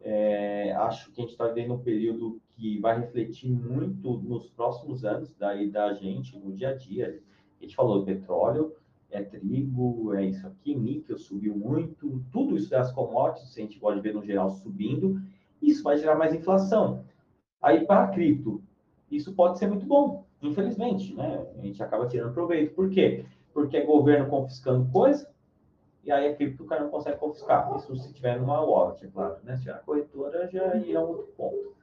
É, 0.02 0.72
acho 0.78 1.12
que 1.12 1.20
a 1.20 1.22
gente 1.22 1.32
está 1.32 1.46
vivendo 1.46 1.74
um 1.74 1.82
período 1.82 2.40
que 2.60 2.78
vai 2.78 3.00
refletir 3.00 3.50
muito 3.50 4.18
nos 4.18 4.50
próximos 4.50 5.02
anos 5.02 5.34
daí 5.38 5.70
da 5.70 5.94
gente, 5.94 6.38
no 6.38 6.52
dia 6.52 6.68
a 6.68 6.76
dia. 6.76 7.18
A 7.58 7.62
gente 7.64 7.74
falou 7.74 8.04
petróleo, 8.04 8.74
é 9.10 9.22
trigo, 9.22 10.12
é 10.14 10.26
isso 10.26 10.46
aqui, 10.46 10.74
níquel 10.74 11.18
subiu 11.18 11.56
muito, 11.56 12.22
tudo 12.30 12.58
isso 12.58 12.68
das 12.68 12.92
commodities, 12.92 13.56
a 13.56 13.60
gente 13.62 13.80
pode 13.80 14.00
ver 14.02 14.12
no 14.12 14.22
geral 14.22 14.50
subindo, 14.50 15.18
isso 15.62 15.82
vai 15.82 15.96
gerar 15.96 16.16
mais 16.16 16.34
inflação. 16.34 17.02
Aí, 17.62 17.86
para 17.86 18.08
cripto, 18.08 18.62
isso 19.10 19.32
pode 19.32 19.58
ser 19.58 19.66
muito 19.66 19.86
bom, 19.86 20.26
infelizmente, 20.42 21.14
né? 21.14 21.46
A 21.58 21.62
gente 21.62 21.82
acaba 21.82 22.06
tirando 22.06 22.34
proveito. 22.34 22.74
Por 22.74 22.90
quê? 22.90 23.24
Porque 23.54 23.78
é 23.78 23.86
governo 23.86 24.28
confiscando 24.28 24.90
coisa, 24.92 25.26
e 26.04 26.12
aí 26.12 26.28
a 26.28 26.36
cripto 26.36 26.62
o 26.62 26.66
cara 26.66 26.84
não 26.84 26.90
consegue 26.90 27.18
confiscar. 27.18 27.74
Isso 27.76 27.96
se 27.96 28.12
tiver 28.12 28.38
numa 28.38 28.60
wallet, 28.60 29.02
é 29.02 29.08
claro, 29.08 29.38
né? 29.44 29.56
Se 29.56 29.62
tiver 29.62 29.72
na 29.72 29.78
corretora, 29.78 30.46
já 30.50 30.62
é 30.62 30.98
um 30.98 31.08
outro 31.08 31.32
ponto. 31.36 31.79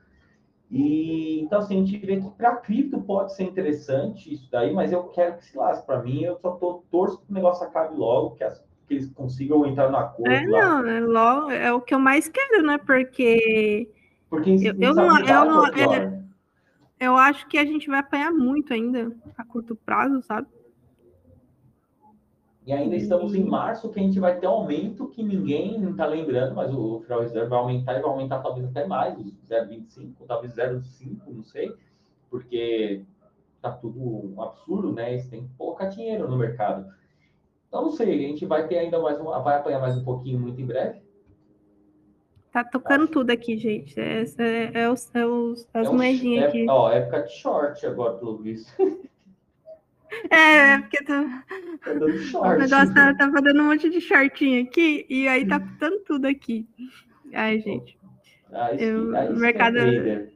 E 0.69 1.39
então, 1.41 1.59
assim, 1.59 1.81
a 1.81 1.85
gente 1.85 2.05
vê 2.05 2.19
que 2.19 2.29
para 2.31 2.57
cripto 2.57 2.99
pode 3.01 3.33
ser 3.35 3.43
interessante 3.43 4.33
isso 4.33 4.49
daí, 4.51 4.73
mas 4.73 4.91
eu 4.91 5.03
quero 5.05 5.37
que 5.37 5.45
se 5.45 5.57
lasque. 5.57 5.85
Para 5.85 6.03
mim, 6.03 6.23
eu 6.23 6.37
só 6.37 6.51
tô 6.51 6.83
torço 6.91 7.19
que 7.19 7.31
o 7.31 7.33
negócio 7.33 7.65
acabe 7.65 7.95
logo, 7.95 8.35
que, 8.35 8.43
as, 8.43 8.59
que 8.87 8.95
eles 8.95 9.09
consigam 9.11 9.65
entrar 9.65 9.89
na 9.89 10.01
acordo. 10.01 10.29
É, 10.29 10.45
lá. 10.45 10.81
não, 10.81 10.89
é, 10.89 10.99
logo, 10.99 11.51
é 11.51 11.71
o 11.71 11.79
que 11.79 11.93
eu 11.93 11.99
mais 11.99 12.27
quero, 12.27 12.63
né? 12.63 12.77
Porque 12.77 13.89
porque 14.29 14.49
eu, 14.49 14.75
eu 14.77 14.93
não, 14.93 15.19
eu, 15.19 15.45
não 15.45 15.65
é, 15.67 16.23
eu 16.99 17.15
acho 17.15 17.47
que 17.47 17.57
a 17.57 17.65
gente 17.65 17.87
vai 17.87 17.99
apanhar 17.99 18.31
muito 18.31 18.73
ainda 18.73 19.15
a 19.37 19.43
curto 19.45 19.75
prazo, 19.75 20.21
sabe? 20.23 20.47
E 22.67 22.73
ainda 22.73 22.97
estamos 22.97 23.33
em 23.33 23.45
março, 23.45 23.89
que 23.89 23.97
a 23.97 24.03
gente 24.03 24.19
vai 24.19 24.37
ter 24.37 24.45
aumento 24.45 25.07
que 25.07 25.23
ninguém 25.23 25.81
está 25.89 26.05
lembrando, 26.05 26.53
mas 26.53 26.69
o 26.73 26.99
Federal 26.99 27.21
Reserve 27.21 27.49
vai 27.49 27.59
aumentar 27.59 27.93
e 27.93 28.01
vai 28.01 28.11
aumentar 28.11 28.39
talvez 28.39 28.67
até 28.67 28.85
mais, 28.85 29.17
0,25, 29.17 30.27
talvez 30.27 30.53
0,5, 30.53 31.17
não 31.29 31.45
sei, 31.45 31.73
porque 32.29 33.05
tá 33.61 33.71
tudo 33.71 34.01
um 34.01 34.41
absurdo, 34.41 34.91
né? 34.91 35.13
Eles 35.13 35.29
têm 35.29 35.47
que 35.47 35.53
colocar 35.57 35.85
dinheiro 35.85 36.29
no 36.29 36.35
mercado. 36.35 36.85
Então, 37.69 37.83
não 37.83 37.91
sei, 37.91 38.13
a 38.13 38.27
gente 38.27 38.45
vai 38.45 38.67
ter 38.67 38.79
ainda 38.79 38.99
mais 38.99 39.17
um, 39.17 39.23
vai 39.23 39.55
apanhar 39.55 39.79
mais 39.79 39.95
um 39.95 40.03
pouquinho 40.03 40.37
muito 40.37 40.59
em 40.59 40.65
breve. 40.65 40.99
Tá 42.51 42.65
tocando 42.65 43.03
Acho. 43.03 43.13
tudo 43.13 43.29
aqui, 43.29 43.57
gente. 43.57 43.97
É, 43.97 44.23
é, 44.23 44.81
é, 44.81 44.89
os, 44.89 45.15
é 45.15 45.25
os, 45.25 45.65
as 45.73 45.87
é 45.87 45.89
moedinhas 45.89 46.43
é, 46.43 46.47
aqui. 46.49 46.65
Ó, 46.67 46.91
época 46.91 47.23
de 47.23 47.31
short 47.31 47.85
agora, 47.85 48.17
pelo 48.17 48.37
visto. 48.39 48.69
É, 50.29 50.73
é 50.73 50.79
porque 50.81 51.03
tô... 51.03 51.13
tá 51.13 51.93
dando 51.93 52.17
short. 52.23 52.55
o 52.55 52.59
negócio 52.59 52.93
tá, 52.93 53.13
tá 53.13 53.31
fazendo 53.31 53.61
um 53.61 53.65
monte 53.65 53.89
de 53.89 54.01
shortinho 54.01 54.63
aqui 54.63 55.05
e 55.09 55.27
aí 55.27 55.47
tá 55.47 55.57
dando 55.57 55.99
tudo 55.99 56.25
aqui. 56.25 56.67
Ai, 57.33 57.59
gente. 57.59 57.97
Ah, 58.51 58.73
isso, 58.73 58.83
eu, 58.83 59.15
ah, 59.15 59.25
isso 59.25 59.39
mercado... 59.39 59.77
É 59.77 60.27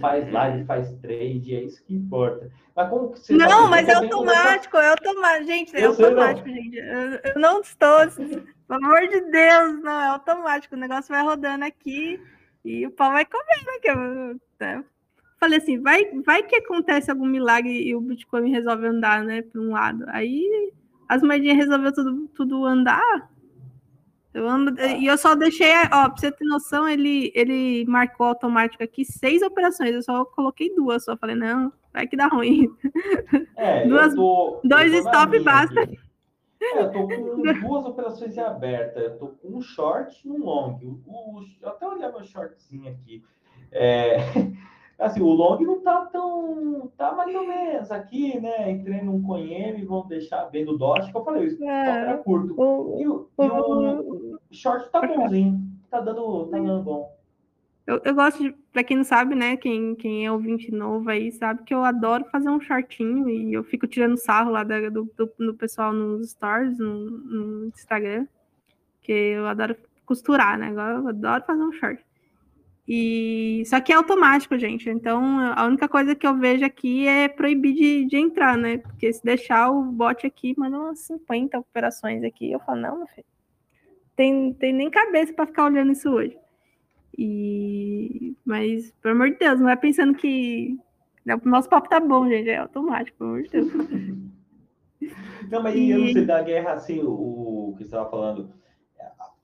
faz 0.00 0.30
live, 0.30 0.64
faz 0.66 0.92
trade, 1.00 1.54
é 1.54 1.62
isso 1.62 1.84
que 1.84 1.94
importa. 1.94 2.50
Mas 2.74 2.90
como 2.90 3.12
que 3.12 3.20
você 3.20 3.34
Não, 3.34 3.64
tá 3.64 3.68
mas 3.68 3.88
é 3.88 3.94
automático, 3.94 4.76
é 4.76 4.90
automático, 4.90 5.46
gente, 5.46 5.76
é 5.76 5.84
automático, 5.84 6.48
gente. 6.48 6.76
Eu, 6.76 7.20
eu, 7.24 7.40
não 7.40 7.60
estou, 7.60 8.10
pelo 8.10 8.44
amor 8.68 9.00
de 9.08 9.20
Deus, 9.30 9.82
não, 9.82 10.00
é 10.00 10.06
automático. 10.08 10.74
O 10.74 10.78
negócio 10.78 11.14
vai 11.14 11.22
rodando 11.22 11.64
aqui 11.64 12.20
e 12.64 12.86
o 12.86 12.90
pau 12.90 13.12
vai 13.12 13.24
comendo 13.24 13.70
aqui. 13.76 13.88
Falei 15.44 15.58
assim, 15.58 15.78
vai, 15.78 16.06
vai 16.24 16.42
que 16.42 16.56
acontece 16.56 17.10
algum 17.10 17.26
milagre 17.26 17.86
e 17.86 17.94
o 17.94 18.00
Bitcoin 18.00 18.50
resolve 18.50 18.86
andar, 18.86 19.22
né, 19.22 19.42
para 19.42 19.60
um 19.60 19.72
lado. 19.72 20.02
Aí 20.08 20.72
as 21.06 21.22
moedinhas 21.22 21.58
resolveu 21.58 21.92
tudo, 21.92 22.28
tudo 22.28 22.64
andar, 22.64 23.28
eu 24.32 24.48
ando, 24.48 24.74
e 24.80 25.04
eu 25.04 25.18
só 25.18 25.34
deixei, 25.34 25.70
ó, 25.92 26.08
pra 26.08 26.16
você 26.16 26.32
ter 26.32 26.46
noção, 26.46 26.88
ele, 26.88 27.30
ele 27.34 27.84
marcou 27.84 28.28
automático 28.28 28.82
aqui 28.82 29.04
seis 29.04 29.42
operações, 29.42 29.92
eu 29.92 30.02
só 30.02 30.24
coloquei 30.24 30.74
duas, 30.74 31.04
só 31.04 31.14
falei, 31.14 31.36
não, 31.36 31.70
vai 31.92 32.06
que 32.06 32.16
dá 32.16 32.26
ruim. 32.26 32.66
É, 33.56 33.86
duas, 33.86 34.14
tô, 34.14 34.60
dois 34.64 34.92
stop 34.94 35.38
basta. 35.40 35.88
É, 36.60 36.80
eu 36.80 36.90
tô 36.90 37.06
com 37.06 37.42
duas 37.42 37.84
operações 37.84 38.38
abertas, 38.38 39.02
eu 39.04 39.18
tô 39.18 39.28
com 39.28 39.58
um 39.58 39.60
short 39.60 40.26
e 40.26 40.30
um 40.30 40.42
long. 40.42 40.80
O, 40.82 41.00
o, 41.06 41.44
eu 41.60 41.68
até 41.68 41.86
olhar 41.86 42.10
meu 42.10 42.24
shortzinho 42.24 42.90
aqui. 42.90 43.22
É, 43.70 44.16
Assim, 44.98 45.20
o 45.20 45.28
long 45.28 45.58
não 45.60 45.80
tá 45.80 46.06
tão. 46.06 46.90
tá 46.96 47.12
mais 47.12 47.34
ou 47.34 47.46
menos 47.46 47.90
aqui, 47.90 48.40
né? 48.40 48.70
Entrei 48.70 49.02
num 49.02 49.22
Conheme, 49.22 49.84
vão 49.84 50.06
deixar 50.06 50.44
vendo 50.44 50.72
o 50.72 50.78
DOT, 50.78 51.10
que 51.10 51.16
eu 51.16 51.24
falei, 51.24 51.46
isso 51.46 51.64
é, 51.64 52.16
curto. 52.18 52.54
O, 52.56 53.00
e, 53.00 53.08
o, 53.08 53.28
o, 53.36 53.44
e 53.44 53.48
o 53.48 54.38
short 54.52 54.88
tá 54.90 55.04
bonzinho, 55.04 55.60
tá 55.90 56.00
dando, 56.00 56.46
tá 56.46 56.58
dando 56.58 56.82
bom. 56.82 57.14
Eu, 57.86 58.00
eu 58.02 58.14
gosto 58.14 58.42
de, 58.42 58.52
pra 58.72 58.82
quem 58.82 58.96
não 58.96 59.04
sabe, 59.04 59.34
né? 59.34 59.56
Quem, 59.56 59.94
quem 59.94 60.24
é 60.24 60.32
ouvinte 60.32 60.70
novo 60.70 61.10
aí 61.10 61.30
sabe 61.30 61.64
que 61.64 61.74
eu 61.74 61.84
adoro 61.84 62.24
fazer 62.30 62.48
um 62.48 62.60
shortinho 62.60 63.28
e 63.28 63.52
eu 63.52 63.62
fico 63.62 63.86
tirando 63.86 64.16
sarro 64.16 64.50
lá 64.50 64.64
da, 64.64 64.88
do, 64.88 65.04
do, 65.16 65.32
do 65.38 65.54
pessoal 65.54 65.92
nos 65.92 66.30
stories, 66.30 66.78
no, 66.78 67.10
no 67.10 67.66
Instagram, 67.66 68.26
que 69.02 69.12
eu 69.12 69.46
adoro 69.46 69.76
costurar, 70.06 70.58
né? 70.58 70.68
Agora 70.68 70.94
eu 70.94 71.08
adoro 71.08 71.44
fazer 71.44 71.62
um 71.62 71.72
short. 71.72 72.04
E 72.86 73.62
só 73.66 73.80
que 73.80 73.92
é 73.92 73.96
automático, 73.96 74.58
gente. 74.58 74.90
Então 74.90 75.38
a 75.38 75.64
única 75.64 75.88
coisa 75.88 76.14
que 76.14 76.26
eu 76.26 76.36
vejo 76.36 76.64
aqui 76.64 77.06
é 77.06 77.28
proibir 77.28 77.74
de, 77.74 78.04
de 78.04 78.16
entrar, 78.16 78.58
né? 78.58 78.78
Porque 78.78 79.10
se 79.12 79.24
deixar 79.24 79.70
o 79.70 79.82
bot 79.82 80.26
aqui, 80.26 80.54
manda 80.58 80.78
umas 80.78 81.00
50 81.00 81.58
operações 81.58 82.22
aqui, 82.22 82.52
eu 82.52 82.60
falo, 82.60 82.80
não, 82.80 82.98
meu 82.98 83.06
filho, 83.06 83.26
tem, 84.14 84.52
tem 84.54 84.72
nem 84.72 84.90
cabeça 84.90 85.32
para 85.32 85.46
ficar 85.46 85.64
olhando 85.64 85.92
isso 85.92 86.10
hoje. 86.10 86.36
E 87.16 88.36
mas, 88.44 88.92
pelo 89.00 89.14
amor 89.14 89.30
de 89.30 89.38
Deus, 89.38 89.58
não 89.58 89.66
vai 89.66 89.76
pensando 89.76 90.14
que 90.14 90.78
né, 91.24 91.34
o 91.36 91.48
nosso 91.48 91.68
papo 91.68 91.88
tá 91.88 91.98
bom, 92.00 92.28
gente, 92.28 92.50
é 92.50 92.58
automático, 92.58 93.16
pelo 93.16 93.30
amor 93.30 93.42
de 93.44 93.50
Deus. 93.50 93.72
Não, 95.50 95.62
mas 95.62 95.74
e... 95.74 95.90
eu 95.90 95.98
não 95.98 96.12
sei 96.12 96.24
da 96.24 96.42
guerra 96.42 96.72
assim, 96.72 97.00
o, 97.00 97.70
o 97.70 97.74
que 97.76 97.84
você 97.84 97.88
estava 97.88 98.10
falando 98.10 98.52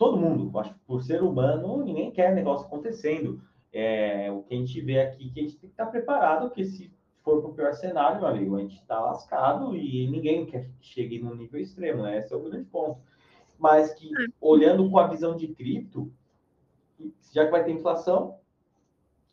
todo 0.00 0.16
mundo, 0.16 0.58
acho 0.58 0.72
que 0.72 0.80
por 0.86 1.02
ser 1.02 1.22
humano, 1.22 1.84
ninguém 1.84 2.10
quer 2.10 2.34
negócio 2.34 2.66
acontecendo. 2.66 3.38
É, 3.70 4.32
o 4.32 4.42
que 4.42 4.54
a 4.54 4.56
gente 4.56 4.80
vê 4.80 4.98
aqui 4.98 5.30
que 5.30 5.40
a 5.40 5.42
gente 5.42 5.58
tem 5.58 5.68
que 5.68 5.74
estar 5.74 5.86
preparado, 5.86 6.48
porque 6.48 6.64
se 6.64 6.90
for 7.22 7.42
para 7.42 7.50
o 7.50 7.54
pior 7.54 7.74
cenário, 7.74 8.18
meu 8.18 8.28
amigo, 8.28 8.56
a 8.56 8.60
gente 8.60 8.76
está 8.76 8.98
lascado 8.98 9.76
e 9.76 10.08
ninguém 10.10 10.46
quer 10.46 10.64
que 10.64 10.72
chegue 10.80 11.18
no 11.18 11.34
nível 11.34 11.60
extremo, 11.60 12.02
né? 12.02 12.16
Esse 12.16 12.32
é 12.32 12.36
o 12.36 12.40
grande 12.40 12.64
ponto. 12.64 12.98
Mas 13.58 13.92
que, 13.92 14.10
olhando 14.40 14.88
com 14.90 14.98
a 14.98 15.06
visão 15.06 15.36
de 15.36 15.48
cripto, 15.48 16.10
já 17.30 17.44
que 17.44 17.50
vai 17.50 17.62
ter 17.62 17.72
inflação, 17.72 18.36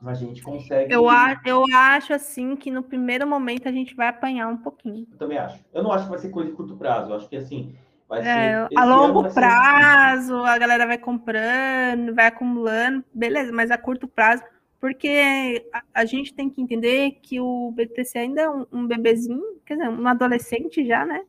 a 0.05 0.13
gente 0.13 0.43
consegue. 0.43 0.93
Eu, 0.93 1.07
a, 1.07 1.41
eu 1.45 1.63
acho 1.73 2.13
assim 2.13 2.57
que 2.57 2.69
no 2.69 2.83
primeiro 2.83 3.25
momento 3.25 3.69
a 3.69 3.71
gente 3.71 3.95
vai 3.95 4.09
apanhar 4.09 4.49
um 4.49 4.57
pouquinho. 4.57 5.07
Eu 5.13 5.17
também 5.17 5.37
acho. 5.37 5.63
Eu 5.73 5.81
não 5.81 5.93
acho 5.93 6.03
que 6.03 6.09
vai 6.09 6.19
ser 6.19 6.29
coisa 6.29 6.49
de 6.49 6.55
curto 6.57 6.75
prazo. 6.75 7.11
Eu 7.11 7.15
acho 7.15 7.29
que 7.29 7.37
assim, 7.37 7.73
é, 8.11 8.67
a 8.75 8.85
longo 8.85 9.33
prazo, 9.33 10.35
a 10.37 10.57
galera 10.57 10.87
vai 10.87 10.97
comprando, 10.97 12.15
vai 12.15 12.27
acumulando, 12.27 13.03
beleza, 13.13 13.51
mas 13.51 13.69
a 13.69 13.77
curto 13.77 14.07
prazo, 14.07 14.43
porque 14.79 15.65
a, 15.73 15.83
a 15.93 16.05
gente 16.05 16.33
tem 16.33 16.49
que 16.49 16.61
entender 16.61 17.19
que 17.21 17.39
o 17.39 17.71
BTC 17.71 18.17
ainda 18.17 18.41
é 18.41 18.49
um, 18.49 18.65
um, 18.71 18.87
bebezinho, 18.87 19.43
quer 19.65 19.75
dizer, 19.75 19.89
um 19.89 20.07
adolescente 20.07 20.85
já, 20.85 21.05
né? 21.05 21.23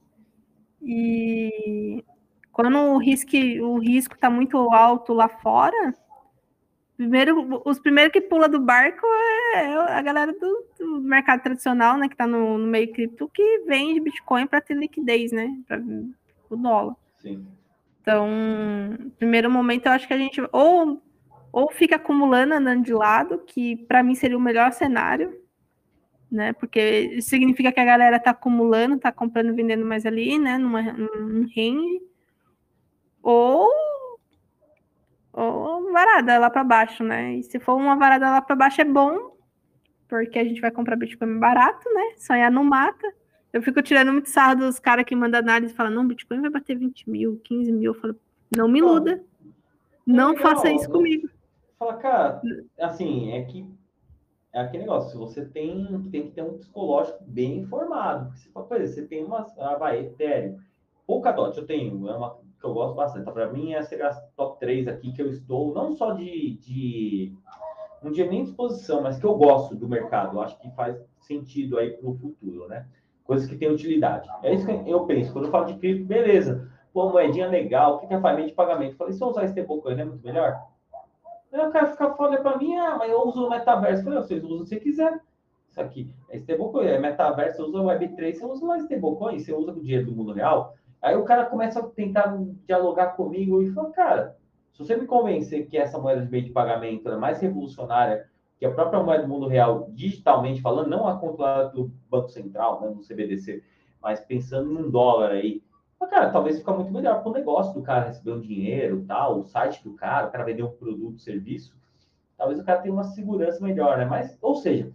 E 0.80 2.04
quando 2.52 2.76
o 2.78 2.98
risco 2.98 3.36
o 3.62 3.78
risco 3.78 4.14
está 4.14 4.30
muito 4.30 4.56
alto 4.72 5.12
lá 5.12 5.28
fora, 5.28 5.94
primeiro, 6.96 7.62
os 7.64 7.80
primeiros 7.80 8.12
que 8.12 8.20
pula 8.20 8.48
do 8.48 8.60
barco 8.60 9.06
é 9.54 9.74
a 9.92 10.02
galera 10.02 10.32
do, 10.32 10.66
do 10.78 11.00
mercado 11.00 11.42
tradicional, 11.42 11.96
né, 11.96 12.06
que 12.06 12.14
está 12.14 12.26
no, 12.26 12.58
no 12.58 12.66
meio 12.66 12.92
cripto, 12.92 13.28
que 13.32 13.64
vende 13.66 14.00
Bitcoin 14.00 14.46
para 14.46 14.60
ter 14.60 14.74
liquidez, 14.74 15.32
né? 15.32 15.56
Pra, 15.66 15.80
o 16.50 16.56
dólar. 16.56 16.96
Sim. 17.18 17.46
Então, 18.00 18.26
primeiro 19.18 19.50
momento, 19.50 19.86
eu 19.86 19.92
acho 19.92 20.06
que 20.06 20.14
a 20.14 20.18
gente 20.18 20.40
ou, 20.52 21.02
ou 21.52 21.70
fica 21.70 21.96
acumulando, 21.96 22.54
andando 22.54 22.84
de 22.84 22.92
lado, 22.92 23.42
que 23.46 23.76
para 23.86 24.02
mim 24.02 24.14
seria 24.14 24.38
o 24.38 24.40
melhor 24.40 24.72
cenário, 24.72 25.38
né? 26.30 26.52
Porque 26.54 26.80
isso 27.16 27.28
significa 27.28 27.72
que 27.72 27.80
a 27.80 27.84
galera 27.84 28.16
está 28.16 28.30
acumulando, 28.30 28.96
está 28.96 29.12
comprando, 29.12 29.54
vendendo 29.54 29.84
mais 29.84 30.06
ali, 30.06 30.38
né? 30.38 30.56
Numa, 30.56 30.82
num 30.82 31.46
range. 31.54 32.00
Ou, 33.22 33.68
ou 35.32 35.92
varada 35.92 36.38
lá 36.38 36.48
para 36.48 36.64
baixo, 36.64 37.02
né? 37.04 37.34
E 37.34 37.42
se 37.42 37.58
for 37.58 37.74
uma 37.74 37.96
varada 37.96 38.30
lá 38.30 38.40
para 38.40 38.56
baixo 38.56 38.80
é 38.80 38.84
bom, 38.84 39.36
porque 40.08 40.38
a 40.38 40.44
gente 40.44 40.60
vai 40.60 40.70
comprar 40.70 40.96
Bitcoin 40.96 41.38
barato, 41.38 41.88
né? 41.92 42.14
Sonhar 42.16 42.50
não 42.50 42.64
mata. 42.64 43.17
Eu 43.58 43.62
fico 43.62 43.82
tirando 43.82 44.12
muito 44.12 44.28
sarro 44.28 44.60
dos 44.60 44.78
caras 44.78 45.04
que 45.04 45.16
mandam 45.16 45.40
análise 45.40 45.72
e 45.72 45.76
falam, 45.76 45.90
não, 45.90 46.06
Bitcoin 46.06 46.40
vai 46.40 46.48
bater 46.48 46.78
20 46.78 47.10
mil, 47.10 47.40
15 47.42 47.72
mil. 47.72 47.92
Eu 47.92 48.00
falo, 48.00 48.14
não 48.56 48.68
me 48.68 48.78
iluda. 48.78 49.20
Não, 50.06 50.32
não 50.32 50.36
faça 50.36 50.70
isso 50.70 50.88
comigo. 50.88 51.28
Fala, 51.76 51.96
cara, 51.96 52.40
assim, 52.78 53.32
é 53.32 53.44
que 53.44 53.68
é 54.52 54.60
aquele 54.60 54.84
negócio, 54.84 55.10
se 55.10 55.16
você 55.16 55.44
tem, 55.44 56.08
tem 56.12 56.28
que 56.28 56.34
ter 56.36 56.42
um 56.42 56.56
psicológico 56.56 57.18
bem 57.26 57.58
informado. 57.58 58.26
Porque 58.26 58.38
se 58.38 58.48
for, 58.50 58.68
você 58.68 59.06
tem 59.08 59.24
uma. 59.24 59.44
Ah, 59.58 59.74
vai, 59.74 59.98
Ethereum. 59.98 60.58
Polkadot 61.04 61.58
eu 61.58 61.66
tenho, 61.66 62.08
é 62.08 62.16
uma 62.16 62.36
que 62.60 62.64
eu 62.64 62.72
gosto 62.72 62.94
bastante. 62.94 63.24
Tá? 63.24 63.32
Para 63.32 63.52
mim, 63.52 63.74
essa 63.74 63.92
é 63.96 64.02
a 64.02 64.14
top 64.36 64.60
3 64.60 64.86
aqui 64.86 65.12
que 65.12 65.20
eu 65.20 65.28
estou, 65.30 65.74
não 65.74 65.96
só 65.96 66.12
de, 66.12 66.56
de 66.58 67.32
não 68.04 68.12
dia 68.12 68.30
nem 68.30 68.44
disposição, 68.44 69.02
mas 69.02 69.18
que 69.18 69.26
eu 69.26 69.34
gosto 69.34 69.74
do 69.74 69.88
mercado. 69.88 70.36
Eu 70.36 70.42
acho 70.42 70.56
que 70.60 70.70
faz 70.76 70.96
sentido 71.18 71.76
aí 71.76 71.90
para 71.90 72.08
o 72.08 72.16
futuro, 72.16 72.68
né? 72.68 72.86
Coisas 73.28 73.46
que 73.46 73.58
têm 73.58 73.70
utilidade. 73.70 74.26
É 74.42 74.54
isso 74.54 74.66
que 74.66 74.90
eu 74.90 75.04
penso. 75.04 75.30
Quando 75.34 75.44
eu 75.44 75.50
falo 75.50 75.66
de 75.66 75.74
cripto, 75.74 76.06
beleza. 76.06 76.66
Pô, 76.94 77.10
moedinha 77.10 77.46
legal, 77.46 77.96
o 77.96 77.98
que 77.98 78.14
é 78.14 78.18
família 78.18 78.48
de 78.48 78.54
pagamento? 78.54 78.92
Eu 78.92 78.96
falei, 78.96 79.12
se 79.12 79.22
eu 79.22 79.28
usar 79.28 79.44
stablecoin, 79.44 80.00
é 80.00 80.04
muito 80.06 80.24
melhor? 80.24 80.58
Aí 81.52 81.60
o 81.60 81.70
cara 81.70 81.88
fica 81.88 82.14
falando 82.14 82.40
para 82.40 82.56
mim, 82.56 82.74
ah, 82.76 82.96
mas 82.98 83.10
eu 83.10 83.22
uso 83.28 83.46
o 83.46 83.50
metaverso. 83.50 84.00
Eu 84.00 84.04
falei, 84.04 84.18
vocês 84.20 84.42
usam 84.42 84.64
se 84.64 84.80
quiser. 84.80 85.20
Isso 85.68 85.78
aqui 85.78 86.10
é 86.30 86.38
stablecoin, 86.38 86.86
é 86.86 86.98
metaverso, 86.98 87.56
você 87.58 87.62
usa 87.62 87.78
o 87.78 87.84
Web3, 87.84 88.34
você 88.34 88.46
usa 88.46 88.66
lá 88.66 88.78
stablecoin, 88.78 89.38
você 89.38 89.52
usa 89.52 89.72
o 89.72 89.80
dinheiro 89.80 90.06
do 90.06 90.16
mundo 90.16 90.32
real. 90.32 90.74
Aí 91.02 91.14
o 91.14 91.24
cara 91.24 91.44
começa 91.44 91.80
a 91.80 91.82
tentar 91.82 92.34
dialogar 92.66 93.08
comigo 93.08 93.62
e 93.62 93.70
fala, 93.72 93.90
cara, 93.90 94.36
se 94.72 94.78
você 94.78 94.96
me 94.96 95.06
convencer 95.06 95.66
que 95.68 95.76
essa 95.76 95.98
moeda 95.98 96.24
de 96.24 96.30
meio 96.30 96.44
de 96.44 96.50
pagamento 96.50 97.10
é 97.10 97.16
mais 97.16 97.40
revolucionária 97.40 98.26
que 98.58 98.66
a 98.66 98.72
própria 98.72 99.02
moeda 99.02 99.22
do 99.22 99.28
mundo 99.28 99.46
real, 99.46 99.88
digitalmente 99.92 100.60
falando, 100.60 100.88
não 100.88 101.06
a 101.06 101.16
controlada 101.16 101.70
pelo 101.70 101.92
Banco 102.10 102.28
Central, 102.28 102.80
né, 102.80 102.88
no 102.88 103.02
CBDC, 103.02 103.62
mas 104.02 104.20
pensando 104.20 104.70
num 104.70 104.90
dólar 104.90 105.30
aí, 105.30 105.62
mas, 106.00 106.10
cara, 106.10 106.30
talvez 106.30 106.58
fica 106.58 106.72
muito 106.72 106.92
melhor 106.92 107.22
para 107.22 107.30
o 107.30 107.34
negócio 107.34 107.74
do 107.74 107.82
cara 107.82 108.06
receber 108.06 108.32
um 108.32 108.40
dinheiro, 108.40 109.04
tal, 109.06 109.40
o 109.40 109.44
site 109.44 109.82
do 109.82 109.94
cara, 109.94 110.28
o 110.28 110.30
cara 110.30 110.44
vender 110.44 110.62
um 110.62 110.70
produto, 110.70 111.20
serviço, 111.20 111.76
talvez 112.36 112.60
o 112.60 112.64
cara 112.64 112.80
tenha 112.80 112.94
uma 112.94 113.04
segurança 113.04 113.62
melhor, 113.62 113.98
né? 113.98 114.04
Mas, 114.04 114.38
ou 114.40 114.54
seja, 114.54 114.92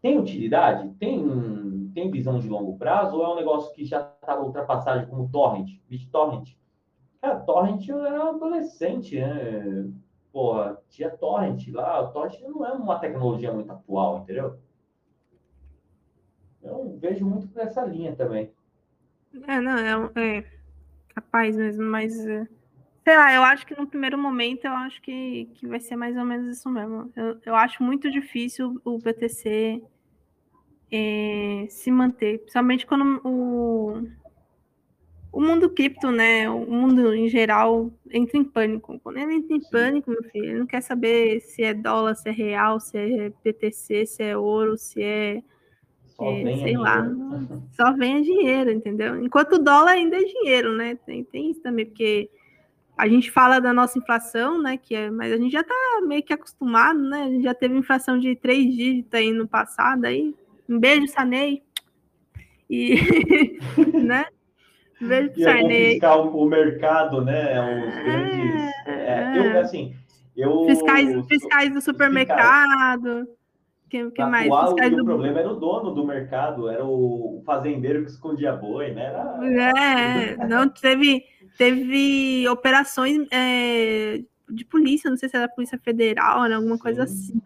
tem 0.00 0.18
utilidade? 0.18 0.88
Tem, 0.94 1.90
tem 1.94 2.10
visão 2.10 2.38
de 2.38 2.48
longo 2.48 2.78
prazo 2.78 3.16
ou 3.16 3.24
é 3.24 3.28
um 3.28 3.36
negócio 3.36 3.72
que 3.74 3.84
já 3.84 4.00
estava 4.20 4.42
ultrapassado 4.42 5.06
como 5.06 5.28
torrent, 5.28 5.68
BitTorrent? 5.88 6.54
Cara, 7.20 7.40
torrent 7.40 7.86
eu 7.86 8.04
era 8.04 8.30
adolescente, 8.30 9.20
né? 9.20 9.90
Porra, 10.36 10.78
tinha 10.90 11.08
torrent 11.08 11.66
lá, 11.72 11.98
o 11.98 12.08
torrent 12.12 12.38
não 12.42 12.66
é 12.66 12.70
uma 12.70 12.98
tecnologia 12.98 13.50
muito 13.50 13.72
atual, 13.72 14.18
entendeu? 14.18 14.60
Eu 16.62 16.94
vejo 17.00 17.24
muito 17.24 17.48
por 17.48 17.62
essa 17.62 17.82
linha 17.86 18.14
também. 18.14 18.52
É, 19.48 19.58
não, 19.62 20.10
é, 20.14 20.40
é 20.40 20.44
capaz 21.14 21.56
mesmo, 21.56 21.84
mas 21.84 22.14
é, 22.26 22.46
sei 23.02 23.16
lá, 23.16 23.32
eu 23.32 23.42
acho 23.44 23.66
que 23.66 23.80
no 23.80 23.86
primeiro 23.86 24.18
momento 24.18 24.66
eu 24.66 24.72
acho 24.72 25.00
que, 25.00 25.46
que 25.54 25.66
vai 25.66 25.80
ser 25.80 25.96
mais 25.96 26.14
ou 26.14 26.24
menos 26.26 26.58
isso 26.58 26.68
mesmo. 26.68 27.10
Eu, 27.16 27.40
eu 27.46 27.56
acho 27.56 27.82
muito 27.82 28.10
difícil 28.10 28.78
o 28.84 28.98
BTC 28.98 29.82
é, 30.92 31.66
se 31.70 31.90
manter, 31.90 32.40
principalmente 32.40 32.84
quando 32.84 33.22
o, 33.24 34.06
o 35.36 35.40
mundo 35.42 35.68
cripto, 35.68 36.10
né, 36.10 36.48
o 36.48 36.64
mundo 36.64 37.14
em 37.14 37.28
geral 37.28 37.92
entra 38.10 38.38
em 38.38 38.44
pânico. 38.44 38.98
Quando 39.00 39.18
ele 39.18 39.34
entra 39.34 39.54
em 39.54 39.60
pânico, 39.70 40.10
meu 40.10 40.22
filho, 40.30 40.46
ele 40.46 40.58
não 40.60 40.66
quer 40.66 40.80
saber 40.80 41.40
se 41.42 41.62
é 41.62 41.74
dólar, 41.74 42.14
se 42.14 42.30
é 42.30 42.32
real, 42.32 42.80
se 42.80 42.96
é 42.96 43.30
BTC, 43.44 44.06
se 44.06 44.22
é 44.22 44.34
ouro, 44.34 44.78
se 44.78 45.02
é 45.02 45.42
é, 46.18 46.42
sei 46.42 46.54
dinheiro. 46.54 46.80
lá, 46.80 47.06
só 47.72 47.92
venha 47.92 48.22
dinheiro, 48.22 48.70
entendeu? 48.70 49.22
Enquanto 49.22 49.56
o 49.56 49.58
dólar 49.58 49.92
ainda 49.92 50.16
é 50.16 50.24
dinheiro, 50.24 50.74
né? 50.74 50.94
Tem, 51.04 51.22
tem 51.22 51.50
isso 51.50 51.60
também, 51.60 51.84
porque 51.84 52.30
a 52.96 53.06
gente 53.06 53.30
fala 53.30 53.60
da 53.60 53.74
nossa 53.74 53.98
inflação, 53.98 54.62
né? 54.62 54.78
Que 54.78 54.94
é, 54.94 55.10
mas 55.10 55.30
a 55.30 55.36
gente 55.36 55.52
já 55.52 55.62
tá 55.62 55.74
meio 56.06 56.22
que 56.22 56.32
acostumado, 56.32 56.98
né? 56.98 57.24
A 57.24 57.28
gente 57.28 57.42
já 57.42 57.52
teve 57.52 57.76
inflação 57.76 58.18
de 58.18 58.34
três 58.36 58.74
dígitos 58.74 59.12
aí 59.12 59.30
no 59.32 59.46
passado, 59.46 60.06
aí. 60.06 60.34
Um 60.66 60.78
beijo, 60.78 61.08
Sanei. 61.08 61.62
E, 62.70 62.96
né? 64.02 64.24
Fiscal, 64.98 66.28
o 66.28 66.46
mercado, 66.46 67.24
né? 67.24 67.84
Os 67.86 67.94
é, 67.94 68.04
grandes. 68.04 68.72
É, 68.86 69.38
eu, 69.38 69.42
é. 69.42 69.60
assim, 69.60 69.94
eu. 70.36 70.64
Fiscais, 70.64 71.26
fiscais 71.26 71.72
do 71.72 71.80
supermercado. 71.80 73.28
Que, 73.88 74.10
que 74.10 74.24
mais? 74.24 74.46
Atual, 74.46 74.74
do... 74.74 75.02
o 75.02 75.04
problema 75.04 75.38
era 75.38 75.50
o 75.50 75.60
dono 75.60 75.92
do 75.92 76.04
mercado, 76.04 76.68
era 76.68 76.84
o 76.84 77.42
fazendeiro 77.46 78.04
que 78.04 78.10
escondia 78.10 78.52
boi, 78.52 78.92
né? 78.92 79.04
Era... 79.04 79.72
É, 79.78 80.36
não 80.48 80.68
teve, 80.68 81.24
teve 81.56 82.48
operações 82.48 83.28
é, 83.30 84.20
de 84.48 84.64
polícia, 84.64 85.08
não 85.08 85.16
sei 85.16 85.28
se 85.28 85.36
era 85.36 85.48
Polícia 85.48 85.78
Federal, 85.78 86.44
né, 86.48 86.54
alguma 86.56 86.76
Sim. 86.76 86.82
coisa 86.82 87.02
assim, 87.04 87.40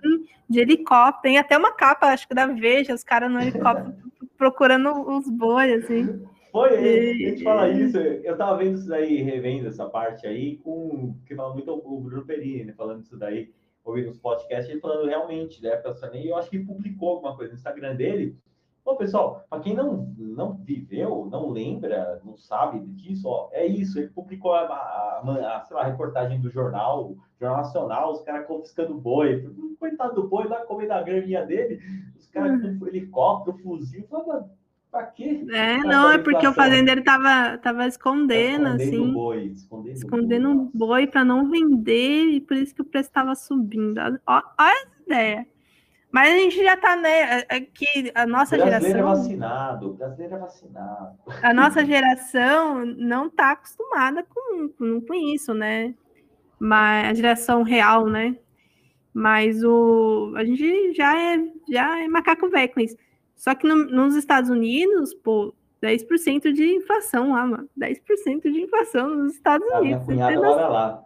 de 0.48 0.60
helicóptero. 0.60 1.22
Tem 1.22 1.38
até 1.38 1.58
uma 1.58 1.72
capa, 1.72 2.06
acho 2.06 2.26
que 2.26 2.34
da 2.34 2.46
Veja, 2.46 2.94
os 2.94 3.04
caras 3.04 3.30
no 3.30 3.40
helicóptero 3.40 3.94
procurando 4.38 4.90
os 5.10 5.28
bois, 5.28 5.84
assim. 5.84 6.22
Foi, 6.50 6.70
e... 6.72 7.26
a 7.26 7.30
gente 7.30 7.44
fala 7.44 7.68
isso, 7.68 7.98
eu 7.98 8.36
tava 8.36 8.58
vendo 8.58 8.76
isso 8.76 8.88
daí, 8.88 9.22
revendo 9.22 9.68
essa 9.68 9.88
parte 9.88 10.26
aí, 10.26 10.56
com 10.58 11.14
que 11.26 11.34
fala 11.34 11.54
muito 11.54 11.70
o 11.72 12.00
Bruno 12.00 12.24
Perini, 12.24 12.64
né, 12.64 12.74
falando 12.76 13.02
isso 13.02 13.16
daí 13.16 13.52
ouvindo 13.84 14.10
os 14.10 14.18
podcasts, 14.18 14.70
ele 14.70 14.80
falando 14.80 15.08
realmente 15.08 15.60
da 15.60 15.70
época 15.70 15.94
Sarney, 15.94 16.28
eu 16.28 16.36
acho 16.36 16.50
que 16.50 16.58
publicou 16.58 17.10
alguma 17.10 17.36
coisa 17.36 17.52
no 17.52 17.58
Instagram 17.58 17.96
dele. 17.96 18.36
Bom, 18.84 18.96
pessoal, 18.96 19.44
para 19.48 19.60
quem 19.60 19.74
não, 19.74 20.06
não 20.16 20.54
viveu, 20.54 21.28
não 21.30 21.50
lembra, 21.50 22.20
não 22.24 22.36
sabe 22.36 22.80
disso, 22.80 23.28
ó, 23.28 23.48
é 23.52 23.66
isso. 23.66 23.98
Ele 23.98 24.08
publicou 24.08 24.54
a, 24.54 24.62
a, 24.62 25.58
a, 25.58 25.64
sei 25.64 25.76
lá, 25.76 25.82
a 25.82 25.86
reportagem 25.86 26.40
do 26.40 26.50
jornal, 26.50 27.14
Jornal 27.38 27.58
Nacional, 27.58 28.12
os 28.12 28.22
caras 28.22 28.46
confiscando 28.46 28.94
boi. 28.94 29.46
Coitado 29.78 30.14
do 30.14 30.28
boi 30.28 30.46
lá 30.48 30.64
comendo 30.64 30.92
a 30.92 31.02
graninha 31.02 31.44
dele, 31.44 31.78
os 32.18 32.26
caras 32.28 32.62
hum. 32.62 32.78
com 32.78 32.86
helicóptero, 32.86 33.58
fuzil. 33.58 34.06
Falava, 34.08 34.50
Pra 34.90 35.04
quê? 35.04 35.44
É, 35.50 35.78
não, 35.78 36.10
é 36.10 36.18
porque 36.18 36.46
o 36.46 36.52
fazendeiro 36.52 37.02
tava, 37.04 37.58
tava 37.58 37.86
escondendo, 37.86 38.64
tá 38.64 38.76
escondendo 38.76 38.76
assim. 38.76 39.12
Boi, 39.14 39.44
escondendo, 39.46 39.94
escondendo 39.94 40.54
boi, 40.74 40.88
boi 40.88 41.06
para 41.06 41.24
não 41.24 41.48
vender, 41.50 42.24
e 42.30 42.40
por 42.40 42.56
isso 42.56 42.74
que 42.74 42.82
o 42.82 42.84
preço 42.84 43.08
estava 43.08 43.34
subindo. 43.34 44.00
Olha 44.26 44.44
essa 44.58 45.02
ideia. 45.06 45.46
Mas 46.10 46.30
a 46.30 46.36
gente 46.36 46.62
já 46.62 46.76
tá, 46.76 46.96
né? 46.96 47.40
É, 47.42 47.58
é 47.58 48.12
a 48.14 48.26
nossa 48.26 48.56
o 48.56 48.58
brasileiro 48.58 48.98
geração. 48.98 49.00
é 49.00 49.02
vacinado, 49.02 49.90
o 49.90 49.94
brasileiro 49.94 50.34
é 50.34 50.38
vacinado. 50.38 51.18
A 51.42 51.54
nossa 51.54 51.84
geração 51.84 52.84
não 52.84 53.30
tá 53.30 53.52
acostumada 53.52 54.24
com, 54.24 54.68
com, 54.70 55.00
com 55.00 55.14
isso, 55.14 55.54
né? 55.54 55.94
Mas 56.58 57.08
a 57.10 57.14
geração 57.14 57.62
real, 57.62 58.06
né? 58.08 58.36
Mas 59.14 59.62
o, 59.64 60.32
a 60.36 60.44
gente 60.44 60.94
já 60.94 61.18
é, 61.18 61.38
já 61.70 62.00
é 62.00 62.08
macaco 62.08 62.48
velho 62.50 62.72
com 62.72 62.80
isso. 62.80 62.96
Só 63.40 63.54
que 63.54 63.66
no, 63.66 63.74
nos 63.86 64.14
Estados 64.16 64.50
Unidos, 64.50 65.14
pô, 65.14 65.54
10% 65.82 66.52
de 66.52 66.74
inflação 66.74 67.32
lá, 67.32 67.46
mano. 67.46 67.70
10% 67.80 68.42
de 68.42 68.60
inflação 68.60 69.08
nos 69.16 69.32
Estados 69.32 69.66
Unidos. 69.66 70.02
A 70.02 70.12
minha 70.12 70.28
cunhada 70.28 70.36
mora 70.36 70.68
lá. 70.68 71.04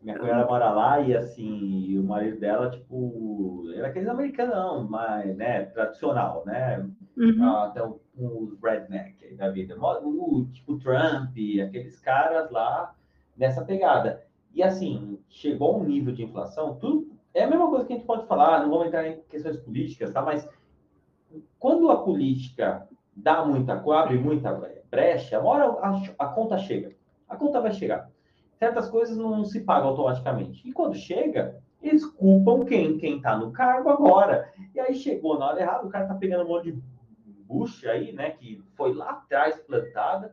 Minha 0.00 0.18
cunhada 0.18 0.46
mora 0.46 0.70
lá 0.70 1.00
e, 1.00 1.14
assim, 1.14 1.98
o 1.98 2.02
marido 2.02 2.40
dela, 2.40 2.70
tipo, 2.70 3.70
era 3.74 3.88
aqueles 3.88 4.08
americanos, 4.08 4.88
mas, 4.88 5.36
né, 5.36 5.64
tradicional, 5.66 6.42
né? 6.46 6.88
Uhum. 7.18 7.54
Até 7.56 7.82
o, 7.82 8.00
o 8.16 8.56
redneck 8.62 9.34
da 9.34 9.50
vida. 9.50 9.76
O, 9.78 10.46
tipo, 10.54 10.78
Trump, 10.78 11.36
aqueles 11.68 12.00
caras 12.00 12.50
lá, 12.50 12.94
nessa 13.36 13.62
pegada. 13.62 14.24
E, 14.54 14.62
assim, 14.62 15.18
chegou 15.28 15.78
um 15.78 15.84
nível 15.84 16.14
de 16.14 16.24
inflação, 16.24 16.76
tudo... 16.76 17.12
É 17.34 17.42
a 17.42 17.50
mesma 17.50 17.68
coisa 17.68 17.84
que 17.84 17.92
a 17.92 17.96
gente 17.96 18.06
pode 18.06 18.26
falar, 18.28 18.62
não 18.62 18.70
vamos 18.70 18.86
entrar 18.86 19.08
em 19.08 19.20
questões 19.28 19.56
políticas, 19.56 20.12
tá? 20.12 20.22
Mas 20.22 20.48
quando 21.58 21.90
a 21.90 22.02
política 22.02 22.88
dá 23.14 23.44
muita, 23.44 23.74
abre 23.74 24.18
muita 24.18 24.52
brecha, 24.90 25.40
uma 25.40 25.50
hora 25.50 25.64
a, 25.80 26.02
a, 26.18 26.28
conta 26.28 26.58
chega. 26.58 26.92
A 27.28 27.36
conta 27.36 27.60
vai 27.60 27.72
chegar. 27.72 28.10
Certas 28.58 28.88
coisas 28.88 29.16
não 29.16 29.44
se 29.44 29.60
pagam 29.60 29.88
automaticamente. 29.88 30.66
E 30.68 30.72
quando 30.72 30.94
chega, 30.94 31.60
eles 31.82 32.04
culpam 32.04 32.64
quem? 32.64 32.98
Quem 32.98 33.16
está 33.16 33.36
no 33.36 33.50
cargo 33.50 33.88
agora. 33.88 34.52
E 34.74 34.80
aí 34.80 34.94
chegou 34.94 35.38
na 35.38 35.46
hora 35.46 35.60
errada, 35.60 35.86
o 35.86 35.90
cara 35.90 36.04
está 36.04 36.14
pegando 36.14 36.44
um 36.44 36.48
monte 36.48 36.72
de 36.72 36.82
bucha 37.46 37.90
aí, 37.90 38.12
né? 38.12 38.30
Que 38.30 38.62
foi 38.76 38.94
lá 38.94 39.10
atrás 39.10 39.56
plantada 39.58 40.32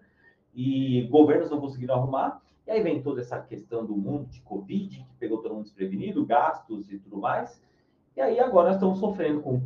e 0.54 1.08
governos 1.10 1.50
não 1.50 1.60
conseguiram 1.60 1.96
arrumar. 1.96 2.42
E 2.68 2.72
aí 2.72 2.82
vem 2.82 3.02
toda 3.02 3.22
essa 3.22 3.40
questão 3.40 3.86
do 3.86 3.96
mundo 3.96 4.26
de 4.28 4.42
Covid, 4.42 4.98
que 4.98 5.16
pegou 5.20 5.42
todo 5.42 5.54
mundo 5.56 5.64
desprevenido, 5.64 6.26
gastos 6.26 6.92
e 6.92 7.00
tudo 7.00 7.18
mais. 7.18 7.62
E 8.16 8.22
aí 8.22 8.40
agora 8.40 8.68
nós 8.68 8.76
estamos 8.76 9.00
sofrendo 9.00 9.42
com 9.42 9.62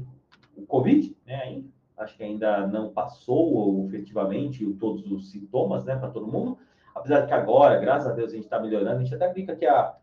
o 0.55 0.65
Covid, 0.65 1.15
né, 1.25 1.35
ainda. 1.35 1.75
Acho 1.97 2.17
que 2.17 2.23
ainda 2.23 2.67
não 2.67 2.89
passou 2.89 3.85
efetivamente 3.85 4.65
todos 4.73 5.09
os 5.09 5.31
sintomas, 5.31 5.85
né, 5.85 5.95
para 5.95 6.09
todo 6.09 6.27
mundo. 6.27 6.57
Apesar 6.93 7.21
de 7.21 7.27
que 7.27 7.33
agora, 7.33 7.79
graças 7.79 8.07
a 8.11 8.13
Deus, 8.13 8.31
a 8.31 8.35
gente 8.35 8.45
está 8.45 8.59
melhorando. 8.59 8.99
A 8.99 9.03
gente 9.03 9.15
até 9.15 9.31
brinca 9.31 9.55
que 9.55 9.65
a, 9.65 9.95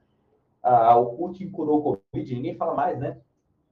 a, 0.62 0.96
o 0.96 1.16
Putin 1.16 1.50
curou 1.50 1.80
o 1.80 1.82
Covid, 1.82 2.34
ninguém 2.34 2.57
fala 2.57 2.74
mais, 2.74 2.98
né? 2.98 3.18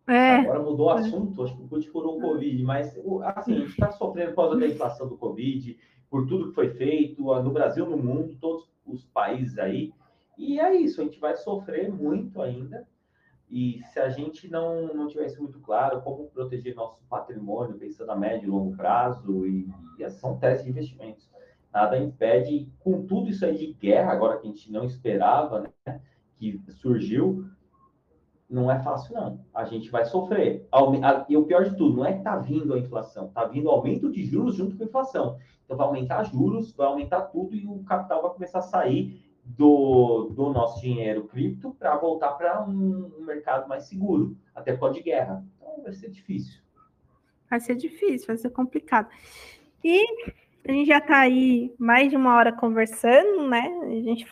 É. 0.07 0.37
Agora 0.37 0.61
mudou 0.61 0.87
o 0.87 0.91
assunto, 0.91 1.43
acho 1.43 1.57
que 1.57 1.62
o 1.62 1.68
Putin 1.68 1.91
curou 1.91 2.18
o 2.18 2.20
Covid, 2.20 2.62
mas 2.64 2.99
assim, 3.37 3.55
a 3.55 3.59
gente 3.61 3.70
está 3.70 3.93
sofrendo 3.93 4.31
por 4.31 4.43
causa 4.43 4.59
da 4.59 4.66
inflação 4.66 5.09
do 5.09 5.16
Covid, 5.16 5.78
por 6.11 6.26
tudo 6.26 6.49
que 6.49 6.55
foi 6.55 6.71
feito 6.71 7.22
no 7.22 7.50
Brasil, 7.50 7.88
no 7.88 7.96
mundo, 7.96 8.37
todos 8.41 8.68
os 8.84 9.05
países 9.05 9.57
aí. 9.59 9.92
E 10.37 10.59
é 10.59 10.75
isso, 10.75 11.00
a 11.00 11.05
gente 11.05 11.21
vai 11.21 11.37
sofrer 11.37 11.92
muito 11.92 12.42
ainda. 12.42 12.87
E 13.51 13.83
se 13.93 13.99
a 13.99 14.09
gente 14.09 14.49
não, 14.49 14.95
não 14.95 15.09
tivesse 15.09 15.41
muito 15.41 15.59
claro 15.59 16.01
como 16.03 16.31
proteger 16.31 16.75
nosso 16.77 17.01
patrimônio, 17.09 17.77
pensando 17.77 18.11
a 18.11 18.17
médio 18.17 18.47
e 18.47 18.51
longo 18.51 18.77
prazo, 18.77 19.45
e, 19.45 19.68
e 19.99 20.09
são 20.11 20.39
testes 20.39 20.64
de 20.64 20.71
investimentos, 20.71 21.29
nada 21.72 21.99
impede, 21.99 22.72
com 22.79 23.05
tudo 23.07 23.29
isso 23.29 23.45
aí 23.45 23.57
de 23.59 23.72
guerra, 23.72 24.13
agora 24.13 24.39
que 24.39 24.47
a 24.47 24.51
gente 24.51 24.71
não 24.71 24.85
esperava, 24.85 25.72
né, 25.85 26.01
que 26.37 26.61
surgiu, 26.68 27.45
não 28.49 28.71
é 28.71 28.79
fácil, 28.81 29.14
não. 29.14 29.41
A 29.55 29.64
gente 29.64 29.91
vai 29.91 30.05
sofrer. 30.05 30.68
E 31.29 31.37
o 31.37 31.45
pior 31.45 31.64
de 31.64 31.77
tudo, 31.77 31.99
não 31.99 32.05
é 32.05 32.13
que 32.13 32.18
está 32.18 32.37
vindo 32.37 32.75
a 32.75 32.79
inflação, 32.79 33.27
está 33.27 33.45
vindo 33.45 33.71
aumento 33.71 34.11
de 34.11 34.25
juros 34.25 34.57
junto 34.57 34.77
com 34.77 34.83
a 34.83 34.87
inflação. 34.87 35.39
Então, 35.64 35.77
vai 35.77 35.87
aumentar 35.87 36.25
juros, 36.25 36.72
vai 36.72 36.89
aumentar 36.89 37.22
tudo 37.22 37.55
e 37.55 37.64
o 37.64 37.83
capital 37.85 38.22
vai 38.22 38.33
começar 38.33 38.59
a 38.59 38.63
sair 38.63 39.22
do, 39.45 40.30
do 40.34 40.50
nosso 40.50 40.80
dinheiro 40.80 41.25
cripto 41.25 41.75
para 41.79 41.96
voltar 41.96 42.33
para 42.33 42.62
um, 42.62 43.12
um, 43.18 43.25
mercado 43.25 43.68
mais 43.68 43.84
seguro, 43.84 44.37
até 44.54 44.76
pós-guerra. 44.76 45.45
Então 45.57 45.83
vai 45.83 45.92
ser 45.92 46.11
difícil. 46.11 46.61
Vai 47.49 47.61
ser 47.61 47.75
difícil, 47.75 48.29
vai 48.29 48.37
ser 48.37 48.50
complicado. 48.50 49.08
E 49.83 50.04
a 50.67 50.72
gente 50.72 50.87
já 50.87 50.99
está 50.99 51.18
aí 51.21 51.75
mais 51.79 52.11
de 52.11 52.17
uma 52.17 52.37
hora 52.37 52.53
conversando, 52.53 53.49
né? 53.49 53.67
A 53.83 53.88
gente, 53.88 54.26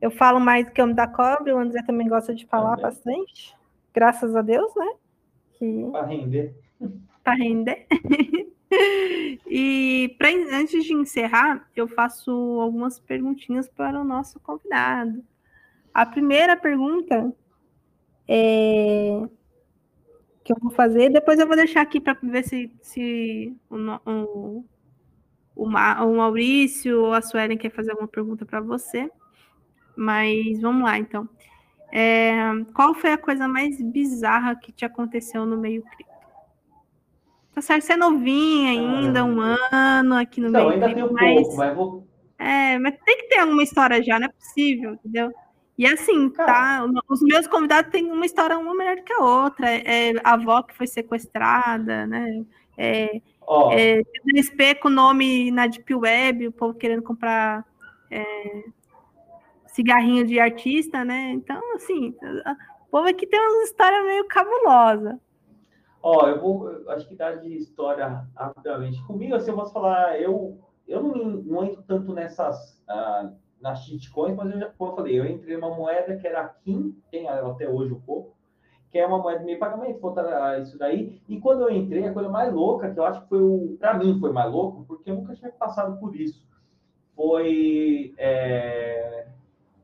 eu 0.00 0.10
falo 0.10 0.40
mais 0.40 0.66
do 0.66 0.72
que 0.72 0.80
o 0.80 0.84
homem 0.84 0.96
da 0.96 1.06
cobra, 1.06 1.54
o 1.54 1.58
André 1.58 1.82
também 1.82 2.08
gosta 2.08 2.34
de 2.34 2.46
falar 2.46 2.76
bastante. 2.76 3.54
Graças 3.94 4.34
a 4.34 4.42
Deus, 4.42 4.74
né? 4.74 4.92
Que... 5.52 5.88
Para 5.92 6.06
render. 6.06 6.54
Para 7.22 7.34
render. 7.34 7.86
e 9.46 10.14
pra, 10.16 10.28
antes 10.52 10.84
de 10.84 10.94
encerrar, 10.94 11.68
eu 11.74 11.88
faço 11.88 12.30
algumas 12.60 12.98
perguntinhas 13.00 13.68
para 13.68 14.00
o 14.00 14.04
nosso 14.04 14.38
convidado. 14.40 15.24
A 15.92 16.06
primeira 16.06 16.56
pergunta 16.56 17.34
é 18.28 19.22
que 20.44 20.52
eu 20.52 20.56
vou 20.60 20.70
fazer. 20.70 21.10
Depois 21.10 21.38
eu 21.38 21.46
vou 21.46 21.56
deixar 21.56 21.80
aqui 21.80 22.00
para 22.00 22.16
ver 22.22 22.44
se, 22.44 22.72
se 22.80 23.56
o, 23.68 23.76
o, 24.10 24.64
o, 25.56 25.66
Maurício 25.66 27.00
ou 27.02 27.12
a 27.12 27.22
Suelen 27.22 27.58
quer 27.58 27.70
fazer 27.70 27.90
alguma 27.90 28.08
pergunta 28.08 28.44
para 28.44 28.60
você. 28.60 29.10
Mas 29.96 30.60
vamos 30.60 30.84
lá, 30.84 30.98
então. 30.98 31.28
É, 31.92 32.40
qual 32.74 32.94
foi 32.94 33.12
a 33.12 33.18
coisa 33.18 33.48
mais 33.48 33.80
bizarra 33.82 34.54
que 34.54 34.72
te 34.72 34.84
aconteceu 34.84 35.44
no 35.44 35.56
meio 35.56 35.82
cripto? 35.82 36.09
Tá 37.54 37.60
certo, 37.60 37.82
você 37.82 37.94
é 37.94 37.96
novinha 37.96 38.70
ainda, 38.70 39.24
um 39.24 39.40
ano 39.40 40.14
aqui 40.14 40.40
no 40.40 40.50
não, 40.50 40.68
meio 40.68 40.72
ainda 40.72 40.94
tem 40.94 41.04
um 41.04 41.12
mas... 41.12 41.42
pouco, 41.42 41.56
mas 41.56 41.76
vou... 41.76 42.06
É, 42.38 42.78
mas 42.78 42.94
tem 43.04 43.18
que 43.18 43.28
ter 43.28 43.40
alguma 43.40 43.62
história 43.62 44.02
já, 44.02 44.18
não 44.18 44.26
é 44.26 44.30
possível, 44.30 44.92
entendeu? 44.94 45.30
E 45.80 45.86
assim, 45.86 46.28
tá? 46.28 46.86
Os 47.08 47.22
meus 47.22 47.46
convidados 47.46 47.90
têm 47.90 48.04
uma 48.12 48.26
história 48.26 48.58
uma 48.58 48.74
melhor 48.74 48.96
que 48.96 49.14
a 49.14 49.24
outra. 49.24 49.66
É, 49.66 50.12
a 50.22 50.34
avó 50.34 50.62
que 50.62 50.74
foi 50.74 50.86
sequestrada, 50.86 52.06
né? 52.06 52.44
É, 52.76 53.22
oh. 53.46 53.70
é, 53.72 54.74
com 54.74 54.88
o 54.88 54.90
nome 54.90 55.50
na 55.50 55.66
Deep 55.66 55.94
Web, 55.94 56.48
o 56.48 56.52
povo 56.52 56.74
querendo 56.74 57.02
comprar 57.02 57.64
é, 58.10 58.64
cigarrinho 59.68 60.26
de 60.26 60.38
artista, 60.38 61.02
né? 61.02 61.30
Então, 61.30 61.62
assim, 61.74 62.14
o 62.86 62.90
povo 62.90 63.08
aqui 63.08 63.26
tem 63.26 63.40
uma 63.40 63.64
história 63.64 64.02
meio 64.02 64.26
cabulosa. 64.26 65.18
Ó, 66.02 66.26
eu 66.26 66.40
vou, 66.40 66.70
eu 66.70 66.90
acho 66.90 67.06
que 67.06 67.14
dá 67.14 67.34
de 67.34 67.54
história 67.56 68.26
rapidamente. 68.34 69.02
Comigo, 69.04 69.34
assim, 69.34 69.50
eu 69.50 69.56
posso 69.56 69.72
falar, 69.72 70.20
eu, 70.20 70.58
eu 70.88 71.02
não, 71.02 71.14
não 71.14 71.64
entro 71.64 71.82
tanto 71.82 72.12
nessas. 72.12 72.80
Uh, 72.88 73.38
nas 73.60 73.84
shitcoins, 73.84 74.34
mas 74.34 74.50
eu 74.52 74.58
já, 74.58 74.70
como 74.70 74.92
eu 74.92 74.96
falei, 74.96 75.18
eu 75.18 75.26
entrei 75.26 75.56
numa 75.56 75.74
moeda 75.74 76.16
que 76.16 76.26
era 76.26 76.40
a 76.40 76.48
Kim, 76.48 76.96
tem 77.10 77.28
até 77.28 77.68
hoje 77.68 77.92
um 77.92 78.00
pouco, 78.00 78.34
que 78.90 78.98
é 78.98 79.06
uma 79.06 79.18
moeda 79.18 79.40
de 79.40 79.44
meio 79.44 79.58
pagamento, 79.58 80.00
voltar 80.00 80.60
isso 80.60 80.78
daí. 80.78 81.22
E 81.28 81.38
quando 81.38 81.62
eu 81.62 81.70
entrei, 81.70 82.06
a 82.06 82.12
coisa 82.12 82.28
mais 82.28 82.52
louca, 82.52 82.92
que 82.92 82.98
eu 82.98 83.04
acho 83.04 83.22
que 83.22 83.28
foi 83.28 83.42
o, 83.42 83.76
para 83.78 83.94
mim 83.94 84.18
foi 84.18 84.32
mais 84.32 84.50
louco, 84.50 84.84
porque 84.86 85.10
eu 85.10 85.16
nunca 85.16 85.34
tinha 85.34 85.52
passado 85.52 85.98
por 86.00 86.16
isso, 86.16 86.44
foi 87.14 88.14
é, 88.16 89.28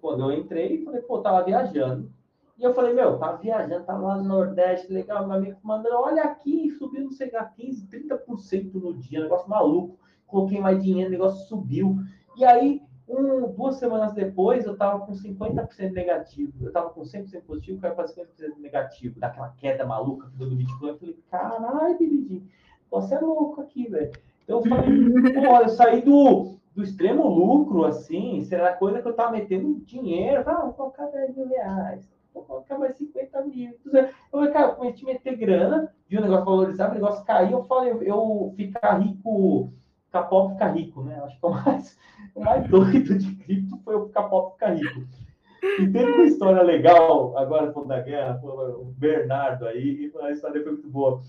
quando 0.00 0.22
eu 0.22 0.32
entrei, 0.32 0.82
falei, 0.84 1.02
pô, 1.02 1.18
tava 1.20 1.44
viajando. 1.44 2.10
E 2.58 2.62
eu 2.62 2.74
falei, 2.74 2.94
meu, 2.94 3.18
tava 3.18 3.36
viajando, 3.36 3.84
tava 3.84 4.00
lá 4.00 4.16
no 4.16 4.24
Nordeste, 4.24 4.92
legal, 4.92 5.26
meu 5.26 5.36
amigo 5.36 5.58
mandando, 5.62 5.96
olha 5.96 6.22
aqui, 6.22 6.70
subiu, 6.78 7.04
não 7.04 7.10
sei 7.10 7.30
lá, 7.30 7.44
15, 7.44 7.86
30% 7.86 8.74
no 8.74 8.94
dia, 8.94 9.20
negócio 9.20 9.48
maluco. 9.48 9.98
Coloquei 10.26 10.60
mais 10.60 10.82
dinheiro, 10.82 11.08
o 11.08 11.12
negócio 11.12 11.46
subiu. 11.46 11.98
E 12.36 12.44
aí, 12.44 12.82
um, 13.08 13.52
duas 13.52 13.76
semanas 13.76 14.12
depois, 14.14 14.64
eu 14.64 14.72
estava 14.72 15.04
com 15.04 15.12
50% 15.12 15.92
negativo. 15.92 16.52
Eu 16.60 16.68
estava 16.68 16.90
com 16.90 17.02
100% 17.02 17.42
positivo, 17.42 17.80
caiu 17.80 17.94
para 17.94 18.06
50% 18.06 18.24
negativo, 18.58 19.20
daquela 19.20 19.50
queda 19.50 19.86
maluca 19.86 20.28
que 20.28 20.36
deu 20.36 20.48
no 20.48 20.56
Bitcoin. 20.56 20.88
Eu 20.88 20.98
falei, 20.98 21.18
caralho, 21.30 21.98
Bilidinho, 21.98 22.48
você 22.90 23.14
é 23.14 23.20
louco 23.20 23.60
aqui, 23.60 23.88
velho. 23.88 24.12
Então 24.42 24.60
eu 24.60 24.64
falei, 24.64 25.32
pô, 25.34 25.56
eu 25.62 25.68
saí 25.68 26.02
do, 26.02 26.56
do 26.74 26.82
extremo 26.82 27.28
lucro, 27.28 27.84
assim, 27.84 28.42
será 28.42 28.74
coisa 28.74 29.00
que 29.00 29.06
eu 29.06 29.12
estava 29.12 29.32
metendo 29.32 29.80
dinheiro. 29.80 30.42
Ah, 30.46 30.62
vou 30.62 30.72
colocar 30.72 31.06
10 31.06 31.36
mil 31.36 31.48
reais, 31.48 32.08
vou 32.36 32.44
colocar 32.44 32.78
mais 32.78 32.96
50 32.96 33.42
mil. 33.42 33.78
Eu 33.92 34.08
falei, 34.30 34.52
cara, 34.52 34.68
eu 34.68 34.74
comecei 34.76 35.08
a 35.08 35.12
meter 35.12 35.36
grana, 35.36 35.92
vi 36.08 36.18
o 36.18 36.20
negócio 36.20 36.44
valorizar, 36.44 36.90
o 36.90 36.94
negócio 36.94 37.24
cair, 37.24 37.52
eu 37.52 37.64
falei, 37.64 37.92
eu 38.02 38.54
ficar 38.56 38.98
rico 38.98 39.72
ficar 40.16 40.22
pobre 40.24 40.54
ficar 40.54 40.68
rico, 40.68 41.02
né? 41.02 41.20
Acho 41.22 41.38
que 41.38 41.46
o 41.46 41.50
mais, 41.50 41.98
o 42.34 42.40
mais 42.40 42.66
doido 42.70 43.18
de 43.18 43.34
cripto 43.36 43.78
foi 43.84 43.96
o 43.96 44.06
ficar 44.06 44.24
pobre 44.24 44.52
ficar 44.52 44.74
rico. 44.74 45.06
E 45.62 45.90
teve 45.90 46.12
uma 46.12 46.24
história 46.24 46.62
legal, 46.62 47.36
agora 47.36 47.72
falando 47.72 47.88
da 47.88 48.00
guerra, 48.00 48.40
o 48.42 48.84
Bernardo 48.96 49.66
aí, 49.66 50.12
a 50.20 50.30
história 50.30 50.62
foi 50.62 50.72
muito 50.72 50.88
boa. 50.88 51.20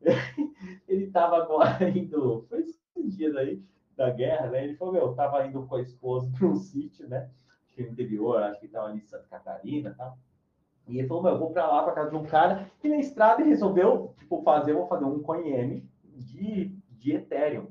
Ele 0.88 1.04
estava 1.04 1.38
agora 1.38 1.88
indo, 1.88 2.44
foi 2.48 2.60
esses 2.60 3.16
dias 3.16 3.36
aí 3.36 3.62
da 3.96 4.10
guerra, 4.10 4.48
né? 4.48 4.64
Ele 4.64 4.74
falou, 4.74 4.94
meu, 4.94 5.10
estava 5.10 5.46
indo 5.46 5.62
com 5.66 5.76
a 5.76 5.82
esposa 5.82 6.30
para 6.36 6.46
um 6.46 6.56
sítio, 6.56 7.08
né? 7.08 7.30
Acho 7.66 7.76
que 7.76 7.82
no 7.82 7.92
interior, 7.92 8.42
acho 8.42 8.60
que 8.60 8.66
estava 8.66 8.88
ali 8.88 8.98
em 8.98 9.06
Santa 9.06 9.26
Catarina 9.30 9.90
e 9.90 9.94
tal. 9.94 10.18
E 10.86 10.98
ele 10.98 11.08
falou, 11.08 11.22
meu, 11.22 11.32
eu 11.32 11.38
vou 11.38 11.50
para 11.50 11.66
lá, 11.66 11.82
para 11.82 11.92
casa 11.92 12.10
de 12.10 12.16
um 12.16 12.24
cara, 12.24 12.70
e 12.82 12.88
na 12.88 12.98
estrada 12.98 13.40
ele 13.40 13.50
resolveu, 13.50 14.14
tipo, 14.18 14.42
fazer, 14.42 14.74
vou 14.74 14.86
fazer 14.86 15.04
um 15.04 15.22
coin 15.22 15.82
de, 16.04 16.76
de 16.90 17.12
Ethereum. 17.12 17.68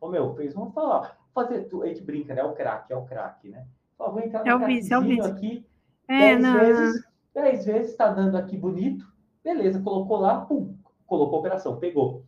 Ô, 0.00 0.08
meu, 0.08 0.34
fez, 0.34 0.54
vamos 0.54 0.74
falar, 0.74 1.16
fazer, 1.32 1.68
a 1.82 1.86
gente 1.86 2.02
brinca, 2.02 2.34
né? 2.34 2.40
É 2.40 2.44
o 2.44 2.52
craque, 2.52 2.92
é 2.92 2.96
o 2.96 3.04
craque, 3.04 3.50
né? 3.50 3.66
Fala, 3.96 4.12
vou 4.12 4.20
entrar 4.20 4.42
no 4.42 4.50
é 4.50 4.54
o 4.54 4.66
vice, 4.66 4.92
é 4.92 4.98
o 4.98 5.02
vice. 5.02 5.20
aqui, 5.20 5.66
é, 6.08 6.36
dez 6.36 6.52
vezes, 6.52 7.04
dez 7.34 7.64
vezes, 7.66 7.96
tá 7.96 8.08
dando 8.08 8.36
aqui 8.36 8.56
bonito, 8.56 9.06
beleza, 9.44 9.80
colocou 9.80 10.18
lá, 10.18 10.40
pum, 10.40 10.74
colocou 11.06 11.36
a 11.36 11.40
operação, 11.40 11.78
pegou. 11.78 12.24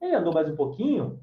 Ele 0.00 0.14
andou 0.14 0.34
mais 0.34 0.50
um 0.50 0.56
pouquinho, 0.56 1.20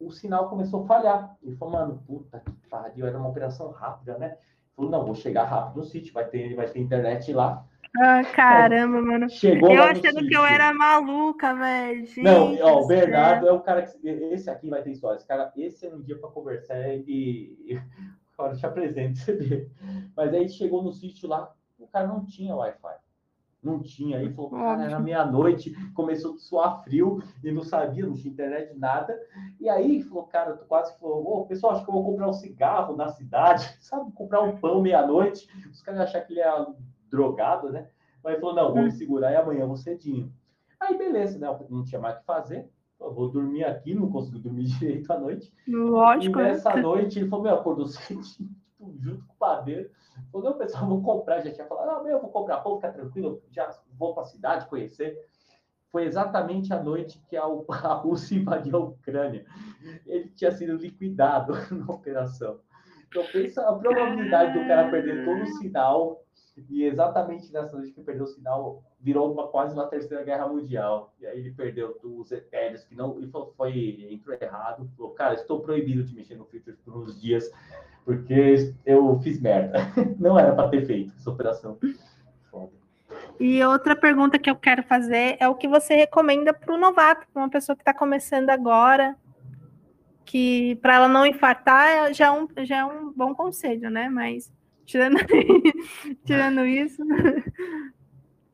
o 0.00 0.10
sinal 0.10 0.48
começou 0.48 0.82
a 0.82 0.86
falhar. 0.86 1.36
Ele 1.42 1.56
falou, 1.56 1.74
mano, 1.74 2.02
puta 2.06 2.40
que 2.40 2.68
pariu, 2.68 3.06
era 3.06 3.18
uma 3.18 3.28
operação 3.28 3.70
rápida, 3.70 4.16
né? 4.18 4.26
Ele 4.26 4.74
falou, 4.76 4.90
não, 4.90 5.04
vou 5.04 5.14
chegar 5.14 5.44
rápido 5.44 5.76
no 5.76 5.84
sítio, 5.84 6.12
vai 6.12 6.26
ter, 6.26 6.54
vai 6.54 6.68
ter 6.68 6.80
internet 6.80 7.32
lá. 7.32 7.66
Ah, 7.96 8.24
caramba, 8.24 9.00
mano. 9.00 9.30
Chegou 9.30 9.72
eu 9.72 9.82
achando 9.82 10.26
que 10.26 10.36
eu 10.36 10.44
era 10.44 10.74
maluca, 10.74 11.54
velho. 11.54 12.04
Não, 12.18 12.56
ó, 12.60 12.82
o 12.82 12.86
Bernardo 12.88 13.46
é 13.46 13.52
o 13.52 13.60
cara 13.60 13.82
que. 13.82 14.08
Esse 14.08 14.50
aqui 14.50 14.68
vai 14.68 14.82
ter 14.82 14.90
história. 14.90 15.16
Esse, 15.16 15.26
cara, 15.26 15.52
esse 15.56 15.86
é 15.86 15.94
um 15.94 16.00
dia 16.00 16.18
para 16.18 16.30
conversar 16.30 16.76
e. 16.88 17.80
Agora 18.36 18.56
te 18.56 18.66
apresento, 18.66 19.20
você 19.20 19.32
vê. 19.32 19.70
Mas 20.16 20.34
aí 20.34 20.48
chegou 20.48 20.82
no 20.82 20.92
sítio 20.92 21.28
lá, 21.28 21.54
o 21.78 21.86
cara 21.86 22.08
não 22.08 22.24
tinha 22.24 22.56
Wi-Fi. 22.56 22.96
Não 23.62 23.80
tinha. 23.80 24.18
Aí 24.18 24.28
falou, 24.34 24.50
cara, 24.50 24.82
era 24.82 24.98
meia-noite, 24.98 25.72
começou 25.94 26.34
a 26.34 26.38
suar 26.38 26.82
frio 26.82 27.22
e 27.44 27.52
não 27.52 27.62
sabia, 27.62 28.04
não 28.04 28.14
tinha 28.14 28.32
internet, 28.32 28.76
nada. 28.76 29.16
E 29.60 29.68
aí 29.68 30.02
falou, 30.02 30.24
cara, 30.24 30.56
tu 30.56 30.66
quase 30.66 30.98
falou, 30.98 31.24
ô, 31.24 31.46
pessoal, 31.46 31.74
acho 31.74 31.84
que 31.84 31.90
eu 31.90 31.94
vou 31.94 32.04
comprar 32.04 32.28
um 32.28 32.32
cigarro 32.32 32.96
na 32.96 33.08
cidade, 33.10 33.72
sabe? 33.80 34.10
Comprar 34.10 34.42
um 34.42 34.56
pão 34.56 34.82
meia-noite. 34.82 35.48
Os 35.70 35.80
caras 35.80 36.00
acharam 36.00 36.26
que 36.26 36.32
ele 36.32 36.40
ia 36.40 36.66
drogado, 37.14 37.70
né? 37.70 37.88
Mas 38.22 38.40
falou, 38.40 38.54
não, 38.54 38.72
vou 38.72 38.82
me 38.82 38.88
hum. 38.88 38.90
segurar 38.90 39.32
e 39.32 39.36
amanhã 39.36 39.66
vou 39.66 39.76
cedinho. 39.76 40.32
Aí, 40.80 40.98
beleza, 40.98 41.38
né? 41.38 41.46
Não 41.70 41.84
tinha 41.84 42.00
mais 42.00 42.16
o 42.16 42.20
que 42.20 42.26
fazer. 42.26 42.68
Eu 43.00 43.12
vou 43.12 43.30
dormir 43.30 43.64
aqui, 43.64 43.94
não 43.94 44.10
consegui 44.10 44.38
dormir 44.38 44.64
direito 44.78 45.12
à 45.12 45.18
noite. 45.18 45.52
Lógico. 45.68 46.40
E 46.40 46.42
nessa 46.42 46.74
né? 46.74 46.82
noite 46.82 47.18
ele 47.18 47.28
falou, 47.28 47.44
meu, 47.44 47.54
acordou 47.54 47.86
cedinho, 47.88 48.22
tipo, 48.22 48.94
junto 48.98 49.24
com 49.26 49.34
o 49.34 49.36
padeiro. 49.36 49.90
Falou, 50.32 50.50
não, 50.50 50.58
pessoal, 50.58 50.88
vou 50.88 51.02
comprar. 51.02 51.40
Já 51.40 51.52
tinha 51.52 51.66
falado, 51.66 51.86
não, 51.86 52.04
meu, 52.04 52.20
vou 52.20 52.30
comprar 52.30 52.58
pão, 52.58 52.76
fica 52.76 52.92
tranquilo, 52.92 53.42
já 53.50 53.70
vou 53.96 54.14
para 54.14 54.22
a 54.22 54.26
cidade 54.26 54.66
conhecer. 54.68 55.16
Foi 55.90 56.04
exatamente 56.04 56.72
a 56.72 56.82
noite 56.82 57.22
que 57.28 57.36
a, 57.36 57.44
a 57.84 57.94
Rússia 57.94 58.36
invadiu 58.36 58.76
a 58.76 58.80
Ucrânia. 58.80 59.44
Ele 60.06 60.28
tinha 60.30 60.50
sido 60.50 60.76
liquidado 60.76 61.52
na 61.70 61.92
operação. 61.92 62.58
Então, 63.08 63.22
pensa 63.32 63.62
a 63.68 63.72
probabilidade 63.74 64.58
do 64.58 64.66
cara 64.66 64.90
perder 64.90 65.24
todo 65.24 65.42
o 65.42 65.46
sinal 65.58 66.23
e 66.56 66.84
exatamente 66.84 67.52
nessa 67.52 67.76
noite 67.76 67.92
que 67.92 68.00
perdeu 68.00 68.24
o 68.24 68.28
sinal, 68.28 68.82
virou 69.00 69.32
uma, 69.32 69.48
quase 69.48 69.74
uma 69.74 69.86
terceira 69.86 70.22
guerra 70.22 70.46
mundial. 70.46 71.12
E 71.20 71.26
aí 71.26 71.38
ele 71.40 71.50
perdeu 71.50 71.98
os 72.02 72.30
etéreos, 72.30 72.84
que 72.84 72.94
não. 72.94 73.20
E 73.20 73.28
foi, 73.56 74.08
entrou 74.10 74.36
errado. 74.40 74.88
Falou, 74.96 75.12
cara, 75.12 75.34
estou 75.34 75.60
proibido 75.60 76.04
de 76.04 76.14
mexer 76.14 76.36
no 76.36 76.44
Twitter 76.44 76.76
por 76.84 76.96
uns 76.96 77.20
dias, 77.20 77.50
porque 78.04 78.72
eu 78.86 79.18
fiz 79.20 79.40
merda. 79.40 79.78
Não 80.18 80.38
era 80.38 80.54
para 80.54 80.68
ter 80.68 80.86
feito 80.86 81.12
essa 81.16 81.30
operação. 81.30 81.76
E 83.40 83.62
outra 83.64 83.96
pergunta 83.96 84.38
que 84.38 84.48
eu 84.48 84.54
quero 84.54 84.84
fazer 84.84 85.36
é 85.40 85.48
o 85.48 85.56
que 85.56 85.66
você 85.66 85.96
recomenda 85.96 86.54
para 86.54 86.72
o 86.72 86.78
novato, 86.78 87.26
para 87.32 87.42
uma 87.42 87.50
pessoa 87.50 87.74
que 87.74 87.82
está 87.82 87.92
começando 87.92 88.48
agora, 88.50 89.16
que 90.24 90.76
para 90.76 90.94
ela 90.94 91.08
não 91.08 91.26
infartar 91.26 92.14
já 92.14 92.26
é, 92.26 92.30
um, 92.30 92.46
já 92.64 92.78
é 92.78 92.84
um 92.84 93.12
bom 93.12 93.34
conselho, 93.34 93.90
né? 93.90 94.08
Mas 94.08 94.52
Tirando, 94.84 95.16
tirando 96.24 96.64
isso. 96.66 97.02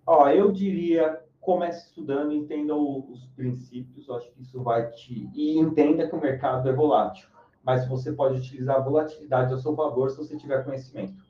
Ó, 0.06 0.28
eu 0.28 0.50
diria, 0.52 1.20
comece 1.40 1.86
estudando, 1.86 2.32
entenda 2.32 2.74
os 2.74 3.26
princípios, 3.36 4.08
eu 4.08 4.16
acho 4.16 4.30
que 4.32 4.42
isso 4.42 4.62
vai 4.62 4.90
te. 4.90 5.30
E 5.34 5.58
entenda 5.58 6.08
que 6.08 6.14
o 6.14 6.20
mercado 6.20 6.68
é 6.68 6.72
volátil. 6.72 7.28
Mas 7.62 7.86
você 7.86 8.12
pode 8.12 8.38
utilizar 8.38 8.76
a 8.76 8.80
volatilidade 8.80 9.52
a 9.52 9.58
seu 9.58 9.74
favor 9.74 10.10
se 10.10 10.16
você 10.16 10.36
tiver 10.36 10.64
conhecimento. 10.64 11.22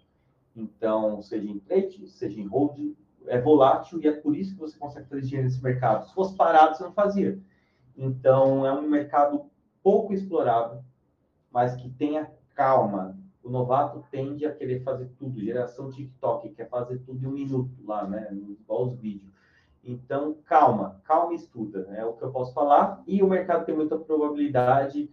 Então, 0.55 1.21
seja 1.23 1.49
em 1.49 1.59
trade, 1.59 2.09
seja 2.09 2.41
em 2.41 2.47
hold, 2.47 2.95
é 3.27 3.41
volátil 3.41 4.01
e 4.01 4.09
é 4.09 4.13
por 4.13 4.37
isso 4.37 4.55
que 4.55 4.61
você 4.61 4.79
consegue 4.79 5.09
fazer 5.09 5.23
dinheiro 5.23 5.45
nesse 5.45 5.63
mercado. 5.63 6.07
Se 6.07 6.15
fosse 6.15 6.35
parado, 6.37 6.77
você 6.77 6.85
não 6.85 6.93
fazia. 6.93 7.39
Então, 7.97 8.65
é 8.65 8.73
um 8.73 8.83
mercado 8.83 9.51
pouco 9.83 10.13
explorado, 10.13 10.85
mas 11.51 11.75
que 11.77 11.91
tenha 11.91 12.31
calma, 12.55 13.19
o 13.43 13.51
novato 13.51 14.05
tende 14.11 14.45
a 14.45 14.55
querer 14.55 14.83
fazer 14.83 15.11
tudo, 15.19 15.41
geração 15.41 15.91
TikTok, 15.91 16.51
quer 16.51 16.69
fazer 16.69 16.99
tudo 17.01 17.25
em 17.25 17.27
um 17.27 17.33
minuto 17.33 17.75
lá, 17.85 18.07
né? 18.07 18.29
Igual 18.33 18.89
os 18.89 18.99
vídeos. 18.99 19.31
Então, 19.83 20.37
calma, 20.45 21.01
calma 21.05 21.33
e 21.33 21.37
estuda, 21.37 21.85
né? 21.87 22.01
é 22.01 22.05
o 22.05 22.13
que 22.13 22.23
eu 22.23 22.31
posso 22.31 22.53
falar. 22.53 23.03
E 23.07 23.23
o 23.23 23.29
mercado 23.29 23.65
tem 23.65 23.75
muita 23.75 23.99
probabilidade, 23.99 25.11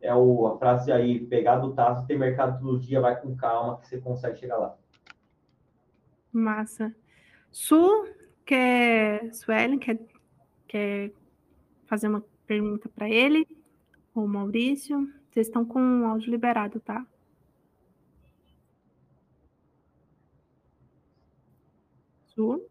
é 0.00 0.14
o, 0.14 0.46
a 0.46 0.58
frase 0.58 0.92
aí, 0.92 1.20
pegar 1.26 1.56
do 1.56 1.72
tato, 1.72 2.06
tem 2.06 2.18
mercado 2.18 2.60
todo 2.60 2.78
dia, 2.78 3.00
vai 3.00 3.18
com 3.20 3.34
calma, 3.34 3.78
que 3.78 3.88
você 3.88 3.98
consegue 3.98 4.38
chegar 4.38 4.58
lá. 4.58 4.76
Massa. 6.30 6.94
Su, 7.50 8.06
quer, 8.44 9.32
Suelen, 9.32 9.78
quer 9.78 9.98
quer 10.70 11.12
fazer 11.86 12.06
uma 12.06 12.24
pergunta 12.46 12.88
para 12.88 13.10
ele, 13.10 13.44
ou 14.14 14.28
Maurício. 14.28 15.12
Vocês 15.28 15.48
estão 15.48 15.64
com 15.64 15.80
o 16.02 16.06
áudio 16.06 16.30
liberado, 16.30 16.78
tá? 16.78 17.04
Su? 22.40 22.62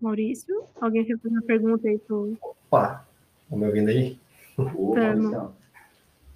Maurício? 0.00 0.64
Alguém 0.80 1.04
quer 1.04 1.18
fazer 1.18 1.34
uma 1.34 1.42
pergunta 1.42 1.88
aí 1.88 1.98
pro. 1.98 2.36
Opa! 2.40 3.04
Estão 3.42 3.58
me 3.58 3.66
ouvindo 3.66 3.88
aí? 3.88 4.16
Ô, 4.56 4.94
Tá, 4.94 5.16
Maurício. 5.16 5.52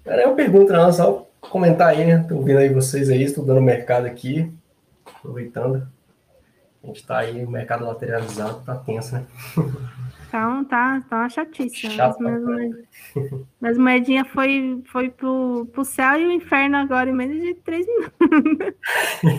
Cara, 0.03 0.21
é 0.23 0.25
uma 0.25 0.35
pergunta, 0.35 0.73
não, 0.73 0.91
só 0.91 1.25
comentar 1.39 1.87
aí, 1.89 2.05
né? 2.05 2.25
Tô 2.27 2.35
ouvindo 2.35 2.59
aí 2.59 2.67
vocês 2.67 3.09
aí, 3.09 3.23
estudando 3.23 3.59
o 3.59 3.61
mercado 3.61 4.05
aqui, 4.07 4.51
aproveitando. 5.05 5.87
A 6.83 6.87
gente 6.87 7.05
tá 7.07 7.19
aí, 7.19 7.45
o 7.45 7.49
mercado 7.49 7.85
lateralizado, 7.85 8.61
tá 8.65 8.75
tenso, 8.75 9.15
né? 9.15 9.25
Tá, 10.31 10.63
tá, 10.65 11.01
tá 11.09 11.15
uma 11.19 11.29
chatice. 11.29 11.75
Chato 11.87 12.11
As 12.11 12.17
pra 12.17 12.25
minhas, 12.39 12.43
moed- 13.15 13.47
minhas 13.61 13.77
moedinhas 13.77 14.27
foi, 14.27 14.81
foi 14.85 15.09
pro, 15.09 15.65
pro 15.71 15.85
céu 15.85 16.19
e 16.19 16.25
o 16.27 16.31
inferno 16.31 16.77
agora 16.77 17.09
em 17.09 17.13
menos 17.13 17.39
de 17.41 17.53
três 17.55 17.85
minutos. 17.87 18.73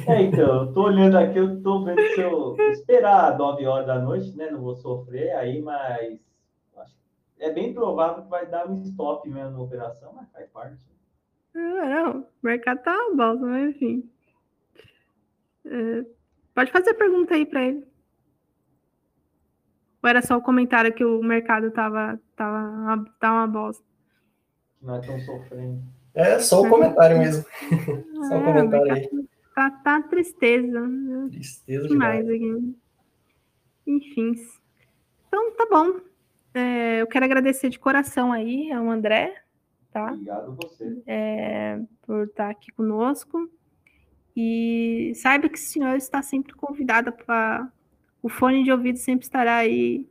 É, 0.06 0.23
então, 0.23 0.65
eu 0.66 0.73
tô 0.73 0.85
olhando 0.85 1.16
aqui, 1.19 1.39
eu 1.39 1.62
tô 1.62 1.85
vendo 1.85 2.01
se 2.01 2.20
eu 2.20 2.56
esperar 2.73 3.36
9 3.39 3.66
horas 3.66 3.86
da 3.86 3.98
noite, 3.98 4.36
né? 4.36 4.51
Não 4.51 4.60
vou 4.60 4.74
sofrer 4.77 5.32
aí, 5.36 5.60
mas 5.62 6.19
acho 6.78 6.94
que 7.36 7.44
é 7.44 7.52
bem 7.52 7.73
provável 7.74 8.23
que 8.24 8.31
vai 8.31 8.47
dar 8.47 8.69
um 8.69 8.74
stop 8.82 9.28
mesmo 9.28 9.51
na 9.52 9.60
operação, 9.60 10.12
mas 10.15 10.28
faz 10.32 10.48
parte. 10.51 10.77
Não, 11.55 12.20
o 12.20 12.27
mercado 12.43 12.82
tá 12.82 12.93
uma 13.09 13.16
bosta, 13.16 13.47
mas 13.47 13.70
enfim. 13.74 14.09
É, 15.65 16.05
pode 16.55 16.70
fazer 16.70 16.94
pergunta 16.94 17.35
aí 17.35 17.44
para 17.47 17.65
ele. 17.65 17.88
Ou 20.03 20.09
era 20.09 20.23
só 20.23 20.37
o 20.37 20.43
comentário 20.43 20.93
que 20.95 21.05
o 21.05 21.23
mercado 21.23 21.70
tava, 21.70 22.20
tava, 22.37 22.59
uma, 22.59 23.05
tá 23.19 23.33
uma 23.33 23.47
bosta? 23.47 23.85
Que 24.79 24.87
nós 24.87 25.01
estamos 25.01 25.25
sofrendo. 25.25 25.83
É 26.15 26.39
só 26.39 26.62
o 26.62 26.69
comentário 26.69 27.19
mesmo. 27.19 27.45
Só 28.29 28.35
É, 28.35 28.39
um 28.39 28.45
comentário 28.45 28.93
aí. 28.93 29.09
Tá, 29.55 29.70
tá 29.70 30.03
tristeza. 30.03 30.81
Tristeza 31.31 31.89
demais 31.89 32.27
demais. 32.27 32.43
aqui. 32.43 32.77
Enfim. 33.87 34.35
Então, 35.27 35.53
tá 35.53 35.66
bom. 35.70 36.01
É, 36.55 37.01
eu 37.01 37.07
quero 37.07 37.25
agradecer 37.25 37.69
de 37.69 37.79
coração 37.79 38.33
aí 38.33 38.73
ao 38.73 38.89
André, 38.91 39.35
tá? 39.93 40.12
Obrigado 40.12 40.51
a 40.51 40.55
você. 40.55 41.03
É, 41.07 41.81
por 42.03 42.25
estar 42.25 42.51
aqui 42.51 42.73
conosco. 42.73 43.49
E 44.37 45.12
saiba 45.16 45.49
que 45.49 45.59
o 45.59 45.61
senhor 45.61 45.97
está 45.97 46.23
sempre 46.23 46.55
convidado 46.55 47.12
para. 47.12 47.70
O 48.23 48.28
fone 48.28 48.65
de 48.65 48.73
ouvido 48.73 48.99
sempre 48.99 49.24
estará 49.24 49.57
aí 49.57 50.07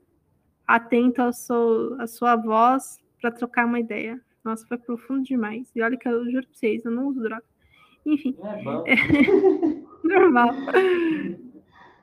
atento 0.66 1.22
ao 1.22 1.34
seu, 1.34 1.96
à 2.00 2.08
sua 2.08 2.36
voz 2.36 3.00
para 3.22 3.32
trocar 3.32 3.66
uma 3.66 3.80
ideia. 3.80 4.20
Nossa, 4.44 4.66
foi 4.68 4.78
profundo 4.78 5.24
demais. 5.24 5.70
E 5.76 5.82
olha 5.82 5.98
que 5.98 6.08
eu 6.08 6.26
juro 6.26 6.48
para 6.48 6.54
vocês, 6.54 6.86
eu 6.86 6.92
não 6.92 7.08
uso 7.08 7.22
droga. 7.22 7.44
Enfim, 8.06 8.36
é 8.42 8.64
bom. 8.64 8.84
normal. 10.04 10.50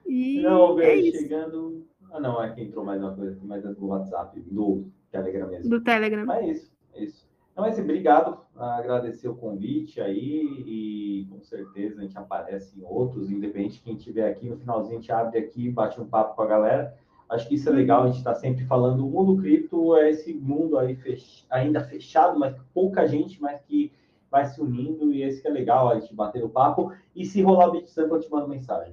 E 0.07 0.43
Não, 0.43 0.79
é 0.79 0.87
velho, 0.87 1.07
isso. 1.07 1.19
chegando. 1.19 1.87
Ah, 2.13 2.21
não, 2.21 2.43
é 2.43 2.55
que 2.55 2.63
entrou 2.63 2.85
mais 2.85 3.01
uma 3.03 3.15
coisa 3.15 3.33
é 3.33 3.75
do 3.75 3.87
WhatsApp, 3.87 4.41
do 4.41 4.85
Telegram 5.11 5.49
mesmo. 5.49 5.71
Do 5.71 5.81
Telegram. 5.83 6.27
Mas 6.27 6.45
é 6.45 6.51
isso, 6.51 6.73
é 6.95 7.05
isso. 7.05 7.24
Não, 7.57 7.63
mas 7.65 7.79
obrigado, 7.79 8.39
agradecer 8.57 9.29
o 9.29 9.37
convite 9.37 10.01
aí 10.01 10.43
e 10.67 11.27
com 11.31 11.41
certeza 11.41 12.01
a 12.01 12.03
gente 12.03 12.19
aparece 12.19 12.79
em 12.79 12.83
outros, 12.83 13.31
independente 13.31 13.75
de 13.75 13.81
quem 13.81 13.95
estiver 13.95 14.29
aqui, 14.29 14.49
no 14.49 14.57
finalzinho 14.57 14.99
a 14.99 15.01
gente 15.01 15.13
abre 15.13 15.39
aqui, 15.39 15.71
bate 15.71 16.01
um 16.01 16.07
papo 16.07 16.35
com 16.35 16.43
a 16.43 16.47
galera. 16.47 16.97
Acho 17.29 17.49
que 17.49 17.55
isso 17.55 17.69
é 17.69 17.73
legal, 17.73 18.03
a 18.03 18.07
gente 18.09 18.19
está 18.19 18.35
sempre 18.35 18.65
falando, 18.65 19.07
o 19.07 19.11
mundo 19.11 19.41
cripto 19.41 19.97
é 19.97 20.11
esse 20.11 20.35
mundo 20.35 20.79
aí 20.79 20.97
fech... 20.97 21.47
ainda 21.49 21.83
fechado, 21.85 22.39
mas 22.39 22.55
pouca 22.75 23.07
gente, 23.07 23.41
mas 23.41 23.61
que 23.63 23.93
vai 24.31 24.47
se 24.47 24.61
unindo 24.61 25.13
e 25.13 25.23
esse 25.23 25.41
que 25.41 25.47
é 25.47 25.51
legal, 25.51 25.89
a 25.89 26.01
gente 26.01 26.13
bater 26.13 26.43
o 26.43 26.49
papo. 26.49 26.93
E 27.15 27.25
se 27.25 27.41
rolar 27.41 27.69
o 27.69 27.73
Bit 27.73 27.89
Sample, 27.89 28.15
eu 28.15 28.21
te 28.21 28.31
mando 28.31 28.49
mensagem. 28.49 28.93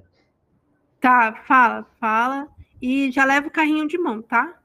Tá, 1.00 1.34
fala, 1.46 1.84
fala. 1.98 2.48
E 2.80 3.10
já 3.10 3.24
leva 3.24 3.48
o 3.48 3.50
carrinho 3.50 3.88
de 3.88 3.98
mão, 3.98 4.22
tá? 4.22 4.61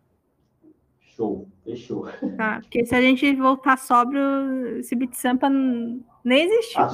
Show, 1.18 1.48
fechou. 1.66 2.08
Tá, 2.38 2.60
porque 2.62 2.86
se 2.86 2.94
a 2.96 3.02
gente 3.02 3.34
voltar 3.36 3.76
sóbrio, 3.78 4.78
esse 4.78 4.96
Bit 4.96 5.18
Sampa 5.18 5.50
nem 5.50 6.44
existiu. 6.46 6.80
Ah, 6.84 6.90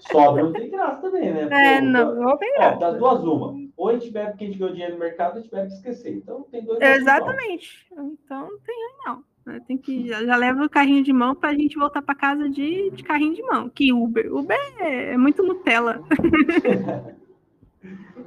sobra 0.00 0.42
não 0.42 0.52
tem 0.52 0.68
graça 0.68 1.00
também, 1.00 1.32
né? 1.32 1.48
é, 1.52 1.78
Pô, 1.78 1.86
não, 1.86 2.14
não 2.16 2.36
tem 2.36 2.52
Ó, 2.56 2.58
graça. 2.58 2.78
das 2.80 2.98
duas, 2.98 3.20
uma. 3.22 3.54
Ou 3.76 3.88
a 3.88 3.92
gente 3.92 4.10
bebe 4.10 4.30
porque 4.30 4.44
a 4.44 4.46
gente 4.48 4.58
ganhou 4.58 4.72
dinheiro 4.74 4.94
no 4.94 4.98
mercado, 5.00 5.34
ou 5.34 5.38
a 5.38 5.40
gente 5.42 5.50
bebe 5.52 5.68
pra 5.68 5.76
esquecer. 5.76 6.14
Então 6.16 6.42
tem 6.50 6.64
dois. 6.64 6.80
Exatamente. 6.80 7.86
Então 7.92 8.50
não 8.50 8.58
tem 8.58 8.74
aí, 8.74 8.94
não. 9.06 9.24
né? 9.46 9.60
Tem 9.68 9.78
que 9.78 10.08
já, 10.08 10.24
já 10.24 10.34
leva 10.36 10.64
o 10.64 10.68
carrinho 10.70 11.04
de 11.04 11.12
mão 11.12 11.34
pra 11.36 11.54
gente 11.54 11.78
voltar 11.78 12.02
pra 12.02 12.14
casa 12.16 12.48
de, 12.50 12.90
de 12.90 13.04
carrinho 13.04 13.34
de 13.34 13.42
mão. 13.42 13.68
Que 13.68 13.92
Uber. 13.92 14.34
Uber 14.34 14.58
é, 14.80 15.12
é 15.12 15.16
muito 15.16 15.44
Nutella. 15.44 16.02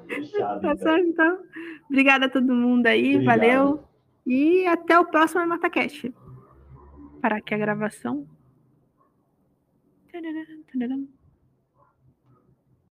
Fechado. 0.08 0.62
Tá 0.62 0.72
então. 0.74 0.78
certo? 0.78 1.06
Então, 1.08 1.38
obrigada 1.90 2.26
a 2.28 2.30
todo 2.30 2.54
mundo 2.56 2.88
aí, 2.88 3.16
Obrigado. 3.16 3.38
valeu. 3.40 3.89
E 4.26 4.66
até 4.68 5.00
o 5.00 5.06
próximo 5.06 5.46
MataCast. 5.48 6.14
Parar 7.22 7.38
aqui 7.38 7.54
a 7.54 7.58
gravação. 7.58 8.28
Tararam, 10.12 10.64
tararam. 10.72 11.19